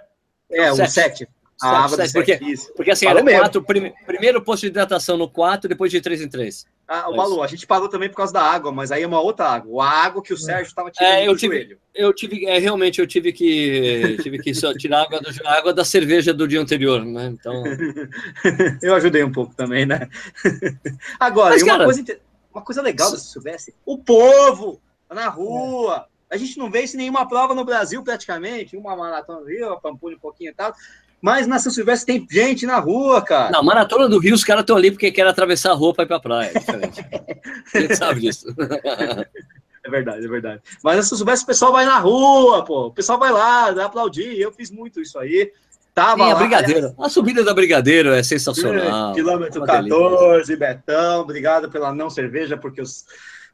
É, 0.50 0.70
o 0.70 0.86
7. 0.86 1.26
A 1.62 1.84
água 1.84 1.98
porque, 2.12 2.38
porque 2.76 2.90
assim, 2.90 3.06
era 3.06 3.22
quatro, 3.22 3.62
prim, 3.62 3.92
primeiro 4.04 4.42
posto 4.42 4.62
de 4.62 4.68
hidratação 4.68 5.16
no 5.16 5.28
4, 5.28 5.68
depois 5.68 5.90
de 5.90 6.00
3 6.00 6.22
em 6.22 6.28
3. 6.28 6.66
Ah, 6.88 7.08
o 7.08 7.16
Malu, 7.16 7.42
a 7.42 7.46
gente 7.46 7.66
parou 7.66 7.88
também 7.88 8.08
por 8.08 8.16
causa 8.16 8.32
da 8.32 8.42
água, 8.42 8.70
mas 8.70 8.92
aí 8.92 9.02
é 9.02 9.06
uma 9.06 9.20
outra 9.20 9.48
água. 9.48 9.84
A 9.84 10.04
água 10.04 10.22
que 10.22 10.32
o 10.32 10.36
Sérgio 10.36 10.66
estava 10.66 10.90
tirando 10.90 11.10
é, 11.10 11.26
eu 11.26 11.36
tive, 11.36 11.56
joelho. 11.56 11.78
Eu 11.94 12.12
tive, 12.12 12.44
é, 12.46 12.58
realmente, 12.58 13.00
eu 13.00 13.06
tive 13.06 13.32
que, 13.32 14.18
tive 14.22 14.38
que 14.38 14.52
tirar 14.76 15.02
água, 15.02 15.20
do, 15.20 15.30
água 15.46 15.72
da 15.72 15.84
cerveja 15.84 16.34
do 16.34 16.46
dia 16.46 16.60
anterior, 16.60 17.04
né? 17.04 17.26
Então... 17.26 17.62
eu 18.82 18.94
ajudei 18.94 19.22
um 19.24 19.32
pouco 19.32 19.54
também, 19.54 19.86
né? 19.86 20.08
Agora, 21.18 21.54
mas, 21.54 21.62
uma, 21.62 21.72
cara, 21.72 21.84
coisa, 21.84 22.04
uma 22.52 22.62
coisa 22.62 22.82
legal 22.82 23.10
se 23.10 23.32
soubesse, 23.32 23.74
o 23.86 23.96
povo 23.96 24.80
na 25.10 25.28
rua. 25.28 26.06
A 26.30 26.36
gente 26.36 26.58
não 26.58 26.70
vê 26.70 26.82
isso 26.82 26.96
em 26.96 26.98
nenhuma 26.98 27.28
prova 27.28 27.54
no 27.54 27.64
Brasil, 27.64 28.02
praticamente. 28.02 28.76
Uma 28.76 28.96
maratona 28.96 29.40
ali, 29.40 29.62
uma 29.62 29.78
pampulha 29.78 30.16
um 30.16 30.20
pouquinho 30.20 30.50
e 30.50 30.54
tal. 30.54 30.74
Mas 31.22 31.46
na 31.46 31.60
São 31.60 31.70
Silvestre 31.70 32.18
tem 32.18 32.26
gente 32.28 32.66
na 32.66 32.80
rua, 32.80 33.22
cara. 33.22 33.50
Na 33.52 33.62
Maratona 33.62 34.08
do 34.08 34.18
Rio, 34.18 34.34
os 34.34 34.42
caras 34.42 34.62
estão 34.62 34.76
ali 34.76 34.90
porque 34.90 35.12
querem 35.12 35.30
atravessar 35.30 35.70
a 35.70 35.74
rua 35.74 35.94
para 35.94 36.02
ir 36.02 36.08
para 36.08 36.16
a 36.16 36.20
praia. 36.20 36.52
É 36.52 37.78
a 37.78 37.80
gente 37.80 37.96
sabe 37.96 38.20
disso. 38.20 38.46
É 39.84 39.90
verdade, 39.90 40.24
é 40.24 40.28
verdade. 40.28 40.62
Mas 40.80 40.96
na 40.96 41.02
São 41.02 41.18
Silvestre 41.18 41.42
o 41.42 41.46
pessoal 41.48 41.72
vai 41.72 41.84
na 41.84 41.98
rua, 41.98 42.64
pô. 42.64 42.86
O 42.86 42.92
pessoal 42.92 43.18
vai 43.18 43.32
lá, 43.32 43.70
aplaudir. 43.84 44.38
Eu 44.38 44.52
fiz 44.52 44.70
muito 44.70 45.00
isso 45.00 45.18
aí. 45.18 45.50
Tava 45.92 46.24
Sim, 46.24 46.30
a 46.30 46.34
Brigadeiro. 46.36 46.94
A 46.96 47.08
subida 47.08 47.42
da 47.42 47.52
Brigadeiro 47.52 48.10
é 48.10 48.22
sensacional. 48.22 49.10
É, 49.10 49.14
quilômetro 49.14 49.64
14, 49.64 50.54
Betão. 50.54 51.22
Obrigado 51.22 51.68
pela 51.68 51.92
não 51.92 52.08
cerveja, 52.08 52.56
porque 52.56 52.80
os 52.80 53.04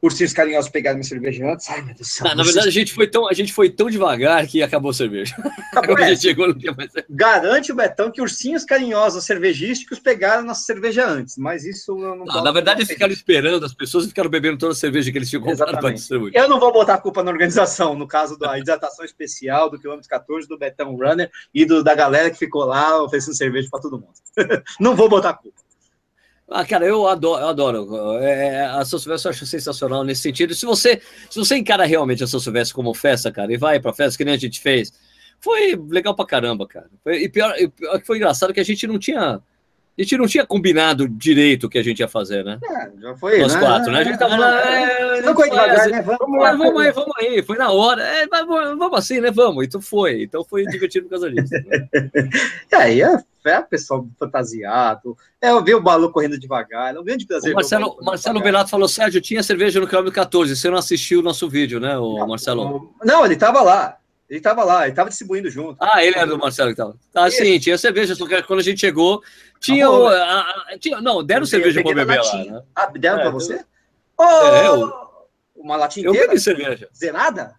ursinhos 0.01 0.33
carinhosos 0.33 0.69
pegaram 0.69 0.97
minha 0.97 1.07
cerveja 1.07 1.51
antes. 1.51 1.69
Ai, 1.69 1.81
meu 1.81 1.93
Deus 1.93 1.99
do 1.99 2.05
céu. 2.05 2.35
na 2.35 2.43
verdade, 2.43 2.67
a 2.67 2.71
gente, 2.71 2.93
foi 2.93 3.07
tão, 3.07 3.27
a 3.27 3.33
gente 3.33 3.51
foi 3.51 3.69
tão 3.69 3.89
devagar 3.89 4.45
que 4.47 4.63
acabou 4.63 4.91
a 4.91 4.93
cerveja. 4.93 5.35
Acabou, 5.71 5.97
a 6.03 6.09
gente 6.09 6.21
chegou 6.21 6.47
no 6.47 6.53
dia 6.53 6.73
mais... 6.75 6.91
Garante 7.09 7.71
o 7.71 7.75
Betão 7.75 8.11
que 8.11 8.21
ursinhos 8.21 8.63
carinhosos 8.63 9.25
cervejísticos 9.25 9.99
pegaram 9.99 10.43
nossa 10.43 10.61
cerveja 10.61 11.07
antes, 11.07 11.37
mas 11.37 11.65
isso 11.65 11.91
eu 11.91 12.15
não, 12.15 12.25
não 12.25 12.43
Na 12.43 12.51
verdade, 12.51 12.79
eles 12.79 12.89
ficaram 12.89 13.13
esperando 13.13 13.65
as 13.65 13.73
pessoas 13.73 14.05
e 14.05 14.09
ficaram 14.09 14.29
bebendo 14.29 14.57
toda 14.57 14.71
a 14.71 14.75
cerveja 14.75 15.11
que 15.11 15.17
eles 15.17 15.29
tinham 15.29 15.43
comprado 15.43 15.79
para 15.79 15.91
distribuir. 15.91 16.33
Eu 16.35 16.47
não 16.47 16.59
vou 16.59 16.71
botar 16.71 16.95
a 16.95 16.97
culpa 16.97 17.23
na 17.23 17.31
organização, 17.31 17.95
no 17.95 18.07
caso 18.07 18.37
da 18.37 18.57
hidratação 18.57 19.03
especial 19.03 19.69
do 19.69 19.79
quilômetro 19.79 20.09
14, 20.09 20.47
do 20.47 20.57
Betão 20.57 20.95
Runner 20.95 21.29
e 21.53 21.65
do, 21.65 21.83
da 21.83 21.93
galera 21.93 22.29
que 22.29 22.37
ficou 22.37 22.65
lá 22.65 23.01
oferecendo 23.03 23.35
cerveja 23.35 23.67
para 23.69 23.81
todo 23.81 23.99
mundo. 23.99 24.13
não 24.79 24.95
vou 24.95 25.09
botar 25.09 25.31
a 25.31 25.33
culpa. 25.33 25.68
Ah, 26.51 26.65
cara, 26.65 26.85
eu 26.85 27.07
adoro, 27.07 27.41
eu 27.43 27.47
adoro. 27.47 28.17
É, 28.19 28.65
a 28.65 28.83
São 28.83 28.97
Silvestre 28.97 29.27
eu 29.27 29.31
acho 29.31 29.45
sensacional 29.45 30.03
nesse 30.03 30.21
sentido. 30.21 30.55
Se 30.55 30.65
você, 30.65 30.99
se 31.29 31.37
você 31.37 31.57
encara 31.57 31.85
realmente 31.85 32.23
a 32.23 32.27
São 32.27 32.39
Silvestre 32.39 32.73
como 32.73 32.93
festa, 32.93 33.31
cara, 33.31 33.53
e 33.53 33.57
vai 33.57 33.79
pra 33.79 33.93
festa, 33.93 34.17
que 34.17 34.25
nem 34.25 34.33
a 34.33 34.37
gente 34.37 34.59
fez, 34.59 34.91
foi 35.39 35.75
legal 35.89 36.15
pra 36.15 36.25
caramba, 36.25 36.67
cara. 36.67 36.89
E 37.05 37.29
pior, 37.29 37.55
e 37.57 37.67
pior 37.67 37.99
que 37.99 38.07
foi 38.07 38.17
engraçado 38.17 38.53
que 38.53 38.59
a 38.59 38.65
gente 38.65 38.87
não 38.87 38.97
tinha 38.97 39.39
a 39.99 40.03
gente 40.03 40.17
não 40.17 40.27
tinha 40.27 40.45
combinado 40.45 41.09
direito 41.09 41.65
o 41.65 41.69
que 41.69 41.77
a 41.77 41.83
gente 41.83 41.99
ia 41.99 42.07
fazer, 42.07 42.45
né? 42.45 42.57
É, 42.63 43.01
já 43.01 43.17
foi. 43.17 43.39
Nós 43.39 43.53
né? 43.53 43.59
quatro, 43.59 43.91
né? 43.91 43.99
A 43.99 44.03
gente 44.05 44.17
tava 44.17 44.37
lá. 44.37 44.61
É, 44.61 45.21
não 45.21 45.35
foi 45.35 45.49
devagar, 45.49 45.89
né? 45.89 46.01
Vamos, 46.01 46.19
vamos, 46.19 46.57
vamos 46.57 46.81
aí, 46.81 46.91
vamos 46.93 47.11
aí. 47.17 47.43
Foi 47.43 47.57
na 47.57 47.69
hora. 47.69 48.01
É, 48.01 48.25
vamos 48.27 48.97
assim, 48.97 49.19
né? 49.19 49.29
Vamos. 49.29 49.65
Então 49.65 49.81
foi. 49.81 50.23
Então 50.23 50.41
foi 50.45 50.63
divertido 50.71 51.05
por 51.07 51.11
causa 51.11 51.29
disso. 51.29 51.53
Né? 51.53 51.89
e 52.71 52.75
aí, 52.75 53.01
é, 53.01 53.17
é 53.45 53.61
pessoal 53.61 54.07
fantasiado. 54.17 55.17
É, 55.41 55.51
eu 55.51 55.61
vi 55.61 55.75
o 55.75 55.81
Balu 55.81 56.13
correndo 56.13 56.39
devagar. 56.39 56.95
É 56.95 56.99
um 56.99 57.03
grande 57.03 57.27
prazer. 57.27 57.51
O 57.51 57.55
Marcelo, 57.55 57.97
o 57.99 58.05
Marcelo 58.05 58.41
Belato 58.41 58.69
falou: 58.69 58.87
Sérgio, 58.87 59.19
tinha 59.19 59.43
cerveja 59.43 59.81
no 59.81 59.87
quilômetro 59.87 60.15
14. 60.15 60.55
Você 60.55 60.69
não 60.69 60.77
assistiu 60.77 61.19
o 61.19 61.23
nosso 61.23 61.49
vídeo, 61.49 61.77
né, 61.77 61.97
o 61.97 62.25
Marcelo? 62.25 62.93
Não, 63.03 63.25
ele 63.25 63.35
tava 63.35 63.61
lá. 63.61 63.97
Ele 64.29 64.39
tava 64.39 64.63
lá, 64.63 64.85
ele 64.85 64.95
tava 64.95 65.09
distribuindo 65.09 65.49
junto. 65.49 65.77
Ah, 65.81 66.05
ele 66.05 66.15
era 66.15 66.27
do 66.27 66.37
Marcelo 66.37 66.69
que 66.69 66.77
tava. 66.77 66.95
Tá, 67.11 67.31
sim, 67.31 67.57
tinha 67.59 67.77
cerveja, 67.79 68.13
só 68.13 68.27
que 68.27 68.43
quando 68.43 68.59
a 68.59 68.63
gente 68.63 68.79
chegou, 68.79 69.23
tinha. 69.59 69.89
o, 69.89 70.07
a, 70.07 70.41
a, 70.41 70.77
tinha 70.79 71.01
não, 71.01 71.23
deram 71.23 71.47
cerveja 71.47 71.81
pra 71.81 71.95
beber 71.95 72.21
lá. 72.21 72.45
Né? 72.45 72.63
Ah, 72.75 72.85
deram 72.85 73.19
é, 73.19 73.21
pra 73.23 73.31
você? 73.31 73.65
Oh, 74.15 74.23
é, 74.23 74.67
eu, 74.67 74.93
uma 75.55 75.75
latinha 75.75 76.07
inteira? 76.07 76.25
Eu 76.25 76.29
bebi 76.29 76.39
cerveja. 76.39 76.87
Zerada? 76.95 77.55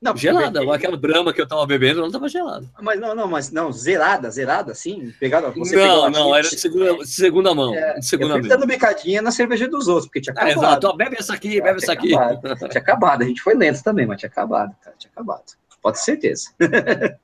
Não, 0.00 0.16
gelada, 0.16 0.60
aquela 0.72 0.96
brama 0.96 1.32
que 1.32 1.40
eu 1.40 1.46
tava 1.46 1.66
bebendo 1.66 2.00
não 2.00 2.10
tava 2.10 2.28
gelada. 2.28 2.64
Mas 2.80 3.00
não, 3.00 3.16
não, 3.16 3.26
mas 3.26 3.50
não, 3.50 3.72
zerada, 3.72 4.30
zerada, 4.30 4.70
assim, 4.70 5.12
pegada. 5.18 5.50
Você 5.50 5.74
não, 5.74 6.08
não, 6.08 6.34
era 6.34 6.48
de 6.48 6.58
segunda, 6.58 6.98
de 6.98 7.08
segunda 7.08 7.52
mão. 7.52 7.74
É, 7.74 7.94
de 7.94 8.06
segunda 8.06 8.36
eu 8.36 8.46
dando 8.46 8.64
bicadinha 8.64 9.20
na 9.20 9.32
cerveja 9.32 9.66
dos 9.66 9.88
outros, 9.88 10.06
porque 10.06 10.20
tinha 10.20 10.32
acabado. 10.32 10.50
É, 10.50 10.56
exato, 10.56 10.96
bebe 10.96 11.16
essa 11.18 11.34
aqui, 11.34 11.60
bebe 11.60 11.78
essa 11.82 11.92
aqui. 11.92 12.14
Acabado. 12.14 12.68
tinha 12.68 12.80
acabado, 12.80 13.22
a 13.22 13.26
gente 13.26 13.42
foi 13.42 13.54
lento 13.54 13.82
também, 13.82 14.06
mas 14.06 14.20
tinha 14.20 14.30
acabado, 14.30 14.72
cara, 14.80 14.94
tinha 14.96 15.10
acabado. 15.12 15.42
Pode 15.82 15.98
ter 15.98 16.04
certeza. 16.04 16.50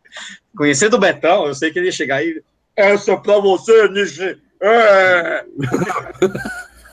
Conhecendo 0.57 0.97
o 0.97 1.01
Betão, 1.01 1.47
eu 1.47 1.55
sei 1.55 1.71
que 1.71 1.79
ele 1.79 1.87
ia 1.87 1.93
chegar 1.93 2.17
aí. 2.17 2.43
Essa 2.75 3.13
é 3.13 3.17
pra 3.17 3.39
você, 3.39 3.89
Nishi! 3.89 4.37
É! 4.61 5.45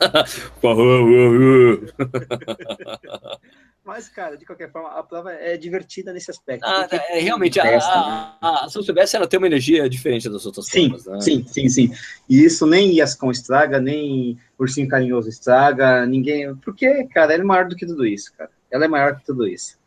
Mas, 3.91 4.07
cara, 4.07 4.37
de 4.37 4.45
qualquer 4.45 4.71
forma, 4.71 4.87
a 4.87 5.03
prova 5.03 5.33
é 5.33 5.57
divertida 5.57 6.13
nesse 6.13 6.31
aspecto. 6.31 6.63
Ah, 6.63 6.87
é, 6.89 7.19
realmente, 7.19 7.59
a, 7.59 7.63
festa, 7.63 7.91
a, 7.91 8.09
né? 8.09 8.33
a, 8.39 8.65
a 8.65 8.69
São 8.69 8.81
Silvestre 8.81 9.17
ela 9.17 9.27
tem 9.27 9.37
uma 9.37 9.47
energia 9.47 9.89
diferente 9.89 10.29
das 10.29 10.45
outras 10.45 10.67
sim, 10.67 10.87
provas. 10.87 11.05
Né? 11.07 11.19
Sim, 11.19 11.45
sim, 11.45 11.67
sim. 11.67 11.91
E 12.29 12.41
isso 12.41 12.65
nem 12.65 12.95
Yascon 12.95 13.31
estraga, 13.31 13.81
nem 13.81 14.39
Ursinho 14.57 14.87
Carinhoso 14.87 15.27
estraga, 15.27 16.05
ninguém. 16.05 16.55
Porque, 16.55 17.03
cara, 17.13 17.33
ela 17.33 17.43
é 17.43 17.45
maior 17.45 17.67
do 17.67 17.75
que 17.75 17.85
tudo 17.85 18.05
isso, 18.05 18.31
cara. 18.37 18.49
Ela 18.71 18.85
é 18.85 18.87
maior 18.87 19.17
que 19.17 19.25
tudo 19.25 19.45
isso. 19.45 19.77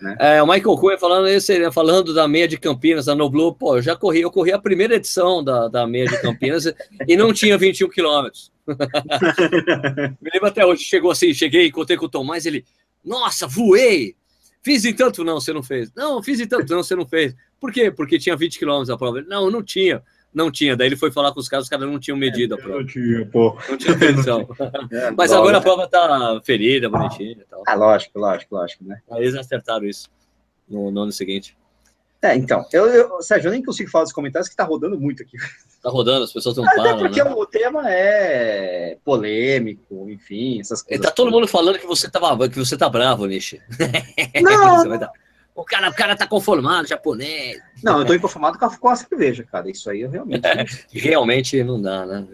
Né? 0.00 0.16
É, 0.18 0.42
o 0.42 0.46
Michael 0.46 0.78
Cunha 0.78 0.96
falando, 0.96 1.28
esse, 1.28 1.70
falando 1.70 2.14
da 2.14 2.26
meia 2.26 2.48
de 2.48 2.56
Campinas, 2.56 3.04
da 3.04 3.14
Noblu, 3.14 3.54
pô, 3.54 3.76
eu 3.76 3.82
já 3.82 3.94
corri, 3.94 4.22
eu 4.22 4.30
corri 4.30 4.52
a 4.52 4.58
primeira 4.58 4.94
edição 4.94 5.44
da, 5.44 5.68
da 5.68 5.86
meia 5.86 6.06
de 6.06 6.18
Campinas 6.22 6.64
e 7.06 7.14
não 7.14 7.30
tinha 7.32 7.58
21 7.58 7.90
quilômetros. 7.90 8.50
Me 10.20 10.30
lembro 10.32 10.48
até 10.48 10.64
hoje, 10.64 10.84
chegou 10.84 11.10
assim, 11.10 11.34
cheguei, 11.34 11.66
encontrei 11.66 11.98
com 11.98 12.06
o 12.06 12.08
Tomás, 12.08 12.46
ele, 12.46 12.64
nossa, 13.04 13.46
voei! 13.46 14.16
Fiz 14.62 14.84
em 14.84 14.94
tanto, 14.94 15.24
não, 15.24 15.40
você 15.40 15.52
não 15.52 15.62
fez. 15.62 15.92
Não, 15.94 16.22
fiz 16.22 16.40
em 16.40 16.46
tanto, 16.46 16.70
não, 16.72 16.82
você 16.82 16.94
não 16.94 17.06
fez. 17.06 17.34
Por 17.60 17.72
quê? 17.72 17.90
Porque 17.90 18.18
tinha 18.18 18.36
20 18.36 18.58
quilômetros 18.58 18.90
a 18.90 18.96
prova. 18.96 19.22
Não, 19.22 19.50
não 19.50 19.62
tinha. 19.62 20.02
Não 20.32 20.50
tinha. 20.50 20.76
Daí 20.76 20.88
ele 20.88 20.96
foi 20.96 21.10
falar 21.10 21.32
com 21.32 21.40
os 21.40 21.48
caras, 21.48 21.64
os 21.64 21.68
caras 21.68 21.88
não 21.88 21.98
tinham 21.98 22.16
medido 22.16 22.54
a 22.54 22.58
prova. 22.58 22.80
Não 22.80 22.86
tinha, 22.86 23.26
pô. 23.26 23.56
Não 23.68 23.76
tinha 23.76 23.96
medição. 23.96 24.46
É, 24.92 25.10
Mas 25.16 25.32
agora 25.32 25.58
a 25.58 25.60
prova 25.60 25.88
tá 25.88 26.40
ferida, 26.44 26.88
bonitinha 26.88 27.32
e 27.32 27.44
tal. 27.48 27.62
Ah, 27.66 27.74
lógico, 27.74 28.18
lógico, 28.18 28.54
lógico, 28.54 28.84
né? 28.84 29.00
Aí 29.10 29.22
eles 29.22 29.34
acertaram 29.34 29.86
isso 29.86 30.08
no, 30.68 30.90
no 30.90 31.02
ano 31.02 31.12
seguinte. 31.12 31.56
É, 32.20 32.34
então, 32.34 32.66
eu, 32.72 32.86
eu, 32.86 33.22
Sérgio, 33.22 33.48
eu 33.48 33.52
nem 33.52 33.62
consigo 33.62 33.88
falar 33.90 34.04
dos 34.04 34.12
comentários 34.12 34.48
que 34.48 34.56
tá 34.56 34.64
rodando 34.64 34.98
muito 34.98 35.22
aqui. 35.22 35.36
Tá 35.80 35.88
rodando, 35.88 36.24
as 36.24 36.32
pessoas 36.32 36.56
não 36.56 36.64
Até 36.64 36.76
param, 36.76 36.98
porque 36.98 37.22
né? 37.22 37.30
o 37.30 37.46
tema 37.46 37.88
é 37.88 38.98
polêmico, 39.04 40.10
enfim, 40.10 40.58
essas 40.58 40.82
coisas. 40.82 41.04
E 41.04 41.08
tá 41.08 41.14
todo 41.14 41.30
mundo 41.30 41.46
falando 41.46 41.78
que 41.78 41.86
você, 41.86 42.10
tava, 42.10 42.48
que 42.48 42.58
você 42.58 42.76
tá 42.76 42.88
bravo, 42.88 43.24
Nishi. 43.26 43.62
Não, 44.42 44.84
o 45.58 45.64
cara, 45.64 45.90
o 45.90 45.94
cara 45.94 46.14
tá 46.14 46.24
conformado, 46.24 46.86
japonês. 46.86 47.60
Não, 47.82 47.98
eu 47.98 48.06
tô 48.06 48.14
inconformado 48.14 48.56
com 48.56 48.64
a, 48.64 48.76
com 48.76 48.88
a 48.88 48.94
cerveja, 48.94 49.44
cara. 49.50 49.68
Isso 49.68 49.90
aí 49.90 50.02
eu 50.02 50.10
realmente. 50.10 50.40
realmente 50.92 51.64
não 51.64 51.82
dá, 51.82 52.06
né? 52.06 52.24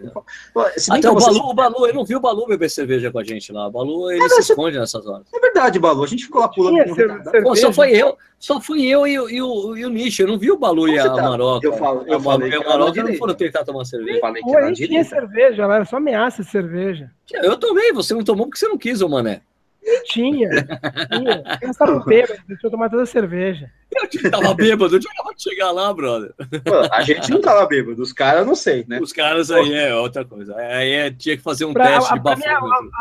Até 0.91 1.09
o, 1.09 1.15
Balu, 1.15 1.39
o 1.39 1.53
Balu, 1.53 1.87
eu 1.87 1.93
não 1.95 2.05
vi 2.05 2.15
o 2.15 2.19
Balu 2.19 2.45
beber 2.45 2.69
cerveja 2.69 3.11
com 3.11 3.17
a 3.17 3.23
gente 3.23 3.51
lá. 3.51 3.67
O 3.67 3.71
Balu, 3.71 4.11
ele 4.11 4.23
é, 4.23 4.29
se 4.29 4.41
esconde 4.41 4.77
nessas 4.77 5.07
horas. 5.07 5.25
É 5.33 5.39
verdade, 5.39 5.79
Balu. 5.79 6.03
A 6.03 6.07
gente 6.07 6.25
ficou 6.25 6.41
lá 6.41 6.47
pulando. 6.47 6.95
Pô, 7.41 7.55
só 7.55 7.73
foi 7.73 7.91
eu, 7.93 8.15
só 8.37 8.61
fui 8.61 8.85
eu 8.85 9.07
e, 9.07 9.13
e, 9.13 9.41
o, 9.41 9.75
e 9.75 9.85
o 9.85 9.89
Nicho. 9.89 10.21
Eu 10.21 10.27
não 10.27 10.37
vi 10.37 10.51
o 10.51 10.57
Balu 10.57 10.87
e 10.87 10.99
a 10.99 11.09
tá? 11.09 11.23
Maroca. 11.23 11.65
Eu, 11.65 11.73
falo, 11.73 12.03
eu 12.05 12.17
a 12.17 12.21
falei. 12.21 12.53
a 12.53 12.59
Maroca 12.59 13.03
não 13.03 13.15
foram 13.15 13.33
tentar 13.33 13.65
tomar 13.65 13.85
cerveja. 13.85 14.17
Eu 14.17 14.21
falei 14.21 14.43
que 14.43 14.55
era 14.55 14.71
tinha 14.71 15.03
cerveja, 15.03 15.63
ela 15.63 15.77
era 15.77 15.85
só 15.85 15.97
ameaça 15.97 16.43
de 16.43 16.49
cerveja. 16.51 17.09
Eu 17.33 17.57
tomei, 17.57 17.91
você 17.91 18.13
não 18.13 18.23
tomou 18.23 18.45
porque 18.45 18.59
você 18.59 18.67
não 18.67 18.77
quis, 18.77 19.01
ô 19.01 19.09
mané. 19.09 19.41
Tinha. 20.05 20.49
tinha. 20.49 21.43
Eu 21.61 21.71
estava 21.71 21.99
bêbado, 21.99 22.39
deixa 22.47 22.67
eu 22.67 22.71
tomar 22.71 22.89
toda 22.89 23.03
a 23.03 23.05
cerveja. 23.05 23.69
Eu 24.23 24.31
tava 24.31 24.53
bêbado, 24.53 24.95
eu 24.95 24.99
tinha 24.99 25.11
acabado 25.13 25.35
de 25.35 25.43
chegar 25.43 25.71
lá, 25.71 25.93
brother. 25.93 26.33
Pô, 26.63 26.73
a 26.91 27.01
gente 27.01 27.31
não 27.31 27.39
tava 27.39 27.65
bêbado, 27.65 28.01
os 28.01 28.11
caras 28.11 28.45
não 28.45 28.55
sei, 28.55 28.85
né? 28.87 28.99
Os 28.99 29.13
caras 29.13 29.51
aí 29.51 29.73
é 29.73 29.95
outra 29.95 30.25
coisa. 30.25 30.55
Aí 30.57 30.91
é, 30.91 31.11
tinha 31.11 31.37
que 31.37 31.43
fazer 31.43 31.65
um 31.65 31.73
pra, 31.73 31.85
teste 31.85 32.11
a, 32.11 32.15
de 32.15 32.23
bafômetro. 32.23 32.91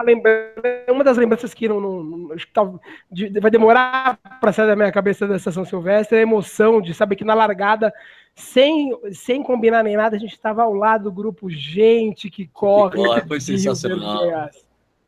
Uma 0.88 1.04
das 1.04 1.16
lembranças 1.16 1.54
que 1.54 1.68
não, 1.68 1.80
não 1.80 2.32
acho 2.32 2.46
que 2.46 2.52
tá, 2.52 2.70
de, 3.10 3.28
vai 3.40 3.50
demorar 3.50 4.18
para 4.40 4.52
sair 4.52 4.66
da 4.66 4.76
minha 4.76 4.92
cabeça 4.92 5.26
da 5.26 5.36
Estação 5.36 5.64
Silvestre 5.64 6.16
é 6.16 6.20
a 6.20 6.22
emoção 6.22 6.80
de 6.80 6.94
saber 6.94 7.16
que 7.16 7.24
na 7.24 7.34
largada 7.34 7.92
sem, 8.34 8.92
sem 9.12 9.42
combinar 9.42 9.82
nem 9.82 9.96
nada, 9.96 10.16
a 10.16 10.18
gente 10.18 10.32
estava 10.32 10.62
ao 10.62 10.72
lado 10.72 11.04
do 11.04 11.12
grupo 11.12 11.48
Gente 11.48 12.28
que 12.28 12.46
corre. 12.46 12.90
Que 12.90 12.96
corre 12.96 13.20
foi 13.26 13.40
sensacional. 13.40 14.50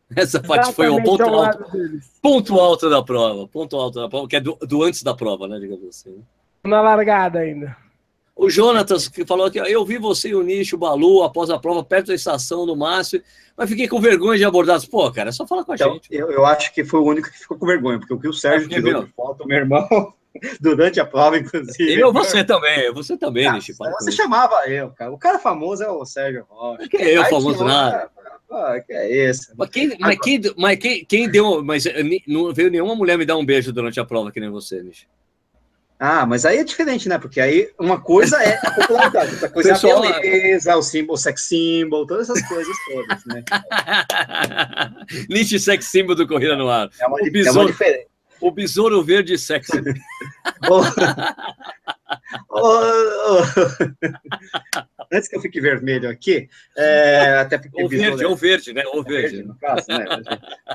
Essa 0.15 0.41
parte 0.41 0.73
foi 0.73 0.89
o 0.89 1.03
ponto 1.03 1.25
alto, 1.25 1.65
ponto 2.23 2.61
alto 2.61 2.91
da 2.91 3.03
prova, 3.03 3.49
ponto 3.49 3.77
alto 3.77 4.01
da 4.01 4.09
prova, 4.09 4.29
que 4.29 4.37
é 4.37 4.41
do, 4.41 4.57
do 4.63 4.83
antes 4.85 5.03
da 5.03 5.15
prova, 5.15 5.49
né, 5.49 5.59
digamos 5.59 5.89
assim. 5.89 6.23
Na 6.65 6.81
largada 6.81 7.41
ainda. 7.41 7.77
O 8.37 8.51
Jonatas 8.51 9.09
que 9.09 9.25
falou 9.25 9.51
que 9.51 9.59
eu 9.59 9.85
vi 9.85 9.97
você 9.97 10.29
e 10.29 10.35
o 10.35 10.43
Nicho, 10.43 10.77
o 10.77 10.79
Balu, 10.79 11.23
após 11.23 11.49
a 11.49 11.59
prova, 11.59 11.83
perto 11.83 12.09
da 12.09 12.15
estação 12.15 12.67
do 12.67 12.77
Márcio, 12.77 13.23
mas 13.57 13.69
fiquei 13.69 13.89
com 13.89 13.99
vergonha 13.99 14.37
de 14.37 14.45
abordar. 14.45 14.79
Pô, 14.91 15.11
cara, 15.11 15.31
é 15.31 15.33
só 15.33 15.47
falar 15.47 15.65
com 15.65 15.73
a 15.73 15.75
então, 15.75 15.95
gente. 15.95 16.09
Eu, 16.15 16.31
eu, 16.31 16.45
acho 16.45 16.73
que 16.75 16.85
foi 16.85 17.01
o 17.01 17.05
único 17.05 17.31
que 17.31 17.39
ficou 17.39 17.57
com 17.57 17.67
vergonha, 17.67 17.99
porque 17.99 18.13
o 18.13 18.21
que 18.21 18.29
o 18.29 18.35
Sérgio 18.35 18.71
é, 18.71 18.75
tirou 18.75 19.05
de 19.05 19.13
foto, 19.13 19.47
meu 19.47 19.57
irmão, 19.57 19.89
durante 20.61 21.01
a 21.01 21.07
prova, 21.07 21.39
inclusive. 21.39 21.99
Eu, 21.99 22.13
você 22.13 22.45
também, 22.45 22.93
você 22.93 23.17
também, 23.17 23.51
Nicho. 23.51 23.73
Você 23.75 24.13
chamava 24.13 24.69
eu, 24.69 24.91
cara. 24.91 25.11
O 25.11 25.19
cara 25.19 25.39
famoso 25.39 25.83
é 25.83 25.89
o 25.89 26.05
Sérgio 26.05 26.45
Rocha. 26.47 26.87
Que 26.91 26.99
é 26.99 27.17
eu, 27.17 27.25
famoso 27.25 27.65
nada. 27.65 28.11
Que 28.87 28.93
é 28.93 29.31
isso. 29.31 29.53
Mas, 29.57 29.71
quem, 29.71 29.97
mas, 29.99 30.19
quem, 30.21 30.41
mas 30.57 30.79
quem, 30.79 31.05
quem 31.05 31.29
deu. 31.29 31.63
Mas 31.65 31.87
eh, 31.87 32.03
não 32.27 32.53
veio 32.53 32.71
nenhuma 32.71 32.95
mulher 32.95 33.19
me 33.19 33.25
dar 33.25 33.37
um 33.37 33.45
beijo 33.45 33.73
durante 33.73 34.01
a 34.01 34.05
prova, 34.05 34.31
que 34.33 34.41
nem 34.41 34.51
você, 34.51 34.83
Nish. 34.83 35.07
Ah, 35.99 36.27
mas 36.27 36.45
aí 36.45 36.59
é 36.59 36.65
diferente, 36.65 37.09
né? 37.09 37.19
Porque 37.19 37.41
aí 37.41 37.71
uma 37.79 37.99
coisa 37.99 38.37
é 38.43 38.59
a 38.63 38.71
popularidade, 38.71 39.33
outra 39.33 39.49
coisa 39.49 39.71
Pessoal, 39.75 40.05
é 40.05 40.09
a 40.09 40.21
beleza, 40.21 40.77
o 40.77 40.83
símbolo, 40.83 41.15
o 41.15 41.17
sex 41.17 41.43
symbol, 41.43 42.07
todas 42.07 42.29
essas 42.29 42.47
coisas 42.47 42.77
todas, 42.93 43.25
né? 43.25 43.43
Nish 45.31 45.63
sex 45.63 45.87
symbol 45.87 46.15
do 46.15 46.29
Corrida 46.29 46.55
no 46.55 46.69
Ar. 46.69 46.91
É 47.01 47.07
uma, 47.07 47.17
o 47.17 47.31
besouro, 47.31 47.59
é 47.59 47.63
uma 47.63 47.71
diferença. 47.71 48.07
O 48.41 48.51
besouro 48.51 49.03
verde 49.03 49.39
sexy. 49.39 49.73
Antes 55.13 55.29
que 55.29 55.37
eu 55.37 55.41
fique 55.41 55.61
vermelho 55.61 56.09
aqui, 56.09 56.49
é, 56.77 57.39
até 57.39 57.59
porque. 57.59 57.83
O 57.83 57.89
verde, 57.89 58.25
é 58.25 58.29
o 58.29 58.37
verde, 58.37 58.73
né? 58.73 58.83
O 58.93 59.03
verde. 59.03 59.43
no 59.43 59.57
caso, 59.57 59.87
né? 59.89 60.05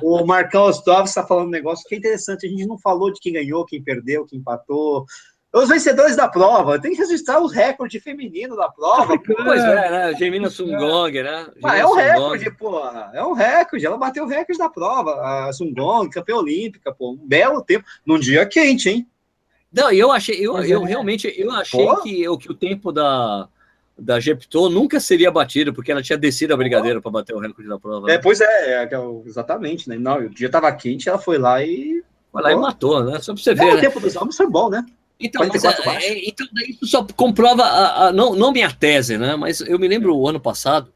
O 0.01 0.25
Marcão 0.25 0.63
Ostov 0.63 1.05
está 1.05 1.25
falando 1.25 1.47
um 1.47 1.51
negócio 1.51 1.87
que 1.87 1.95
é 1.95 1.97
interessante. 1.97 2.45
A 2.45 2.49
gente 2.49 2.65
não 2.65 2.77
falou 2.77 3.11
de 3.11 3.19
quem 3.19 3.33
ganhou, 3.33 3.65
quem 3.65 3.83
perdeu, 3.83 4.25
quem 4.25 4.39
empatou. 4.39 5.05
Os 5.53 5.67
vencedores 5.67 6.15
da 6.15 6.29
prova, 6.29 6.79
tem 6.79 6.91
que 6.91 6.97
registrar 6.97 7.41
os 7.41 7.51
recordes 7.51 8.01
femininos 8.01 8.55
da 8.55 8.69
prova. 8.69 9.19
Pois 9.19 9.61
é, 9.61 9.91
né? 9.91 10.13
Gemina 10.15 10.49
Sungong, 10.49 11.11
né? 11.21 11.47
Ah, 11.61 11.77
é 11.77 11.85
um 11.85 11.93
recorde, 11.93 12.49
pô. 12.51 12.79
É 13.13 13.21
um 13.21 13.33
recorde. 13.33 13.85
Ela 13.85 13.97
bateu 13.97 14.23
o 14.23 14.27
recorde 14.27 14.57
da 14.57 14.69
prova. 14.69 15.11
A 15.47 15.51
Sungong, 15.51 16.09
campeã 16.09 16.37
olímpica, 16.37 16.93
pô. 16.93 17.11
Um 17.11 17.27
belo 17.27 17.61
tempo. 17.61 17.83
Num 18.05 18.17
dia 18.17 18.45
quente, 18.45 18.89
hein? 18.89 19.10
Não, 19.71 19.91
eu 19.91 20.11
achei, 20.11 20.35
eu, 20.35 20.57
eu 20.63 20.85
é. 20.85 20.87
realmente, 20.87 21.33
eu 21.37 21.49
achei 21.51 21.87
que, 22.03 22.21
eu, 22.21 22.37
que 22.37 22.51
o 22.51 22.53
tempo 22.53 22.91
da, 22.91 23.47
da 23.97 24.19
Gepto 24.19 24.69
nunca 24.69 24.99
seria 24.99 25.31
batido, 25.31 25.73
porque 25.73 25.91
ela 25.91 26.01
tinha 26.01 26.17
descido 26.17 26.53
a 26.53 26.57
brigadeira 26.57 27.01
para 27.01 27.11
bater 27.11 27.33
o 27.33 27.39
recorde 27.39 27.69
da 27.69 27.79
prova. 27.79 28.09
É, 28.11 28.15
né? 28.15 28.17
pois 28.21 28.41
é, 28.41 28.83
é, 28.83 28.83
é, 28.83 29.21
exatamente, 29.25 29.87
né? 29.87 29.97
Não, 29.97 30.17
o 30.17 30.29
dia 30.29 30.47
estava 30.47 30.71
quente, 30.73 31.07
ela 31.07 31.17
foi 31.17 31.37
lá 31.37 31.63
e. 31.63 32.03
Foi 32.31 32.41
lá 32.41 32.51
e 32.51 32.55
matou, 32.55 33.03
né? 33.03 33.19
Só 33.19 33.33
para 33.33 33.43
você 33.43 33.53
ver. 33.53 33.63
É, 33.63 33.71
né? 33.73 33.73
O 33.75 33.81
tempo 33.81 33.99
dos 33.99 34.15
homens 34.15 34.35
foi 34.35 34.49
bom, 34.49 34.69
né? 34.69 34.85
Então, 35.19 35.47
mas, 35.47 35.63
é, 35.63 36.27
então 36.27 36.47
isso 36.67 36.87
só 36.87 37.05
comprova, 37.15 37.63
a, 37.63 38.07
a, 38.07 38.11
não, 38.11 38.35
não 38.35 38.51
minha 38.51 38.71
tese, 38.71 39.17
né? 39.17 39.35
Mas 39.35 39.61
eu 39.61 39.77
me 39.77 39.87
lembro 39.87 40.17
o 40.17 40.27
ano 40.27 40.39
passado, 40.39 40.91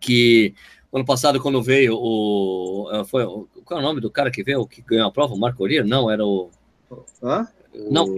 que 0.00 0.54
ano 0.92 1.04
passado, 1.04 1.40
quando 1.40 1.60
veio 1.60 1.96
o. 1.96 2.88
É, 2.92 3.04
foi, 3.04 3.24
qual 3.64 3.80
é 3.80 3.82
o 3.82 3.86
nome 3.86 4.00
do 4.00 4.10
cara 4.10 4.30
que 4.30 4.44
veio, 4.44 4.64
que 4.66 4.80
ganhou 4.80 5.08
a 5.08 5.12
prova? 5.12 5.34
O 5.34 5.38
Marco 5.38 5.62
Orier? 5.62 5.84
Não, 5.84 6.08
era 6.08 6.24
o. 6.24 6.50
Hã? 7.22 7.48
Não, 7.74 8.14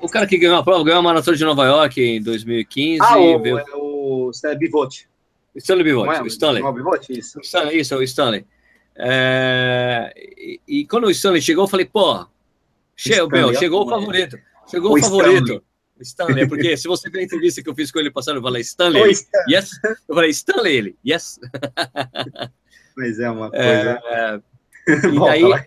o 0.00 0.08
cara 0.08 0.26
que 0.26 0.38
ganhou 0.38 0.56
a 0.56 0.62
prova, 0.62 0.84
ganhou 0.84 0.98
a 0.98 1.02
maratona 1.02 1.36
de 1.36 1.44
Nova 1.44 1.64
York 1.64 2.00
em 2.00 2.22
2015. 2.22 3.00
Ah, 3.02 3.18
o, 3.18 3.40
veio... 3.40 3.58
é 3.58 3.64
o 3.74 4.30
Stanley 4.30 4.58
Bivotti. 4.58 5.08
Stanley 5.54 5.84
Bivotti, 5.84 6.18
é, 6.18 6.22
o 6.22 6.26
Stanley. 6.26 6.72
Bivotti, 6.72 7.18
isso. 7.18 7.40
Stanley, 7.40 7.80
isso, 7.80 7.94
é 7.94 7.96
o 7.96 8.02
Stanley. 8.02 8.46
É... 8.96 10.12
E, 10.36 10.60
e, 10.68 10.86
quando 10.86 11.04
o 11.04 11.10
Stanley 11.10 11.40
chegou, 11.40 11.64
eu 11.64 11.68
falei, 11.68 11.86
pô, 11.86 12.26
che... 12.94 13.10
meu, 13.26 13.54
chegou 13.54 13.86
o 13.86 13.88
favorito. 13.88 14.38
Chegou 14.70 14.92
o, 14.92 14.98
o 14.98 15.00
favorito. 15.00 15.44
Stanley. 15.44 15.62
Stanley, 16.00 16.48
porque 16.48 16.76
se 16.76 16.86
você 16.86 17.08
ver 17.08 17.20
a 17.20 17.22
entrevista 17.22 17.62
que 17.62 17.70
eu 17.70 17.74
fiz 17.74 17.90
com 17.90 17.98
ele 17.98 18.10
passando, 18.10 18.36
eu 18.36 18.42
falei, 18.42 18.60
Stanley, 18.60 19.02
Oi, 19.02 19.10
Stanley. 19.12 19.54
yes. 19.54 19.70
Eu 20.06 20.14
falei, 20.14 20.30
Stanley, 20.30 20.76
ele, 20.76 20.96
yes. 21.06 21.40
Mas 22.96 23.18
é 23.18 23.30
uma 23.30 23.48
coisa. 23.50 23.64
É, 23.64 24.40
e 25.08 25.18
daí, 25.18 25.66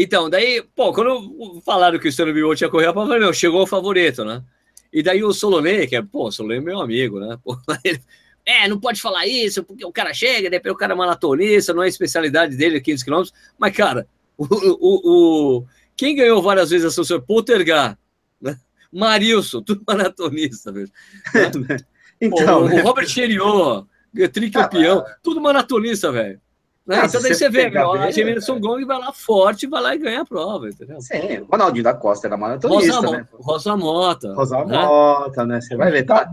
Então, 0.00 0.30
daí, 0.30 0.62
pô, 0.76 0.92
quando 0.92 1.60
falaram 1.66 1.94
que 1.94 1.98
o 1.98 2.02
Cristiano 2.02 2.32
Biot 2.32 2.56
tinha 2.56 2.70
corrido, 2.70 2.90
eu 2.90 2.94
falei, 2.94 3.18
meu, 3.18 3.32
chegou 3.32 3.62
o 3.62 3.66
favorito, 3.66 4.24
né? 4.24 4.44
E 4.92 5.02
daí 5.02 5.24
o 5.24 5.32
Solonei, 5.32 5.88
que 5.88 5.96
é, 5.96 6.02
pô, 6.02 6.28
o 6.28 6.30
Solonei 6.30 6.58
é 6.58 6.60
meu 6.60 6.80
amigo, 6.80 7.18
né? 7.18 7.36
Pô, 7.42 7.58
ele, 7.82 8.00
é, 8.46 8.68
não 8.68 8.78
pode 8.78 9.02
falar 9.02 9.26
isso, 9.26 9.64
porque 9.64 9.84
o 9.84 9.90
cara 9.90 10.14
chega, 10.14 10.48
depois 10.48 10.72
o 10.72 10.78
cara 10.78 10.92
é 10.92 10.96
maratonista, 10.96 11.74
não 11.74 11.82
é 11.82 11.88
especialidade 11.88 12.56
dele, 12.56 12.80
15 12.80 13.04
quilômetros. 13.04 13.34
Mas, 13.58 13.76
cara, 13.76 14.06
o, 14.36 14.44
o, 14.44 15.56
o, 15.58 15.66
quem 15.96 16.14
ganhou 16.14 16.40
várias 16.40 16.70
vezes 16.70 16.96
a 16.96 17.04
São 17.04 17.20
Poltergar, 17.20 17.98
né? 18.40 18.56
Marilson, 18.92 19.62
tudo 19.62 19.82
maratonista 19.84 20.70
mesmo. 20.70 20.94
Né? 21.68 21.76
então, 22.20 22.62
o, 22.62 22.64
o, 22.66 22.82
Robert 22.82 23.08
Cheriot, 23.08 23.84
tricampeão, 24.32 25.00
ah, 25.00 25.16
tudo 25.24 25.40
maratonista, 25.40 26.12
velho. 26.12 26.40
Né? 26.88 27.04
então 27.04 27.20
daí 27.20 27.34
você 27.34 27.50
vê, 27.50 27.68
meu, 27.68 27.92
a 27.92 28.10
Gemerson 28.10 28.58
Gomes 28.58 28.86
vai 28.86 28.98
lá 28.98 29.12
forte, 29.12 29.66
vai 29.66 29.82
lá 29.82 29.94
e 29.94 29.98
ganha 29.98 30.22
a 30.22 30.24
prova, 30.24 30.70
entendeu? 30.70 30.98
Sim, 31.02 31.40
o 31.40 31.44
Ronaldinho 31.44 31.84
da 31.84 31.92
Costa 31.92 32.26
era 32.26 32.36
maratonista, 32.38 32.94
Rosa, 32.94 33.10
né? 33.10 33.28
Rosa 33.30 33.76
Mota. 33.76 34.32
Rosa 34.32 34.64
né? 34.64 34.78
Mota, 34.78 35.44
né? 35.44 35.60
Você 35.60 35.76
vai 35.76 35.90
ver, 35.90 36.04
tá? 36.04 36.30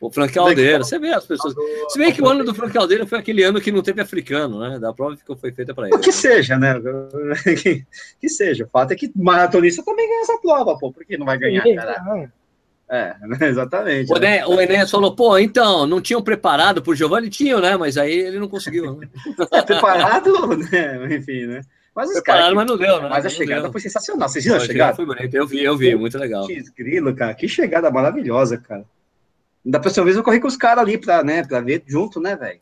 O 0.00 0.08
Frank 0.08 0.32
Caldeira, 0.32 0.84
você 0.84 1.00
vê 1.00 1.12
as 1.12 1.26
pessoas. 1.26 1.52
Se 1.88 1.98
bem 1.98 2.12
que 2.12 2.22
o 2.22 2.28
ano 2.28 2.44
do 2.44 2.54
Frank 2.54 2.72
Caldeira 2.72 3.04
foi 3.04 3.18
aquele 3.18 3.42
ano 3.42 3.60
que 3.60 3.72
não 3.72 3.82
teve 3.82 4.00
africano, 4.00 4.60
né? 4.60 4.78
Da 4.78 4.92
prova 4.92 5.16
que 5.16 5.34
foi 5.34 5.50
feita 5.50 5.74
para 5.74 5.88
ele. 5.88 5.96
O 5.96 5.98
que 5.98 6.12
seja, 6.12 6.56
né? 6.56 6.74
Que, 7.60 7.84
que, 8.20 8.28
seja. 8.28 8.66
O 8.66 8.68
fato 8.68 8.92
é 8.92 8.94
que 8.94 9.10
maratonista 9.16 9.84
também 9.84 10.08
ganha 10.08 10.20
essa 10.20 10.38
prova, 10.38 10.78
pô. 10.78 10.92
Por 10.92 11.04
que 11.04 11.18
não 11.18 11.26
vai 11.26 11.36
ganhar, 11.36 11.64
cara? 11.74 12.30
É, 12.90 13.14
exatamente. 13.46 14.12
O, 14.12 14.18
né? 14.18 14.46
o 14.46 14.60
Enéas 14.60 14.90
falou, 14.90 15.14
pô, 15.14 15.36
então, 15.38 15.86
não 15.86 16.00
tinham 16.00 16.22
preparado 16.22 16.82
por 16.82 16.96
Giovanni? 16.96 17.28
Tinham, 17.28 17.60
né? 17.60 17.76
Mas 17.76 17.98
aí 17.98 18.12
ele 18.12 18.38
não 18.38 18.48
conseguiu. 18.48 18.96
Né? 18.96 19.08
É, 19.52 19.60
preparado, 19.62 20.56
né? 20.56 21.16
Enfim, 21.16 21.46
né? 21.46 21.60
Mas 21.94 22.10
os 22.10 22.20
caras. 22.20 22.54
mas 22.54 22.66
não 22.66 22.76
deu, 22.76 23.02
né? 23.02 23.08
Mas 23.08 23.26
a 23.26 23.28
chegada 23.28 23.72
foi 23.72 23.80
sensacional. 23.80 24.28
Vocês 24.28 24.44
viram 24.44 24.56
a 24.56 24.60
chegada? 24.60 24.94
Foi 24.94 25.04
bonito, 25.04 25.34
eu 25.34 25.46
vi, 25.46 25.64
eu 25.64 25.76
vi, 25.76 25.94
muito 25.96 26.16
legal. 26.16 26.46
Que 26.46 26.62
grilo, 26.76 27.14
cara. 27.14 27.34
Que 27.34 27.48
chegada 27.48 27.90
maravilhosa, 27.90 28.56
cara. 28.56 28.84
Da 29.64 29.80
próxima 29.80 30.04
vez 30.04 30.16
eu 30.16 30.22
corri 30.22 30.38
com 30.38 30.46
os 30.46 30.56
caras 30.56 30.84
ali 30.84 30.96
pra, 30.96 31.24
né, 31.24 31.44
pra 31.44 31.60
ver 31.60 31.82
junto, 31.86 32.20
né, 32.20 32.36
velho? 32.36 32.60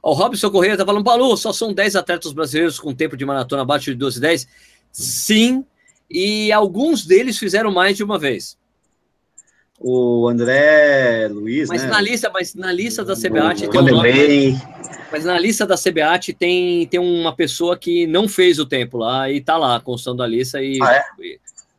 O 0.00 0.12
Robson 0.12 0.50
Correia 0.50 0.76
tá 0.76 0.86
falando, 0.86 1.04
Paulo, 1.04 1.36
só 1.36 1.52
são 1.52 1.72
10 1.72 1.96
atletas 1.96 2.32
brasileiros 2.32 2.78
com 2.78 2.94
tempo 2.94 3.16
de 3.16 3.24
maratona 3.24 3.62
abaixo 3.62 3.86
de 3.86 3.96
12 3.96 4.18
e 4.18 4.20
10? 4.20 4.48
Sim, 4.92 5.64
e 6.08 6.52
alguns 6.52 7.04
deles 7.04 7.38
fizeram 7.38 7.72
mais 7.72 7.96
de 7.96 8.04
uma 8.04 8.18
vez. 8.18 8.56
O 9.86 10.26
André 10.30 11.28
Luiz, 11.28 11.68
mas 11.68 11.82
né? 11.82 11.90
na 11.90 12.00
lista, 12.00 12.30
mas 12.32 12.54
na 12.54 12.72
lista 12.72 13.04
da 13.04 13.14
CBAT 13.14 13.68
tem 13.68 13.80
um 13.80 13.84
nome, 13.84 14.58
Mas 15.12 15.26
na 15.26 15.38
lista 15.38 15.66
da 15.66 15.76
CBAT 15.76 16.32
tem, 16.32 16.86
tem 16.86 16.98
uma 16.98 17.36
pessoa 17.36 17.76
que 17.76 18.06
não 18.06 18.26
fez 18.26 18.58
o 18.58 18.64
tempo 18.64 18.96
lá 18.96 19.30
e 19.30 19.42
tá 19.42 19.58
lá 19.58 19.78
constando 19.78 20.22
a 20.22 20.26
lista 20.26 20.62
e, 20.62 20.78
ah, 20.82 20.94
é? 20.94 21.04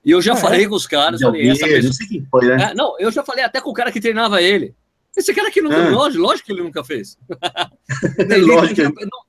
E 0.06 0.12
eu 0.12 0.22
já 0.22 0.34
ah, 0.34 0.36
falei 0.36 0.66
é? 0.66 0.70
com 0.70 0.76
os 0.76 0.86
caras, 0.86 1.20
falei, 1.20 1.50
essa 1.50 1.66
pessoa... 1.66 1.82
não 1.82 1.94
sei 1.94 2.08
quem 2.08 2.28
foi, 2.30 2.46
né? 2.46 2.64
É, 2.64 2.74
não, 2.76 2.96
eu 3.00 3.12
já 3.12 3.24
falei 3.24 3.44
até 3.44 3.60
com 3.60 3.72
o 3.72 3.74
cara 3.74 3.92
que 3.92 4.00
treinava 4.00 4.40
ele. 4.40 4.76
Esse 5.18 5.34
cara 5.34 5.48
aqui 5.48 5.60
não, 5.60 5.72
ah. 5.72 5.90
lógico, 5.90 6.22
lógico 6.22 6.46
que 6.46 6.54
ele 6.54 6.62
nunca 6.62 6.84
fez. 6.84 7.18
lógico. 8.46 8.84
Não, 8.84 9.22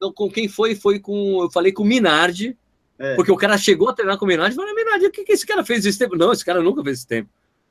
não, 0.00 0.12
com 0.12 0.30
quem 0.30 0.46
foi? 0.46 0.76
Foi 0.76 1.00
com. 1.00 1.42
Eu 1.42 1.50
falei 1.50 1.72
com 1.72 1.82
o 1.82 1.86
Minardi, 1.86 2.56
é. 2.96 3.16
porque 3.16 3.32
o 3.32 3.36
cara 3.36 3.58
chegou 3.58 3.88
a 3.88 3.92
treinar 3.92 4.16
com 4.18 4.24
o 4.24 4.28
Minardi 4.28 4.52
e 4.52 4.56
falei, 4.56 4.72
Minardi, 4.72 5.06
o 5.06 5.10
que, 5.10 5.24
que 5.24 5.32
esse 5.32 5.44
cara 5.44 5.64
fez 5.64 5.84
esse 5.84 5.98
tempo? 5.98 6.14
Não, 6.14 6.30
esse 6.30 6.44
cara 6.44 6.62
nunca 6.62 6.84
fez 6.84 6.98
esse 6.98 7.08
tempo. 7.08 7.28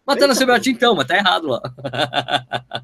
Mas 0.09 0.17
tá 0.17 0.25
na 0.25 0.35
CBAT 0.35 0.71
então, 0.71 0.95
mas 0.95 1.05
tá 1.05 1.17
errado 1.17 1.47
lá. 1.47 1.61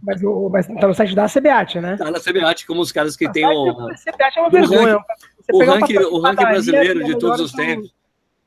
Mas, 0.03 0.21
o, 0.21 0.47
mas 0.47 0.67
tá 0.67 0.87
no 0.87 0.93
site 0.93 1.15
da 1.15 1.27
CBAT, 1.27 1.79
né? 1.81 1.97
Tá 1.97 2.11
na 2.11 2.19
CBAT, 2.19 2.67
como 2.67 2.81
os 2.81 2.91
caras 2.91 3.17
que 3.17 3.27
tem 3.31 3.43
o. 3.43 3.73
CBAT 3.73 4.37
é 4.37 4.41
uma 4.41 4.49
vergonha. 4.51 4.99
O 5.51 5.63
ranking, 5.63 5.97
o 5.97 6.19
ranking 6.19 6.45
brasileiro 6.45 7.03
de 7.03 7.17
todos 7.17 7.39
os 7.39 7.51
tempos. 7.51 7.91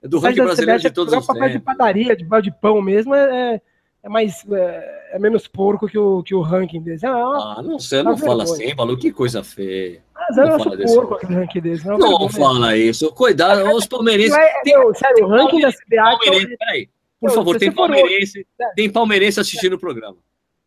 É 0.01 0.07
do 0.07 0.21
ranking 0.21 0.45
brasileiro 0.45 0.81
de 0.81 0.91
todos 0.91 1.13
os 1.13 1.27
papel 1.27 1.51
de 1.51 1.59
padaria, 1.59 2.15
de, 2.15 2.25
de 2.25 2.51
pão 2.53 2.81
mesmo, 2.81 3.17
é, 3.17 3.55
é, 3.55 3.61
é 4.05 4.09
mais 4.09 4.45
é, 4.49 5.09
é, 5.15 5.19
menos 5.19 5.49
porco 5.49 5.89
que 5.89 5.99
o, 5.99 6.23
que 6.23 6.33
o 6.33 6.41
ranking 6.41 6.81
deles. 6.81 7.03
É 7.03 7.11
uma, 7.11 7.59
ah, 7.59 7.63
não, 7.63 7.81
você 7.81 8.01
não 8.01 8.17
fala 8.17 8.45
assim, 8.45 8.77
Balu, 8.77 8.97
que 8.97 9.11
coisa 9.11 9.43
feia. 9.43 10.01
Mas 10.15 10.39
é 10.39 10.45
nosso 10.45 10.71
porco 10.71 11.15
aquele 11.15 11.35
ranking 11.35 11.61
deles. 11.61 11.85
Não, 11.85 11.99
não 11.99 12.29
fala 12.29 12.77
isso. 12.77 13.11
Cuidado, 13.13 13.69
os 13.75 13.87
palmeirenses. 13.87 14.37
É, 14.37 14.53
não, 14.67 14.95
sério, 14.95 15.27
o 15.27 15.29
ranking 15.29 15.61
da 15.63 15.73
CBA. 15.73 16.19
Peraí, 16.59 16.89
por 17.21 17.31
favor, 17.31 17.59
tem 17.59 17.73
palmeirense, 17.73 18.47
tem 18.77 18.91
palmeirense 18.91 19.41
assistindo 19.41 19.75
o 19.75 19.79
programa. 19.79 20.17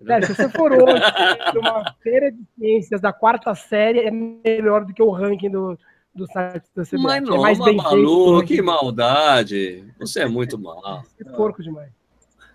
É, 0.08 0.22
se 0.22 0.34
você 0.34 0.50
for 0.50 0.72
hoje 0.72 1.02
uma 1.58 1.94
feira 2.02 2.32
de 2.32 2.40
ciências 2.58 3.00
da 3.00 3.14
quarta 3.14 3.54
série, 3.54 4.00
é 4.00 4.12
melhor 4.12 4.84
do 4.84 4.94
que 4.94 5.02
o 5.02 5.12
ranking 5.12 5.52
do, 5.52 5.78
do 6.14 6.26
site 6.28 6.66
da 6.76 6.84
CBF. 6.84 6.98
Mas 6.98 7.24
não, 7.24 7.36
é 7.36 7.40
mais 7.40 7.60
bem 7.60 7.76
Malu, 7.76 8.40
feito, 8.40 8.48
que 8.48 8.62
maldade. 8.62 9.86
Você 10.00 10.22
é 10.22 10.28
muito 10.28 10.58
mal. 10.60 11.04
É 11.20 11.24
porco 11.24 11.62
demais. 11.62 11.92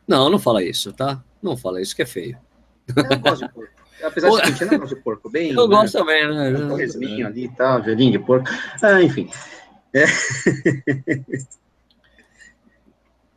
Não, 0.07 0.28
não 0.28 0.38
fala 0.38 0.62
isso, 0.62 0.92
tá? 0.92 1.22
Não 1.42 1.57
fala 1.57 1.80
isso 1.80 1.94
que 1.94 2.03
é 2.03 2.07
feio. 2.07 2.38
Eu 2.94 3.18
gosto 3.20 3.47
de 3.47 3.53
porco. 3.53 3.76
Apesar 4.03 4.28
de 4.28 4.55
que 4.55 4.74
eu 4.74 4.78
gosto 4.78 4.94
de 4.94 5.03
porco 5.03 5.30
bem. 5.30 5.53
Eu 5.53 5.68
né? 5.68 5.76
gosto 5.76 5.99
também, 5.99 6.28
né? 6.28 6.51
Um 6.51 6.68
torresminho 6.68 7.26
ali 7.26 7.44
e 7.44 7.49
tal, 7.49 7.82
gelinho 7.82 8.12
de 8.12 8.18
porco. 8.18 8.49
Ah, 8.82 9.03
enfim. 9.03 9.28
É. 9.94 10.05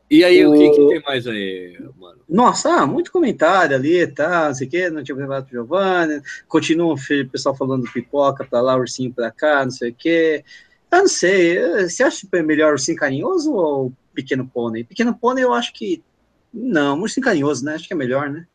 E 0.10 0.24
aí, 0.24 0.44
o, 0.44 0.52
o 0.52 0.58
que, 0.58 0.70
que, 0.72 0.88
tem 0.88 1.02
mais 1.02 1.28
aí, 1.28 1.78
mano? 2.00 2.20
Nossa, 2.28 2.70
ah, 2.70 2.88
muito 2.88 3.12
comentário 3.12 3.76
ali, 3.76 4.08
tá, 4.08 4.48
não 4.48 4.56
sei 4.56 4.68
o 4.68 4.70
quê, 4.70 4.90
não 4.90 5.04
tinha 5.04 5.16
levado 5.16 5.46
pro 5.46 5.54
Giovanni, 5.54 6.22
continua 6.48 6.96
o 6.96 7.30
pessoal 7.32 7.56
falando 7.56 7.92
pipoca 7.92 8.44
pra 8.44 8.60
lá, 8.60 8.76
ursinho 8.76 9.14
pra 9.14 9.30
cá, 9.30 9.64
não 9.64 9.72
sei 9.72 9.92
o 9.92 9.96
quê. 9.96 10.44
Eu 10.92 10.98
não 11.00 11.08
sei, 11.08 11.60
você 11.88 12.02
acha 12.02 12.26
que 12.26 12.42
melhor 12.42 12.72
ursinho 12.72 12.98
carinhoso 12.98 13.54
ou 13.54 13.94
pequeno 14.14 14.50
pônei? 14.52 14.84
Pequeno 14.84 15.14
pônei 15.14 15.44
eu 15.44 15.54
acho 15.54 15.72
que, 15.74 16.02
não, 16.52 17.00
ursinho 17.00 17.24
carinhoso, 17.24 17.64
né, 17.64 17.76
acho 17.76 17.88
que 17.88 17.94
é 17.94 17.98
melhor, 17.98 18.30
né? 18.32 18.48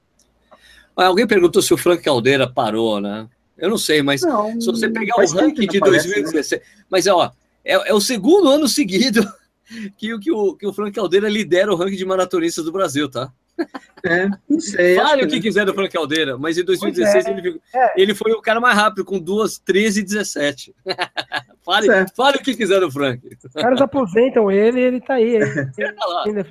Alguém 0.96 1.26
perguntou 1.26 1.62
se 1.62 1.72
o 1.72 1.76
Frank 1.76 2.02
Caldeira 2.02 2.48
parou, 2.48 3.00
né? 3.00 3.28
Eu 3.56 3.70
não 3.70 3.78
sei, 3.78 4.02
mas 4.02 4.22
não, 4.22 4.60
se 4.60 4.66
você 4.66 4.88
pegar 4.88 5.16
o 5.16 5.26
ranking 5.26 5.66
de 5.66 5.78
2016, 5.78 6.60
né? 6.60 6.66
mas 6.90 7.06
ó, 7.06 7.32
é, 7.64 7.90
é 7.90 7.94
o 7.94 8.00
segundo 8.00 8.48
ano 8.48 8.66
seguido 8.66 9.20
que, 9.96 10.18
que, 10.18 10.32
o, 10.32 10.54
que 10.54 10.66
o 10.66 10.72
Frank 10.72 10.92
Caldeira 10.92 11.28
lidera 11.28 11.72
o 11.72 11.76
ranking 11.76 11.96
de 11.96 12.04
maratonistas 12.04 12.64
do 12.64 12.72
Brasil, 12.72 13.08
tá? 13.10 13.32
É, 14.04 14.28
não 14.48 14.60
sei. 14.60 14.96
Fale 14.96 15.24
o 15.24 15.28
que, 15.28 15.36
que 15.36 15.42
quiser 15.42 15.64
do 15.64 15.72
Frank 15.72 15.92
Caldeira, 15.92 16.36
mas 16.36 16.58
em 16.58 16.64
2016 16.64 17.26
é, 17.26 17.30
ele, 17.30 17.60
é. 17.74 18.02
ele 18.02 18.14
foi 18.14 18.32
o 18.32 18.42
cara 18.42 18.60
mais 18.60 18.76
rápido, 18.76 19.04
com 19.04 19.18
duas 19.18 19.58
13 19.58 20.00
e 20.00 20.02
17. 20.02 20.74
fale, 21.64 21.90
é. 21.90 22.06
fale 22.14 22.36
o 22.36 22.42
que 22.42 22.54
quiser 22.54 22.80
do 22.80 22.90
Frank. 22.90 23.20
Os 23.44 23.52
caras 23.52 23.80
aposentam 23.80 24.50
ele 24.50 24.80
e 24.80 24.82
ele 24.82 25.00
tá 25.00 25.14
aí. 25.14 25.36
Ele, 25.36 25.44
ainda 26.26 26.44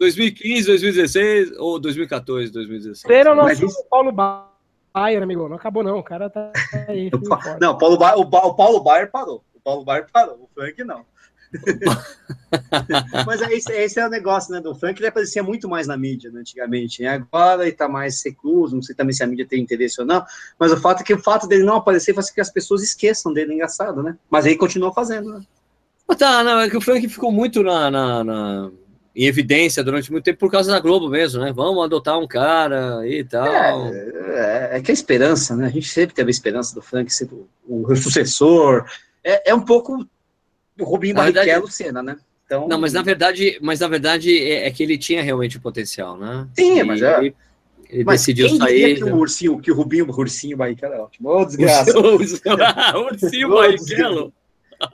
2015, 0.00 0.66
2016 0.66 1.52
ou 1.58 1.78
2014, 1.78 2.52
2016. 2.52 3.04
Ele 3.04 3.28
é 3.28 3.32
o 3.32 3.34
nosso 3.34 3.64
isso... 3.64 3.84
Paulo 3.88 4.12
Baier, 4.12 5.22
amigo. 5.22 5.48
Não 5.48 5.56
acabou, 5.56 5.84
não. 5.84 5.98
O 5.98 6.02
cara 6.02 6.28
tá 6.28 6.52
aí. 6.88 7.10
Não, 7.60 7.78
Paulo 7.78 7.96
Baier, 7.96 8.18
o, 8.18 8.26
Paulo 8.28 8.80
Baier 8.80 9.10
parou. 9.10 9.44
O 9.54 9.60
Paulo 9.60 9.84
Baier 9.84 10.06
parou. 10.12 10.34
O 10.42 10.48
Frank 10.54 10.82
não. 10.82 11.04
Mas 13.26 13.42
é 13.42 13.52
esse, 13.54 13.72
esse, 13.72 14.00
é 14.00 14.06
o 14.06 14.10
negócio, 14.10 14.52
né, 14.52 14.60
do 14.60 14.74
Frank, 14.74 15.00
ele 15.00 15.08
aparecia 15.08 15.42
muito 15.42 15.68
mais 15.68 15.86
na 15.86 15.96
mídia, 15.96 16.30
né, 16.30 16.40
antigamente, 16.40 17.02
né? 17.02 17.08
agora 17.08 17.62
ele 17.62 17.72
tá 17.72 17.88
mais 17.88 18.22
recluso, 18.24 18.74
não 18.74 18.82
sei 18.82 18.94
também 18.94 19.12
se 19.12 19.22
a 19.22 19.26
mídia 19.26 19.46
tem 19.46 19.62
interesse 19.62 20.00
ou 20.00 20.06
não, 20.06 20.24
mas 20.58 20.72
o 20.72 20.76
fato 20.76 21.00
é 21.00 21.04
que 21.04 21.14
o 21.14 21.22
fato 21.22 21.46
dele 21.46 21.64
não 21.64 21.76
aparecer 21.76 22.14
faz 22.14 22.28
com 22.28 22.34
que 22.34 22.40
as 22.40 22.50
pessoas 22.50 22.82
esqueçam 22.82 23.32
dele, 23.32 23.52
é 23.52 23.54
engraçado, 23.54 24.02
né, 24.02 24.16
mas 24.30 24.46
ele 24.46 24.56
continua 24.56 24.92
fazendo, 24.92 25.32
né. 25.32 25.42
Mas 26.06 26.16
tá, 26.16 26.42
não, 26.42 26.60
é 26.60 26.70
que 26.70 26.76
o 26.76 26.80
Frank 26.80 27.06
ficou 27.08 27.30
muito 27.30 27.62
na, 27.62 27.90
na, 27.90 28.24
na, 28.24 28.70
em 29.14 29.26
evidência 29.26 29.84
durante 29.84 30.10
muito 30.10 30.24
tempo 30.24 30.38
por 30.38 30.50
causa 30.50 30.70
da 30.70 30.80
Globo 30.80 31.08
mesmo, 31.08 31.40
né, 31.40 31.52
vamos 31.52 31.82
adotar 31.84 32.18
um 32.18 32.26
cara 32.26 33.06
e 33.06 33.24
tal. 33.24 33.46
É, 33.46 34.70
é, 34.72 34.78
é 34.78 34.82
que 34.82 34.90
a 34.90 34.94
esperança, 34.94 35.56
né, 35.56 35.66
a 35.66 35.70
gente 35.70 35.88
sempre 35.88 36.14
teve 36.14 36.28
a 36.28 36.30
esperança 36.30 36.74
do 36.74 36.82
Frank 36.82 37.12
ser 37.12 37.28
o, 37.32 37.48
o 37.66 37.96
sucessor, 37.96 38.84
é, 39.24 39.50
é 39.50 39.54
um 39.54 39.60
pouco 39.60 40.06
o 40.78 40.84
Rubinho 40.84 41.14
na 41.14 41.20
Barrichello 41.20 41.46
verdade, 41.46 41.74
Senna, 41.74 42.02
né? 42.02 42.18
Então, 42.44 42.66
não, 42.66 42.80
mas 42.80 42.92
na 42.92 43.02
verdade, 43.02 43.58
mas 43.60 43.80
na 43.80 43.88
verdade 43.88 44.36
é, 44.38 44.66
é 44.66 44.70
que 44.70 44.82
ele 44.82 44.96
tinha 44.96 45.22
realmente 45.22 45.58
o 45.58 45.60
potencial, 45.60 46.16
né? 46.16 46.48
Sim, 46.54 46.82
mas 46.82 47.02
é. 47.02 47.18
Ele, 47.18 47.36
ele 47.90 48.04
mas 48.04 48.20
decidiu 48.20 48.48
sair. 48.56 48.96
Que 48.96 49.04
o 49.04 49.16
ursinho, 49.16 49.60
que 49.60 49.70
o 49.70 49.74
Rubinho, 49.74 50.06
o 50.08 50.18
ursinho 50.18 50.56
Barrichello 50.56 50.94
é 50.94 51.00
ótimo. 51.00 51.28
Ô, 51.28 51.44
desgraça. 51.44 51.98
ursinho 51.98 53.50
Barrichello. 53.54 54.32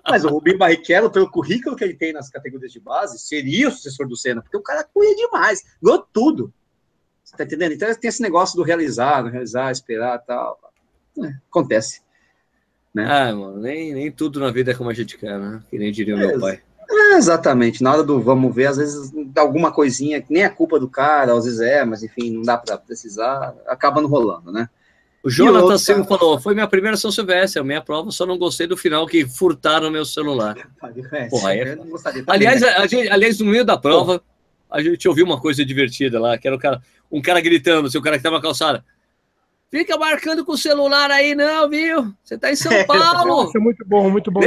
Mas 0.09 0.25
o 0.25 0.29
Rubinho 0.29 0.59
Barrichello, 0.59 1.11
pelo 1.11 1.31
currículo 1.31 1.77
que 1.77 1.85
ele 1.85 1.95
tem 1.95 2.13
nas 2.13 2.31
categorias 2.31 2.73
de 2.73 2.81
base, 2.81 3.19
seria 3.19 3.69
o 3.69 3.71
sucessor 3.71 4.09
do 4.09 4.17
Senna, 4.17 4.43
porque 4.43 4.57
o 4.57 4.63
cara 4.63 4.83
corria 4.83 5.15
demais, 5.15 5.63
ganhou 5.83 6.07
tudo. 6.13 6.53
Você 7.23 7.37
tá 7.37 7.45
entendendo? 7.45 7.73
Então 7.73 7.95
tem 7.95 8.09
esse 8.09 8.23
negócio 8.23 8.57
do 8.57 8.63
realizar, 8.63 9.23
não 9.23 9.31
realizar, 9.31 9.71
esperar 9.71 10.19
tal. 10.21 10.59
É, 11.23 11.29
acontece. 11.49 12.04
Né? 12.95 13.05
Ah, 13.05 13.35
mano, 13.35 13.59
nem, 13.59 13.93
nem 13.93 14.11
tudo 14.11 14.39
na 14.39 14.51
vida 14.51 14.71
é 14.71 14.75
como 14.75 14.89
a 14.89 14.95
gente 14.95 15.19
quer, 15.19 15.39
né? 15.39 15.61
Que 15.69 15.77
nem 15.77 15.91
diria 15.91 16.15
o 16.15 16.19
meu 16.19 16.31
é, 16.31 16.39
pai. 16.39 16.61
É, 16.89 17.17
exatamente, 17.17 17.83
na 17.83 17.93
hora 17.93 18.05
do 18.05 18.21
vamos 18.21 18.55
ver, 18.55 18.67
às 18.67 18.77
vezes 18.77 19.13
alguma 19.37 19.73
coisinha, 19.73 20.23
que 20.23 20.33
nem 20.33 20.45
é 20.45 20.49
culpa 20.49 20.79
do 20.79 20.89
cara, 20.89 21.33
às 21.33 21.45
vezes 21.45 21.61
é, 21.61 21.85
mas 21.85 22.03
enfim, 22.03 22.31
não 22.31 22.43
dá 22.43 22.57
para 22.57 22.79
precisar, 22.79 23.55
acaba 23.67 24.01
não 24.01 24.09
rolando, 24.09 24.53
né? 24.53 24.69
O 25.25 25.31
Jonathan 25.31 25.79
Silva 25.79 26.05
falou: 26.05 26.39
foi 26.39 26.53
minha 26.53 26.69
primeira 26.69 26.99
São 26.99 27.11
Silvestre, 27.11 27.59
a 27.59 27.65
minha 27.65 27.81
prova, 27.81 28.11
só 28.11 28.27
não 28.27 28.37
gostei 28.37 28.67
do 28.67 28.77
final 28.77 29.07
que 29.07 29.27
furtaram 29.27 29.91
meu 29.91 30.05
celular. 30.05 30.55
Porra, 31.31 31.55
é... 31.55 31.79
aliás, 32.27 32.63
a 32.63 32.87
gente, 32.87 33.09
aliás, 33.09 33.39
no 33.41 33.47
meio 33.47 33.65
da 33.65 33.79
prova, 33.79 34.23
a 34.71 34.83
gente 34.83 35.09
ouviu 35.09 35.25
uma 35.25 35.41
coisa 35.41 35.65
divertida 35.65 36.21
lá, 36.21 36.37
que 36.37 36.47
era 36.47 36.55
um 36.55 36.59
cara, 36.59 36.83
um 37.11 37.23
cara 37.23 37.41
gritando, 37.41 37.89
assim, 37.89 37.97
o 37.97 38.03
cara 38.03 38.17
que 38.17 38.21
estava 38.21 38.37
na 38.37 38.43
calçada. 38.43 38.85
Fica 39.75 39.99
marcando 39.99 40.45
com 40.45 40.53
o 40.53 40.57
celular 40.57 41.11
aí, 41.11 41.35
não, 41.35 41.69
viu? 41.69 42.15
Você 42.23 42.39
tá 42.39 42.49
em 42.49 42.55
São 42.55 42.71
Paulo. 42.87 43.03
Nossa, 43.43 43.59
muito 43.59 43.85
bom, 43.85 44.09
muito 44.09 44.31
bom. 44.31 44.41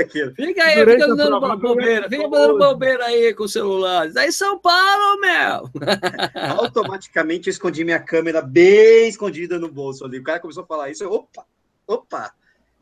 Aquilo. 0.00 0.32
Fica 0.34 0.64
aí, 0.64 0.76
Durante 0.76 1.02
fica 1.02 1.14
dando 1.14 1.58
bobeira. 1.58 2.08
Fica 2.08 2.26
dando 2.26 2.58
bobeira 2.58 3.04
aí 3.04 3.34
com 3.34 3.44
o 3.44 3.48
celular. 3.50 4.10
Tá 4.10 4.26
em 4.26 4.32
São 4.32 4.58
Paulo, 4.58 5.20
meu. 5.20 5.70
Automaticamente 6.56 7.48
eu 7.48 7.50
escondi 7.50 7.84
minha 7.84 8.00
câmera 8.00 8.40
bem 8.40 9.10
escondida 9.10 9.58
no 9.58 9.68
bolso 9.70 10.06
ali. 10.06 10.20
O 10.20 10.22
cara 10.22 10.40
começou 10.40 10.62
a 10.62 10.66
falar 10.66 10.88
isso. 10.88 11.04
Eu, 11.04 11.12
opa, 11.12 11.44
opa. 11.86 12.32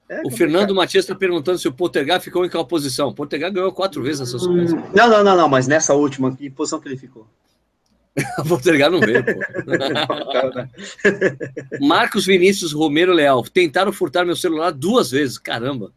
É 0.08 0.22
o 0.24 0.30
Fernando 0.30 0.72
Matias 0.76 1.04
está 1.04 1.14
perguntando 1.16 1.58
se 1.58 1.66
o 1.66 1.72
Poltergar 1.72 2.20
ficou 2.20 2.46
em 2.46 2.48
qual 2.48 2.64
posição. 2.64 3.08
O 3.08 3.26
ganhou 3.50 3.72
quatro 3.72 4.00
vezes 4.00 4.28
sua 4.28 4.48
hum, 4.48 4.64
Não, 4.94 5.08
não, 5.08 5.24
não, 5.24 5.36
não, 5.36 5.48
mas 5.48 5.66
nessa 5.66 5.92
última, 5.92 6.36
que 6.36 6.48
posição 6.48 6.78
que 6.78 6.86
ele 6.86 6.96
ficou? 6.96 7.26
Vou 8.44 8.58
entregar 8.58 8.90
não 8.90 9.00
veio, 9.00 9.24
pô. 9.24 9.32
Marcos 11.84 12.26
Vinícius 12.26 12.72
Romero 12.72 13.12
Leal. 13.12 13.42
Tentaram 13.44 13.92
furtar 13.92 14.24
meu 14.24 14.36
celular 14.36 14.70
duas 14.70 15.10
vezes. 15.10 15.36
Caramba. 15.36 15.92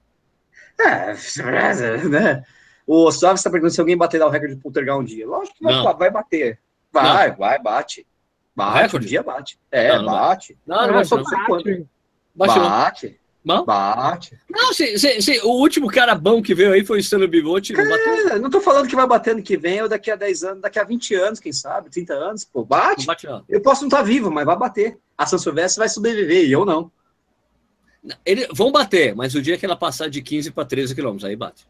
É, 0.79 1.13
né? 2.09 2.43
O 2.85 3.11
Suave 3.11 3.35
está 3.35 3.49
perguntando 3.49 3.73
se 3.73 3.79
alguém 3.79 3.97
baterá 3.97 4.25
o 4.25 4.29
recorde 4.29 4.55
de 4.55 4.61
Poltergar 4.61 4.97
um 4.97 5.03
dia. 5.03 5.27
Lógico 5.27 5.57
que 5.57 5.63
vai, 5.63 5.93
vai 5.93 6.09
bater. 6.09 6.59
Vai, 6.91 7.29
não. 7.29 7.37
vai, 7.37 7.59
bate. 7.59 8.07
Bate, 8.55 8.95
um 8.95 8.99
dia 8.99 9.21
bate. 9.21 9.59
É, 9.69 9.89
não, 9.89 10.03
não 10.03 10.11
bate. 10.13 10.57
Não, 10.65 10.77
não, 10.77 10.87
não, 10.87 10.93
não, 10.93 11.61
não, 11.61 11.87
Bate. 12.33 12.59
bate. 12.59 13.19
Bom? 13.43 13.63
Bate. 13.63 14.37
Não, 14.49 14.73
se, 14.73 14.97
se, 14.97 15.21
se, 15.21 15.39
o 15.39 15.51
último 15.51 15.87
cara 15.87 16.13
bom 16.13 16.41
que 16.41 16.53
veio 16.53 16.73
aí 16.73 16.85
foi 16.85 16.97
o 16.97 16.99
Stanley 16.99 17.29
Bivotti. 17.29 17.71
Não, 17.71 17.81
é, 17.81 18.39
não 18.39 18.49
tô 18.49 18.59
falando 18.59 18.87
que 18.87 18.95
vai 18.95 19.07
bater 19.07 19.31
ano 19.31 19.41
que 19.41 19.55
vem 19.55 19.81
ou 19.81 19.87
daqui 19.87 20.11
a 20.11 20.17
10 20.17 20.43
anos, 20.43 20.61
daqui 20.61 20.77
a 20.77 20.83
20 20.83 21.15
anos, 21.15 21.39
quem 21.39 21.53
sabe, 21.53 21.89
30 21.89 22.13
anos, 22.13 22.43
pô, 22.43 22.65
bate. 22.65 23.05
bate 23.05 23.25
eu 23.47 23.61
posso 23.61 23.81
não 23.81 23.87
estar 23.87 23.99
tá 23.99 24.03
vivo, 24.03 24.29
mas 24.29 24.45
vai 24.45 24.57
bater. 24.57 24.97
A 25.17 25.25
São 25.25 25.39
Silvestre 25.39 25.79
vai 25.79 25.87
sobreviver 25.87 26.45
e 26.45 26.51
eu 26.51 26.65
não. 26.65 26.91
Eles 28.25 28.47
vão 28.51 28.71
bater, 28.71 29.15
mas 29.15 29.33
o 29.33 29.41
dia 29.41 29.57
que 29.57 29.65
ela 29.65 29.75
passar 29.75 30.09
de 30.09 30.21
15 30.21 30.51
para 30.51 30.65
13 30.65 30.93
quilômetros, 30.93 31.25
aí 31.25 31.35
bate. 31.35 31.65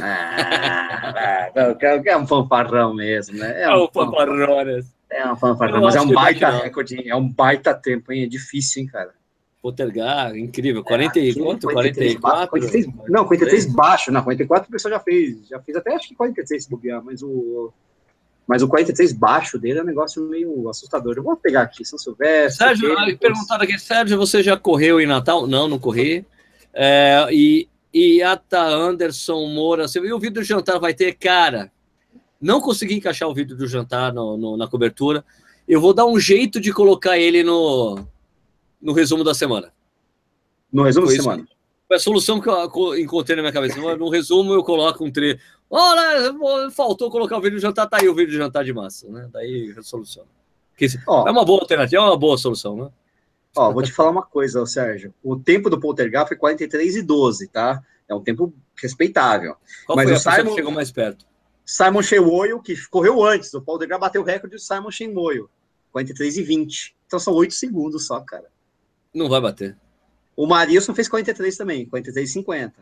Ah, 0.00 1.50
é, 1.56 2.10
é 2.10 2.16
um 2.16 2.26
fanfarrão 2.26 2.94
mesmo, 2.94 3.38
né? 3.38 3.62
É, 3.62 3.64
é 3.64 3.74
um, 3.74 3.84
um 3.84 3.88
fanfarrão. 3.88 4.64
Né? 4.64 4.84
É 5.10 5.32
um 5.32 5.36
fanfarrão, 5.36 5.80
mas 5.80 5.96
é 5.96 6.00
um 6.00 6.12
baita 6.12 6.50
recorde, 6.50 7.08
é 7.08 7.16
um 7.16 7.28
baita 7.28 7.74
tempo, 7.74 8.12
hein? 8.12 8.24
É 8.24 8.26
difícil, 8.26 8.82
hein, 8.82 8.88
cara. 8.88 9.19
Potergar, 9.62 10.34
incrível. 10.38 10.82
40 10.82 11.18
é, 11.18 11.22
e 11.22 11.34
quanto? 11.34 11.66
44? 11.66 12.48
46, 12.48 12.86
não, 13.08 13.26
43 13.26 13.66
baixo. 13.66 14.10
Não, 14.10 14.22
44 14.22 14.68
o 14.68 14.72
pessoal 14.72 14.94
já 14.94 15.00
fez. 15.00 15.48
Já 15.48 15.60
fez 15.60 15.76
até 15.76 15.94
acho 15.94 16.08
que 16.08 16.14
46 16.14 16.64
se 16.64 16.70
bobear, 16.70 17.04
mas 17.04 17.22
o. 17.22 17.70
Mas 18.46 18.62
o 18.62 18.68
43 18.68 19.12
baixo 19.12 19.58
dele 19.58 19.78
é 19.78 19.82
um 19.82 19.86
negócio 19.86 20.26
meio 20.28 20.68
assustador. 20.68 21.14
Eu 21.16 21.22
vou 21.22 21.36
pegar 21.36 21.62
aqui, 21.62 21.84
São 21.84 21.98
Silvestre. 21.98 22.66
Sérgio, 22.66 22.88
depois... 22.88 23.18
perguntaram 23.18 23.62
aqui, 23.62 23.78
Sérgio, 23.78 24.18
você 24.18 24.42
já 24.42 24.56
correu 24.56 25.00
em 25.00 25.06
Natal? 25.06 25.46
Não, 25.46 25.68
não 25.68 25.78
corri. 25.78 26.24
É, 26.72 27.28
e, 27.30 27.68
e 27.92 28.22
Ata 28.22 28.60
Anderson 28.60 29.46
Moura, 29.46 29.86
você 29.86 30.00
viu 30.00 30.16
o 30.16 30.18
vídeo 30.18 30.40
do 30.40 30.42
jantar? 30.42 30.80
Vai 30.80 30.94
ter, 30.94 31.14
cara. 31.14 31.70
Não 32.40 32.60
consegui 32.60 32.94
encaixar 32.94 33.28
o 33.28 33.34
vídeo 33.34 33.54
do 33.54 33.68
jantar 33.68 34.12
no, 34.12 34.36
no, 34.36 34.56
na 34.56 34.66
cobertura. 34.66 35.22
Eu 35.68 35.80
vou 35.80 35.92
dar 35.92 36.06
um 36.06 36.18
jeito 36.18 36.58
de 36.58 36.72
colocar 36.72 37.18
ele 37.18 37.44
no, 37.44 38.04
no 38.80 38.92
resumo 38.92 39.22
da 39.22 39.34
semana. 39.34 39.72
No 40.72 40.82
resumo 40.82 41.06
Foi 41.06 41.16
da 41.16 41.22
semana? 41.22 41.48
Foi 41.88 41.96
a 41.96 42.00
solução 42.00 42.40
que 42.40 42.48
eu 42.48 42.98
encontrei 42.98 43.34
na 43.36 43.42
minha 43.42 43.52
cabeça. 43.52 43.80
No 43.96 44.08
resumo, 44.08 44.52
eu 44.52 44.62
coloco 44.62 45.04
um 45.04 45.10
trecho. 45.10 45.40
Olha, 45.68 46.32
faltou 46.70 47.10
colocar 47.10 47.36
o 47.36 47.40
vídeo 47.40 47.56
de 47.56 47.62
jantar, 47.62 47.88
tá 47.88 47.98
aí 47.98 48.08
o 48.08 48.14
vídeo 48.14 48.30
de 48.30 48.38
jantar 48.38 48.64
de 48.64 48.72
massa, 48.72 49.08
né? 49.08 49.28
Daí 49.32 49.74
soluciona. 49.82 50.28
Oh, 51.06 51.28
é 51.28 51.30
uma 51.30 51.44
boa 51.44 51.60
alternativa, 51.60 52.00
é 52.00 52.04
uma 52.04 52.16
boa 52.16 52.38
solução, 52.38 52.76
né? 52.76 52.90
Ó, 53.56 53.72
vou 53.72 53.82
te 53.82 53.92
falar 53.92 54.10
uma 54.10 54.22
coisa, 54.22 54.64
Sérgio. 54.64 55.12
O 55.22 55.36
tempo 55.36 55.68
do 55.68 55.80
Poltergar 55.80 56.26
foi 56.26 56.36
43 56.36 56.96
e 56.96 57.02
12, 57.02 57.48
tá? 57.48 57.82
É 58.08 58.14
um 58.14 58.20
tempo 58.20 58.54
respeitável. 58.80 59.56
Qual 59.84 59.96
Mas 59.96 60.08
foi 60.08 60.16
o 60.16 60.20
Simon 60.20 60.54
chegou 60.54 60.72
mais 60.72 60.90
perto? 60.90 61.26
Simon 61.64 62.02
Shemoyo, 62.02 62.62
que 62.62 62.74
correu 62.88 63.22
antes. 63.22 63.52
O 63.52 63.60
Poltergar 63.60 63.98
bateu 63.98 64.22
o 64.22 64.24
recorde 64.24 64.56
do 64.56 64.60
Simon 64.60 64.90
Shemoyo, 64.90 65.50
43 65.92 66.38
e 66.38 66.42
20. 66.42 66.96
Então 67.06 67.18
são 67.18 67.34
8 67.34 67.52
segundos 67.52 68.06
só, 68.06 68.20
cara. 68.20 68.46
Não 69.14 69.28
vai 69.28 69.40
bater. 69.40 69.76
O 70.36 70.46
Marilson 70.46 70.94
fez 70.94 71.08
43 71.08 71.56
também, 71.56 71.86
43,50. 71.86 72.72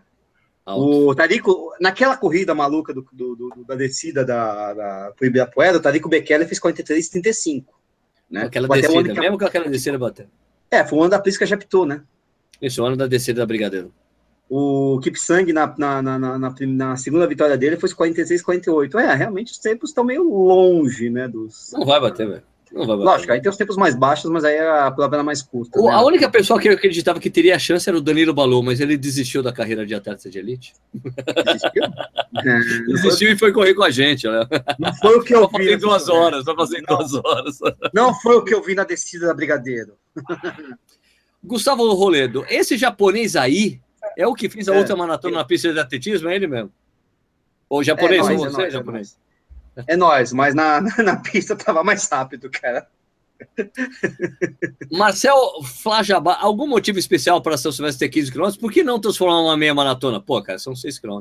O 0.67 1.15
Tarico, 1.15 1.73
naquela 1.81 2.17
corrida 2.17 2.55
maluca 2.55 2.93
do, 2.93 3.07
do, 3.11 3.35
do 3.35 3.65
da 3.67 3.75
descida 3.75 4.25
da, 4.25 4.75
da 4.75 5.13
pro 5.17 5.27
Ibirapuera, 5.27 5.79
o 5.79 5.81
Tarico 5.81 6.09
Bekele 6.09 6.45
fez 6.45 6.61
43,35. 6.61 7.65
Né? 8.31 8.43
Aquela 8.43 8.69
descida, 8.69 9.15
que... 9.15 9.19
mesmo 9.19 9.39
com 9.39 9.47
aquela 9.47 9.69
descida 9.69 9.99
bateu. 9.99 10.27
É, 10.71 10.85
foi 10.85 10.99
o 10.99 11.03
ano 11.03 11.11
da 11.11 11.19
Prisca 11.19 11.47
Japtou, 11.47 11.87
né? 11.87 12.03
Isso, 12.61 12.83
o 12.83 12.87
ano 12.87 12.97
da 12.97 13.07
descida 13.07 13.41
da 13.41 13.47
Brigadeiro. 13.47 13.93
O 14.51 14.99
Kipsang, 15.03 15.53
na, 15.53 15.75
na, 15.79 16.03
na, 16.03 16.19
na, 16.19 16.55
na 16.61 16.97
segunda 16.97 17.27
vitória 17.27 17.57
dele, 17.57 17.77
foi 17.77 17.91
46, 17.91 18.43
48. 18.43 18.99
É, 18.99 19.15
realmente 19.15 19.53
os 19.53 19.59
tempos 19.59 19.91
estão 19.91 20.05
meio 20.05 20.23
longe, 20.23 21.09
né? 21.09 21.29
Dos... 21.29 21.71
Não 21.73 21.87
vai 21.87 22.01
bater, 22.01 22.29
velho. 22.29 22.43
Lógico, 22.73 23.33
aí 23.33 23.41
tem 23.41 23.51
os 23.51 23.57
tempos 23.57 23.77
mais 23.77 23.95
baixos, 23.95 24.31
mas 24.31 24.45
aí 24.45 24.59
a 24.59 24.91
prova 24.91 25.17
era 25.17 25.23
mais 25.23 25.43
curta. 25.43 25.81
né? 25.81 25.91
A 25.91 26.03
única 26.03 26.29
pessoa 26.29 26.61
que 26.61 26.69
eu 26.69 26.75
acreditava 26.75 27.19
que 27.19 27.31
teria 27.31 27.57
a 27.57 27.59
chance 27.59 27.89
era 27.89 27.97
o 27.97 28.01
Danilo 28.01 28.35
Balu, 28.35 28.63
mas 28.63 28.81
ele 28.81 28.97
desistiu 28.97 29.43
da 29.43 29.53
carreira 29.53 29.87
de 29.87 29.95
atleta 29.95 30.29
de 30.29 30.39
elite. 30.39 30.75
Desistiu? 30.95 31.85
é, 31.85 32.59
desistiu 32.93 33.29
foi... 33.29 33.35
e 33.35 33.39
foi 33.39 33.53
correr 33.53 33.75
com 33.75 33.83
a 33.83 33.91
gente. 33.91 34.29
Né? 34.29 34.47
Não 34.79 34.95
foi 34.97 35.17
o 35.17 35.23
que 35.23 35.35
eu 35.35 35.49
vi. 35.49 35.73
Só 35.73 35.87
duas 35.87 36.09
horas, 36.09 36.45
só 36.45 36.55
fazer 36.55 36.83
duas 36.87 37.15
horas. 37.15 37.59
Não 37.95 38.15
foi 38.15 38.37
o 38.37 38.45
que 38.45 38.55
eu 38.55 38.63
vi 38.63 38.75
na 38.75 38.85
descida 38.85 39.27
da 39.27 39.35
Brigadeiro. 39.35 39.95
Gustavo 41.43 41.91
Roledo, 41.95 42.45
esse 42.49 42.77
japonês 42.77 43.37
aí 43.37 43.81
é 44.17 44.27
o 44.27 44.35
que 44.35 44.49
fez 44.49 44.69
a 44.69 44.75
é, 44.75 44.79
outra 44.79 44.97
maratona 44.97 45.37
é. 45.37 45.39
na 45.39 45.45
pista 45.45 45.73
de 45.73 45.79
atletismo, 45.79 46.29
é 46.29 46.37
ele 46.37 46.47
mesmo? 46.47 46.73
Ou 47.69 47.83
japonês, 47.83 48.27
é, 48.27 48.33
nós, 48.33 48.41
ou 48.41 48.51
você, 48.51 48.63
é 48.63 48.71
japonês? 48.71 49.19
É 49.87 49.97
nós, 49.97 50.33
mas 50.33 50.55
na, 50.55 50.81
na 51.03 51.17
pista 51.17 51.57
tava 51.57 51.85
mais 51.85 52.09
rápido, 52.09 52.51
cara. 52.51 52.87
Marcel 54.91 55.37
Flajabá, 55.63 56.39
algum 56.41 56.67
motivo 56.67 56.99
especial 56.99 57.41
para 57.41 57.57
São 57.57 57.71
Silvestre 57.71 58.09
ter 58.09 58.13
15 58.13 58.33
km? 58.33 58.51
Por 58.59 58.73
que 58.73 58.83
não 58.83 59.01
transformar 59.01 59.41
uma 59.41 59.57
meia 59.57 59.75
maratona? 59.75 60.21
Pô, 60.21 60.43
cara, 60.43 60.59
são 60.59 60.75
6 60.75 60.99
km. 60.99 61.21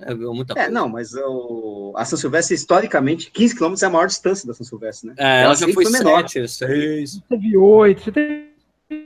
É 0.00 0.14
muita 0.14 0.52
é, 0.52 0.54
coisa. 0.54 0.68
É, 0.68 0.70
não, 0.70 0.88
mas 0.88 1.12
o, 1.14 1.92
a 1.96 2.04
São 2.04 2.16
Silvestre, 2.16 2.54
historicamente, 2.54 3.30
15 3.32 3.56
km 3.56 3.74
é 3.82 3.86
a 3.86 3.90
maior 3.90 4.06
distância 4.06 4.46
da 4.46 4.54
São 4.54 4.64
Silvestre, 4.64 5.08
né? 5.08 5.14
É, 5.18 5.42
ela, 5.42 5.44
ela 5.46 5.54
já 5.56 5.72
foi 5.72 5.84
7, 5.86 6.48
6. 6.48 7.20
Teve 7.28 7.56
8, 7.56 8.02
você 8.02 8.12
teve, 8.12 8.52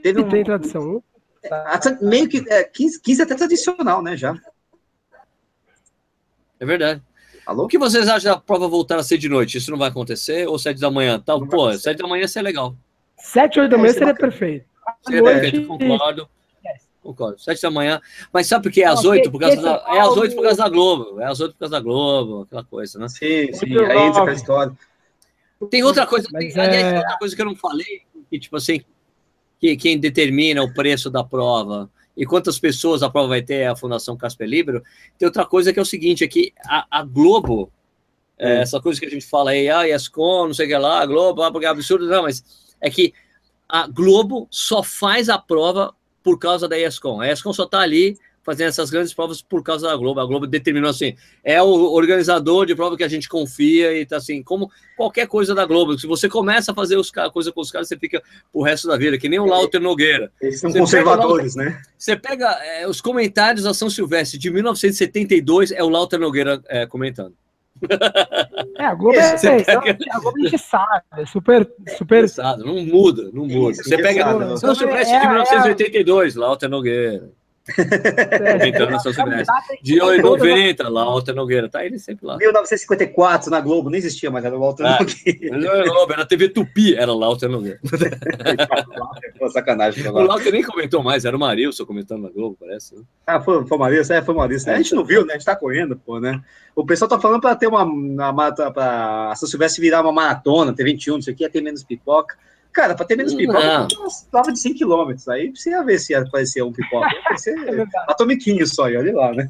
teve 0.03 0.21
um, 0.21 0.29
tem 0.29 0.43
tradição. 0.43 1.03
É, 1.43 2.05
meio 2.05 2.29
que 2.29 2.45
é, 2.47 2.63
15, 2.63 3.01
15 3.01 3.21
é 3.21 3.25
até 3.25 3.35
tradicional, 3.35 4.03
né, 4.03 4.15
já. 4.15 4.39
É 6.59 6.65
verdade. 6.65 7.01
Alô? 7.45 7.65
O 7.65 7.67
que 7.67 7.77
vocês 7.77 8.07
acham 8.07 8.33
da 8.33 8.39
prova 8.39 8.67
voltar 8.67 8.97
a 8.97 9.03
ser 9.03 9.17
de 9.17 9.27
noite? 9.27 9.57
Isso 9.57 9.69
não 9.69 9.77
vai 9.77 9.89
acontecer? 9.89 10.47
Ou 10.47 10.57
sete 10.57 10.79
da 10.79 10.89
manhã? 10.89 11.19
Tá, 11.19 11.37
pô, 11.39 11.73
sete 11.73 11.97
da 12.01 12.07
manhã 12.07 12.27
seria 12.27 12.45
legal. 12.45 12.75
Sete, 13.17 13.59
oito 13.59 13.71
da 13.71 13.77
manhã 13.77 13.91
é, 13.91 13.93
seria 13.93 14.15
perfeito. 14.15 14.65
Seria 15.05 15.21
noite... 15.21 15.39
perfeito, 15.41 15.67
concordo. 15.67 16.29
Concordo. 17.01 17.39
Sete 17.39 17.61
da 17.61 17.69
manhã. 17.69 18.01
Mas 18.31 18.47
sabe 18.47 18.63
por 18.63 18.71
que 18.71 18.81
é 18.81 18.87
às 18.87 19.03
oito? 19.03 19.29
Por 19.29 19.39
causa 19.39 19.61
da... 19.61 19.83
É 19.89 19.99
às 19.99 20.15
oito 20.15 20.35
por 20.35 20.43
causa 20.43 20.57
da 20.57 20.69
Globo. 20.69 21.19
É 21.19 21.25
às 21.25 21.39
oito 21.41 21.51
por 21.53 21.59
causa 21.59 21.71
da 21.71 21.79
Globo, 21.81 22.41
aquela 22.43 22.63
coisa, 22.63 22.97
né? 22.97 23.09
Sim, 23.09 23.51
sim. 23.53 23.77
Aí 23.77 23.97
entra 23.97 24.21
aquela 24.21 24.33
história. 24.33 24.73
Tem 25.69 25.83
outra 25.83 26.05
coisa, 26.05 26.27
tem, 26.29 26.51
aliás, 26.51 26.93
é... 26.93 26.97
outra 26.97 27.17
coisa 27.17 27.35
que 27.35 27.41
eu 27.41 27.45
não 27.45 27.55
falei, 27.55 28.01
que, 28.29 28.37
tipo 28.37 28.57
assim, 28.57 28.81
que 29.59 29.77
quem 29.77 29.97
determina 29.97 30.61
o 30.61 30.73
preço 30.73 31.09
da 31.09 31.23
prova 31.23 31.89
e 32.15 32.25
quantas 32.25 32.59
pessoas 32.59 33.01
a 33.01 33.09
prova 33.09 33.29
vai 33.29 33.41
ter 33.41 33.55
é 33.55 33.67
a 33.67 33.75
Fundação 33.75 34.15
Casper 34.15 34.47
Libero. 34.47 34.83
Tem 35.17 35.25
outra 35.25 35.45
coisa 35.45 35.73
que 35.73 35.79
é 35.79 35.81
o 35.81 35.85
seguinte, 35.85 36.23
é 36.23 36.27
que 36.27 36.53
a, 36.65 36.85
a 36.99 37.03
Globo, 37.03 37.71
é, 38.37 38.61
essa 38.61 38.79
coisa 38.79 38.99
que 38.99 39.05
a 39.05 39.09
gente 39.09 39.25
fala 39.25 39.51
aí, 39.51 39.69
ah, 39.69 39.87
ESCOM, 39.87 40.47
não 40.47 40.53
sei 40.53 40.65
o 40.65 40.69
que 40.69 40.77
lá, 40.77 41.05
Globo, 41.05 41.41
ah, 41.41 41.51
porque 41.51 41.65
é 41.65 41.69
absurdo, 41.69 42.07
não, 42.07 42.23
mas 42.23 42.43
é 42.79 42.89
que 42.89 43.13
a 43.67 43.87
Globo 43.87 44.47
só 44.51 44.83
faz 44.83 45.29
a 45.29 45.37
prova 45.37 45.93
por 46.21 46.37
causa 46.37 46.67
da 46.67 46.77
ESCOM. 46.77 47.19
A 47.19 47.31
ESCOM 47.31 47.53
só 47.53 47.63
está 47.63 47.79
ali 47.79 48.17
fazendo 48.43 48.67
essas 48.67 48.89
grandes 48.89 49.13
provas 49.13 49.41
por 49.41 49.63
causa 49.63 49.87
da 49.87 49.95
Globo. 49.95 50.19
A 50.19 50.25
Globo 50.25 50.45
determinou 50.45 50.89
assim, 50.89 51.15
é 51.43 51.61
o 51.61 51.93
organizador 51.93 52.65
de 52.65 52.75
prova 52.75 52.97
que 52.97 53.03
a 53.03 53.07
gente 53.07 53.27
confia 53.27 53.97
e 53.97 54.05
tá 54.05 54.17
assim, 54.17 54.43
como 54.43 54.69
qualquer 54.95 55.27
coisa 55.27 55.55
da 55.55 55.65
Globo. 55.65 55.97
Se 55.97 56.05
você 56.05 56.29
começa 56.29 56.71
a 56.71 56.75
fazer 56.75 56.97
os 56.97 57.11
coisa 57.31 57.51
com 57.51 57.61
os 57.61 57.71
caras, 57.71 57.87
você 57.87 57.97
fica 57.97 58.21
o 58.51 58.63
resto 58.63 58.87
da 58.87 58.97
vida, 58.97 59.17
que 59.17 59.29
nem 59.29 59.39
o 59.39 59.45
Lauter 59.45 59.81
Nogueira. 59.81 60.31
Eles 60.41 60.59
são 60.59 60.71
você 60.71 60.79
conservadores, 60.79 61.55
Lauter, 61.55 61.73
né? 61.73 61.81
Você 61.97 62.15
pega 62.15 62.49
é, 62.63 62.87
os 62.87 62.99
comentários 62.99 63.63
da 63.63 63.73
São 63.73 63.89
Silvestre 63.89 64.37
de 64.37 64.51
1972, 64.51 65.71
é 65.71 65.83
o 65.83 65.89
Lauter 65.89 66.19
Nogueira 66.19 66.61
é, 66.67 66.85
comentando. 66.85 67.33
É, 68.77 68.85
a 68.85 68.93
Globo 68.93 69.17
é, 69.17 69.37
pega... 69.63 69.97
a 70.11 70.19
Globo 70.19 70.37
a 70.37 70.49
gente 70.49 70.57
sabe, 70.57 71.03
é 71.17 71.25
super, 71.25 71.69
super... 71.97 72.25
Não 72.59 72.85
muda, 72.85 73.29
não 73.33 73.45
muda. 73.45 73.71
Isso, 73.71 73.83
você 73.83 73.97
pega, 73.97 74.57
se 74.57 74.65
não 74.65 74.75
soubesse 74.75 75.11
é, 75.11 75.19
de 75.19 75.27
1982, 75.27 76.35
é, 76.35 76.39
lá 76.39 76.47
São 79.01 79.13
Silvestre. 79.13 79.79
De 79.81 79.95
90, 79.95 80.89
lá, 80.89 81.05
Walter 81.05 81.33
Nogueira. 81.33 81.69
Tá 81.69 81.85
ele 81.85 81.97
sempre 81.97 82.25
lá. 82.25 82.37
1954, 82.37 83.49
na 83.49 83.61
Globo, 83.61 83.89
não 83.89 83.97
existia 83.97 84.29
mais, 84.29 84.43
era 84.43 84.55
o 84.55 84.59
Walter 84.59 84.85
ah, 84.85 84.99
Nogueira. 84.99 85.57
Não 85.57 85.71
era 85.71 85.83
Globo, 85.85 86.13
era 86.13 86.25
TV 86.25 86.49
Tupi, 86.49 86.95
era 86.95 87.13
lá 87.13 87.27
Walter 87.27 87.47
Nogueira. 87.47 87.79
Pô, 89.39 89.49
sacanagem. 89.49 90.05
O 90.09 90.27
Walter 90.27 90.51
nem 90.51 90.63
comentou 90.63 91.01
mais, 91.01 91.23
era 91.23 91.37
o 91.37 91.39
Marilson 91.39 91.85
comentando 91.85 92.23
na 92.23 92.29
Globo, 92.29 92.57
parece. 92.59 92.95
Né? 92.95 93.03
Ah, 93.25 93.39
foi, 93.39 93.65
foi 93.65 93.77
o 93.77 93.79
Marilson? 93.79 94.13
É, 94.13 94.21
foi 94.21 94.35
o 94.35 94.37
Marilson. 94.37 94.69
É, 94.71 94.73
a 94.73 94.77
gente 94.77 94.93
não 94.93 95.05
viu, 95.05 95.25
né? 95.25 95.33
A 95.33 95.37
gente 95.37 95.45
tá 95.45 95.55
correndo, 95.55 95.95
pô, 95.95 96.19
né? 96.19 96.41
O 96.75 96.85
pessoal 96.85 97.07
tá 97.07 97.19
falando 97.19 97.39
pra 97.39 97.55
ter 97.55 97.67
uma, 97.67 97.83
uma, 97.83 98.31
uma 98.31 98.51
pra 98.51 99.33
São 99.35 99.47
Silvestre 99.47 99.81
virar 99.81 100.01
uma 100.01 100.11
maratona, 100.11 100.73
ter 100.73 100.83
21, 100.83 101.19
isso 101.19 101.29
aqui, 101.29 101.43
ia 101.43 101.49
ter 101.49 101.61
menos 101.61 101.83
pipoca. 101.83 102.35
Cara, 102.73 102.95
para 102.95 103.05
ter 103.05 103.15
menos 103.15 103.35
pipoca, 103.35 103.87
prova 104.31 104.51
de 104.51 104.59
100 104.59 104.73
km. 104.73 105.13
Aí 105.29 105.51
precisa 105.51 105.83
ver 105.83 105.99
se 105.99 106.13
ia 106.13 106.21
aparecer 106.21 106.63
um 106.63 106.73
pipoca. 106.73 107.07
Ser 107.37 107.55
é 107.69 107.85
atomiquinho 108.07 108.65
só, 108.65 108.89
e 108.89 108.97
olha 108.97 109.15
lá, 109.15 109.31
né? 109.31 109.49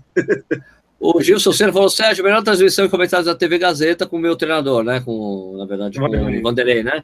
O 1.00 1.22
Gilson 1.22 1.54
Senna 1.54 1.72
falou, 1.72 1.90
Sérgio, 1.90 2.24
melhor 2.24 2.44
transmissão 2.44 2.86
e 2.86 2.90
comentários 2.90 3.26
da 3.26 3.36
TV 3.36 3.58
Gazeta 3.58 4.06
com 4.06 4.18
o 4.18 4.20
meu 4.20 4.36
treinador, 4.36 4.84
né? 4.84 5.00
Com, 5.00 5.56
na 5.58 5.66
verdade, 5.66 6.00
com 6.00 6.06
o 6.06 6.42
Vanderlei, 6.42 6.84
né? 6.84 7.02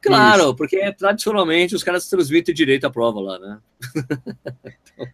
Claro, 0.00 0.42
Isso. 0.44 0.56
porque 0.56 0.92
tradicionalmente 0.92 1.74
os 1.74 1.82
caras 1.82 2.08
transmitem 2.08 2.54
direito 2.54 2.86
à 2.86 2.90
prova 2.90 3.20
lá, 3.20 3.38
né? 3.38 3.58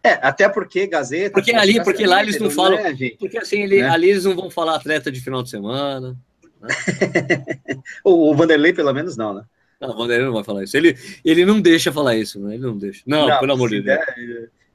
É, 0.05 0.13
até 0.23 0.49
porque 0.49 0.87
Gazeta. 0.87 1.33
Porque 1.33 1.53
ali, 1.53 1.83
porque 1.83 2.07
lá 2.07 2.23
eles 2.23 2.39
não 2.39 2.51
falam. 2.51 2.83
Né, 2.83 2.95
porque 3.19 3.39
assim, 3.39 3.63
ele, 3.63 3.81
né? 3.81 3.89
ali 3.89 4.11
eles 4.11 4.25
não 4.25 4.35
vão 4.35 4.51
falar 4.51 4.77
atleta 4.77 5.11
de 5.11 5.21
final 5.21 5.43
de 5.43 5.51
semana. 5.51 6.17
Né? 6.61 6.69
o, 8.05 8.31
o 8.31 8.35
Vanderlei, 8.37 8.73
pelo 8.73 8.93
menos, 8.93 9.17
não, 9.17 9.35
né? 9.35 9.45
Não, 9.83 9.91
o 9.91 9.97
Vanderlei 9.97 10.27
não 10.27 10.33
vai 10.33 10.45
falar 10.45 10.63
isso. 10.63 10.77
Ele, 10.77 10.97
ele 11.25 11.45
não 11.45 11.61
deixa 11.61 11.91
falar 11.91 12.15
isso, 12.15 12.39
né? 12.39 12.55
Ele 12.55 12.63
não 12.63 12.79
deixa. 12.79 13.03
Não, 13.05 13.29
não 13.29 13.41
pelo 13.41 13.53
amor 13.53 13.69
de 13.69 13.83
Deus. 13.83 14.01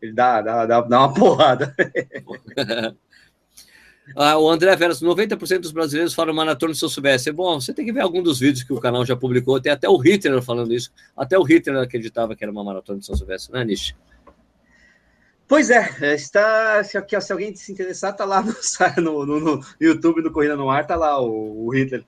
ele 0.01 0.11
dá, 0.11 0.41
dá, 0.41 0.65
dá, 0.65 0.81
dá 0.81 0.99
uma 0.99 1.13
porrada. 1.13 1.73
Ah, 4.15 4.37
o 4.37 4.49
André 4.49 4.73
Veras, 4.77 5.01
90% 5.01 5.59
dos 5.59 5.73
brasileiros 5.73 6.13
falam 6.13 6.33
maratona 6.33 6.73
se 6.73 6.81
eu 6.81 6.87
soubesse. 6.87 7.29
Bom, 7.29 7.59
você 7.59 7.73
tem 7.73 7.83
que 7.83 7.91
ver 7.91 7.99
algum 7.99 8.23
dos 8.23 8.39
vídeos 8.39 8.63
que 8.63 8.71
o 8.71 8.79
canal 8.79 9.05
já 9.05 9.17
publicou. 9.17 9.59
Tem 9.59 9.69
até 9.69 9.89
o 9.89 9.97
Hitler 9.97 10.41
falando 10.41 10.73
isso. 10.73 10.93
Até 11.13 11.37
o 11.37 11.43
Hitler 11.43 11.75
acreditava 11.77 12.33
que 12.33 12.41
era 12.41 12.49
uma 12.49 12.63
maratona 12.63 12.99
de 12.99 13.05
São 13.05 13.17
Silvestre, 13.17 13.51
né, 13.51 13.65
Nish? 13.65 13.93
Pois 15.45 15.69
é, 15.69 16.15
está, 16.15 16.81
se, 16.85 16.97
se, 17.21 17.31
alguém 17.33 17.53
se 17.53 17.73
interessar, 17.73 18.15
tá 18.15 18.23
lá 18.23 18.41
no, 18.97 19.25
no, 19.25 19.39
no, 19.41 19.65
YouTube 19.79 20.21
do 20.21 20.31
Corrida 20.31 20.55
no 20.55 20.69
Ar, 20.69 20.87
tá 20.87 20.95
lá 20.95 21.21
o, 21.21 21.65
o 21.65 21.75
Hitler 21.75 22.05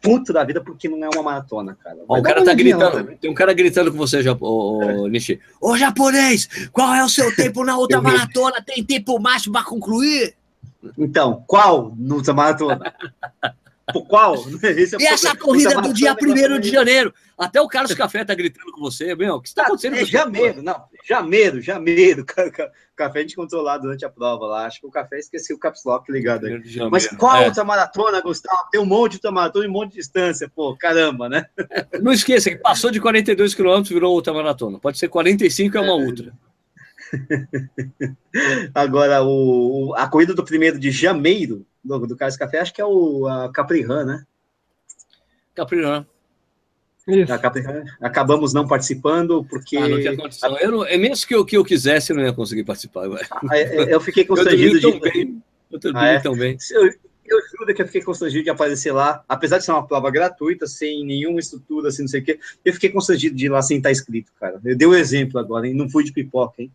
puto 0.00 0.32
da 0.32 0.44
vida 0.44 0.60
porque 0.60 0.88
não 0.88 1.04
é 1.04 1.10
uma 1.12 1.22
maratona, 1.22 1.76
cara. 1.82 1.98
Ó, 2.08 2.18
o 2.18 2.22
cara 2.22 2.44
tá 2.44 2.54
gritando. 2.54 3.16
Tem 3.16 3.30
um 3.30 3.34
cara 3.34 3.52
gritando 3.52 3.90
com 3.90 3.98
você, 3.98 4.22
ô, 4.28 4.78
ô, 4.78 5.06
Nishi. 5.08 5.40
Ô, 5.60 5.76
japonês, 5.76 6.48
qual 6.72 6.94
é 6.94 7.04
o 7.04 7.08
seu 7.08 7.34
tempo 7.34 7.64
na 7.64 7.76
outra 7.76 8.00
maratona? 8.00 8.62
Tem 8.62 8.82
tempo 8.84 9.18
máximo 9.18 9.54
para 9.54 9.64
concluir? 9.64 10.34
Então, 10.96 11.42
qual 11.46 11.92
na 11.98 12.14
outra 12.14 12.32
maratona? 12.32 12.80
Qual? 14.08 14.34
É 14.62 15.02
e 15.02 15.06
essa 15.06 15.36
corrida 15.36 15.80
do 15.80 15.92
dia 15.92 16.16
1 16.20 16.60
de 16.60 16.70
janeiro? 16.70 17.12
Até 17.36 17.60
o 17.60 17.68
Carlos 17.68 17.94
Café 17.94 18.24
tá 18.24 18.34
gritando 18.34 18.72
com 18.72 18.80
você, 18.80 19.14
meu. 19.14 19.36
O 19.36 19.40
que 19.40 19.48
está 19.48 19.62
acontecendo 19.62 19.96
é, 19.96 20.04
Jameiro, 20.04 20.60
não. 20.60 20.84
Jameiro, 21.06 21.60
Jameiro. 21.60 22.24
Café 22.96 23.20
a 23.20 23.22
gente 23.22 23.32
encontrou 23.32 23.62
lá 23.62 23.78
durante 23.78 24.04
a 24.04 24.10
prova 24.10 24.46
lá. 24.46 24.66
Acho 24.66 24.80
que 24.80 24.86
o 24.86 24.90
Café 24.90 25.20
esqueceu 25.20 25.56
o 25.56 25.58
caps 25.58 25.84
lock 25.84 26.10
ligado 26.10 26.46
aí. 26.46 26.60
Mas 26.90 27.06
qual 27.06 27.36
é. 27.36 27.46
outra 27.46 27.62
maratona, 27.62 28.20
Gustavo? 28.20 28.68
Tem 28.72 28.80
um 28.80 28.84
monte 28.84 29.12
de 29.12 29.16
outra 29.18 29.30
maratona 29.30 29.66
e 29.66 29.68
um 29.68 29.72
monte 29.72 29.90
de 29.90 29.98
distância. 29.98 30.50
Pô, 30.52 30.76
caramba, 30.76 31.28
né? 31.28 31.46
Não 32.00 32.12
esqueça 32.12 32.50
que 32.50 32.56
passou 32.56 32.90
de 32.90 33.00
42 33.00 33.54
quilômetros 33.54 33.90
virou 33.90 34.12
outra 34.12 34.32
maratona. 34.32 34.80
Pode 34.80 34.98
ser 34.98 35.08
45 35.08 35.78
é 35.78 35.80
uma 35.80 35.94
ultra. 35.94 36.32
Agora, 38.74 39.22
o, 39.22 39.94
a 39.96 40.06
corrida 40.08 40.34
do 40.34 40.44
primeiro 40.44 40.78
de 40.78 40.90
janeiro 40.90 41.66
do, 41.82 42.06
do 42.06 42.16
Carlos 42.16 42.36
Café, 42.36 42.60
acho 42.60 42.74
que 42.74 42.80
é 42.80 42.84
o 42.84 43.26
a 43.26 43.50
Caprihan, 43.52 44.04
né? 44.04 44.24
Caprihan. 45.54 46.06
Isso. 47.06 47.32
Acabamos 48.02 48.52
não 48.52 48.68
participando 48.68 49.42
porque. 49.44 49.78
Ah, 49.78 49.88
não 49.88 49.98
tinha 49.98 50.14
condição. 50.14 50.58
Eu 50.58 50.70
não, 50.70 50.84
é 50.84 50.98
mesmo 50.98 51.26
que 51.26 51.34
eu, 51.34 51.44
que 51.44 51.56
eu 51.56 51.64
quisesse, 51.64 52.12
eu 52.12 52.16
não 52.16 52.22
ia 52.22 52.34
conseguir 52.34 52.64
participar. 52.64 53.06
Ah, 53.30 53.56
é, 53.56 53.62
é, 53.62 53.94
eu 53.94 54.00
fiquei 54.00 54.24
constrangido 54.26 54.76
eu 54.76 54.92
de. 54.92 55.00
Bem. 55.00 55.42
Eu 55.70 55.80
ah, 55.94 56.06
é? 56.06 56.20
tão 56.20 56.36
bem. 56.36 56.58
Eu, 56.70 56.84
eu 56.84 57.38
juro 57.50 57.74
que 57.74 57.82
eu 57.82 57.86
fiquei 57.86 58.02
constrangido 58.02 58.44
de 58.44 58.50
aparecer 58.50 58.92
lá, 58.92 59.22
apesar 59.28 59.58
de 59.58 59.64
ser 59.64 59.72
uma 59.72 59.86
prova 59.86 60.10
gratuita, 60.10 60.66
sem 60.66 61.04
nenhuma 61.04 61.40
estrutura, 61.40 61.88
assim, 61.88 62.02
não 62.02 62.08
sei 62.08 62.20
o 62.20 62.24
quê, 62.24 62.38
eu 62.64 62.72
fiquei 62.72 62.90
constrangido 62.90 63.36
de 63.36 63.46
ir 63.46 63.48
lá 63.50 63.60
sem 63.62 63.78
estar 63.78 63.90
escrito, 63.90 64.32
cara. 64.38 64.60
Eu 64.64 64.76
dei 64.76 64.86
o 64.86 64.90
um 64.90 64.94
exemplo 64.94 65.38
agora, 65.38 65.66
hein? 65.66 65.74
Não 65.74 65.88
fui 65.88 66.04
de 66.04 66.12
pipoca, 66.12 66.62
hein? 66.62 66.72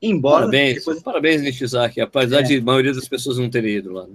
Embora. 0.00 0.40
Parabéns, 0.40 0.74
depois... 0.76 1.02
parabéns, 1.02 1.42
Nishizaki, 1.42 2.00
apesar 2.00 2.40
é. 2.40 2.42
de 2.42 2.58
a 2.58 2.62
maioria 2.62 2.94
das 2.94 3.08
pessoas 3.08 3.38
não 3.38 3.50
terem 3.50 3.76
ido 3.76 3.92
lá. 3.92 4.06
Né? 4.06 4.14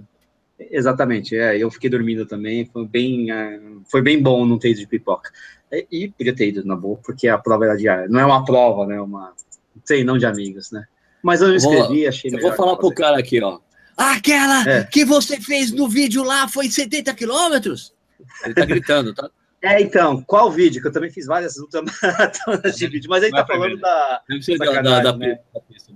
Exatamente, 0.70 1.36
é, 1.36 1.58
eu 1.58 1.70
fiquei 1.70 1.90
dormindo 1.90 2.24
também, 2.24 2.64
foi 2.64 2.86
bem, 2.86 3.30
é, 3.30 3.60
foi 3.90 4.00
bem 4.00 4.22
bom 4.22 4.46
não 4.46 4.58
ter 4.58 4.70
ido 4.70 4.80
de 4.80 4.86
pipoca. 4.86 5.30
E, 5.70 5.86
e 5.90 6.08
podia 6.08 6.34
ter 6.34 6.48
ido 6.48 6.64
na 6.64 6.76
boa, 6.76 6.98
porque 7.04 7.28
a 7.28 7.36
prova 7.36 7.66
era 7.66 7.76
diária. 7.76 8.08
Não 8.08 8.20
é 8.20 8.24
uma 8.24 8.44
prova, 8.44 8.86
né? 8.86 9.00
Uma 9.00 9.32
treinão 9.84 10.16
de 10.16 10.26
amigos, 10.26 10.70
né? 10.70 10.84
Mas 11.22 11.40
eu 11.40 11.54
escrevi, 11.54 12.06
achei 12.06 12.30
Eu 12.32 12.40
vou 12.40 12.52
falar 12.52 12.76
pro 12.76 12.94
cara 12.94 13.18
aqui, 13.18 13.42
ó. 13.42 13.58
Aquela 13.96 14.68
é. 14.68 14.84
que 14.84 15.04
você 15.04 15.40
fez 15.40 15.70
no 15.70 15.88
vídeo 15.88 16.22
lá 16.22 16.48
foi 16.48 16.68
70 16.68 17.14
quilômetros? 17.14 17.94
Ele 18.44 18.54
tá 18.54 18.64
gritando, 18.64 19.14
tá? 19.14 19.30
É, 19.64 19.80
então, 19.80 20.22
qual 20.22 20.52
vídeo? 20.52 20.82
Que 20.82 20.88
eu 20.88 20.92
também 20.92 21.10
fiz 21.10 21.24
várias 21.24 21.56
ultramaratonas 21.56 22.76
de 22.76 22.86
vídeo, 22.86 23.08
mas 23.08 23.24
aí 23.24 23.30
tá 23.30 23.46
falando 23.46 23.80
da, 23.80 24.20
da, 24.58 24.82
da, 24.82 25.00
da, 25.00 25.16
né? 25.16 25.38
pista, 25.66 25.92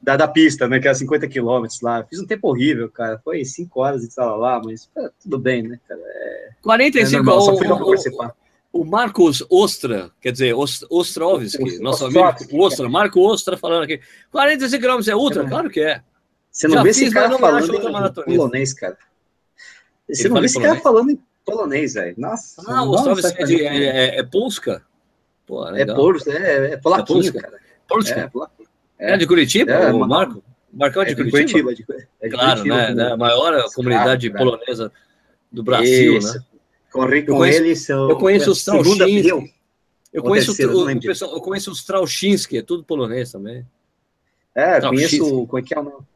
da, 0.00 0.16
da, 0.16 0.28
pista, 0.28 0.66
né? 0.66 0.80
Que 0.80 0.88
era 0.88 0.94
50 0.94 1.28
quilômetros 1.28 1.82
lá. 1.82 2.02
Fiz 2.08 2.18
um 2.20 2.26
tempo 2.26 2.48
horrível, 2.48 2.88
cara. 2.88 3.20
Foi 3.22 3.44
5 3.44 3.78
horas 3.78 4.02
e 4.02 4.14
tal 4.14 4.38
lá, 4.38 4.62
mas 4.64 4.88
é, 4.96 5.10
tudo 5.22 5.38
bem, 5.38 5.62
né, 5.62 5.78
cara? 5.86 6.00
É, 6.02 6.50
45 6.62 7.14
é 7.14 7.16
normal, 7.22 7.40
só 7.42 7.56
fui 7.58 7.66
o, 7.66 7.84
participar. 7.84 8.34
O 8.72 8.84
Marcos 8.86 9.44
Ostra, 9.50 10.10
quer 10.18 10.32
dizer, 10.32 10.54
Ostrovski, 10.54 11.80
nosso 11.80 12.06
amigo 12.06 12.64
Ostra, 12.64 12.88
Marco 12.88 13.20
Ostra 13.20 13.58
falando 13.58 13.82
aqui. 13.82 14.00
45 14.30 14.80
quilômetros 14.80 15.08
é 15.08 15.14
ultra? 15.14 15.46
Claro 15.46 15.68
que 15.68 15.80
é. 15.80 16.00
Você 16.50 16.66
não 16.66 16.76
Já 16.76 16.82
vê 16.82 16.88
esse 16.88 17.10
cara 17.10 17.38
falando 17.38 17.74
em 17.74 18.36
polonês, 18.36 18.72
cara. 18.72 18.96
Você 20.08 20.22
Ele 20.22 20.34
não 20.34 20.40
vê 20.40 20.46
esse 20.46 20.58
cara 20.60 20.80
falando 20.80 21.10
em 21.10 21.20
polonês, 21.44 21.94
velho. 21.94 22.14
Nossa. 22.18 22.62
Ah, 22.66 22.82
o 22.84 22.90
Ostrovski 22.90 23.42
é, 23.42 23.44
de, 23.44 23.64
é, 23.64 23.76
é, 23.76 24.18
é 24.18 24.22
Polska? 24.22 24.82
Pô, 25.46 25.68
é, 25.68 25.84
Polska, 25.84 26.32
é, 26.32 26.72
é 26.72 26.76
polaquinho, 26.76 27.28
é 27.28 27.40
cara. 27.40 27.58
Polska? 27.88 28.32
É, 28.98 29.12
é 29.12 29.16
de 29.16 29.26
Curitiba, 29.26 29.72
é, 29.72 29.92
o 29.92 29.98
Marco? 30.06 30.42
Marcão 30.72 31.02
é 31.02 31.06
de, 31.06 31.16
Curitiba? 31.16 31.70
Curitiba 31.70 31.74
de, 31.74 31.84
é 32.20 32.28
de 32.28 32.34
claro, 32.34 32.60
Curitiba, 32.62 32.76
né, 32.76 32.94
né? 32.94 33.12
A 33.12 33.16
maior 33.16 33.64
comunidade 33.74 34.30
polonesa 34.30 34.92
do 35.50 35.62
Brasil, 35.62 36.18
Isso. 36.18 36.34
né? 36.34 36.44
Corri 36.90 37.24
com 37.24 37.32
eu 37.32 37.36
conheço, 37.36 37.62
ele, 37.62 37.76
seu, 37.76 38.10
eu 38.10 38.16
conheço 38.16 38.50
os 38.50 38.58
Strauchinski. 38.58 39.54
Eu 40.12 40.22
conheço, 40.22 40.50
o, 40.50 40.92
o 40.92 41.00
pessoal, 41.00 41.32
eu 41.32 41.40
conheço 41.40 41.70
os 41.70 42.52
é 42.52 42.62
tudo 42.62 42.84
polonês 42.84 43.32
também. 43.32 43.66
É, 44.54 44.78
conheço, 44.78 45.46
como 45.46 45.58
é 45.58 45.62
que 45.62 45.74
é 45.74 45.80
o 45.80 45.82
nome? 45.82 46.06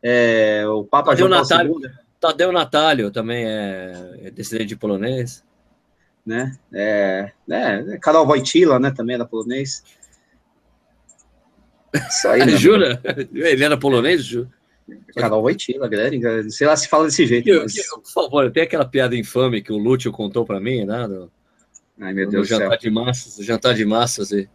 É, 0.00 0.64
o 0.68 0.84
Papa 0.84 1.16
João 1.16 1.28
Natalio, 1.28 1.80
Tadeu 2.24 2.50
Natalio 2.50 3.10
também 3.10 3.44
é, 3.44 4.20
é 4.22 4.30
descendente 4.30 4.68
de 4.68 4.76
polonês. 4.76 5.44
Né? 6.24 6.56
É, 6.72 7.30
é, 7.50 7.98
Karol 7.98 8.26
Wojtyla, 8.26 8.78
né, 8.78 8.90
também 8.90 9.14
era 9.14 9.26
polonês. 9.26 9.84
Isso 12.08 12.26
aí, 12.28 12.40
né? 12.46 12.56
Jura? 12.56 12.98
Ele 13.30 13.62
era 13.62 13.76
polonês, 13.76 14.24
Ju? 14.24 14.48
Carol 15.14 15.42
Wojtyla, 15.42 15.86
galera, 15.86 16.48
sei 16.48 16.66
lá 16.66 16.74
se 16.74 16.88
fala 16.88 17.04
desse 17.04 17.26
jeito. 17.26 17.46
Eu, 17.46 17.62
mas... 17.62 17.76
eu, 17.76 17.98
por 18.00 18.10
favor, 18.10 18.50
tem 18.50 18.62
aquela 18.62 18.86
piada 18.86 19.14
infame 19.14 19.60
que 19.60 19.72
o 19.72 19.76
Lúcio 19.76 20.10
contou 20.10 20.46
para 20.46 20.58
mim, 20.58 20.86
né? 20.86 21.06
Do, 21.06 21.30
Ai, 22.00 22.14
meu 22.14 22.28
Deus 22.28 22.48
do 22.48 22.50
jantar 22.50 22.70
céu. 22.70 22.78
de 22.78 22.90
massas, 22.90 23.44
jantar 23.44 23.74
de 23.74 23.84
massas 23.84 24.30
e 24.32 24.48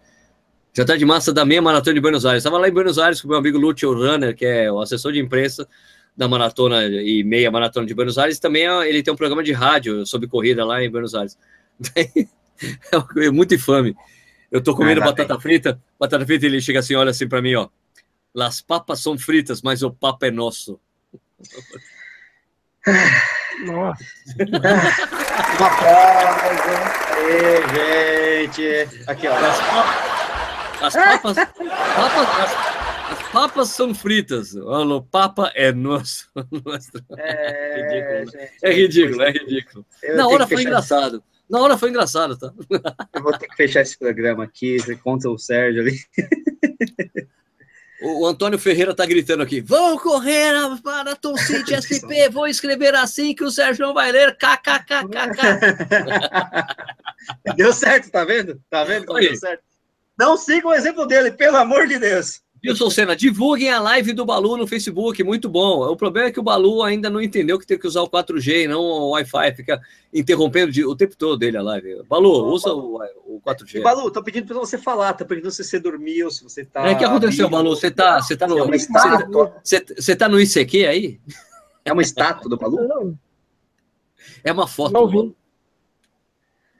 jantar 0.73 0.97
de 0.97 1.05
massa 1.05 1.31
da 1.31 1.45
meia 1.45 1.61
maratona 1.61 1.93
de 1.93 2.01
Buenos 2.01 2.25
Aires. 2.25 2.41
Estava 2.41 2.57
lá 2.57 2.67
em 2.67 2.73
Buenos 2.73 2.97
Aires 2.97 3.21
com 3.21 3.27
meu 3.27 3.37
amigo 3.37 3.59
Lúcio 3.59 3.93
Runner, 3.93 4.35
que 4.35 4.45
é 4.45 4.71
o 4.71 4.81
assessor 4.81 5.11
de 5.11 5.19
imprensa 5.19 5.67
da 6.19 6.27
maratona 6.27 6.83
e 6.85 7.23
meia 7.23 7.49
maratona 7.49 7.87
de 7.87 7.93
Buenos 7.93 8.17
Aires. 8.17 8.39
Também 8.39 8.67
é, 8.67 8.89
ele 8.89 9.01
tem 9.01 9.13
um 9.13 9.15
programa 9.15 9.41
de 9.41 9.53
rádio 9.53 10.05
sobre 10.05 10.27
corrida 10.27 10.65
lá 10.65 10.83
em 10.83 10.91
Buenos 10.91 11.15
Aires. 11.15 11.37
é 13.15 13.31
muito 13.31 13.55
infame. 13.55 13.95
Eu 14.51 14.61
tô 14.61 14.75
comendo 14.75 14.99
batata 14.99 15.35
bem. 15.35 15.41
frita, 15.41 15.81
batata 15.97 16.25
frita, 16.25 16.45
ele 16.45 16.59
chega 16.59 16.79
assim, 16.79 16.93
olha 16.93 17.11
assim 17.11 17.25
para 17.25 17.41
mim, 17.41 17.55
ó. 17.55 17.69
Las 18.35 18.59
papas 18.59 18.99
são 18.99 19.17
fritas, 19.17 19.61
mas 19.61 19.81
o 19.81 19.91
papo 19.91 20.25
é 20.25 20.31
nosso. 20.31 20.77
Nossa. 23.63 24.03
Aí, 27.15 28.43
gente. 28.53 29.05
Aqui, 29.07 29.25
ó. 29.25 29.35
As 29.35 29.57
papas. 29.57 30.81
As 30.81 30.93
papas. 30.93 31.37
As, 31.37 32.78
papas 33.31 33.69
são 33.69 33.93
fritas. 33.93 34.55
O 34.55 35.01
papa 35.01 35.51
é 35.55 35.71
nosso. 35.71 36.29
É, 37.17 37.81
ridículo, 37.81 38.31
né? 38.33 38.49
é 38.63 38.71
ridículo, 38.73 39.23
é 39.23 39.31
ridículo. 39.31 39.85
Na 40.15 40.27
hora 40.27 40.47
foi 40.47 40.61
engraçado. 40.61 41.23
Na 41.49 41.59
hora 41.59 41.77
foi 41.77 41.89
engraçado, 41.89 42.37
tá? 42.37 42.53
Eu 43.13 43.23
vou 43.23 43.37
ter 43.37 43.47
que 43.47 43.55
fechar 43.55 43.81
esse 43.81 43.97
programa 43.97 44.43
aqui. 44.43 44.77
Você 44.79 44.95
conta 44.95 45.29
o 45.29 45.37
Sérgio 45.37 45.81
ali. 45.81 45.99
O 48.01 48.25
Antônio 48.25 48.57
Ferreira 48.57 48.95
tá 48.95 49.05
gritando 49.05 49.43
aqui: 49.43 49.59
vou 49.59 49.99
correr 49.99 50.53
para 50.81 51.17
Tom 51.17 51.35
City 51.35 51.75
SP, 51.75 52.29
vou 52.31 52.47
escrever 52.47 52.95
assim 52.95 53.35
que 53.35 53.43
o 53.43 53.51
Sérgio 53.51 53.85
não 53.85 53.93
vai 53.93 54.09
ler. 54.09 54.37
KKKKK. 54.37 55.41
deu 57.57 57.73
certo, 57.73 58.09
tá 58.09 58.23
vendo? 58.23 58.61
Tá 58.69 58.85
vendo 58.85 59.05
como 59.05 59.19
deu 59.19 59.35
certo? 59.35 59.63
Não 60.17 60.37
siga 60.37 60.69
o 60.69 60.73
exemplo 60.73 61.05
dele, 61.05 61.31
pelo 61.31 61.57
amor 61.57 61.87
de 61.87 61.99
Deus. 61.99 62.41
Wilson 62.65 62.89
Senna, 62.89 63.15
divulguem 63.15 63.69
a 63.69 63.79
live 63.79 64.11
do 64.13 64.25
Balu 64.25 64.57
no 64.57 64.67
Facebook, 64.67 65.23
muito 65.23 65.47
bom. 65.47 65.87
O 65.89 65.95
problema 65.95 66.27
é 66.27 66.31
que 66.31 66.39
o 66.39 66.43
Balu 66.43 66.83
ainda 66.83 67.09
não 67.09 67.21
entendeu 67.21 67.57
que 67.57 67.65
tem 67.65 67.79
que 67.79 67.87
usar 67.87 68.01
o 68.01 68.09
4G 68.09 68.65
e 68.65 68.67
não 68.67 68.81
o 68.81 69.11
Wi-Fi, 69.11 69.55
fica 69.55 69.81
interrompendo 70.13 70.89
o 70.89 70.95
tempo 70.95 71.15
todo 71.15 71.37
dele 71.37 71.57
a 71.57 71.61
live. 71.61 72.03
Balu, 72.07 72.51
usa 72.51 72.73
o, 72.73 73.01
o 73.25 73.41
4G. 73.45 73.81
Balu, 73.81 74.11
tô 74.11 74.21
pedindo 74.21 74.47
para 74.47 74.57
você 74.57 74.77
falar, 74.77 75.13
tô 75.13 75.25
pedindo 75.25 75.49
se 75.51 75.63
você 75.63 75.79
dormiu, 75.79 76.29
se 76.29 76.43
você 76.43 76.65
tá. 76.65 76.87
É, 76.87 76.93
o 76.93 76.97
que 76.97 77.05
aconteceu, 77.05 77.49
Balu? 77.49 77.75
Você 77.75 77.89
tá, 77.89 78.21
você 78.21 78.35
tá 78.35 78.45
no. 78.45 78.59
É 78.59 78.79
você, 79.63 79.85
você 79.97 80.15
tá 80.15 80.27
no 80.27 80.39
ICQ 80.39 80.85
aí? 80.85 81.19
É 81.85 81.93
uma 81.93 82.01
estátua 82.01 82.49
do 82.49 82.57
Balu? 82.57 83.17
É 84.43 84.51
uma 84.51 84.67
foto. 84.67 84.91
Não, 84.91 85.33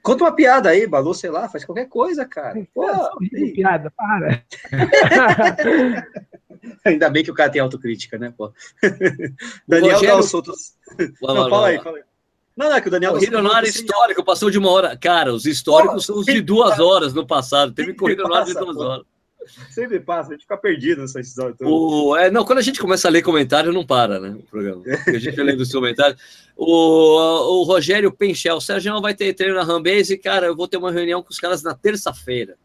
Conta 0.02 0.24
uma 0.24 0.34
piada 0.34 0.70
aí, 0.70 0.86
Balu, 0.86 1.12
sei 1.14 1.30
lá, 1.30 1.48
faz 1.48 1.64
qualquer 1.64 1.88
coisa, 1.88 2.24
cara. 2.24 2.60
Pô, 2.74 2.88
é, 2.90 3.50
piada, 3.52 3.90
para. 3.90 4.42
Ainda 6.84 7.08
bem 7.10 7.24
que 7.24 7.30
o 7.30 7.34
cara 7.34 7.50
tem 7.50 7.60
autocrítica, 7.60 8.18
né, 8.18 8.32
pô? 8.36 8.52
Daniel 9.68 9.94
Rogério... 9.94 10.22
soltos. 10.22 10.74
Não, 11.20 11.48
fala 11.48 11.68
aí, 11.68 11.78
fala 11.80 11.98
aí. 11.98 12.04
Não, 12.56 12.68
não, 12.68 12.76
é 12.76 12.80
que 12.80 12.88
o 12.88 12.90
Daniel. 12.90 13.12
Corrida 13.12 13.40
no 13.40 13.52
ar 13.52 13.64
histórico, 13.64 14.24
passou 14.24 14.50
de 14.50 14.58
uma 14.58 14.70
hora. 14.70 14.96
Cara, 14.96 15.32
os 15.32 15.46
históricos 15.46 16.04
são 16.04 16.18
os 16.18 16.26
de 16.26 16.42
duas 16.42 16.78
horas 16.80 17.14
no 17.14 17.26
passado. 17.26 17.72
Teve 17.72 17.94
corrida 17.94 18.22
no 18.22 18.34
ar 18.34 18.44
de 18.44 18.54
duas 18.54 18.76
horas. 18.76 19.06
Sempre 19.70 20.00
passa, 20.00 20.30
a 20.30 20.32
gente 20.32 20.42
fica 20.42 20.56
perdido 20.56 21.00
nessa 21.00 21.20
história. 21.20 21.54
O, 21.62 22.16
é, 22.16 22.30
não, 22.30 22.44
quando 22.44 22.58
a 22.58 22.62
gente 22.62 22.80
começa 22.80 23.08
a 23.08 23.10
ler 23.10 23.22
comentário, 23.22 23.72
não 23.72 23.84
para, 23.84 24.20
né? 24.20 24.30
O 24.38 24.42
programa. 24.42 24.82
A 25.06 25.18
gente 25.18 25.40
lendo 25.40 25.60
os 25.60 25.72
comentários. 25.72 26.20
O, 26.56 27.60
o 27.60 27.62
Rogério 27.64 28.12
Penchel, 28.12 28.56
o 28.56 28.60
Sérgio 28.60 28.92
não 28.92 29.00
vai 29.00 29.14
ter 29.14 29.32
treino 29.32 29.54
na 29.54 29.64
Rambase, 29.64 30.18
cara. 30.18 30.46
Eu 30.46 30.56
vou 30.56 30.68
ter 30.68 30.76
uma 30.76 30.92
reunião 30.92 31.22
com 31.22 31.30
os 31.30 31.38
caras 31.38 31.62
na 31.62 31.74
terça-feira. 31.74 32.56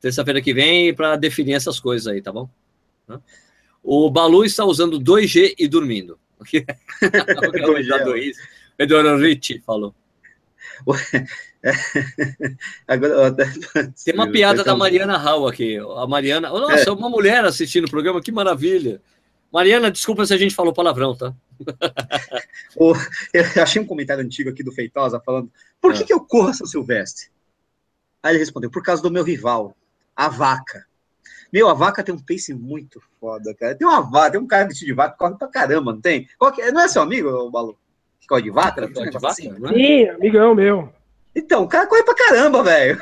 Terça-feira 0.00 0.40
que 0.40 0.54
vem, 0.54 0.94
para 0.94 1.16
definir 1.16 1.54
essas 1.54 1.78
coisas 1.78 2.06
aí, 2.06 2.20
tá 2.20 2.32
bom? 2.32 2.48
O 3.82 4.10
Balu 4.10 4.44
está 4.44 4.64
usando 4.64 4.98
2G 4.98 5.54
e 5.58 5.68
dormindo. 5.68 6.18
o 6.40 7.12
Eduardo 8.78 9.16
Ricci 9.22 9.62
falou. 9.64 9.94
Agora, 12.86 13.34
Tem 14.04 14.14
uma 14.14 14.30
piada 14.30 14.62
da 14.62 14.76
Mariana 14.76 15.16
Hall 15.16 15.48
aqui. 15.48 15.78
A 15.78 16.06
Mariana. 16.06 16.50
Nossa, 16.50 16.90
é. 16.90 16.92
uma 16.92 17.08
mulher 17.08 17.44
assistindo 17.44 17.86
o 17.86 17.90
programa, 17.90 18.20
que 18.20 18.30
maravilha. 18.30 19.00
Mariana, 19.52 19.90
desculpa 19.90 20.26
se 20.26 20.34
a 20.34 20.36
gente 20.36 20.54
falou 20.54 20.72
palavrão, 20.72 21.16
tá? 21.16 21.32
eu 22.76 23.62
achei 23.62 23.80
um 23.80 23.86
comentário 23.86 24.24
antigo 24.24 24.50
aqui 24.50 24.62
do 24.62 24.72
Feitosa 24.72 25.20
falando: 25.20 25.50
por 25.80 25.94
que, 25.94 26.02
é. 26.02 26.06
que 26.06 26.12
eu 26.12 26.20
corro 26.20 26.52
São 26.52 26.66
Silvestre? 26.66 27.28
Aí 28.22 28.32
ele 28.32 28.40
respondeu: 28.40 28.70
por 28.70 28.82
causa 28.82 29.02
do 29.02 29.10
meu 29.10 29.22
rival, 29.22 29.74
a 30.14 30.28
vaca. 30.28 30.84
Meu, 31.52 31.68
a 31.68 31.74
vaca 31.74 32.02
tem 32.02 32.12
um 32.12 32.18
pace 32.18 32.52
muito 32.52 33.00
foda, 33.20 33.54
cara. 33.54 33.76
Tem 33.76 33.86
uma 33.86 34.00
vaca, 34.00 34.32
tem 34.32 34.40
um 34.40 34.46
cara 34.46 34.66
vestido 34.66 34.88
de 34.88 34.94
vaca 34.94 35.12
que 35.12 35.18
corre 35.18 35.38
pra 35.38 35.46
caramba, 35.46 35.92
não 35.92 36.00
tem? 36.00 36.28
É? 36.58 36.72
Não 36.72 36.80
é 36.80 36.88
seu 36.88 37.00
amigo, 37.00 37.48
Balu? 37.50 37.78
Que 38.20 38.26
corre 38.26 38.42
de 38.42 38.50
vaca? 38.50 38.88
Corre 38.88 39.10
de 39.10 39.18
vaca? 39.18 39.28
Assim? 39.28 39.54
Sim, 39.72 40.08
amigão 40.08 40.54
meu. 40.54 40.92
Então, 41.34 41.64
o 41.64 41.68
cara 41.68 41.86
corre 41.86 42.02
pra 42.02 42.14
caramba, 42.14 42.62
velho. 42.62 43.00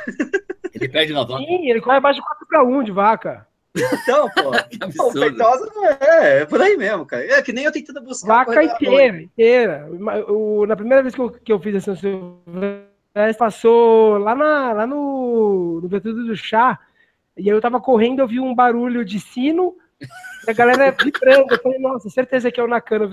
Ele 0.75 0.89
perde 0.89 1.13
na 1.13 1.23
vaca. 1.23 1.45
Sim, 1.45 1.69
ele 1.69 1.81
corre 1.81 1.97
abaixo 1.97 2.21
de 2.21 2.27
4 2.27 2.47
para 2.47 2.65
1 2.65 2.83
de 2.85 2.93
vaca. 2.93 3.47
Então, 3.75 4.29
pô. 4.31 4.51
o 5.07 5.13
Feitosa 5.13 5.71
não 5.75 5.87
é, 5.87 6.41
é 6.41 6.47
por 6.47 6.61
aí 6.61 6.77
mesmo, 6.77 7.07
cara. 7.07 7.25
É 7.25 7.43
que 7.43 7.53
nem 7.53 7.65
eu 7.65 7.73
tentando 7.73 8.03
buscar. 8.03 8.45
Vaca 8.45 8.63
inteira, 8.63 9.23
inteira. 9.23 9.89
O, 10.29 10.67
na 10.67 10.77
primeira 10.77 11.03
vez 11.03 11.15
que 11.15 11.21
eu, 11.21 11.31
que 11.31 11.53
eu 11.53 11.61
fiz 11.61 11.89
essa 13.15 13.37
passou 13.39 14.19
lá, 14.19 14.35
na, 14.35 14.73
lá 14.73 14.87
no, 14.87 15.81
no 15.83 15.89
Betudo 15.89 16.27
do 16.27 16.37
Chá. 16.37 16.79
E 17.37 17.43
aí 17.43 17.57
eu 17.57 17.61
tava 17.61 17.81
correndo, 17.81 18.21
eu 18.21 18.29
vi 18.29 18.39
um 18.39 18.55
barulho 18.55 19.05
de 19.05 19.19
sino, 19.19 19.75
a 20.47 20.53
galera 20.53 20.91
vibrando. 20.91 21.55
Eu 21.55 21.63
falei, 21.63 21.79
nossa, 21.79 22.11
certeza 22.11 22.51
que 22.51 22.61
é 22.61 22.65
o 22.65 22.69
Nakano. 22.69 23.11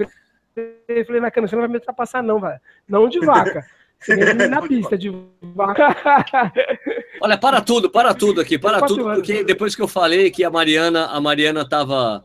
Eu 0.87 1.05
falei, 1.05 1.21
Nakano, 1.21 1.47
você 1.47 1.55
não 1.55 1.61
vai 1.61 1.69
me 1.69 1.75
ultrapassar, 1.75 2.21
não, 2.21 2.39
velho. 2.39 2.59
Não 2.87 3.07
de 3.07 3.19
vaca. 3.19 3.65
na 4.49 4.61
pista 4.61 4.97
de 4.97 5.11
vaca. 5.41 5.95
Olha, 7.21 7.37
para 7.37 7.61
tudo, 7.61 7.89
para 7.89 8.13
tudo 8.13 8.41
aqui, 8.41 8.57
para 8.57 8.81
tudo, 8.81 9.03
porque 9.03 9.43
depois 9.43 9.75
que 9.75 9.81
eu 9.81 9.87
falei 9.87 10.31
que 10.31 10.43
a 10.43 10.49
Mariana, 10.49 11.07
a 11.07 11.19
Mariana 11.19 11.67
tava, 11.67 12.23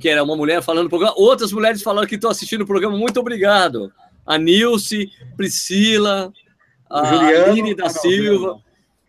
que 0.00 0.08
era 0.08 0.22
uma 0.22 0.36
mulher 0.36 0.62
falando 0.62 0.84
no 0.84 0.90
programa, 0.90 1.14
outras 1.16 1.52
mulheres 1.52 1.82
falaram 1.82 2.08
que 2.08 2.16
estão 2.16 2.30
assistindo 2.30 2.62
o 2.62 2.66
programa, 2.66 2.96
muito 2.96 3.20
obrigado. 3.20 3.92
A 4.26 4.38
Nilce, 4.38 5.10
Priscila, 5.36 6.32
a 6.90 7.04
Juliano, 7.04 7.52
Aline 7.52 7.74
da 7.74 7.88
Silva. 7.88 8.60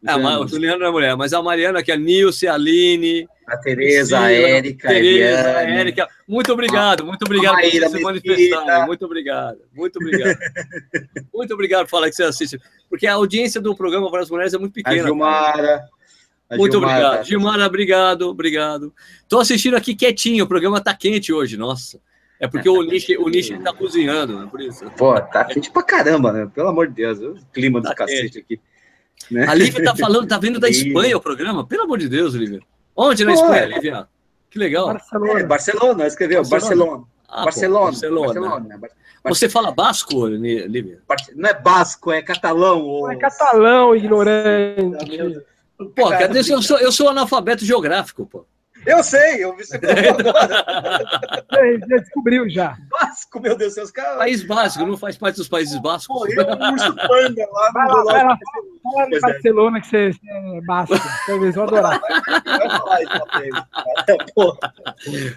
Ah, 0.05 0.39
o 0.39 0.47
Juliano 0.47 0.79
não 0.79 0.87
é 0.87 0.91
mulher, 0.91 1.15
mas 1.15 1.33
a 1.33 1.41
Mariana, 1.41 1.81
que 1.83 1.91
é 1.91 1.95
a 1.95 1.97
Nilce, 1.97 2.47
a 2.47 2.53
Aline, 2.53 3.27
a 3.47 3.57
Tereza, 3.57 4.19
a 4.19 4.31
Érica, 4.31 4.87
Tereza, 4.87 5.57
a 5.57 5.61
Érica. 5.63 6.07
Muito 6.27 6.51
obrigado, 6.51 7.05
muito 7.05 7.23
obrigado 7.23 7.61
por 7.61 7.89
se 7.89 8.01
manifestar. 8.01 8.87
Muito 8.87 9.05
obrigado, 9.05 9.59
muito 9.73 9.97
obrigado. 9.97 10.37
muito 11.33 11.53
obrigado 11.53 11.83
por 11.85 11.89
falar 11.89 12.09
que 12.09 12.15
você 12.15 12.23
assiste. 12.23 12.59
Porque 12.89 13.07
a 13.07 13.13
audiência 13.13 13.61
do 13.61 13.75
programa 13.75 14.09
para 14.09 14.21
as 14.21 14.29
mulheres 14.29 14.53
é 14.53 14.57
muito 14.57 14.73
pequena. 14.73 15.01
A 15.01 15.05
Gilmara. 15.05 15.83
A 16.49 16.57
muito 16.57 16.73
Gilmara. 16.73 16.93
obrigado. 16.93 17.25
Gilmara, 17.25 17.65
obrigado, 17.65 18.21
obrigado. 18.23 18.93
Estou 19.21 19.39
assistindo 19.39 19.75
aqui 19.75 19.95
quietinho, 19.95 20.45
o 20.45 20.47
programa 20.47 20.77
está 20.77 20.93
quente 20.93 21.31
hoje, 21.31 21.57
nossa. 21.57 21.99
É 22.39 22.47
porque 22.47 22.67
o 22.67 22.81
Nishi, 22.81 23.17
o 23.17 23.29
Nishi 23.29 23.57
tá 23.59 23.73
cozinhando, 23.73 24.39
né? 24.39 24.47
Por 24.49 24.59
isso. 24.59 24.85
Pô, 24.97 25.19
tá 25.21 25.45
quente 25.45 25.71
pra 25.71 25.81
caramba, 25.83 26.33
né? 26.33 26.51
Pelo 26.53 26.67
amor 26.67 26.87
de 26.87 26.95
Deus, 26.95 27.19
o 27.19 27.45
clima 27.53 27.81
tá 27.81 27.89
do 27.89 27.95
cacete 27.95 28.39
aqui. 28.39 28.59
Né? 29.31 29.45
A 29.47 29.53
Lívia 29.53 29.83
tá 29.83 29.95
falando, 29.95 30.27
tá 30.27 30.37
vindo 30.37 30.59
da 30.59 30.69
Espanha 30.69 31.17
o 31.17 31.21
programa? 31.21 31.65
Pelo 31.65 31.83
amor 31.83 31.97
de 31.97 32.09
Deus, 32.09 32.33
Lívia. 32.33 32.61
Onde 32.95 33.25
na 33.25 33.33
Espanha, 33.33 33.65
Lívia? 33.65 34.07
Que 34.49 34.59
legal. 34.59 34.87
Barcelona, 34.87 35.39
é, 35.39 35.43
Barcelona 35.43 36.07
escreveu, 36.07 36.47
Barcelona. 36.47 37.03
Ah, 37.27 37.43
Barcelona. 37.43 37.85
Barcelona. 37.85 38.33
Barcelona. 38.33 38.79
Você 39.25 39.49
fala 39.49 39.71
basco, 39.71 40.27
Lívia? 40.27 41.01
Não 41.35 41.49
é 41.49 41.53
basco, 41.53 42.11
é 42.11 42.21
catalão. 42.21 42.81
Ou... 42.81 43.11
É 43.11 43.15
catalão, 43.15 43.95
ignorante. 43.95 45.41
Pô, 45.95 46.09
cadê? 46.09 46.39
Eu 46.39 46.61
sou, 46.61 46.77
eu 46.79 46.91
sou 46.91 47.09
analfabeto 47.09 47.65
geográfico, 47.65 48.25
pô. 48.25 48.45
Eu 48.85 49.03
sei, 49.03 49.43
eu 49.43 49.55
vi 49.55 49.65
você 49.65 49.79
já 51.89 51.97
descobriu 51.97 52.47
já. 52.49 52.77
Basco, 52.89 53.39
meu 53.39 53.57
Deus 53.57 53.73
do 53.73 53.75
céu. 53.75 53.85
Cara... 53.93 54.17
País 54.17 54.43
básico, 54.43 54.85
não 54.85 54.97
faz 54.97 55.17
parte 55.17 55.37
dos 55.37 55.47
países 55.47 55.79
bascos. 55.79 56.07
Pô, 56.07 56.27
eu, 56.27 56.43
urso 56.43 56.95
panda 56.95 57.47
lá 57.51 57.71
vai 57.71 57.87
lá, 57.87 58.03
vai 58.03 58.23
lá, 58.23 58.37
fala 58.83 59.15
em 59.15 59.19
Barcelona 59.19 59.81
que 59.81 59.87
você, 59.87 60.13
você 60.13 60.19
é 60.29 60.61
basco. 60.61 60.95
Eles 61.29 61.55
vão 61.55 61.63
adorar. 61.63 61.99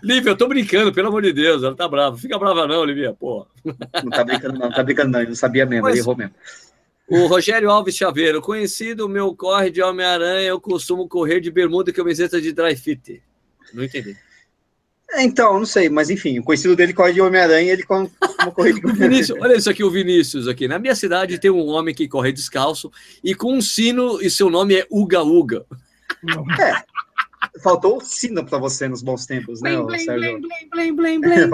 Lívia, 0.02 0.30
eu 0.30 0.36
tô 0.36 0.46
brincando, 0.46 0.92
pelo 0.92 1.08
amor 1.08 1.22
de 1.22 1.32
Deus, 1.32 1.62
ela 1.62 1.74
tá 1.74 1.88
brava. 1.88 2.16
Fica 2.16 2.38
brava 2.38 2.66
não, 2.66 2.84
Lívia, 2.84 3.14
pô. 3.18 3.46
Não 3.64 4.10
tá 4.10 4.24
brincando 4.24 4.58
não, 4.58 4.68
não 4.68 4.74
tá 4.74 4.82
brincando 4.82 5.10
não, 5.10 5.20
ele 5.20 5.28
não 5.28 5.36
sabia 5.36 5.64
mesmo, 5.64 5.84
Mas... 5.84 5.94
ele 5.94 6.02
errou 6.02 6.16
mesmo. 6.16 6.34
O 7.08 7.26
Rogério 7.26 7.70
Alves 7.70 7.96
Chaveiro, 7.96 8.42
conhecido 8.42 9.08
meu 9.08 9.34
corre 9.34 9.70
de 9.70 9.80
Homem-Aranha, 9.80 10.48
eu 10.48 10.60
costumo 10.60 11.08
correr 11.08 11.40
de 11.40 11.50
bermuda 11.50 11.88
e 11.88 11.92
camiseta 11.92 12.38
de 12.38 12.52
dry 12.52 12.76
fit. 12.76 13.22
Não 13.72 13.84
entendi. 13.84 14.16
É, 15.10 15.22
então, 15.22 15.58
não 15.58 15.64
sei, 15.64 15.88
mas 15.88 16.10
enfim, 16.10 16.38
o 16.38 16.44
conhecido 16.44 16.76
dele 16.76 16.92
corre 16.92 17.14
de 17.14 17.20
Homem-Aranha, 17.20 17.72
ele 17.72 17.82
como 17.82 18.10
corre 18.54 18.74
de 18.74 18.80
Vinícius, 18.92 19.38
Olha 19.40 19.56
isso 19.56 19.70
aqui, 19.70 19.82
o 19.82 19.90
Vinícius 19.90 20.46
aqui. 20.46 20.68
Na 20.68 20.78
minha 20.78 20.94
cidade 20.94 21.38
tem 21.38 21.50
um 21.50 21.66
homem 21.68 21.94
que 21.94 22.06
corre 22.06 22.30
descalço 22.30 22.92
e 23.24 23.34
com 23.34 23.54
um 23.54 23.62
sino, 23.62 24.20
e 24.20 24.28
seu 24.28 24.50
nome 24.50 24.74
é 24.74 24.86
Uga 24.90 25.22
Uga. 25.22 25.64
É, 26.60 26.74
faltou 27.60 27.96
o 27.96 28.00
sino 28.02 28.44
para 28.44 28.58
você 28.58 28.86
nos 28.86 29.02
bons 29.02 29.24
tempos, 29.24 29.62
né, 29.62 29.80
blim, 29.80 29.98
Sérgio? 29.98 30.40
Blim, 30.40 30.68
blim, 30.70 30.94
blim, 30.94 31.20
blim, 31.20 31.50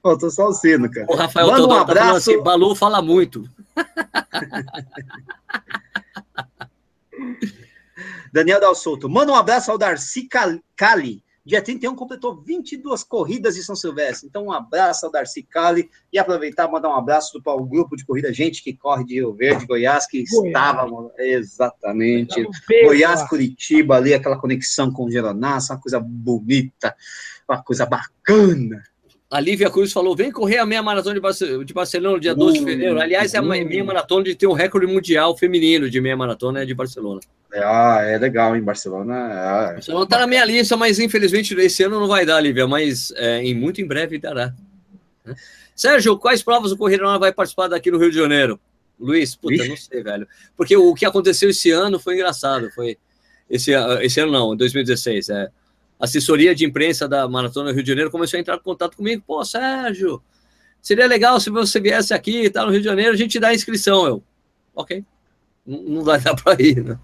Faltou 0.00 0.30
só 0.30 0.46
o 0.48 0.52
sino, 0.52 0.88
cara. 0.90 1.06
O 1.08 1.16
Rafael 1.16 1.48
Manda 1.48 1.66
um 1.66 1.72
abraço. 1.72 2.10
Tá 2.10 2.16
assim, 2.16 2.40
Balu 2.42 2.76
fala 2.76 3.02
muito. 3.02 3.44
Daniel 8.32 8.60
Dal 8.60 8.74
Souto, 8.74 9.08
manda 9.08 9.32
um 9.32 9.36
abraço 9.36 9.70
ao 9.70 9.78
Darcy 9.78 10.28
Cali, 10.76 11.22
Dia 11.44 11.62
31 11.62 11.96
completou 11.96 12.42
22 12.42 13.02
corridas 13.02 13.54
de 13.54 13.64
São 13.64 13.74
Silvestre. 13.74 14.28
Então, 14.28 14.44
um 14.44 14.52
abraço 14.52 15.06
ao 15.06 15.12
Darcy 15.12 15.42
Cali 15.42 15.90
e 16.12 16.18
aproveitar 16.18 16.68
e 16.68 16.70
mandar 16.70 16.90
um 16.90 16.94
abraço 16.94 17.42
para 17.42 17.54
o 17.54 17.64
grupo 17.64 17.96
de 17.96 18.04
corrida, 18.04 18.32
gente 18.32 18.62
que 18.62 18.74
corre 18.74 19.04
de 19.04 19.14
Rio 19.14 19.34
Verde, 19.34 19.66
Goiás, 19.66 20.06
que 20.06 20.22
Goiás. 20.30 20.46
estava 20.46 21.10
exatamente. 21.18 22.46
Goiás, 22.84 23.26
Curitiba, 23.26 23.96
ali, 23.96 24.12
aquela 24.12 24.38
conexão 24.38 24.92
com 24.92 25.06
o 25.06 25.10
Geronaço, 25.10 25.72
uma 25.72 25.80
coisa 25.80 25.98
bonita, 25.98 26.94
uma 27.48 27.62
coisa 27.62 27.86
bacana. 27.86 28.82
A 29.30 29.38
Lívia 29.38 29.70
Cruz 29.70 29.92
falou: 29.92 30.16
vem 30.16 30.32
correr 30.32 30.58
a 30.58 30.66
meia 30.66 30.82
maratona 30.82 31.14
de, 31.14 31.20
Barcelona, 31.20 31.64
de 31.64 31.72
Barcelona 31.72 32.14
no 32.14 32.20
dia 32.20 32.34
12 32.34 32.58
de 32.58 32.64
fevereiro. 32.64 33.00
Aliás, 33.00 33.32
é 33.32 33.38
a 33.38 33.42
meia 33.42 33.84
maratona 33.84 34.24
de 34.24 34.34
ter 34.34 34.48
um 34.48 34.52
recorde 34.52 34.88
mundial 34.88 35.36
feminino 35.36 35.88
de 35.88 36.00
meia 36.00 36.16
maratona 36.16 36.62
é 36.62 36.66
de 36.66 36.74
Barcelona. 36.74 37.20
Ah, 37.54 38.00
é 38.02 38.18
legal 38.18 38.56
em 38.56 38.62
Barcelona. 38.62 39.14
É... 39.14 39.72
Barcelona 39.74 40.06
tá 40.06 40.18
na 40.18 40.26
minha 40.26 40.44
lista, 40.44 40.76
mas 40.76 40.98
infelizmente 40.98 41.54
esse 41.54 41.84
ano 41.84 42.00
não 42.00 42.08
vai 42.08 42.26
dar, 42.26 42.40
Lívia, 42.40 42.66
mas 42.66 43.12
é, 43.16 43.40
em 43.40 43.54
muito 43.54 43.80
em 43.80 43.86
breve 43.86 44.18
dará. 44.18 44.52
Né? 45.24 45.36
Sérgio, 45.76 46.18
quais 46.18 46.42
provas 46.42 46.72
o 46.72 46.76
Correio 46.76 47.18
vai 47.20 47.32
participar 47.32 47.68
daqui 47.68 47.90
no 47.90 47.98
Rio 47.98 48.10
de 48.10 48.16
Janeiro? 48.16 48.58
Luiz, 48.98 49.36
puta, 49.36 49.54
Ixi. 49.54 49.68
não 49.68 49.76
sei, 49.76 50.02
velho. 50.02 50.26
Porque 50.56 50.76
o 50.76 50.92
que 50.92 51.06
aconteceu 51.06 51.48
esse 51.50 51.70
ano 51.70 52.00
foi 52.00 52.14
engraçado. 52.14 52.68
Foi 52.72 52.98
esse, 53.48 53.70
esse 54.02 54.20
ano 54.20 54.32
não, 54.32 54.56
2016. 54.56 55.30
É 55.30 55.48
assessoria 56.00 56.54
de 56.54 56.64
imprensa 56.64 57.06
da 57.06 57.28
Maratona 57.28 57.72
Rio 57.72 57.82
de 57.82 57.88
Janeiro 57.88 58.10
começou 58.10 58.38
a 58.38 58.40
entrar 58.40 58.56
em 58.56 58.60
contato 58.60 58.96
comigo. 58.96 59.22
Pô, 59.26 59.44
Sérgio, 59.44 60.22
seria 60.80 61.06
legal 61.06 61.38
se 61.38 61.50
você 61.50 61.78
viesse 61.78 62.14
aqui 62.14 62.44
e 62.44 62.50
tá 62.50 62.64
no 62.64 62.70
Rio 62.70 62.80
de 62.80 62.86
Janeiro, 62.86 63.12
a 63.12 63.16
gente 63.16 63.38
dá 63.38 63.48
a 63.48 63.54
inscrição. 63.54 64.06
Eu, 64.06 64.22
ok. 64.74 65.04
Não, 65.66 65.82
não 65.82 66.02
vai 66.02 66.18
dar 66.20 66.34
para 66.42 66.60
ir, 66.60 66.82
né? 66.82 66.98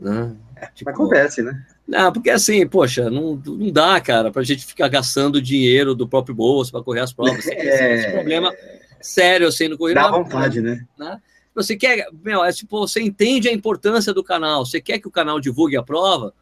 Não, 0.00 0.36
é, 0.56 0.66
tipo, 0.74 0.90
acontece, 0.90 1.42
né? 1.42 1.64
Não, 1.86 2.12
porque 2.12 2.30
assim, 2.30 2.66
poxa, 2.66 3.10
não, 3.10 3.36
não 3.36 3.70
dá, 3.70 4.00
cara, 4.00 4.30
para 4.30 4.40
a 4.40 4.44
gente 4.44 4.64
ficar 4.64 4.88
gastando 4.88 5.40
dinheiro 5.40 5.94
do 5.94 6.08
próprio 6.08 6.34
bolso 6.34 6.72
para 6.72 6.82
correr 6.82 7.00
as 7.00 7.12
provas. 7.12 7.46
É... 7.46 7.94
Esse 7.94 8.12
problema 8.12 8.52
sério, 9.00 9.46
assim, 9.46 9.68
no 9.68 9.76
correr. 9.76 9.94
Dá 9.94 10.10
vontade, 10.10 10.62
né? 10.62 10.84
né? 10.98 11.20
Você 11.54 11.76
quer, 11.76 12.08
meu, 12.22 12.42
é 12.42 12.50
tipo, 12.52 12.80
você 12.80 13.00
entende 13.00 13.48
a 13.48 13.52
importância 13.52 14.12
do 14.12 14.24
canal, 14.24 14.64
você 14.64 14.80
quer 14.80 14.98
que 14.98 15.06
o 15.06 15.10
canal 15.10 15.38
divulgue 15.38 15.76
a 15.76 15.82
prova, 15.82 16.34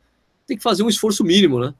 tem 0.52 0.56
que 0.56 0.62
fazer 0.62 0.82
um 0.82 0.88
esforço 0.88 1.24
mínimo, 1.24 1.58
né? 1.58 1.74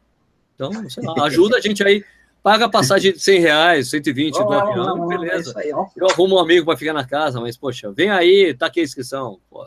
Então, 0.55 0.71
lá, 1.03 1.27
ajuda 1.27 1.59
a 1.59 1.61
gente 1.61 1.85
aí, 1.85 2.05
paga 2.43 2.65
a 2.65 2.71
passagem 2.71 3.13
de 3.13 3.21
100 3.21 3.41
reais, 3.41 3.91
120 3.91 4.37
oh, 4.37 4.45
do 4.45 4.53
avião, 4.53 5.01
oh, 5.01 5.07
beleza. 5.07 5.53
Aí, 5.57 5.69
Eu 5.69 6.09
arrumo 6.11 6.37
um 6.37 6.39
amigo 6.39 6.65
para 6.65 6.77
ficar 6.77 6.93
na 6.93 7.07
casa, 7.07 7.41
mas, 7.41 7.57
poxa, 7.57 7.93
vem 7.93 8.11
aí, 8.11 8.55
tá 8.55 8.67
aqui 8.67 8.81
a 8.81 8.83
inscrição. 8.83 9.39
Pô. 9.51 9.67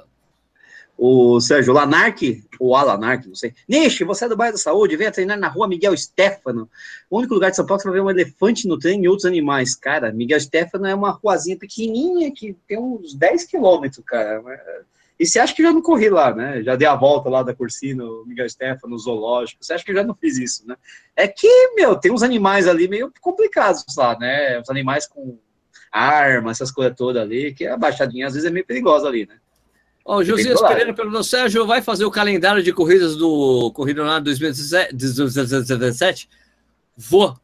O 0.98 1.42
Sérgio 1.42 1.74
Lanark, 1.74 2.44
ou 2.58 2.76
Alanark, 2.76 3.28
não 3.28 3.36
sei. 3.36 3.54
Nishi, 3.68 4.06
você 4.06 4.26
é 4.26 4.30
do 4.30 4.38
bairro 4.38 4.54
da 4.54 4.60
Saúde, 4.60 4.96
venha 4.96 5.12
treinar 5.12 5.38
na 5.38 5.50
rua 5.50 5.68
Miguel 5.68 5.96
Stefano. 5.98 6.70
O 7.10 7.18
único 7.18 7.34
lugar 7.34 7.50
de 7.50 7.58
São 7.58 7.66
Paulo 7.66 7.82
que 7.82 7.90
vai 7.90 7.96
ver 7.96 8.02
um 8.02 8.10
elefante 8.10 8.66
no 8.66 8.80
trem 8.80 9.04
e 9.04 9.08
outros 9.10 9.26
animais. 9.26 9.76
Cara, 9.76 10.14
Miguel 10.14 10.40
Stefano 10.40 10.88
é 10.88 10.96
uma 10.96 11.12
ruazinha 11.12 11.58
pequenininha 11.58 12.32
que 12.32 12.56
tem 12.66 12.80
uns 12.80 13.14
10 13.14 13.44
quilômetros, 13.44 14.04
cara. 14.06 14.42
E 15.18 15.26
você 15.26 15.40
acha 15.40 15.56
que 15.56 15.64
já 15.64 15.72
não 15.72 15.82
corri 15.82 16.10
lá, 16.10 16.36
né? 16.36 16.62
Já 16.62 16.76
dei 16.76 16.88
a 16.88 16.96
volta 16.96 17.30
lá 17.30 17.42
da 17.42 17.54
Cursina, 17.54 18.04
o 18.04 18.26
Miguel 18.26 18.50
Stefano, 18.50 18.94
no 18.94 19.00
zoológico. 19.00 19.64
Você 19.64 19.74
acha 19.74 19.84
que 19.84 19.92
eu 19.92 19.96
já 19.96 20.04
não 20.04 20.14
fiz 20.14 20.38
isso, 20.38 20.68
né? 20.68 20.76
É 21.16 21.28
que, 21.28 21.48
meu, 21.74 21.96
tem 21.96 22.12
uns 22.12 22.22
animais 22.22 22.68
ali 22.68 22.88
meio 22.88 23.12
complicados 23.22 23.84
lá, 23.98 24.18
né? 24.20 24.60
Os 24.60 24.70
animais 24.70 25.08
com 25.08 25.40
arma, 25.92 26.52
essas 26.52 26.72
coisas 26.72 26.96
todas 26.98 27.22
ali, 27.22 27.54
que 27.54 27.66
a 27.66 27.78
baixadinha 27.78 28.28
às 28.28 28.34
vezes 28.34 28.48
é 28.48 28.52
meio 28.52 28.66
perigosa 28.66 29.08
ali, 29.08 29.26
né? 29.26 29.38
Ó, 30.04 30.18
o 30.18 30.24
Josias 30.24 30.62
Pereira 30.62 30.94
perguntou, 30.94 31.24
Sérgio, 31.24 31.66
vai 31.66 31.82
fazer 31.82 32.06
o 32.06 32.12
calendário 32.12 32.62
de 32.62 32.72
corridas 32.72 33.16
do 33.16 33.72
Corrida 33.72 34.04
Nacional 34.04 34.22
2017? 34.22 36.30
Vou. 36.96 37.36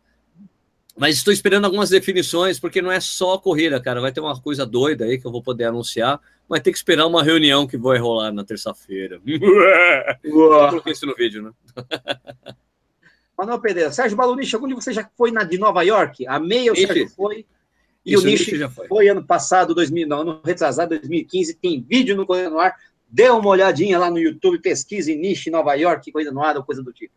Mas 0.95 1.15
estou 1.15 1.33
esperando 1.33 1.65
algumas 1.65 1.89
definições, 1.89 2.59
porque 2.59 2.81
não 2.81 2.91
é 2.91 2.99
só 2.99 3.37
corrida, 3.37 3.81
cara. 3.81 3.99
Vai 3.99 4.11
ter 4.11 4.19
uma 4.19 4.39
coisa 4.39 4.65
doida 4.65 5.05
aí 5.05 5.17
que 5.17 5.25
eu 5.25 5.31
vou 5.31 5.41
poder 5.41 5.63
anunciar. 5.63 6.19
Vai 6.51 6.59
ter 6.59 6.73
que 6.73 6.77
esperar 6.77 7.07
uma 7.07 7.23
reunião 7.23 7.65
que 7.65 7.77
vai 7.77 7.97
rolar 7.97 8.29
na 8.29 8.43
terça-feira. 8.43 9.21
eu 10.21 10.69
coloquei 10.69 10.91
isso 10.91 11.05
no 11.05 11.15
vídeo, 11.15 11.41
né? 11.41 11.51
Manuel 13.37 13.61
Pereira, 13.61 13.89
Sérgio 13.89 14.17
Baluni, 14.17 14.45
chegou 14.45 14.65
onde 14.65 14.75
você 14.75 14.91
já 14.91 15.09
foi 15.17 15.31
na 15.31 15.45
de 15.45 15.57
Nova 15.57 15.81
York? 15.81 16.27
A 16.27 16.41
meia 16.41 16.73
o 16.73 16.75
Sérgio 16.75 17.07
foi. 17.07 17.45
E 18.05 18.15
isso, 18.15 18.23
o 18.23 18.25
Nishi 18.25 18.57
já 18.57 18.69
foi. 18.69 18.85
foi 18.89 19.07
ano 19.07 19.23
passado, 19.23 19.73
2000, 19.73 20.05
não, 20.05 20.19
ano 20.19 20.41
retrasado, 20.43 20.89
2015. 20.89 21.53
Tem 21.53 21.81
vídeo 21.81 22.17
no 22.17 22.25
Corrida 22.25 22.49
no 22.49 22.59
Ar. 22.59 22.75
Dê 23.07 23.29
uma 23.29 23.47
olhadinha 23.47 23.97
lá 23.97 24.11
no 24.11 24.19
YouTube, 24.19 24.59
pesquise 24.59 25.15
Nishi 25.15 25.49
Nova 25.49 25.73
York, 25.75 26.11
Corrida 26.11 26.33
no 26.33 26.43
Ar 26.43 26.57
ou 26.57 26.65
coisa 26.65 26.83
do 26.83 26.91
tipo. 26.91 27.13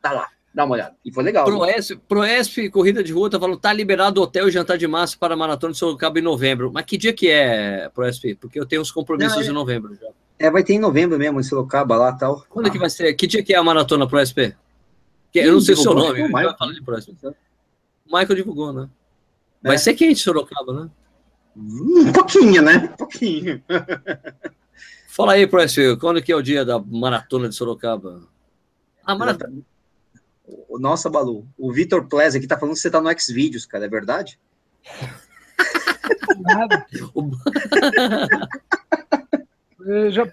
Tá 0.00 0.12
lá. 0.12 0.30
Dá 0.54 0.64
uma 0.64 0.74
olhada. 0.74 0.94
E 1.04 1.10
foi 1.10 1.24
legal. 1.24 1.44
Proesp, 1.46 1.98
Proesp 2.06 2.70
Corrida 2.70 3.02
de 3.02 3.12
Rua, 3.12 3.30
tá 3.30 3.40
falando, 3.40 3.58
tá 3.58 3.72
liberado 3.72 4.20
hotel 4.20 4.48
e 4.48 4.50
jantar 4.50 4.76
de 4.76 4.86
massa 4.86 5.16
para 5.18 5.32
a 5.32 5.36
maratona 5.36 5.72
de 5.72 5.78
Sorocaba 5.78 6.18
em 6.18 6.22
novembro. 6.22 6.70
Mas 6.72 6.84
que 6.84 6.98
dia 6.98 7.12
que 7.12 7.28
é, 7.30 7.88
Proesp? 7.88 8.34
Porque 8.38 8.60
eu 8.60 8.66
tenho 8.66 8.82
uns 8.82 8.90
compromissos 8.90 9.36
Não, 9.36 9.44
é... 9.44 9.46
em 9.46 9.52
novembro 9.52 9.94
já. 9.94 10.08
É, 10.38 10.50
vai 10.50 10.62
ter 10.62 10.74
em 10.74 10.78
novembro 10.78 11.18
mesmo, 11.18 11.40
em 11.40 11.42
Sorocaba 11.42 11.96
lá 11.96 12.12
tal. 12.12 12.44
Quando 12.50 12.66
ah. 12.66 12.70
que 12.70 12.78
vai 12.78 12.90
ser? 12.90 13.14
Que 13.14 13.26
dia 13.26 13.42
que 13.42 13.54
é 13.54 13.56
a 13.56 13.62
maratona 13.62 14.06
Proesp? 14.06 14.54
Que, 15.32 15.38
eu 15.38 15.52
não 15.52 15.60
sei 15.60 15.74
o 15.74 15.78
seu 15.78 15.94
nome. 15.94 16.20
O 16.22 16.26
Michael. 16.26 16.56
Falar 16.58 16.72
de 16.72 16.82
Proesp. 16.82 17.10
O 17.22 17.34
Michael 18.06 18.34
divulgou, 18.34 18.72
né? 18.72 18.88
Vai 19.62 19.76
é. 19.76 19.78
ser 19.78 19.94
quente 19.94 20.20
Sorocaba, 20.20 20.72
né? 20.72 20.90
Um 21.56 22.12
pouquinho, 22.12 22.60
né? 22.60 22.90
Um 22.92 22.96
pouquinho. 22.96 23.62
Fala 25.06 25.34
aí, 25.34 25.46
Proesp, 25.46 25.96
quando 26.00 26.22
que 26.22 26.32
é 26.32 26.36
o 26.36 26.42
dia 26.42 26.64
da 26.64 26.78
maratona 26.78 27.48
de 27.48 27.54
Sorocaba? 27.54 28.22
A 29.04 29.14
maratona. 29.14 29.62
Nossa, 30.78 31.08
Balu, 31.08 31.46
o 31.56 31.72
Vitor 31.72 32.08
Plez 32.08 32.34
aqui 32.34 32.46
tá 32.46 32.58
falando 32.58 32.74
que 32.74 32.80
você 32.80 32.90
tá 32.90 33.00
no 33.00 33.20
Xvideos, 33.20 33.64
cara, 33.66 33.84
é 33.84 33.88
verdade? 33.88 34.38
Nada. 36.40 36.86
Eu 39.84 40.10
já 40.10 40.32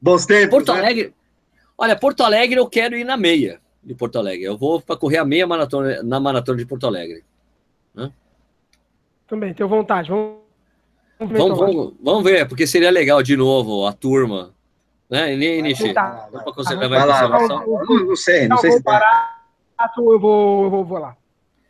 Bons 0.00 0.26
tempos, 0.26 0.50
Porto 0.50 0.72
né? 0.72 0.80
Alegre. 0.80 1.14
Olha, 1.78 1.96
Porto 1.96 2.22
Alegre 2.22 2.58
eu 2.58 2.68
quero 2.68 2.96
ir 2.96 3.04
na 3.04 3.16
meia 3.16 3.60
de 3.82 3.94
Porto 3.94 4.18
Alegre. 4.18 4.44
Eu 4.44 4.56
vou 4.56 4.80
para 4.80 4.96
correr 4.96 5.18
a 5.18 5.24
meia 5.24 5.46
maratona 5.46 6.02
na 6.02 6.20
maratona 6.20 6.58
de 6.58 6.66
Porto 6.66 6.86
Alegre. 6.86 7.24
Né? 7.94 8.12
Também, 9.26 9.54
tenho 9.54 9.68
vontade. 9.68 10.10
Vamos, 10.10 10.42
vamos, 11.18 11.58
vamos, 11.58 11.94
vamos 12.02 12.24
ver, 12.24 12.48
porque 12.48 12.66
seria 12.66 12.90
legal 12.90 13.22
de 13.22 13.36
novo 13.36 13.86
a 13.86 13.92
turma 13.92 14.54
né? 15.12 15.36
Nishi, 15.36 15.92
tá. 15.92 16.26
vai 16.32 17.06
lá, 17.06 17.28
não, 17.28 17.66
não 18.06 18.16
sei, 18.16 18.48
não, 18.48 18.56
sei 18.56 18.72
se 18.72 18.82
tá. 18.82 19.44
eu 19.98 20.18
vou, 20.18 20.64
eu 20.64 20.70
vou, 20.70 20.84
vou 20.86 20.98
lá. 20.98 21.14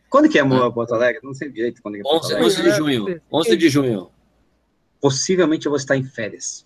Quando 0.09 0.29
que 0.29 0.39
é 0.39 0.41
ah. 0.41 0.71
Porto 0.71 0.93
Alegre? 0.93 1.19
Não 1.23 1.33
sei 1.33 1.49
direito 1.49 1.81
quando 1.81 1.95
é, 1.95 1.99
é 1.99 2.03
11, 2.05 2.35
11 2.35 2.63
de 2.63 2.71
junho. 2.71 3.21
11 3.31 3.57
de 3.57 3.69
junho. 3.69 4.11
Possivelmente 5.01 5.65
eu 5.65 5.71
vou 5.71 5.77
estar 5.77 5.97
em 5.97 6.03
férias. 6.05 6.65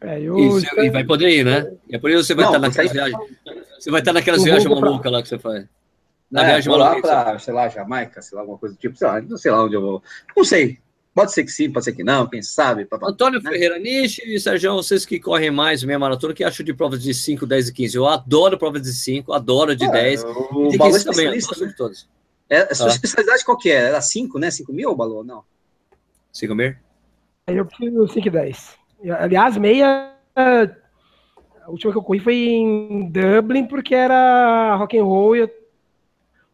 É, 0.00 0.20
eu... 0.20 0.38
Isso, 0.38 0.66
e 0.78 0.90
vai 0.90 1.02
poder 1.02 1.30
ir, 1.30 1.44
né? 1.44 1.72
É 1.90 1.98
por 1.98 2.10
isso 2.10 2.20
que 2.20 2.26
você 2.26 2.34
vai 2.34 2.44
não, 2.44 2.52
estar 2.52 2.60
naquelas 2.60 2.92
viagens. 2.92 3.18
Você 3.78 3.90
vai 3.90 4.00
estar 4.00 4.12
naquelas 4.12 4.44
viagens 4.44 4.66
malucas 4.66 5.10
lá 5.10 5.22
que 5.22 5.28
você 5.28 5.38
faz. 5.38 5.66
Na 6.30 6.42
é, 6.42 6.46
viagem 6.46 6.68
vou 6.68 6.78
lá 6.78 7.00
para, 7.00 7.38
sei 7.40 7.54
lá, 7.54 7.68
Jamaica, 7.68 8.22
sei 8.22 8.36
lá, 8.36 8.42
alguma 8.42 8.58
coisa 8.58 8.76
do 8.76 8.78
tipo, 8.78 8.96
sei 8.96 9.06
lá, 9.08 9.20
não 9.20 9.36
sei 9.36 9.50
lá 9.50 9.64
onde 9.64 9.74
eu 9.74 9.80
vou. 9.80 10.02
Não 10.36 10.44
sei. 10.44 10.78
Pode 11.16 11.32
ser 11.32 11.44
que 11.44 11.50
sim, 11.50 11.72
pode 11.72 11.86
ser 11.86 11.94
que 11.94 12.04
não, 12.04 12.26
quem 12.26 12.42
sabe. 12.42 12.84
Papá, 12.84 13.08
Antônio 13.08 13.40
né? 13.40 13.50
Ferreira 13.50 13.78
Nishi 13.78 14.20
e 14.26 14.38
Sérgio, 14.38 14.74
vocês 14.74 15.06
que 15.06 15.18
correm 15.18 15.50
mais 15.50 15.82
meia 15.82 15.98
maratona, 15.98 16.34
que 16.34 16.44
acham 16.44 16.62
de 16.62 16.74
provas 16.74 17.02
de 17.02 17.14
5, 17.14 17.46
10 17.46 17.70
e 17.70 17.72
15? 17.72 17.96
Eu 17.96 18.06
adoro 18.06 18.58
provas 18.58 18.82
de 18.82 18.92
5, 18.92 19.32
adoro 19.32 19.74
de 19.74 19.86
é, 19.86 19.90
10. 19.90 20.24
O 20.24 20.68
de 20.68 20.76
15 20.76 21.04
também, 21.06 21.24
eu 21.24 21.32
gosto 21.32 21.64
né? 21.64 21.68
de 21.68 21.74
todos. 21.74 22.06
É, 22.50 22.70
a 22.70 22.74
sua 22.74 22.88
ah. 22.88 22.90
especialidade 22.90 23.46
qual 23.46 23.56
que 23.56 23.70
é? 23.70 23.76
Era 23.76 24.02
5, 24.02 24.38
né? 24.38 24.50
5 24.50 24.70
mil 24.74 24.90
ou 24.90 24.94
balão? 24.94 25.24
Não. 25.24 25.42
5 26.34 26.54
mil? 26.54 26.74
Eu 27.46 27.64
preciso 27.64 28.08
5 28.08 28.28
e 28.28 28.30
10. 28.30 28.74
Aliás, 29.18 29.56
meia. 29.56 30.12
A 30.36 31.70
última 31.70 31.92
que 31.92 31.98
eu 31.98 32.02
corri 32.02 32.20
foi 32.20 32.34
em 32.34 33.08
Dublin, 33.08 33.66
porque 33.66 33.94
era 33.94 34.76
rock 34.76 34.98
and 34.98 35.04
roll 35.04 35.34
e 35.34 35.38
eu... 35.38 35.50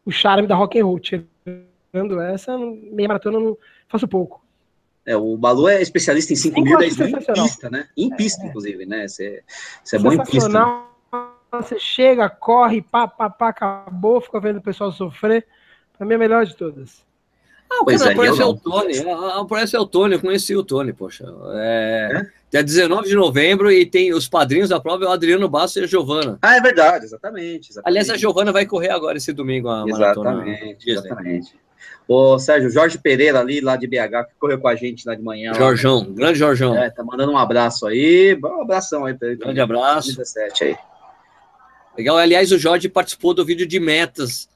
o 0.07 0.13
charme 0.13 0.47
da 0.47 0.55
rock 0.55 0.79
and 0.79 0.85
roll. 0.85 1.01
Tirando 1.01 2.21
essa, 2.21 2.57
meia 2.57 3.09
maratona 3.09 3.39
eu 3.39 3.43
não 3.43 3.59
faço 3.89 4.07
pouco. 4.07 4.42
É, 5.05 5.17
o 5.17 5.37
Balu 5.37 5.69
é 5.69 5.83
especialista 5.83 6.33
em 6.33 6.37
5 6.37 6.61
mil, 6.61 6.79
10 6.79 6.97
mil 6.97 7.09
em 7.09 7.33
pista, 7.35 7.69
né? 7.69 7.89
Em 7.97 8.15
pista, 8.15 8.45
é. 8.45 8.47
inclusive, 8.47 8.87
né? 8.87 9.09
Você, 9.09 9.43
você 9.83 9.97
é 9.97 9.99
bom 9.99 10.13
em 10.13 10.25
pista. 10.25 10.49
Né? 10.49 10.83
Você 11.53 11.79
chega, 11.79 12.31
corre, 12.31 12.81
pá, 12.81 13.07
pá, 13.07 13.29
pá, 13.29 13.49
acabou, 13.49 14.21
fica 14.21 14.41
vendo 14.41 14.59
o 14.59 14.63
pessoal 14.63 14.93
sofrer. 14.93 15.45
Pra 15.97 16.07
mim 16.07 16.13
é 16.13 16.17
a 16.17 16.19
melhor 16.19 16.47
de 16.47 16.57
todas. 16.57 17.05
Ah, 17.71 17.85
pois 17.85 18.03
é, 18.03 18.15
parece 18.15 18.43
é 18.43 18.45
o 18.45 18.55
Tony. 18.55 18.93
Parece 19.49 19.77
o 19.77 19.87
Tony, 19.87 20.15
eu 20.15 20.21
conheci 20.21 20.55
o 20.55 20.63
Tony, 20.63 20.93
poxa. 20.93 21.25
É, 21.55 22.11
é? 22.13 22.27
Dia 22.51 22.63
19 22.63 23.09
de 23.09 23.15
novembro 23.15 23.73
e 23.73 23.87
tem 23.87 24.13
os 24.13 24.29
padrinhos 24.29 24.69
da 24.69 24.79
prova, 24.79 25.05
é 25.05 25.09
o 25.09 25.11
Adriano 25.11 25.49
Bastos 25.49 25.81
e 25.81 25.85
a 25.85 25.87
Giovana. 25.87 26.39
Ah, 26.43 26.57
é 26.57 26.61
verdade, 26.61 27.07
exatamente, 27.07 27.71
exatamente. 27.71 27.89
Aliás, 27.89 28.11
a 28.11 28.17
Giovana 28.17 28.53
vai 28.53 28.67
correr 28.67 28.91
agora 28.91 29.17
esse 29.17 29.33
domingo 29.33 29.69
a 29.71 29.85
exatamente, 29.87 30.19
maratona. 30.19 30.77
Exatamente. 30.87 31.62
O 32.09 32.39
Sérgio 32.39 32.71
Jorge 32.71 32.99
Pereira, 32.99 33.41
ali, 33.41 33.61
lá 33.61 33.77
de 33.77 33.87
BH, 33.87 34.29
que 34.29 34.35
correu 34.39 34.59
com 34.59 34.69
a 34.69 34.75
gente 34.75 35.07
lá 35.07 35.15
de 35.15 35.23
manhã. 35.23 35.55
Jorjão, 35.55 36.01
lá. 36.01 36.07
grande 36.09 36.39
Jorjão. 36.39 36.77
É, 36.77 36.91
tá 36.91 37.03
mandando 37.03 37.33
um 37.33 37.39
abraço 37.39 37.87
aí. 37.87 38.39
Um 38.43 38.63
abração 38.63 39.07
aí 39.07 39.15
pra 39.15 39.29
ele. 39.29 39.37
Grande 39.37 39.61
abraço. 39.61 40.09
17 40.09 40.65
aí. 40.65 40.77
Legal. 41.97 42.17
Aliás, 42.17 42.51
o 42.53 42.59
Jorge 42.59 42.89
participou 42.89 43.33
do 43.33 43.45
vídeo 43.45 43.67
de 43.67 43.79
metas 43.79 44.49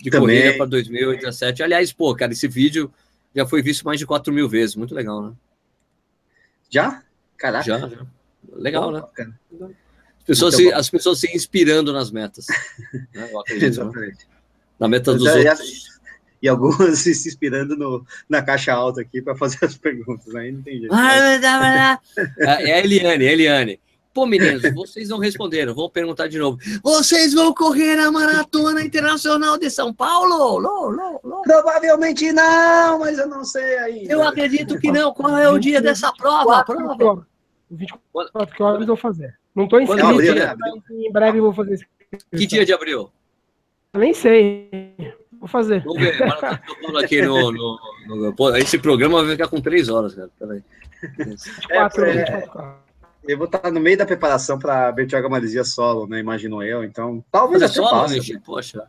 de 0.00 0.10
Também. 0.10 0.40
corrida 0.40 0.56
para 0.58 0.66
2017. 0.66 1.62
Aliás, 1.62 1.92
pô, 1.92 2.14
cara, 2.14 2.32
esse 2.32 2.48
vídeo 2.48 2.92
já 3.34 3.46
foi 3.46 3.62
visto 3.62 3.84
mais 3.84 3.98
de 3.98 4.06
4 4.06 4.32
mil 4.32 4.48
vezes. 4.48 4.74
Muito 4.76 4.94
legal, 4.94 5.22
né? 5.22 5.32
Já? 6.68 7.02
Caraca. 7.36 7.64
Já, 7.64 7.78
já. 7.78 8.06
Legal, 8.52 8.90
né? 8.90 9.02
As 10.18 10.24
pessoas, 10.24 10.56
se, 10.56 10.72
as 10.72 10.90
pessoas 10.90 11.18
se 11.20 11.34
inspirando 11.34 11.92
nas 11.92 12.10
metas. 12.10 12.46
né? 13.14 13.30
Acredito, 13.38 13.84
né? 13.84 14.12
Na 14.78 14.86
meta 14.86 15.12
dos 15.12 15.24
já, 15.24 15.34
outros. 15.34 15.97
E 16.42 16.48
algumas 16.48 16.98
se 17.00 17.28
inspirando 17.28 17.76
no, 17.76 18.04
na 18.28 18.42
caixa 18.42 18.72
alta 18.72 19.00
aqui 19.00 19.20
para 19.20 19.36
fazer 19.36 19.64
as 19.64 19.76
perguntas. 19.76 20.34
Aí 20.34 20.52
não 20.52 20.62
tem 20.62 20.78
jeito. 20.80 20.94
Ah, 20.94 21.98
é 22.60 22.72
a 22.72 22.78
Eliane, 22.78 23.24
é 23.24 23.28
a 23.28 23.32
Eliane. 23.32 23.80
Pô, 24.18 24.26
meninos, 24.26 24.62
vocês 24.74 25.08
não 25.08 25.18
responderam. 25.18 25.72
Vou 25.74 25.88
perguntar 25.88 26.26
de 26.26 26.38
novo. 26.38 26.58
Vocês 26.82 27.32
vão 27.32 27.54
correr 27.54 27.98
a 28.00 28.10
Maratona 28.10 28.82
Internacional 28.82 29.56
de 29.56 29.70
São 29.70 29.94
Paulo? 29.94 30.58
Lô, 30.58 30.88
lô, 30.88 31.20
lô. 31.22 31.42
Provavelmente 31.42 32.32
não, 32.32 32.98
mas 32.98 33.16
eu 33.16 33.28
não 33.28 33.44
sei 33.44 33.78
ainda. 33.78 34.12
Eu 34.12 34.26
acredito 34.26 34.76
que 34.78 34.90
não. 34.90 35.12
Qual 35.12 35.38
é 35.38 35.48
o 35.48 35.58
dia 35.58 35.80
dessa 35.80 36.12
prova? 36.12 36.64
prova? 36.64 37.26
24 37.70 38.64
horas 38.64 38.80
eu 38.80 38.86
vou 38.88 38.96
fazer. 38.96 39.38
Não 39.54 39.64
estou 39.64 39.80
inscrito, 39.80 40.06
abril, 40.06 40.34
né? 40.34 40.54
em 40.90 41.12
breve 41.12 41.38
eu 41.38 41.42
vou 41.42 41.54
fazer. 41.54 41.86
Que 42.34 42.46
dia 42.46 42.64
de 42.64 42.72
abril? 42.72 43.10
Eu 43.92 44.00
nem 44.00 44.14
sei. 44.14 44.68
Vou 45.38 45.48
fazer. 45.48 45.82
Vamos 45.84 46.02
ver. 46.02 46.22
aqui 47.02 47.22
no, 47.22 47.52
no, 47.52 47.78
no, 48.06 48.56
Esse 48.56 48.78
programa 48.78 49.22
vai 49.22 49.32
ficar 49.32 49.48
com 49.48 49.60
três 49.60 49.88
horas, 49.88 50.14
cara. 50.14 50.30
Peraí. 50.38 50.62
24, 51.18 52.04
é, 52.04 52.10
é... 52.10 52.24
24 52.36 52.88
eu 53.28 53.36
vou 53.36 53.44
estar 53.44 53.70
no 53.70 53.78
meio 53.78 53.98
da 53.98 54.06
preparação 54.06 54.58
para 54.58 54.90
Bertioga 54.90 55.28
Marizia 55.28 55.62
solo, 55.62 56.06
né? 56.06 56.18
Imagino 56.18 56.62
eu. 56.62 56.82
Então, 56.82 57.22
talvez 57.30 57.60
fazer 57.60 57.74
solo, 57.74 57.90
passe, 57.90 58.32
né? 58.32 58.40
Poxa. 58.42 58.86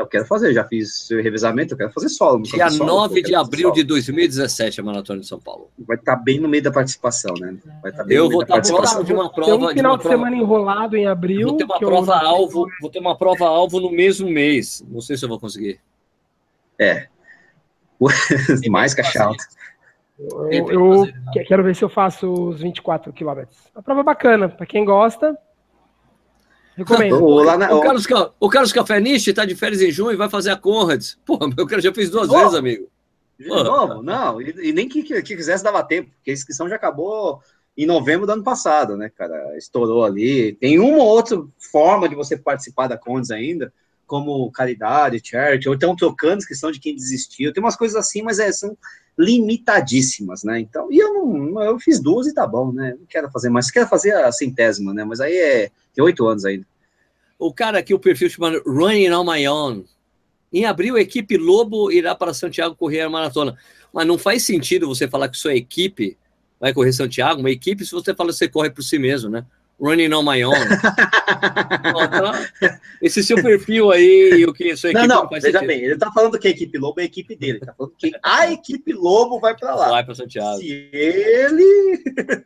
É, 0.00 0.02
eu 0.02 0.06
quero 0.06 0.24
fazer, 0.24 0.52
já 0.54 0.64
fiz 0.64 1.08
revezamento, 1.10 1.74
eu 1.74 1.78
quero 1.78 1.92
fazer 1.92 2.08
solo. 2.08 2.42
Dia 2.42 2.70
solo, 2.70 2.90
9 2.90 3.22
de 3.22 3.34
abril 3.34 3.70
de 3.70 3.84
2017, 3.84 4.80
a 4.80 4.84
Maratona 4.84 5.20
de 5.20 5.26
São 5.26 5.38
Paulo. 5.38 5.70
Vai 5.78 5.96
estar 5.96 6.16
bem 6.16 6.40
no 6.40 6.48
meio 6.48 6.62
da 6.62 6.72
participação, 6.72 7.34
né? 7.38 7.56
Vai 7.82 7.90
estar 7.90 8.10
eu 8.10 8.30
vou 8.30 8.42
estar 8.42 8.60
próximo 8.62 9.04
de 9.04 9.12
uma 9.12 9.30
prova. 9.30 9.50
Tem 9.50 9.64
um 9.64 9.68
final 9.68 9.96
de, 9.96 10.02
de 10.02 10.08
semana 10.08 10.36
enrolado 10.36 10.96
em 10.96 11.06
abril. 11.06 11.48
Vou 11.48 11.56
ter 11.56 11.64
uma 11.64 11.78
prova 11.78 12.16
alvo, 12.16 12.66
vou 12.80 12.90
ter 12.90 12.98
uma 12.98 13.16
prova 13.16 13.44
alvo 13.46 13.78
no 13.80 13.90
mesmo 13.90 14.28
mês. 14.28 14.84
Não 14.88 15.00
sei 15.00 15.16
se 15.16 15.24
eu 15.24 15.28
vou 15.28 15.38
conseguir. 15.38 15.80
É. 16.78 17.08
Mais 18.70 18.96
alta. 19.16 19.44
Eu, 20.50 20.70
eu 20.70 21.08
quero 21.46 21.62
ver 21.62 21.74
se 21.74 21.82
eu 21.82 21.88
faço 21.88 22.30
os 22.30 22.60
24 22.60 23.12
quilômetros. 23.12 23.56
Uma 23.74 23.82
prova 23.82 24.02
bacana, 24.02 24.48
para 24.48 24.66
quem 24.66 24.84
gosta. 24.84 25.36
Recomendo. 26.80 27.22
o, 27.22 27.44
na, 27.44 27.74
o, 27.74 27.80
Carlos, 27.82 28.06
o 28.40 28.48
Carlos 28.48 28.72
Cafeniche 28.72 29.30
está 29.30 29.44
de 29.44 29.54
férias 29.54 29.82
em 29.82 29.90
junho 29.90 30.12
e 30.12 30.16
vai 30.16 30.30
fazer 30.30 30.50
a 30.50 30.56
Conrads. 30.56 31.18
Pô, 31.26 31.38
meu 31.54 31.66
cara 31.66 31.82
já 31.82 31.92
fez 31.92 32.08
duas 32.08 32.28
oh, 32.30 32.38
vezes, 32.38 32.54
amigo. 32.54 32.88
De 33.38 33.48
Pô, 33.48 33.62
novo? 33.62 34.02
Não, 34.02 34.40
e, 34.40 34.68
e 34.68 34.72
nem 34.72 34.88
que, 34.88 35.02
que, 35.02 35.22
quisesse 35.22 35.62
dava 35.62 35.82
tempo, 35.82 36.10
porque 36.16 36.30
a 36.30 36.34
inscrição 36.34 36.68
já 36.68 36.76
acabou 36.76 37.40
em 37.76 37.84
novembro 37.84 38.26
do 38.26 38.32
ano 38.32 38.42
passado, 38.42 38.96
né, 38.96 39.10
cara? 39.10 39.56
Estourou 39.58 40.04
ali. 40.04 40.54
Tem 40.54 40.78
uma 40.78 40.98
ou 40.98 41.08
outra 41.08 41.42
forma 41.58 42.08
de 42.08 42.14
você 42.14 42.36
participar 42.36 42.86
da 42.86 42.96
Conrads 42.96 43.30
ainda, 43.30 43.72
como 44.06 44.50
caridade, 44.50 45.20
charity, 45.22 45.68
ou 45.68 45.74
então 45.74 45.94
trocando 45.94 46.38
inscrição 46.38 46.72
de 46.72 46.80
quem 46.80 46.96
desistiu. 46.96 47.52
Tem 47.52 47.62
umas 47.62 47.76
coisas 47.76 47.96
assim, 47.96 48.22
mas 48.22 48.38
é, 48.38 48.50
são 48.50 48.76
limitadíssimas, 49.18 50.42
né? 50.44 50.58
Então, 50.60 50.90
e 50.90 50.98
eu 50.98 51.12
não, 51.12 51.62
eu 51.62 51.78
fiz 51.78 52.00
duas 52.00 52.26
e 52.26 52.32
tá 52.32 52.46
bom, 52.46 52.72
né? 52.72 52.96
Não 52.98 53.06
quero 53.06 53.30
fazer 53.30 53.50
mais, 53.50 53.70
quero 53.70 53.86
fazer 53.86 54.12
a 54.12 54.32
centésima, 54.32 54.94
né? 54.94 55.04
Mas 55.04 55.20
aí 55.20 55.36
é 55.36 55.70
tem 55.94 56.04
oito 56.04 56.26
anos 56.26 56.44
ainda. 56.44 56.66
O 57.40 57.52
cara 57.52 57.78
aqui, 57.78 57.94
o 57.94 57.98
perfil 57.98 58.28
chamado 58.28 58.62
Running 58.66 59.10
on 59.10 59.24
My 59.24 59.48
Own. 59.48 59.84
Em 60.52 60.66
abril, 60.66 60.96
a 60.96 61.00
equipe 61.00 61.36
Lobo 61.36 61.90
irá 61.90 62.14
para 62.14 62.34
Santiago 62.34 62.76
correr 62.76 63.00
a 63.00 63.10
maratona. 63.10 63.56
Mas 63.92 64.06
não 64.06 64.18
faz 64.18 64.42
sentido 64.42 64.86
você 64.86 65.08
falar 65.08 65.28
que 65.28 65.38
sua 65.38 65.54
equipe 65.54 66.18
vai 66.60 66.74
correr 66.74 66.92
Santiago, 66.92 67.40
uma 67.40 67.50
equipe, 67.50 67.86
se 67.86 67.92
você 67.92 68.14
fala 68.14 68.30
que 68.30 68.36
você 68.36 68.48
corre 68.48 68.68
por 68.68 68.82
si 68.82 68.98
mesmo, 68.98 69.30
né? 69.30 69.46
running 69.80 70.12
on 70.12 70.22
my 70.22 70.44
own. 70.44 70.52
esse 73.00 73.24
seu 73.24 73.42
perfil 73.42 73.90
aí, 73.90 74.44
o 74.44 74.52
que 74.52 74.76
sua 74.76 74.90
equipe 74.90 75.06
não, 75.06 75.22
não, 75.22 75.30
não 75.30 75.40
veja 75.40 75.62
bem, 75.62 75.82
ele 75.82 75.96
tá 75.96 76.12
falando 76.12 76.38
que 76.38 76.46
a 76.46 76.50
equipe 76.50 76.76
Lobo 76.76 77.00
é 77.00 77.04
a 77.04 77.06
equipe 77.06 77.34
dele, 77.34 77.58
ele 77.58 77.66
tá 77.66 77.72
falando 77.72 77.94
que 77.96 78.12
a 78.22 78.52
equipe 78.52 78.92
Lobo 78.92 79.40
vai 79.40 79.56
para 79.56 79.74
lá. 79.74 79.88
Vai 79.88 80.04
para 80.04 80.14
Santiago. 80.14 80.58
Se 80.58 80.90
ele 80.92 82.02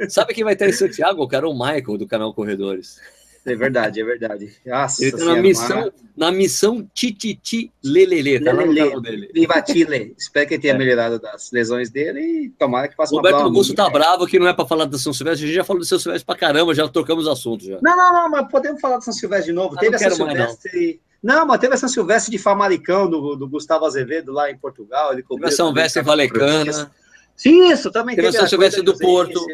Sabe 0.09 0.33
quem 0.33 0.45
vai 0.45 0.53
estar 0.53 0.69
em 0.69 0.73
Santiago? 0.73 1.23
O 1.23 1.29
cara, 1.29 1.49
o 1.49 1.53
Michael 1.53 1.99
do 1.99 2.07
canal 2.07 2.33
Corredores. 2.33 3.01
É 3.47 3.55
verdade, 3.55 4.01
é 4.01 4.05
verdade. 4.05 4.57
Nossa 4.65 5.05
ele 5.05 5.12
tá 5.12 5.25
na 5.25 5.37
missão, 5.37 5.93
na 6.16 6.33
missão 6.33 6.89
Tititi 6.95 7.71
Lelele. 7.85 8.43
Tá 8.43 8.53
Lelele. 8.53 9.31
Vivatile. 9.35 10.15
Espero 10.19 10.49
que 10.49 10.55
ele 10.55 10.62
tenha 10.62 10.75
é. 10.75 10.79
melhorado 10.79 11.19
das 11.19 11.51
lesões 11.53 11.91
dele 11.91 12.21
e 12.21 12.49
tomara 12.51 12.89
que 12.89 12.97
faça 12.97 13.15
uma 13.15 13.19
Roberto 13.19 13.43
Augusto 13.43 13.75
tá 13.75 13.91
bravo 13.91 14.27
que 14.27 14.39
não 14.39 14.49
é 14.49 14.55
para 14.55 14.66
falar 14.66 14.87
da 14.87 14.97
São 14.97 15.12
Silvestre. 15.12 15.45
A 15.45 15.47
gente 15.47 15.57
já 15.57 15.65
falou 15.65 15.81
do 15.81 15.87
São 15.87 15.99
Silvestre 15.99 16.25
pra 16.25 16.37
caramba, 16.37 16.75
já 16.75 16.89
trocamos 16.89 17.29
assuntos 17.29 17.66
já. 17.66 17.79
Não, 17.83 17.95
não, 17.95 18.12
não, 18.15 18.31
mas 18.31 18.49
podemos 18.51 18.81
falar 18.81 18.97
do 18.97 19.05
São 19.05 19.12
Silvestre 19.12 19.53
de 19.53 19.53
novo. 19.53 19.75
Ah, 19.77 19.81
teve 19.81 19.95
a 19.95 19.99
São 19.99 20.11
Silvestre. 20.11 21.01
Não. 21.23 21.41
não. 21.41 21.47
mas 21.47 21.61
teve 21.61 21.75
a 21.75 21.77
São 21.77 21.89
Silvestre 21.89 22.31
de 22.31 22.39
Famaricão, 22.39 23.11
do, 23.11 23.37
do 23.37 23.47
Gustavo 23.47 23.85
Azevedo, 23.85 24.33
lá 24.33 24.51
em 24.51 24.57
Portugal. 24.57 25.12
Ele 25.12 25.23
teve 25.23 25.47
a 25.47 25.51
São 25.51 25.66
Silvestre 25.66 26.03
Valecana. 26.03 26.91
Sim, 27.37 27.71
isso, 27.71 27.91
também 27.91 28.16
teve. 28.16 28.29
Teve 28.29 28.39
a 28.39 28.41
São 28.41 28.49
Silvestre 28.49 28.83
do 28.83 28.97
Porto. 28.97 29.45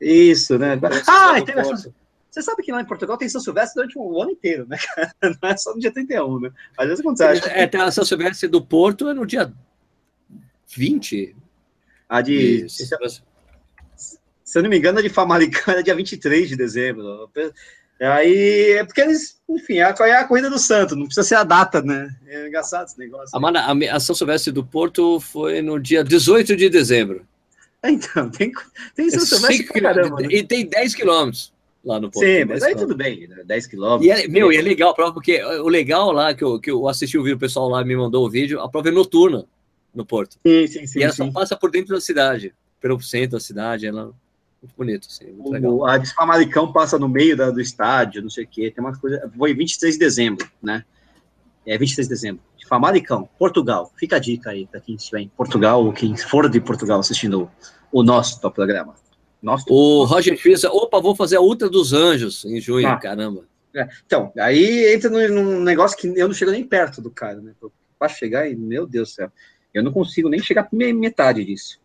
Isso, 0.00 0.58
né? 0.58 0.80
Ah, 1.06 1.42
teve 1.42 1.60
a 1.60 1.64
São 1.64 1.76
você 2.36 2.42
sabe 2.42 2.62
que 2.62 2.70
lá 2.70 2.82
em 2.82 2.86
Portugal 2.86 3.16
tem 3.16 3.28
São 3.30 3.40
Silvestre 3.40 3.76
durante 3.76 3.98
o 3.98 4.20
ano 4.20 4.32
inteiro, 4.32 4.66
né? 4.68 4.76
Não 5.42 5.48
é 5.48 5.56
só 5.56 5.72
no 5.72 5.80
dia 5.80 5.90
31, 5.90 6.40
né? 6.40 6.50
Às 6.76 6.86
vezes 6.86 7.00
acontece. 7.00 7.48
É, 7.48 7.66
tem 7.66 7.80
a 7.80 7.90
São 7.90 8.04
Silvestre 8.04 8.46
do 8.46 8.62
Porto 8.62 9.08
é 9.08 9.14
no 9.14 9.24
dia 9.24 9.50
20. 10.68 11.34
A 12.06 12.20
de. 12.20 12.68
Se, 12.68 12.86
se 14.44 14.58
eu 14.58 14.62
não 14.62 14.68
me 14.68 14.76
engano, 14.76 14.98
a 14.98 15.02
de 15.02 15.08
Famalicão 15.08 15.74
é 15.74 15.82
dia 15.82 15.94
23 15.94 16.50
de 16.50 16.56
dezembro. 16.56 17.30
Aí 17.98 18.72
é 18.72 18.84
porque 18.84 19.00
eles, 19.00 19.40
enfim, 19.48 19.78
é 19.78 19.84
a, 19.84 19.94
é 20.00 20.12
a 20.16 20.24
corrida 20.24 20.50
do 20.50 20.58
santo, 20.58 20.94
não 20.94 21.06
precisa 21.06 21.26
ser 21.26 21.36
a 21.36 21.44
data, 21.44 21.80
né? 21.80 22.14
É 22.26 22.48
engraçado 22.48 22.86
esse 22.86 22.98
negócio. 22.98 23.30
A, 23.34 23.48
a, 23.48 23.96
a 23.96 24.00
São 24.00 24.14
Silvestre 24.14 24.52
do 24.52 24.62
Porto 24.62 25.18
foi 25.20 25.62
no 25.62 25.80
dia 25.80 26.04
18 26.04 26.54
de 26.54 26.68
dezembro. 26.68 27.26
Então, 27.82 28.28
tem, 28.28 28.52
tem 28.94 29.08
São 29.10 29.22
é 29.22 29.26
Silvestre. 29.26 29.56
Cinco, 29.56 29.80
caramba, 29.80 30.20
né? 30.20 30.28
E 30.30 30.42
tem 30.42 30.66
10 30.66 30.94
quilômetros 30.94 31.55
lá 31.86 32.00
no 32.00 32.10
Porto. 32.10 32.26
Sim, 32.26 32.44
mas 32.44 32.62
aí 32.62 32.74
tudo 32.74 32.96
bem, 32.96 33.28
10 33.28 33.64
né? 33.64 33.70
quilômetros. 33.70 34.06
E 34.06 34.24
é, 34.24 34.28
meu, 34.28 34.52
e 34.52 34.56
é 34.56 34.62
legal 34.62 34.90
a 34.90 34.94
prova, 34.94 35.12
porque 35.14 35.42
o 35.42 35.68
legal 35.68 36.10
lá, 36.12 36.34
que 36.34 36.42
eu, 36.42 36.58
que 36.58 36.70
eu 36.70 36.88
assisti 36.88 37.16
o 37.16 37.22
vídeo, 37.22 37.36
o 37.36 37.40
pessoal 37.40 37.68
lá 37.68 37.84
me 37.84 37.96
mandou 37.96 38.26
o 38.26 38.30
vídeo, 38.30 38.60
a 38.60 38.68
prova 38.68 38.88
é 38.88 38.92
noturna 38.92 39.46
no 39.94 40.04
Porto. 40.04 40.36
Sim, 40.46 40.66
sim, 40.66 40.86
sim. 40.86 40.98
E 40.98 41.02
ela 41.02 41.12
sim. 41.12 41.24
só 41.24 41.30
passa 41.30 41.56
por 41.56 41.70
dentro 41.70 41.94
da 41.94 42.00
cidade, 42.00 42.52
pelo 42.80 43.00
centro 43.00 43.32
da 43.32 43.40
cidade, 43.40 43.86
ela 43.86 44.12
muito 44.62 44.74
bonito, 44.76 45.08
assim, 45.08 45.30
muito 45.32 45.48
o, 45.48 45.52
legal. 45.52 45.86
A 45.86 45.98
Desfamalicão 45.98 46.72
passa 46.72 46.98
no 46.98 47.08
meio 47.08 47.36
da, 47.36 47.50
do 47.50 47.60
estádio, 47.60 48.22
não 48.22 48.30
sei 48.30 48.44
o 48.44 48.48
quê, 48.48 48.70
tem 48.70 48.84
uma 48.84 48.96
coisa, 48.98 49.30
foi 49.36 49.54
23 49.54 49.94
de 49.94 49.98
dezembro, 49.98 50.48
né? 50.62 50.84
É 51.64 51.76
23 51.76 52.08
de 52.08 52.14
dezembro. 52.14 52.42
De 52.56 52.66
Famalicão, 52.66 53.28
Portugal. 53.38 53.92
Fica 53.96 54.16
a 54.16 54.18
dica 54.18 54.50
aí 54.50 54.66
para 54.66 54.80
quem 54.80 54.94
estiver 54.94 55.20
em 55.20 55.28
Portugal 55.28 55.84
ou 55.84 55.92
quem 55.92 56.16
for 56.16 56.48
de 56.48 56.60
Portugal 56.60 57.00
assistindo 57.00 57.50
o, 57.90 58.02
nosso 58.02 58.40
programa. 58.50 58.94
Nossa, 59.46 59.64
o 59.68 60.02
Roger 60.02 60.36
Fisa, 60.36 60.68
opa, 60.72 61.00
vou 61.00 61.14
fazer 61.14 61.36
a 61.36 61.40
Ultra 61.40 61.70
dos 61.70 61.92
Anjos 61.92 62.44
em 62.44 62.60
junho, 62.60 62.88
ah. 62.88 62.96
caramba. 62.96 63.44
É, 63.72 63.86
então, 64.04 64.32
aí 64.36 64.92
entra 64.92 65.08
num, 65.08 65.28
num, 65.28 65.60
negócio 65.60 65.96
que 65.96 66.08
eu 66.08 66.26
não 66.26 66.34
chego 66.34 66.50
nem 66.50 66.64
perto 66.64 67.00
do 67.00 67.12
cara, 67.12 67.40
né? 67.40 67.52
Para 67.96 68.08
chegar 68.08 68.50
e, 68.50 68.56
meu 68.56 68.88
Deus 68.88 69.10
do 69.10 69.14
céu, 69.14 69.32
eu 69.72 69.84
não 69.84 69.92
consigo 69.92 70.28
nem 70.28 70.40
chegar 70.40 70.68
metade 70.72 71.44
disso. 71.44 71.78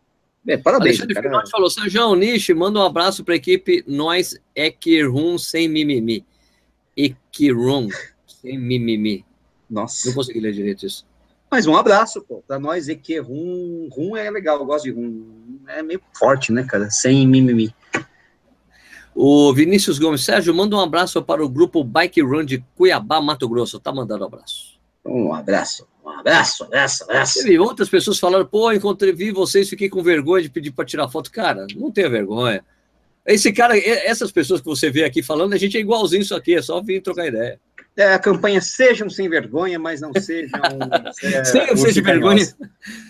É, 0.48 0.58
parabéns. 0.58 1.02
Alexandre 1.02 1.30
cara. 1.30 1.46
falou, 1.52 1.70
Sérgio 1.70 2.16
Nishi, 2.16 2.52
manda 2.52 2.80
um 2.80 2.84
abraço 2.84 3.24
para 3.24 3.36
a 3.36 3.38
equipe 3.38 3.84
Nós 3.86 4.36
Equirum 4.56 5.38
sem 5.38 5.68
mimimi. 5.68 6.26
Equirum 6.98 7.90
sem 8.26 8.58
mimimi. 8.58 9.24
Nossa. 9.70 10.08
Não 10.08 10.16
consegui 10.16 10.40
ler 10.40 10.54
direito 10.54 10.88
isso. 10.88 11.06
Mas 11.52 11.68
um 11.68 11.76
abraço, 11.76 12.22
pô, 12.22 12.42
pra 12.48 12.58
nós 12.58 12.88
é 12.88 12.96
que 12.96 13.20
rum, 13.20 13.90
rum 13.92 14.16
é 14.16 14.32
legal, 14.32 14.58
eu 14.58 14.66
gosto 14.66 14.86
de 14.86 14.92
rum. 14.92 15.60
É 15.68 15.84
meio 15.84 16.02
forte, 16.18 16.50
né, 16.50 16.64
cara? 16.64 16.90
Sem 16.90 17.28
mimimi. 17.28 17.76
O 19.14 19.54
Vinícius 19.54 20.00
Gomes, 20.00 20.24
Sérgio, 20.24 20.56
manda 20.56 20.78
um 20.78 20.80
abraço 20.80 21.22
para 21.22 21.44
o 21.44 21.50
grupo 21.50 21.84
Bike 21.84 22.22
Run 22.22 22.46
de 22.46 22.64
Cuiabá, 22.78 23.20
Mato 23.20 23.50
Grosso. 23.50 23.82
Tá 23.82 23.92
mandando 23.92 24.24
um 24.24 24.28
abraço. 24.28 24.80
Um 25.06 25.34
abraço, 25.34 25.86
um 26.06 26.10
abraço, 26.10 26.64
abraço, 26.64 27.04
abraço. 27.04 27.40
Teve 27.40 27.60
outras 27.60 27.90
pessoas 27.90 28.18
falaram, 28.18 28.46
pô, 28.46 28.72
encontrei, 28.72 29.12
vi 29.12 29.32
vocês, 29.32 29.68
fiquei 29.68 29.90
com 29.90 30.02
vergonha 30.02 30.44
de 30.44 30.50
pedir 30.50 30.72
para 30.72 30.86
tirar 30.86 31.10
foto. 31.10 31.30
Cara, 31.30 31.68
não 31.76 31.92
tenha 31.92 32.10
vergonha. 32.10 32.64
Esse 33.26 33.52
cara, 33.52 33.78
essas 33.78 34.32
pessoas 34.32 34.62
que 34.62 34.68
você 34.68 34.90
vê 34.90 35.04
aqui 35.04 35.22
falando, 35.22 35.54
a 35.54 35.58
gente 35.58 35.76
é 35.76 35.82
igualzinho 35.82 36.22
isso 36.22 36.34
aqui, 36.34 36.56
é 36.56 36.62
só 36.62 36.82
vir 36.82 37.02
trocar 37.02 37.28
ideia. 37.28 37.60
É, 37.96 38.14
a 38.14 38.20
campanha 38.20 38.62
Sejam 38.62 39.10
Sem 39.10 39.30
Vergonha, 39.30 39.78
mas 39.78 40.02
não 40.02 40.14
sejam. 40.14 40.60
É, 41.24 41.44
sejam 41.44 41.78
sem 41.78 42.02
vergonha. 42.02 42.44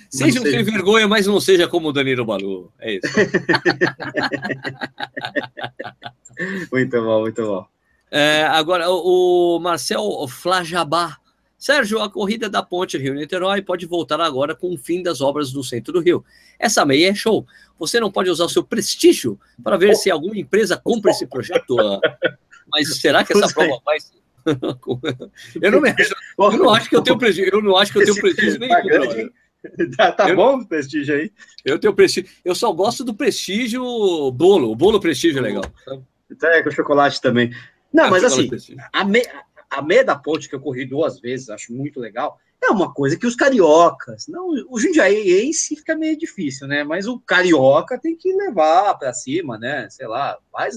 Sejam 0.09 0.43
sem 0.43 0.63
vergonha, 0.63 1.07
mas 1.07 1.27
não 1.27 1.39
seja 1.39 1.67
como 1.67 1.89
o 1.89 1.93
Danilo 1.93 2.25
Balu. 2.25 2.71
É 2.79 2.95
isso. 2.95 3.07
muito 6.71 7.01
bom, 7.01 7.21
muito 7.21 7.45
bom. 7.45 7.65
É, 8.09 8.43
agora, 8.43 8.89
o, 8.89 9.57
o 9.57 9.59
Marcel 9.59 10.27
Flajabá. 10.27 11.17
Sérgio, 11.57 12.01
a 12.01 12.09
corrida 12.09 12.49
da 12.49 12.63
ponte 12.63 12.97
Rio-Niterói 12.97 13.61
pode 13.61 13.85
voltar 13.85 14.19
agora 14.19 14.55
com 14.55 14.73
o 14.73 14.77
fim 14.77 15.03
das 15.03 15.21
obras 15.21 15.53
no 15.53 15.63
centro 15.63 15.93
do 15.93 15.99
Rio. 15.99 16.25
Essa 16.57 16.83
meia 16.83 17.11
é 17.11 17.13
show. 17.13 17.45
Você 17.77 17.99
não 17.99 18.11
pode 18.11 18.31
usar 18.31 18.45
o 18.45 18.49
seu 18.49 18.63
prestígio 18.63 19.39
para 19.63 19.77
ver 19.77 19.95
se 19.95 20.09
alguma 20.09 20.37
empresa 20.37 20.75
compra 20.75 21.11
esse 21.11 21.27
projeto. 21.27 21.77
Mas 22.67 22.99
será 22.99 23.23
que 23.23 23.37
essa 23.37 23.53
prova 23.53 23.79
vai 23.85 23.99
eu 25.61 25.71
não, 25.71 25.81
me 25.81 25.89
acho, 25.89 26.15
eu 26.37 26.57
não 26.57 26.69
acho 26.73 26.89
que 26.89 26.95
eu 26.95 27.01
tenho 27.01 27.17
prestígio. 27.17 27.53
Eu 27.53 27.61
não 27.61 27.77
acho 27.77 27.91
que 27.91 27.99
eu 27.99 28.05
tenho 28.05 28.21
prestígio 28.21 28.59
nenhum. 28.59 29.29
Tá, 29.95 30.11
tá 30.11 30.29
eu, 30.29 30.35
bom 30.35 30.57
o 30.57 30.67
prestígio 30.67 31.15
aí? 31.15 31.31
Eu 31.63 31.77
tenho 31.77 31.93
prestígio. 31.93 32.31
Eu 32.43 32.55
só 32.55 32.71
gosto 32.73 33.03
do 33.03 33.13
prestígio 33.13 33.83
bolo. 34.31 34.71
O 34.71 34.75
bolo 34.75 34.99
prestígio 34.99 35.37
é 35.37 35.41
legal. 35.41 35.63
Então 36.29 36.49
é 36.49 36.63
com 36.63 36.71
chocolate 36.71 37.21
também. 37.21 37.53
Não, 37.93 38.05
é 38.05 38.09
mas 38.09 38.23
assim, 38.23 38.49
a, 38.91 39.03
me, 39.03 39.21
a 39.69 39.81
meia 39.81 40.03
da 40.03 40.15
ponte 40.15 40.49
que 40.49 40.55
eu 40.55 40.59
corri 40.59 40.85
duas 40.85 41.19
vezes, 41.19 41.49
acho 41.49 41.73
muito 41.73 41.99
legal 41.99 42.39
é 42.63 42.69
uma 42.69 42.93
coisa 42.93 43.17
que 43.17 43.25
os 43.25 43.35
cariocas, 43.35 44.27
não, 44.27 44.49
o 44.69 44.79
jundiaense 44.79 45.75
fica 45.75 45.95
meio 45.95 46.17
difícil, 46.17 46.67
né? 46.67 46.83
Mas 46.83 47.07
o 47.07 47.19
carioca 47.19 47.97
tem 47.97 48.15
que 48.15 48.31
levar 48.33 48.93
para 48.99 49.13
cima, 49.13 49.57
né? 49.57 49.87
Sei 49.89 50.07
lá, 50.07 50.37
faz, 50.51 50.75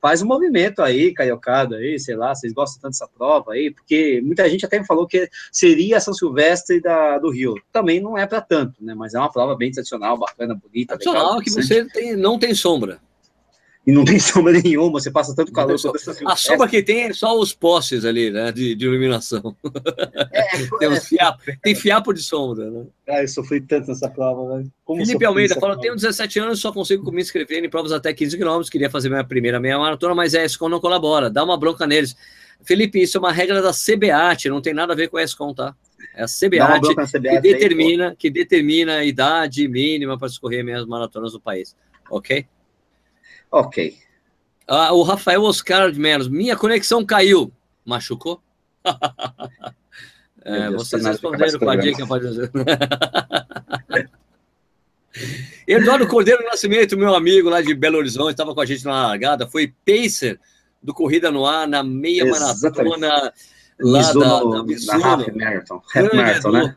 faz 0.00 0.22
um 0.22 0.26
movimento 0.26 0.80
aí, 0.80 1.12
cariocado 1.12 1.74
aí, 1.74 1.98
sei 1.98 2.14
lá, 2.14 2.34
vocês 2.34 2.52
gostam 2.52 2.80
tanto 2.82 2.92
dessa 2.92 3.08
prova 3.08 3.52
aí, 3.52 3.70
porque 3.70 4.20
muita 4.24 4.48
gente 4.48 4.64
até 4.64 4.78
me 4.78 4.86
falou 4.86 5.06
que 5.06 5.28
seria 5.50 5.96
a 5.96 6.00
São 6.00 6.14
Silvestre 6.14 6.80
da, 6.80 7.18
do 7.18 7.30
Rio. 7.30 7.54
Também 7.72 8.00
não 8.00 8.16
é 8.16 8.26
para 8.26 8.40
tanto, 8.40 8.82
né? 8.82 8.94
Mas 8.94 9.14
é 9.14 9.18
uma 9.18 9.32
prova 9.32 9.56
bem 9.56 9.72
tradicional, 9.72 10.16
bacana, 10.16 10.54
bonita. 10.54 10.94
Tradicional 10.94 11.26
legal, 11.26 11.40
que 11.40 11.50
você 11.50 11.84
tem, 11.86 12.16
não 12.16 12.38
tem 12.38 12.54
sombra 12.54 13.00
e 13.86 13.92
não 13.92 14.04
tem 14.04 14.18
sombra 14.20 14.52
nenhuma, 14.52 15.00
você 15.00 15.10
passa 15.10 15.34
tanto 15.34 15.52
calor. 15.52 15.76
A 16.26 16.36
sombra 16.36 16.68
que 16.68 16.82
tem 16.82 17.04
é 17.04 17.12
só 17.12 17.38
os 17.38 17.52
postes 17.52 18.04
ali, 18.04 18.30
né, 18.30 18.50
de, 18.50 18.74
de 18.74 18.86
iluminação. 18.86 19.54
É, 20.32 20.66
tem, 20.78 20.92
é, 20.92 21.00
fiapo, 21.00 21.42
tem 21.62 21.74
fiapo 21.74 22.12
de 22.12 22.22
sombra, 22.22 22.70
né? 22.70 22.84
Ah, 23.08 23.22
eu 23.22 23.28
sofri 23.28 23.60
tanto 23.60 23.88
nessa 23.88 24.08
prova, 24.08 24.56
velho. 24.56 24.72
Felipe 24.86 25.24
Almeida 25.24 25.54
fala, 25.56 25.78
tenho 25.78 25.94
17 25.94 26.38
anos, 26.38 26.60
só 26.60 26.72
consigo 26.72 27.10
me 27.12 27.20
inscrever 27.20 27.62
em 27.62 27.68
provas 27.68 27.92
até 27.92 28.12
15 28.12 28.36
quilômetros, 28.36 28.70
queria 28.70 28.88
fazer 28.88 29.08
minha 29.08 29.24
primeira 29.24 29.60
meia 29.60 29.78
maratona, 29.78 30.14
mas 30.14 30.34
a 30.34 30.44
ESCOM 30.44 30.68
não 30.68 30.80
colabora, 30.80 31.28
dá 31.28 31.44
uma 31.44 31.58
bronca 31.58 31.86
neles. 31.86 32.16
Felipe, 32.62 33.02
isso 33.02 33.18
é 33.18 33.20
uma 33.20 33.32
regra 33.32 33.60
da 33.60 33.72
CBAT, 33.72 34.48
não 34.48 34.62
tem 34.62 34.72
nada 34.72 34.94
a 34.94 34.96
ver 34.96 35.08
com 35.08 35.18
a 35.18 35.22
ESCOM, 35.22 35.52
tá? 35.52 35.74
É 36.16 36.22
a 36.22 36.26
CBAT, 36.26 36.94
que 37.10 37.40
determina, 37.40 38.10
aí, 38.10 38.16
que 38.16 38.30
determina 38.30 38.94
a 38.96 39.04
idade 39.04 39.66
mínima 39.68 40.16
para 40.16 40.28
escorrer 40.28 40.64
minhas 40.64 40.86
maratonas 40.86 41.32
do 41.32 41.40
país, 41.40 41.76
ok? 42.10 42.46
Ok. 43.54 43.96
Ah, 44.66 44.92
o 44.92 45.04
Rafael 45.04 45.42
Oscar 45.44 45.92
de 45.92 46.00
Menos, 46.00 46.26
minha 46.26 46.56
conexão 46.56 47.06
caiu. 47.06 47.52
Machucou? 47.84 48.42
é, 50.44 50.70
Deus, 50.70 50.88
vocês 50.88 51.04
responderam 51.04 51.56
com 51.60 51.70
a 51.70 51.76
dica, 51.76 52.04
pode 52.04 52.26
dizer. 52.26 52.50
Eduardo 55.68 56.08
Cordeiro 56.08 56.42
Nascimento, 56.42 56.98
meu 56.98 57.14
amigo 57.14 57.48
lá 57.48 57.62
de 57.62 57.72
Belo 57.74 57.98
Horizonte, 57.98 58.32
estava 58.32 58.52
com 58.52 58.60
a 58.60 58.66
gente 58.66 58.84
na 58.84 59.06
largada, 59.06 59.46
foi 59.46 59.72
pacer 59.86 60.40
do 60.82 60.92
Corrida 60.92 61.30
no 61.30 61.46
Ar 61.46 61.68
na 61.68 61.84
meia 61.84 62.24
maratona 62.24 63.32
lá 63.78 63.98
Mizuno, 63.98 64.50
da, 64.50 64.56
da 64.56 64.64
Mizuno. 64.64 64.98
Na 64.98 65.06
Half 65.06 65.28
Marathon, 65.28 65.82
Half 65.94 66.12
Marathon 66.12 66.50
né? 66.50 66.76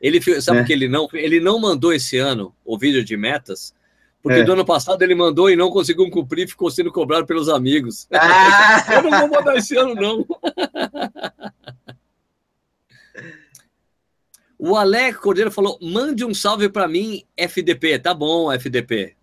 Ele, 0.00 0.40
sabe 0.40 0.60
é. 0.60 0.64
que 0.64 0.72
ele 0.72 0.88
não, 0.88 1.06
ele 1.12 1.38
não 1.38 1.60
mandou 1.60 1.92
esse 1.92 2.16
ano 2.16 2.54
o 2.64 2.78
vídeo 2.78 3.04
de 3.04 3.14
metas, 3.14 3.74
porque 4.22 4.40
é. 4.40 4.44
do 4.44 4.52
ano 4.52 4.64
passado 4.64 5.00
ele 5.02 5.14
mandou 5.14 5.50
e 5.50 5.56
não 5.56 5.70
conseguiu 5.70 6.10
cumprir, 6.10 6.48
ficou 6.48 6.70
sendo 6.70 6.92
cobrado 6.92 7.26
pelos 7.26 7.48
amigos. 7.48 8.06
Ah! 8.14 8.84
Eu 8.92 9.02
não 9.02 9.20
vou 9.20 9.28
mandar 9.30 9.56
esse 9.56 9.76
ano, 9.76 9.94
não. 9.94 10.26
O 14.60 14.74
Alec 14.74 15.18
Cordeiro 15.20 15.52
falou: 15.52 15.78
mande 15.80 16.24
um 16.24 16.34
salve 16.34 16.68
para 16.68 16.88
mim, 16.88 17.22
FDP. 17.36 17.96
Tá 18.00 18.12
bom, 18.12 18.50
FDP. 18.50 19.14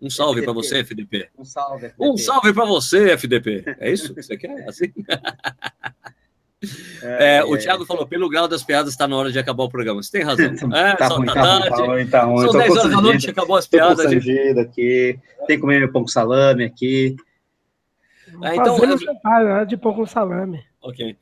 Um 0.00 0.08
salve 0.08 0.42
para 0.42 0.52
você, 0.52 0.78
FDP. 0.78 1.28
Um 1.36 1.44
salve. 1.44 1.86
FDP. 1.86 2.04
Um 2.08 2.16
salve 2.16 2.52
para 2.52 2.64
você, 2.64 3.10
FDP. 3.10 3.64
É 3.80 3.92
isso 3.92 4.14
que 4.14 4.22
você 4.22 4.36
quer? 4.36 4.68
Assim? 4.68 4.92
É, 7.02 7.38
é, 7.38 7.44
o 7.44 7.56
Thiago 7.58 7.84
falou, 7.84 8.06
pelo 8.06 8.28
grau 8.28 8.46
das 8.46 8.62
piadas, 8.62 8.92
está 8.92 9.08
na 9.08 9.16
hora 9.16 9.32
de 9.32 9.38
acabar 9.38 9.64
o 9.64 9.68
programa. 9.68 10.02
Você 10.02 10.12
tem 10.12 10.22
razão. 10.22 10.52
É, 10.72 10.94
tá, 10.94 11.08
ruim, 11.08 11.26
tá, 11.26 11.34
tarde. 11.34 11.68
Tá 11.68 11.76
ruim, 11.76 12.06
tá 12.06 12.24
ruim. 12.24 12.44
São 12.44 12.60
10 12.60 12.76
horas 12.76 12.90
da 12.90 13.00
noite, 13.00 13.30
acabou 13.30 13.56
as 13.56 13.66
piadas. 13.66 14.10
Gente... 14.10 14.58
aqui. 14.58 15.18
Tem 15.46 15.56
que 15.56 15.58
comer 15.58 15.80
meu 15.80 15.92
pão 15.92 16.02
com 16.02 16.08
salame 16.08 16.64
aqui. 16.64 17.16
É, 18.42 18.56
então, 18.56 18.78
Fazendo 18.78 18.98
jantar, 18.98 19.44
né, 19.44 19.64
de 19.64 19.76
pão 19.76 19.94
com 19.94 20.06
salame. 20.06 20.62
Ok. 20.80 21.16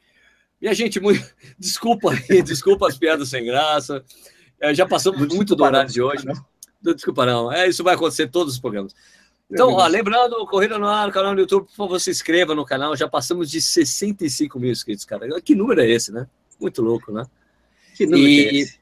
Minha 0.60 0.74
gente, 0.74 1.00
muito... 1.00 1.24
desculpa 1.58 2.12
aí, 2.12 2.42
desculpa 2.42 2.86
as 2.86 2.98
piadas 2.98 3.28
sem 3.28 3.44
graça. 3.44 4.04
É, 4.60 4.74
já 4.74 4.86
passamos 4.86 5.26
muito 5.26 5.56
do 5.56 5.64
horário 5.64 5.90
de 5.90 6.02
hoje. 6.02 6.26
Não. 6.26 6.34
Desculpa, 6.94 7.26
não. 7.26 7.52
É, 7.52 7.68
isso 7.68 7.82
vai 7.82 7.94
acontecer 7.94 8.24
em 8.24 8.28
todos 8.28 8.54
os 8.54 8.60
programas. 8.60 8.94
Então, 9.51 9.72
ó, 9.72 9.86
lembrando, 9.86 10.47
Corrida 10.47 10.78
no 10.78 10.86
Ar, 10.86 11.10
canal 11.10 11.35
no 11.35 11.40
YouTube, 11.40 11.66
por 11.66 11.74
favor, 11.74 12.01
se 12.01 12.10
inscreva 12.10 12.55
no 12.55 12.64
canal. 12.64 12.97
Já 12.97 13.09
passamos 13.09 13.51
de 13.51 13.60
65 13.60 14.60
mil 14.60 14.70
inscritos, 14.70 15.05
cara. 15.05 15.40
Que 15.40 15.55
número 15.55 15.81
é 15.81 15.90
esse, 15.90 16.12
né? 16.12 16.28
Muito 16.60 16.81
louco, 16.81 17.12
né? 17.12 17.24
Que 17.97 18.06
número 18.06 18.28
e... 18.28 18.47
é 18.47 18.55
esse? 18.55 18.81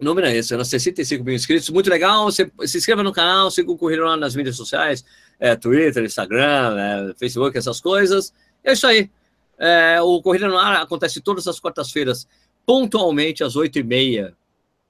número 0.00 0.26
é 0.26 0.36
esse, 0.36 0.52
era 0.52 0.64
65 0.64 1.24
mil 1.24 1.34
inscritos, 1.34 1.70
muito 1.70 1.88
legal. 1.88 2.24
Você 2.24 2.50
se 2.66 2.78
inscreva 2.78 3.02
no 3.02 3.12
canal, 3.12 3.50
siga 3.50 3.70
o 3.70 3.78
Corrida 3.78 4.02
no 4.02 4.08
Ar 4.08 4.18
nas 4.18 4.36
mídias 4.36 4.56
sociais, 4.56 5.04
é, 5.40 5.56
Twitter, 5.56 6.04
Instagram, 6.04 6.76
é, 6.78 7.14
Facebook, 7.18 7.56
essas 7.56 7.80
coisas. 7.80 8.32
É 8.62 8.72
isso 8.72 8.86
aí. 8.86 9.10
É, 9.58 10.00
o 10.02 10.20
Corrida 10.20 10.48
no 10.48 10.58
Ar 10.58 10.82
acontece 10.82 11.20
todas 11.20 11.46
as 11.46 11.58
quartas-feiras, 11.58 12.28
pontualmente 12.66 13.42
às 13.42 13.56
8h30 13.56 14.34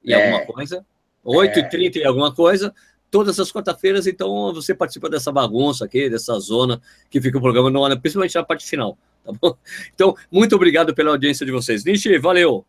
e 0.03 0.13
é. 0.13 0.25
alguma 0.25 0.53
coisa. 0.53 0.85
8h30 1.25 1.97
e 1.97 2.05
alguma 2.05 2.35
coisa 2.35 2.75
todas 3.15 3.39
as 3.39 3.53
quarta-feiras, 3.53 4.09
então 4.09 4.53
você 4.53 4.75
participa 4.75 5.09
dessa 5.09 5.31
bagunça 5.31 5.85
aqui, 5.85 6.11
dessa 6.11 6.37
zona 6.41 6.83
que 7.09 7.21
fica 7.21 7.39
o 7.39 7.41
programa, 7.41 7.71
no, 7.71 8.01
principalmente 8.01 8.35
na 8.35 8.43
parte 8.43 8.67
final, 8.67 8.99
tá 9.25 9.31
bom? 9.41 9.57
Então, 9.95 10.17
muito 10.33 10.57
obrigado 10.57 10.93
pela 10.93 11.13
audiência 11.13 11.47
de 11.47 11.53
vocês. 11.53 11.85
Nishi, 11.85 12.19
valeu! 12.19 12.67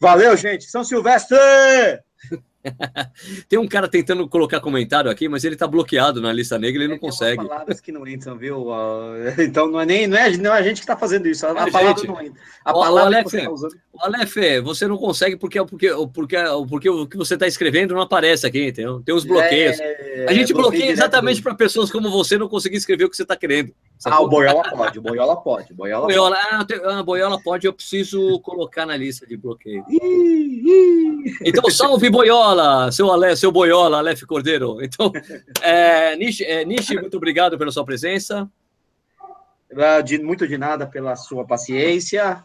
Valeu, 0.00 0.34
gente! 0.34 0.64
São 0.64 0.82
Silvestre! 0.82 1.36
Tem 3.48 3.58
um 3.58 3.66
cara 3.66 3.88
tentando 3.88 4.28
colocar 4.28 4.60
comentário 4.60 5.10
aqui, 5.10 5.28
mas 5.28 5.44
ele 5.44 5.54
está 5.54 5.66
bloqueado 5.66 6.20
na 6.20 6.32
lista 6.32 6.58
negra, 6.58 6.82
ele 6.82 6.92
é, 6.92 6.94
não 6.94 7.00
consegue. 7.00 7.38
Tem 7.38 7.48
palavras 7.48 7.80
que 7.80 7.92
não 7.92 8.06
entram, 8.06 8.36
viu? 8.36 8.66
Então 9.38 9.70
não 9.70 9.80
é 9.80 9.86
nem 9.86 10.06
não 10.06 10.16
é, 10.16 10.36
não 10.36 10.54
é 10.54 10.58
a 10.58 10.62
gente 10.62 10.76
que 10.76 10.84
está 10.84 10.96
fazendo 10.96 11.26
isso. 11.28 11.46
A, 11.46 11.50
a 11.50 11.70
palavra 11.70 11.88
gente, 11.88 12.06
não 12.06 12.20
entra. 12.20 12.40
A 12.64 12.70
o, 12.72 12.80
palavra 12.80 13.02
o 13.02 13.06
Aleph, 13.06 13.24
que 13.24 13.30
você 13.30 13.38
está 13.38 13.50
usando. 13.50 13.76
Aleph, 14.00 14.36
você 14.62 14.86
não 14.86 14.96
consegue 14.96 15.36
porque, 15.36 15.64
porque, 15.64 15.90
porque, 16.12 16.36
porque 16.68 16.90
o 16.90 17.06
que 17.06 17.16
você 17.16 17.34
está 17.34 17.46
escrevendo 17.46 17.94
não 17.94 18.02
aparece 18.02 18.46
aqui, 18.46 18.68
entendeu? 18.68 19.00
Tem 19.00 19.14
uns 19.14 19.24
bloqueios. 19.24 19.78
É, 19.78 20.26
a 20.28 20.32
gente 20.32 20.52
bloqueia 20.52 20.90
exatamente 20.90 21.42
para 21.42 21.54
pessoas 21.54 21.90
como 21.90 22.10
você 22.10 22.36
não 22.38 22.48
conseguir 22.48 22.76
escrever 22.76 23.04
o 23.04 23.10
que 23.10 23.16
você 23.16 23.22
está 23.22 23.36
querendo. 23.36 23.72
Ah, 24.04 24.20
o 24.20 24.28
Boiola 24.28 24.62
pode, 24.62 24.98
o 24.98 25.02
Boiola 25.02 25.36
pode. 25.36 25.72
Boiola, 25.72 26.06
Boiola, 26.06 26.36
pode. 26.36 26.74
Ah, 26.74 26.98
ah, 26.98 27.02
Boiola 27.02 27.40
pode, 27.40 27.66
eu 27.66 27.72
preciso 27.72 28.38
colocar 28.40 28.84
na 28.84 28.96
lista 28.96 29.26
de 29.26 29.36
bloqueio. 29.36 29.84
então, 31.42 31.68
salve 31.70 32.10
Boiola, 32.10 32.55
seu 32.92 33.10
Alé, 33.10 33.34
seu 33.36 33.52
Boiola, 33.52 33.98
Aleph 33.98 34.22
Cordeiro. 34.22 34.78
Então, 34.82 35.12
é, 35.62 36.16
Nishi, 36.16 36.44
é, 36.44 36.64
Nishi, 36.64 36.94
muito 36.96 37.16
obrigado 37.16 37.58
pela 37.58 37.70
sua 37.70 37.84
presença. 37.84 38.48
De, 40.04 40.18
muito 40.18 40.46
de 40.46 40.56
nada 40.56 40.86
pela 40.86 41.16
sua 41.16 41.44
paciência. 41.44 42.44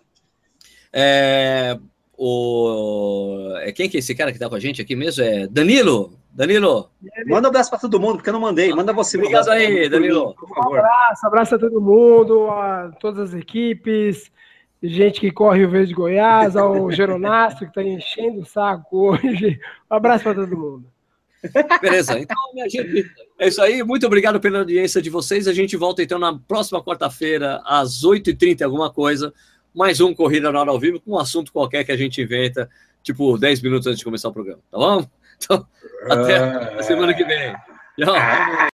É, 0.91 1.77
o, 2.17 3.55
é, 3.61 3.71
quem 3.71 3.89
que 3.89 3.97
é 3.97 3.99
esse 3.99 4.13
cara 4.13 4.31
que 4.31 4.37
está 4.37 4.49
com 4.49 4.55
a 4.55 4.59
gente 4.59 4.81
aqui 4.81 4.95
mesmo? 4.95 5.23
É 5.23 5.47
Danilo. 5.47 6.13
Danilo. 6.31 6.89
Manda 7.27 7.47
um 7.47 7.49
abraço 7.49 7.69
para 7.69 7.79
todo 7.79 7.99
mundo, 7.99 8.15
porque 8.15 8.29
eu 8.29 8.33
não 8.33 8.39
mandei. 8.39 8.73
Manda 8.73 8.93
você. 8.93 9.17
Obrigado 9.17 9.47
um 9.47 9.51
aí, 9.51 9.89
Danilo. 9.89 10.33
Por 10.35 10.47
favor. 10.49 10.75
Um 10.75 10.79
abraço, 10.79 11.27
abraço 11.27 11.55
a 11.55 11.59
todo 11.59 11.81
mundo, 11.81 12.49
a 12.49 12.91
todas 12.99 13.29
as 13.29 13.39
equipes, 13.39 14.31
gente 14.81 15.19
que 15.19 15.31
corre 15.31 15.65
o 15.65 15.69
Verde 15.69 15.89
de 15.89 15.93
Goiás, 15.93 16.55
ao 16.55 16.91
Geronasto, 16.91 17.59
que 17.59 17.65
está 17.65 17.83
enchendo 17.83 18.41
o 18.41 18.45
saco 18.45 19.11
hoje. 19.11 19.59
Um 19.89 19.95
abraço 19.95 20.23
para 20.23 20.35
todo 20.35 20.57
mundo. 20.57 20.85
Beleza, 21.81 22.19
então, 22.19 22.37
minha 22.53 22.69
gente, 22.69 23.11
é 23.39 23.47
isso 23.47 23.61
aí. 23.61 23.83
Muito 23.83 24.05
obrigado 24.05 24.39
pela 24.39 24.59
audiência 24.59 25.01
de 25.01 25.09
vocês. 25.09 25.47
A 25.47 25.53
gente 25.53 25.75
volta 25.75 26.03
então 26.03 26.19
na 26.19 26.37
próxima 26.37 26.83
quarta-feira, 26.83 27.61
às 27.65 28.03
8h30, 28.03 28.61
alguma 28.63 28.91
coisa. 28.91 29.33
Mais 29.73 29.99
um 30.01 30.13
Corrida 30.13 30.51
na 30.51 30.59
Hora 30.59 30.71
ao 30.71 30.79
Vivo, 30.79 30.99
com 30.99 31.11
um 31.11 31.19
assunto 31.19 31.51
qualquer 31.51 31.83
que 31.83 31.91
a 31.91 31.97
gente 31.97 32.21
inventa, 32.21 32.69
tipo 33.01 33.37
10 33.37 33.61
minutos 33.61 33.87
antes 33.87 33.99
de 33.99 34.05
começar 34.05 34.29
o 34.29 34.33
programa, 34.33 34.61
tá 34.69 34.77
bom? 34.77 35.07
Então, 35.43 35.65
até 36.07 36.37
a 36.77 36.83
semana 36.83 37.13
que 37.15 37.23
vem. 37.23 37.55
Tchau. 37.97 38.71